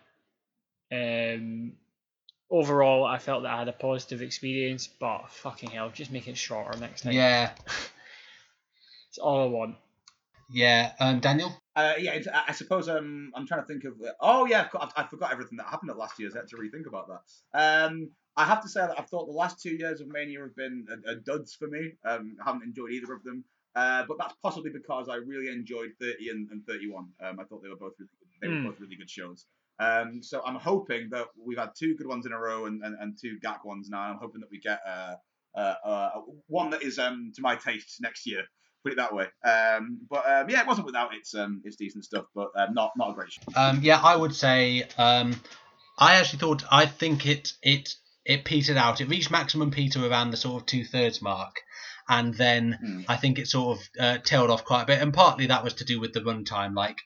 [0.92, 1.72] Um,
[2.50, 6.36] overall, I felt that I had a positive experience, but fucking hell, just make it
[6.36, 7.12] shorter next time.
[7.12, 7.50] Yeah,
[9.08, 9.76] It's all I want.
[10.52, 10.92] Yeah.
[11.00, 11.52] Um, Daniel?
[11.76, 13.94] Uh, yeah, it's, I I suppose um, I'm trying to think of.
[14.20, 16.34] Oh yeah, of course, I, I forgot everything that happened at last year's.
[16.34, 17.58] I had to rethink about that.
[17.86, 20.56] Um, I have to say that I've thought the last two years of Mania have
[20.56, 21.92] been a, a duds for me.
[22.04, 23.44] Um, I haven't enjoyed either of them.
[23.76, 27.06] Uh, but that's possibly because I really enjoyed 30 and, and 31.
[27.22, 28.64] Um, I thought they were both really good, they Hmm.
[28.64, 29.46] were both really good shows.
[29.78, 32.96] Um, so I'm hoping that we've had two good ones in a row and, and,
[33.00, 34.00] and two GAC ones now.
[34.00, 35.14] I'm hoping that we get uh,
[35.54, 36.10] uh, uh,
[36.48, 38.42] one that is um, to my taste next year.
[38.82, 39.26] Put it that way.
[39.44, 42.92] Um, but um, yeah, it wasn't without its um, its decent stuff, but um, not
[42.96, 43.42] not a great show.
[43.54, 45.38] Um, yeah, I would say um,
[45.98, 47.94] I actually thought I think it it
[48.24, 49.00] it petered out.
[49.00, 51.56] It reached maximum peter around the sort of two thirds mark,
[52.08, 53.00] and then Hmm.
[53.08, 55.02] I think it sort of uh, tailed off quite a bit.
[55.02, 56.74] And partly that was to do with the runtime.
[56.74, 56.96] Like,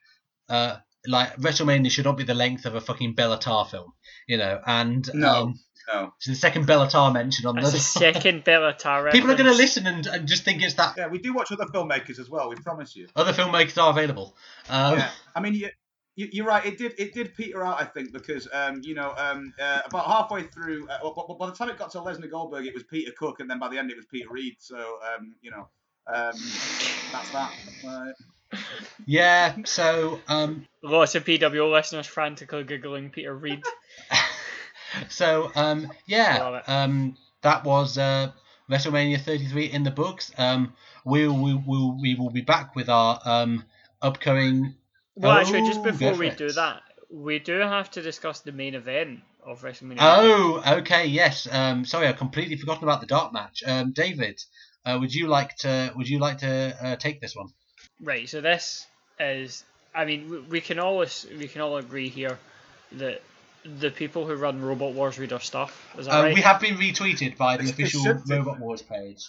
[0.48, 3.92] uh, like WrestleMania should not be the length of a fucking Béla Tarr film,
[4.28, 4.60] you know.
[4.64, 5.28] And No.
[5.28, 5.60] um,
[5.92, 6.12] No.
[6.16, 7.78] it's the second Béla Tarr mention on That's the the
[8.14, 10.94] second Béla Tarr People are going to listen and, and just think it's that.
[10.96, 12.48] Yeah, we do watch other filmmakers as well.
[12.48, 13.08] We promise you.
[13.14, 14.34] Other filmmakers are available.
[14.68, 15.68] Um, yeah, I mean, you,
[16.16, 16.64] you, you're right.
[16.64, 20.06] It did it did peter out, I think, because um, you know, um, uh, about
[20.06, 22.84] halfway through, uh, well, by- by the time it got to Lesnar Goldberg, it was
[22.84, 24.54] Peter Cook, and then by the end, it was Peter Reed.
[24.60, 25.68] So um, you know,
[26.06, 26.32] um,
[27.12, 27.52] that's that.
[27.84, 28.14] Right.
[29.06, 29.54] yeah.
[29.64, 33.62] So um, Lots of PWO listeners frantically googling Peter Reed.
[35.08, 38.32] So um, yeah, um, that was uh,
[38.70, 40.32] WrestleMania 33 in the books.
[40.38, 40.74] Um,
[41.04, 43.64] we we will we will be back with our um,
[44.00, 44.74] upcoming.
[45.14, 48.74] Well, actually, just Oh, before we do that, we do have to discuss the main
[48.74, 49.98] event of WrestleMania.
[50.00, 51.46] Oh, okay, yes.
[51.50, 53.62] Um, sorry, I completely forgotten about the dark match.
[53.66, 54.42] Um, David,
[54.84, 57.48] uh, would you like to would you like to uh, take this one?
[58.00, 58.28] Right.
[58.28, 58.86] So this
[59.20, 59.64] is.
[59.94, 62.38] I mean, we, we can always we can all agree here
[62.92, 63.22] that
[63.64, 65.94] the people who run Robot Wars read our stuff.
[65.98, 66.34] Is that Uh, right?
[66.34, 68.14] We have been retweeted by the They- they official.
[68.28, 69.22] Robot Wars page.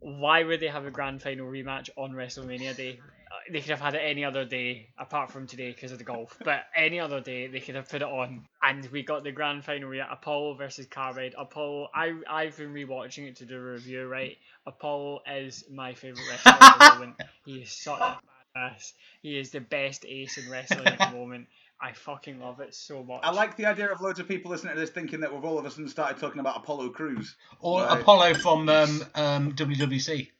[0.00, 2.98] Why would they have a grand final rematch on WrestleMania Day?
[3.00, 6.04] Uh, They could have had it any other day apart from today because of the
[6.04, 6.36] golf.
[6.44, 9.64] But any other day they could have put it on, and we got the grand
[9.64, 11.34] final rematch: Apollo versus Carbide.
[11.38, 11.88] Apollo.
[11.94, 14.06] I I've been rewatching it to do a review.
[14.06, 14.36] Right,
[14.66, 17.16] Apollo is my favorite wrestler at the moment.
[17.46, 18.20] He is such a
[18.56, 18.92] badass.
[19.22, 21.48] He is the best ace in wrestling at the moment.
[21.82, 23.20] I fucking love it so much.
[23.24, 25.58] I like the idea of loads of people listening to this thinking that we've all
[25.58, 27.34] of a sudden started talking about Apollo Crews.
[27.58, 28.00] Or Right.
[28.00, 30.30] Apollo from um, um, WWC.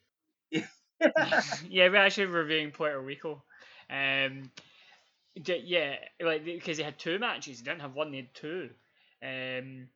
[0.52, 0.62] yeah,
[1.68, 3.42] yeah, we're actually reviewing Puerto Rico.
[3.90, 4.52] Um,
[5.34, 7.60] yeah, like because they had two matches.
[7.60, 8.70] They didn't have one; they had two.
[9.22, 9.88] Um,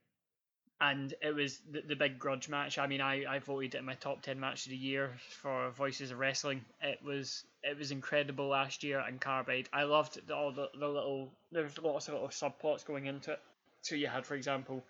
[0.80, 2.78] and it was the, the big grudge match.
[2.78, 5.70] I mean, I, I voted it in my top ten match of the year for
[5.70, 6.64] Voices of Wrestling.
[6.82, 9.68] It was it was incredible last year in Carbide.
[9.72, 13.40] I loved all the, the little there's lots of little subplots going into it.
[13.82, 14.84] So you had, for example,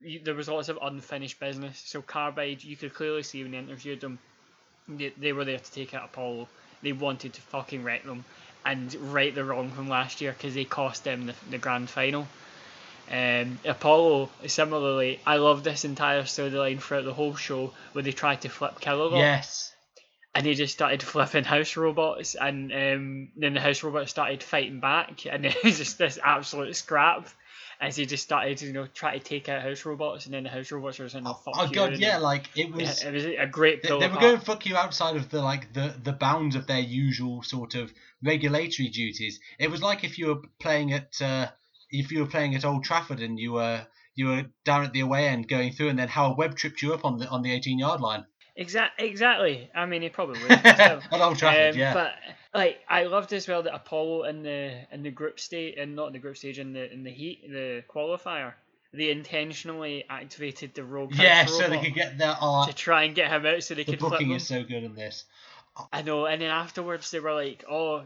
[0.00, 1.82] you, there was lots of unfinished business.
[1.84, 4.18] So Carbide, you could clearly see when they interviewed them,
[4.88, 6.48] they, they were there to take out Apollo.
[6.82, 8.24] They wanted to fucking wreck them
[8.64, 12.26] and right the wrong from last year because they cost them the, the grand final.
[13.10, 18.40] Um, Apollo, similarly, I love this entire storyline throughout the whole show where they tried
[18.42, 19.72] to flip Killalot Yes.
[20.34, 24.80] and they just started flipping house robots, and um, then the house robots started fighting
[24.80, 27.28] back, and it was just this absolute scrap.
[27.80, 30.48] As he just started, you know, try to take out house robots, and then the
[30.48, 33.02] house robots were saying, "Oh, fuck Oh you," god, yeah, like it yeah, was.
[33.02, 35.72] it was a great They, they were going to fuck you outside of the like
[35.72, 37.92] the, the bounds of their usual sort of
[38.22, 39.40] regulatory duties.
[39.58, 41.48] It was like if you were playing at uh,
[42.00, 45.00] if you were playing at Old Trafford and you were you were down at the
[45.00, 47.52] away end going through, and then Howard Webb tripped you up on the on the
[47.52, 48.24] 18 yard line
[48.56, 49.68] Exact, exactly.
[49.74, 50.48] I mean, he probably would.
[50.62, 51.74] but at Old Trafford.
[51.74, 52.12] Um, yeah, But
[52.54, 56.08] like, I loved as well that Apollo in the in the group stage, and not
[56.08, 58.52] in the group stage, in the in the heat, the qualifier,
[58.92, 63.16] they intentionally activated the rogue yeah, so they could get their uh, to try and
[63.16, 65.24] get him out, so they the could flip booking is so good in this.
[65.92, 68.04] I know, and then afterwards they were like, "Oh,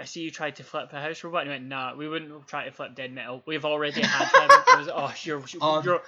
[0.00, 2.46] I, see you tried to flip a house robot." And I went, "Nah, we wouldn't
[2.48, 3.42] try to flip Dead Metal.
[3.46, 6.02] We've already had him." I was, "Oh, you're Um, you're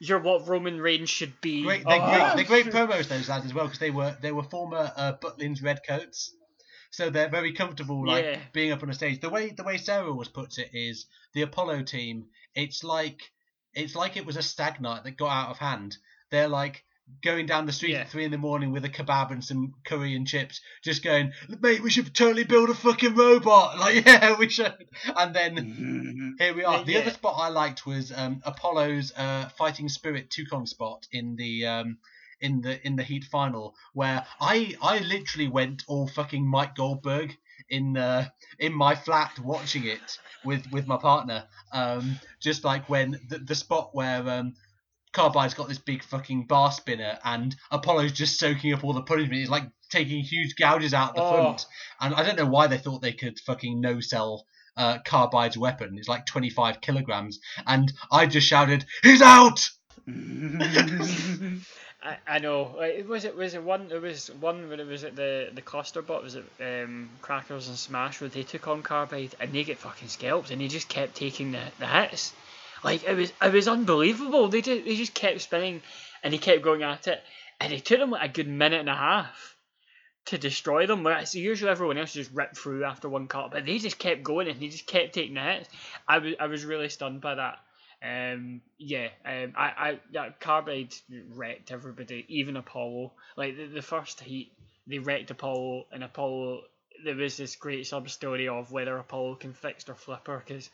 [0.00, 2.34] you're what Roman Reigns should be." Great, they're, oh.
[2.34, 5.12] great, they're great promos those lads as well because they were they were former uh,
[5.22, 6.34] Butlins Redcoats,
[6.90, 8.40] so they're very comfortable like Yeah.
[8.52, 9.20] being up on a stage.
[9.20, 12.26] The way the way Sarah always puts it is the Apollo team.
[12.56, 13.20] It's like
[13.72, 15.96] it's like it was a stag night that got out of hand.
[16.32, 16.84] They're like
[17.22, 18.00] going down the street Yeah.
[18.00, 21.32] at three in the morning with a kebab and some curry and chips, just going,
[21.60, 23.78] mate, we should totally build a fucking robot.
[23.86, 24.74] Like, yeah, we should.
[25.16, 26.84] And then here we are.
[26.84, 27.00] The yeah.
[27.00, 31.98] other spot I liked was um, Apollo's uh, Fighting Spirit Toukon spot in the um,
[32.40, 37.36] in the in the Heat final, where I I literally went all fucking Mike Goldberg
[37.68, 38.28] in uh,
[38.58, 41.44] in my flat watching it with with my partner.
[41.72, 44.54] Um, just like when the, the spot where um,
[45.16, 49.40] Carbide's got this big fucking bar spinner and Apollo's just soaking up all the punishment.
[49.40, 51.32] He's like taking huge gouges out the Oh.
[51.32, 51.64] front.
[52.00, 54.44] And I don't know why they thought they could fucking no sell
[54.76, 55.96] uh, Carbide's weapon.
[55.98, 57.40] It's like 25 kilograms.
[57.66, 59.70] And I just shouted, He's out!
[62.02, 62.74] I, I know.
[62.76, 63.88] Like, was it was it one?
[63.90, 66.22] It was one when it was at the the cluster bot.
[66.22, 70.08] Was it um, Crackers and Smash where they took on Carbide and they get fucking
[70.08, 72.32] scalped and he just kept taking the, the hits.
[72.84, 74.48] Like it was it was unbelievable.
[74.48, 75.82] They did, they just kept spinning
[76.22, 77.22] and he kept going at it
[77.60, 79.56] and it took him like a good minute and a half
[80.26, 81.04] to destroy them.
[81.04, 84.48] Whereas usually everyone else just ripped through after one cut, but they just kept going
[84.48, 85.68] and he just kept taking hits.
[86.06, 87.58] I was I was really stunned by that.
[88.02, 90.94] Um, yeah, um, I, I, that Carbide
[91.30, 93.14] wrecked everybody, even Apollo.
[93.36, 94.52] Like the, the first heat,
[94.86, 96.62] they wrecked Apollo, and Apollo.
[97.04, 100.70] There was this great sub story of whether Apollo can fix their flipper because,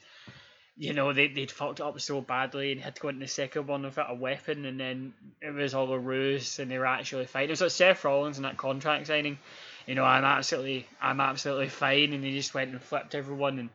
[0.77, 3.29] you know, they they'd fucked it up so badly and had to go into the
[3.29, 6.87] second one without a weapon, and then it was all a ruse, and they were
[6.87, 7.51] actually fighting.
[7.51, 9.39] It was like Seth Rollins and that contract signing.
[9.87, 13.71] You know, I'm absolutely, I'm absolutely fine, and they just went and flipped everyone and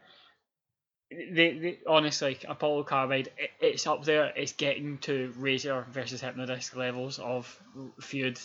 [1.09, 6.75] they, they honestly Apollo Carbide it, it's up there it's getting to Razor versus Hypnodisc
[6.75, 7.61] levels of
[8.01, 8.37] feud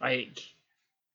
[0.00, 0.42] like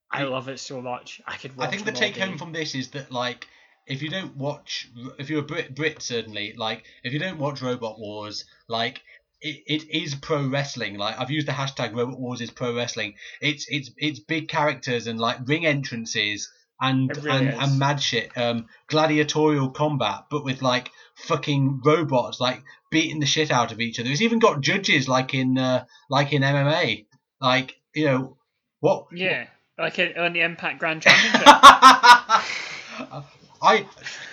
[0.10, 2.54] I I- love it so much I could watch I think the take home from
[2.54, 3.48] this is that like
[3.86, 4.90] if you don't watch
[5.20, 9.02] if you're a Brit Brit certainly like if you don't watch Robot Wars like
[9.42, 10.98] it, it is pro wrestling.
[10.98, 13.16] Like I've used the hashtag Robot Wars is pro wrestling.
[13.42, 17.56] It's it's it's big characters and like ring entrances and really and, is.
[17.60, 23.52] and mad shit um gladiatorial combat but with like fucking robots like beating the shit
[23.52, 24.10] out of each other.
[24.10, 27.06] It's even got judges like in uh, like in MMA
[27.42, 28.38] like you know
[28.80, 29.48] what yeah
[29.78, 31.48] like in, on the Impact Grand Championship
[33.64, 33.86] I,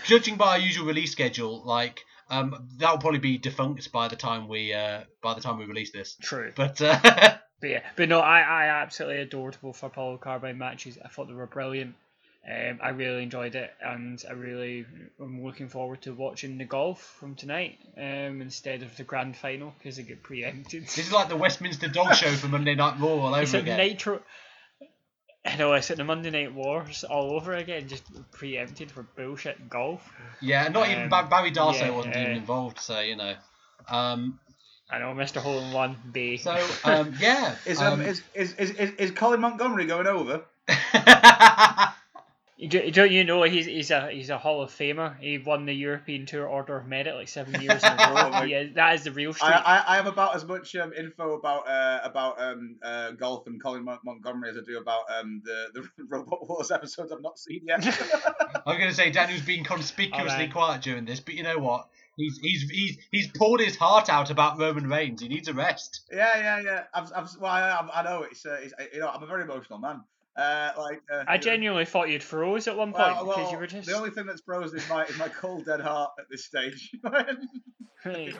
[0.04, 4.48] judging by our usual release schedule, like um, that'll probably be defunct by the time
[4.48, 6.16] we uh, by the time we release this.
[6.20, 6.98] true But uh,
[7.60, 11.34] but yeah but no I, I absolutely adored both Apollo Carbide matches I thought they
[11.34, 11.94] were brilliant
[12.48, 14.86] um, I really enjoyed it and I really
[15.20, 19.74] am looking forward to watching the golf from tonight um, instead of the grand final
[19.78, 23.08] because it get preempted this is like the Westminster Dog Show for Monday Night Raw
[23.08, 23.78] all It's over at again.
[23.78, 24.22] Nitro.
[25.44, 29.70] I know it's at the Monday Night Wars all over again, just preempted for bullshit
[29.70, 30.06] golf.
[30.42, 33.34] Yeah, not even Um, Ba- Barry Darsow yeah, wasn't uh, even involved, so you know.
[33.88, 34.38] Um,
[34.90, 35.40] I know Mr.
[35.40, 36.36] Hole in One B.
[36.36, 36.52] so
[36.84, 40.42] um, yeah, Is um, um, is, is, is, is is Colin Montgomerie going over?
[42.60, 45.18] You do- Don't you know he's he's a he's a Hall of Famer?
[45.18, 48.28] He won the European Tour Order of Merit like seven years in a row.
[48.30, 49.50] my- that is the real streak.
[49.50, 49.56] I,
[49.86, 53.62] I, I have about as much um, info about uh, about um, uh, golf and
[53.62, 57.38] Colin Mon- Montgomerie as I do about um, the the Robot Wars episodes I've not
[57.38, 57.82] seen yet.
[58.66, 60.52] I'm going to say Daniel's been conspicuously Alright.
[60.52, 61.88] quiet during this, but you know what?
[62.16, 65.22] He's he's he's he's poured his heart out about Roman Reigns.
[65.22, 66.02] He needs a rest.
[66.12, 66.82] yeah, yeah, yeah.
[66.92, 69.44] I've, I've, well, I, I- I know it's, uh, it's you know I'm a very
[69.44, 70.02] emotional man.
[70.40, 73.36] Uh, like uh, I you know, genuinely thought you'd froze at one point well, because
[73.42, 73.86] well, you were just.
[73.86, 76.90] the only thing that's frozen is my is my cold dead heart at this stage.
[78.04, 78.34] Right.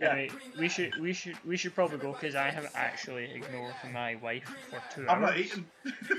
[0.00, 4.16] Anyway, we should we should we should probably go because I have actually ignored my
[4.16, 5.10] wife for two hours.
[5.10, 5.30] I'm hours.
[5.30, 5.64] not eating.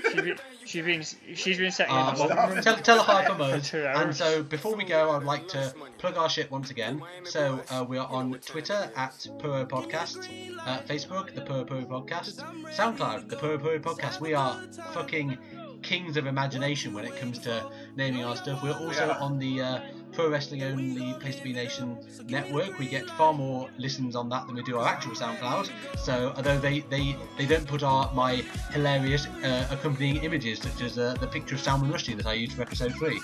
[0.02, 2.62] She's been, she's been she's been sitting Uh, in the well, living room.
[2.64, 3.62] tell, tell a hyper For mode.
[3.64, 7.02] two And so before we go, I'd like to plug our shit once again.
[7.24, 10.28] So uh, we are on Twitter at Puro Podcast,
[10.66, 12.36] uh, Facebook, the Puro Puro Podcast,
[12.74, 14.18] SoundCloud, the Puro Puro Podcast.
[14.18, 14.62] We are
[14.94, 15.36] fucking
[15.84, 17.52] kings of imagination when it comes to
[17.96, 18.62] naming our stuff.
[18.62, 19.18] We're also Yeah.
[19.26, 19.80] on the uh,
[20.12, 22.78] Pro Wrestling Only Place to Be Nation network.
[22.78, 25.70] We get far more listens on that than we do our actual SoundCloud.
[25.98, 28.36] So although they they, they don't put our my
[28.70, 32.52] hilarious uh, accompanying images such as uh, the picture of Salman Rushdie that I used
[32.54, 33.20] for episode three.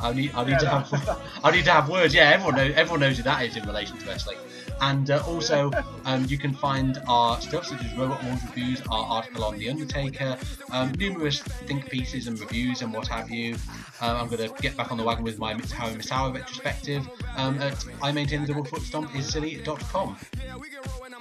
[0.00, 2.12] I need I need Yeah, to that- have I need to have words.
[2.14, 4.38] Yeah, everyone knows everyone knows who that is in relation to wrestling.
[4.80, 5.70] And uh, also,
[6.04, 9.70] um, you can find our stuff such as Robot Wars reviews, our article on The
[9.70, 10.36] Undertaker,
[10.70, 13.54] um, numerous think pieces and reviews and what have you.
[14.00, 17.58] Um, I'm going to get back on the wagon with my Mitsuharu Misawa retrospective um,
[17.60, 20.16] at I maintain the double foot stomp is silly.com.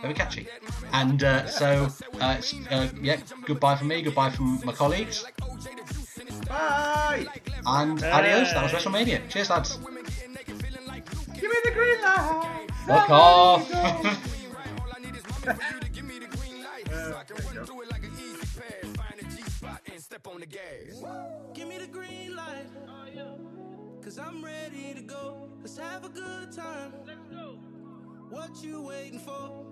[0.02, 0.48] Very catchy.
[0.92, 1.88] And uh, so,
[2.20, 5.26] uh, uh, yeah, goodbye from me, goodbye from my colleagues,
[6.48, 7.26] Bye.
[7.66, 8.54] and adios.
[8.54, 9.28] That was WrestleMania.
[9.30, 9.78] Cheers, lads.
[9.78, 12.68] Give me the green light.
[12.88, 13.74] Fuck off.
[13.74, 14.50] Uh, there you
[21.02, 21.52] go.
[21.54, 22.68] Give me the green light.
[24.04, 25.50] Cause I'm ready to go.
[25.62, 26.94] Let's have a good time.
[27.08, 27.58] Let's go.
[28.30, 29.66] What you waiting for?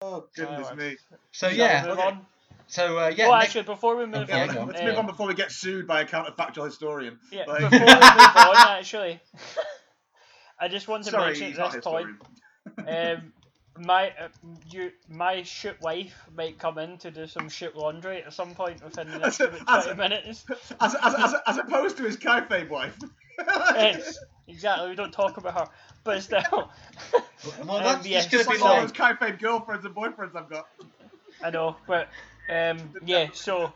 [0.00, 0.96] Oh goodness me.
[1.32, 2.26] So yeah, move on?
[2.66, 3.26] So uh, yeah.
[3.28, 4.66] oh, next- actually, before we move Yeah, on, go on.
[4.68, 7.18] Let's um, move on before we get sued by a counterfactual historian.
[7.30, 9.20] Yeah, Like- before we move on, actually,
[10.60, 12.08] I just want to Sorry, mention at this point.
[12.86, 13.32] Um,
[13.78, 14.28] my uh,
[14.70, 18.82] you my shit wife might come in to do some shit laundry at some point
[18.82, 20.44] within the next As a- about as twenty a- minutes.
[20.80, 22.96] As, as, as, as opposed to his kayfabe wife.
[23.38, 24.88] yes, exactly.
[24.88, 25.68] We don't talk about her,
[26.04, 26.40] but still.
[27.66, 30.48] Well, Um, that's yeah, just gonna be like all those kayfabe girlfriends and boyfriends I've
[30.48, 30.66] got.
[31.44, 32.08] I know, but
[32.50, 33.28] um, yeah.
[33.32, 33.72] So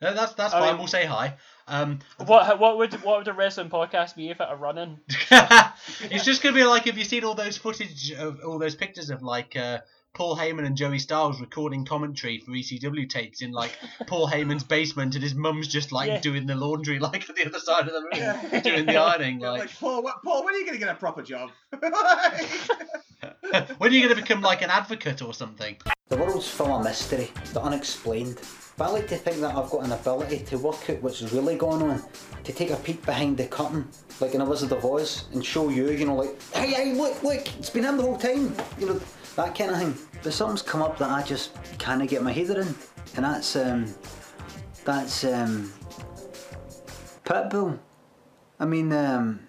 [0.00, 0.68] No, that's that's I fine.
[0.70, 1.34] mean- we'll say hi.
[1.66, 5.00] Um, what what would what would a wrestling podcast be if it were running?
[6.10, 9.10] it's just gonna be like if you've seen all those footage of all those pictures
[9.10, 9.80] of like uh,
[10.14, 15.14] Paul Heyman and Joey Styles recording commentary for ECW tapes in like Paul Heyman's basement
[15.14, 16.20] and his mum's just like Yeah.
[16.20, 18.60] doing the laundry like on the other side of the room Yeah.
[18.64, 20.88] doing the ironing Yeah, like, like, Paul, what, Paul, when are you going to get
[20.88, 21.50] a proper job?
[23.78, 25.76] when are you gonna become like an advocate or something
[26.08, 28.40] The world's full of mystery, the unexplained.
[28.76, 31.56] But I like to think that I've got an ability to work out what's really
[31.56, 32.02] going on,
[32.44, 33.88] to take a peek behind the curtain,
[34.20, 37.22] like in a Wizard of Oz, and show you, you know, like, hey, hey, look,
[37.22, 39.00] look, it's been him the whole time, you know,
[39.36, 39.94] that kind of thing.
[40.22, 42.74] But something's come up that I just kind of get my head around,
[43.16, 43.92] and that's, um,
[44.84, 45.72] that's, um,
[47.24, 47.78] Pitbull.
[48.60, 49.40] I mean, um,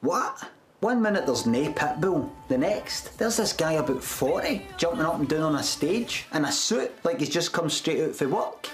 [0.00, 0.50] what?
[0.82, 5.28] One minute there's nae Pitbull, the next there's this guy about 40 jumping up and
[5.28, 8.68] down on a stage in a suit like he's just come straight out for work.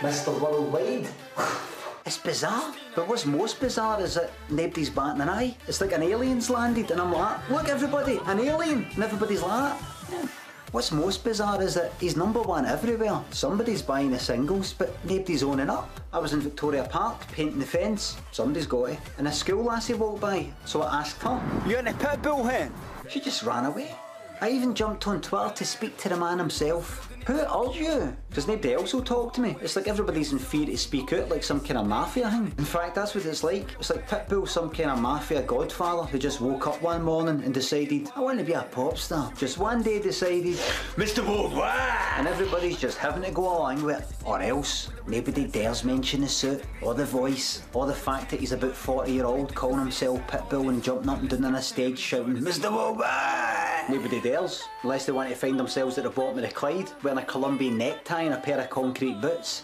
[0.00, 0.36] Mr.
[0.40, 1.06] Worldwide.
[2.06, 5.56] It's bizarre, but what's most bizarre is that nobody's batting an eye.
[5.66, 9.72] It's like an alien's landed, and I'm like, look, everybody, an alien, and everybody's like,
[9.72, 10.43] "Hmm."
[10.74, 13.22] What's most bizarre is that he's number one everywhere.
[13.30, 15.88] Somebody's buying the singles, but nobody's owning up.
[16.12, 18.16] I was in Victoria Park painting the fence.
[18.32, 18.98] Somebody's got it.
[19.16, 21.40] And a school lassie walked by, so I asked her.
[21.64, 22.72] You in a pitbull hen?
[23.08, 23.94] She just ran away.
[24.40, 27.08] I even jumped on Twitter to speak to the man himself.
[27.26, 28.14] Who are you?
[28.34, 29.56] Does nobody else will talk to me.
[29.62, 32.52] It's like everybody's in fear to speak out like some kind of mafia thing.
[32.58, 33.66] In fact, that's what it's like.
[33.78, 37.54] It's like Pitbull, some kind of mafia godfather who just woke up one morning and
[37.54, 39.32] decided, I want to be a pop star.
[39.38, 40.56] Just one day decided,
[40.96, 41.26] Mr.
[41.26, 42.18] Worldwide!
[42.18, 44.26] And everybody's just having to go along with it.
[44.26, 48.52] Or else, nobody dares mention the suit, or the voice, or the fact that he's
[48.52, 51.98] about 40 year old calling himself Pitbull and jumping up and down on a stage
[51.98, 52.74] shouting, Mr.
[52.74, 53.88] Worldwide!
[53.88, 57.18] Nobody dares, unless they want to find themselves at the bottom of the Clyde, wearing
[57.18, 59.62] a Colombian necktie and a pair of concrete boots.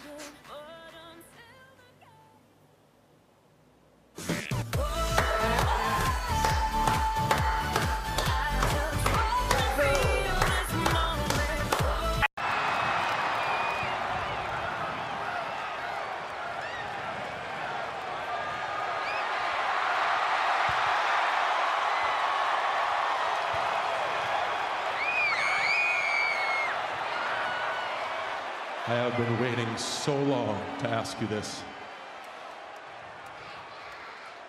[28.91, 31.63] I have been waiting so long to ask you this.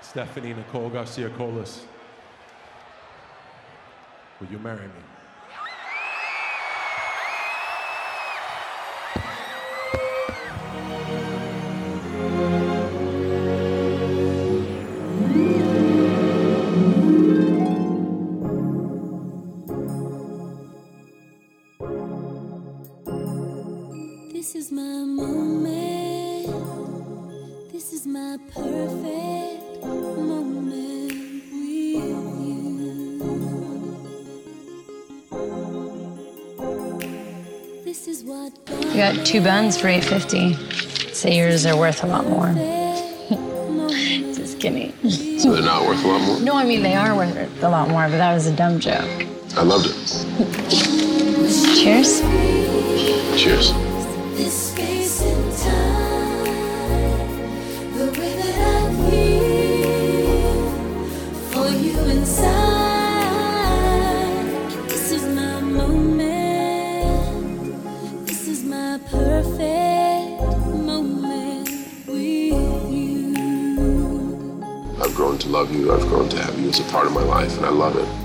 [0.01, 1.85] Stephanie Nicole Garcia Colace,
[4.39, 5.20] will you marry me?
[39.31, 41.13] Two buns for 850.
[41.13, 42.47] Say yours are worth a lot more.
[44.35, 44.91] Just kidding.
[45.39, 46.41] So they're not worth a lot more?
[46.41, 49.09] No, I mean they are worth a lot more, but that was a dumb joke.
[49.55, 49.95] I loved it.
[51.81, 52.19] Cheers.
[53.41, 53.71] Cheers.
[76.91, 78.20] Part of my life, and I love it.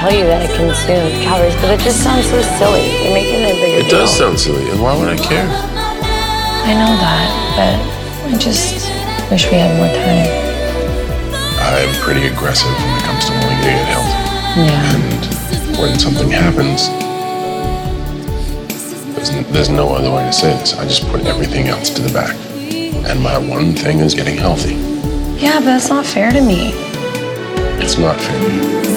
[0.00, 2.88] Tell you that I consumed calories, but it just sounds so silly.
[3.04, 4.00] You're making it a bigger It deal.
[4.00, 5.44] does sound silly, and why would I care?
[5.44, 7.76] I know that, but
[8.32, 8.88] I just
[9.30, 10.24] wish we had more time.
[11.60, 14.16] I'm pretty aggressive when it comes to wanting to get healthy.
[14.64, 14.96] Yeah.
[14.96, 16.88] And when something happens,
[19.14, 20.74] there's, there's no other way to say this.
[20.78, 22.34] I just put everything else to the back.
[23.04, 24.74] And my one thing is getting healthy.
[25.36, 26.72] Yeah, but that's not fair to me.
[27.82, 28.89] It's not fair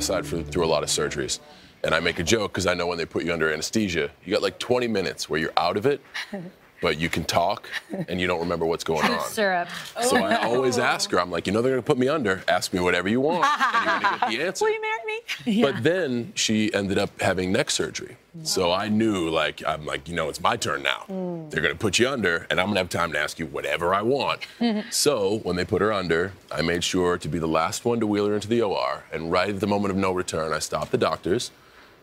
[0.00, 1.40] side for, through a lot of surgeries.
[1.82, 4.32] And I make a joke because I know when they put you under anesthesia, you
[4.32, 6.02] got like 20 minutes where you're out of it,
[6.82, 7.68] but you can talk
[8.08, 9.24] and you don't remember what's going on.
[9.24, 9.68] Syrup.
[10.02, 10.54] So I oh.
[10.54, 12.42] always ask her, I'm like, you know, they're going to put me under.
[12.48, 14.64] Ask me whatever you want, and you're going to get the answer.
[14.64, 15.62] Will you marry me?
[15.62, 18.16] But then she ended up having neck surgery.
[18.42, 21.04] So I knew, like, I'm like, you know, it's my turn now.
[21.08, 21.29] Mm.
[21.50, 23.46] They're going to put you under, and I'm going to have time to ask you
[23.46, 24.42] whatever I want.
[24.60, 24.88] Mm-hmm.
[24.90, 28.06] so when they put her under, I made sure to be the last one to
[28.06, 29.02] wheel her into the OR.
[29.12, 31.50] And right at the moment of no return, I stopped the doctors,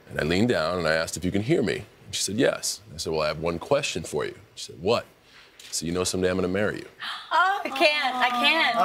[0.10, 1.86] and I leaned down and I asked if you can hear me.
[2.06, 2.82] And she said, yes.
[2.94, 4.36] I said, well, I have one question for you.
[4.56, 5.06] She said, what?
[5.78, 6.88] So you know someday I'm going to marry you.
[7.32, 8.16] Oh, I can't.
[8.16, 8.76] I can't.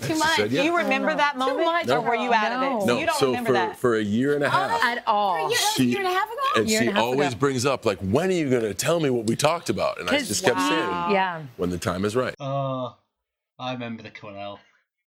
[0.00, 0.36] Mm, too much.
[0.36, 0.62] said, Do yeah.
[0.62, 1.64] you remember that moment?
[1.64, 2.80] much, Or were you out of it?
[2.82, 3.76] So No, you don't so remember for, that.
[3.80, 4.80] for a year and a half.
[4.84, 5.50] At all.
[5.50, 7.38] She- And Year she and a half always ago.
[7.40, 9.98] brings up, like, when are you going to tell me what we talked about?
[10.00, 10.70] And I just kept saying,
[11.10, 11.42] Yeah.
[11.56, 12.34] when the time is right.
[12.38, 12.94] Oh,
[13.58, 14.60] I remember the Cornell.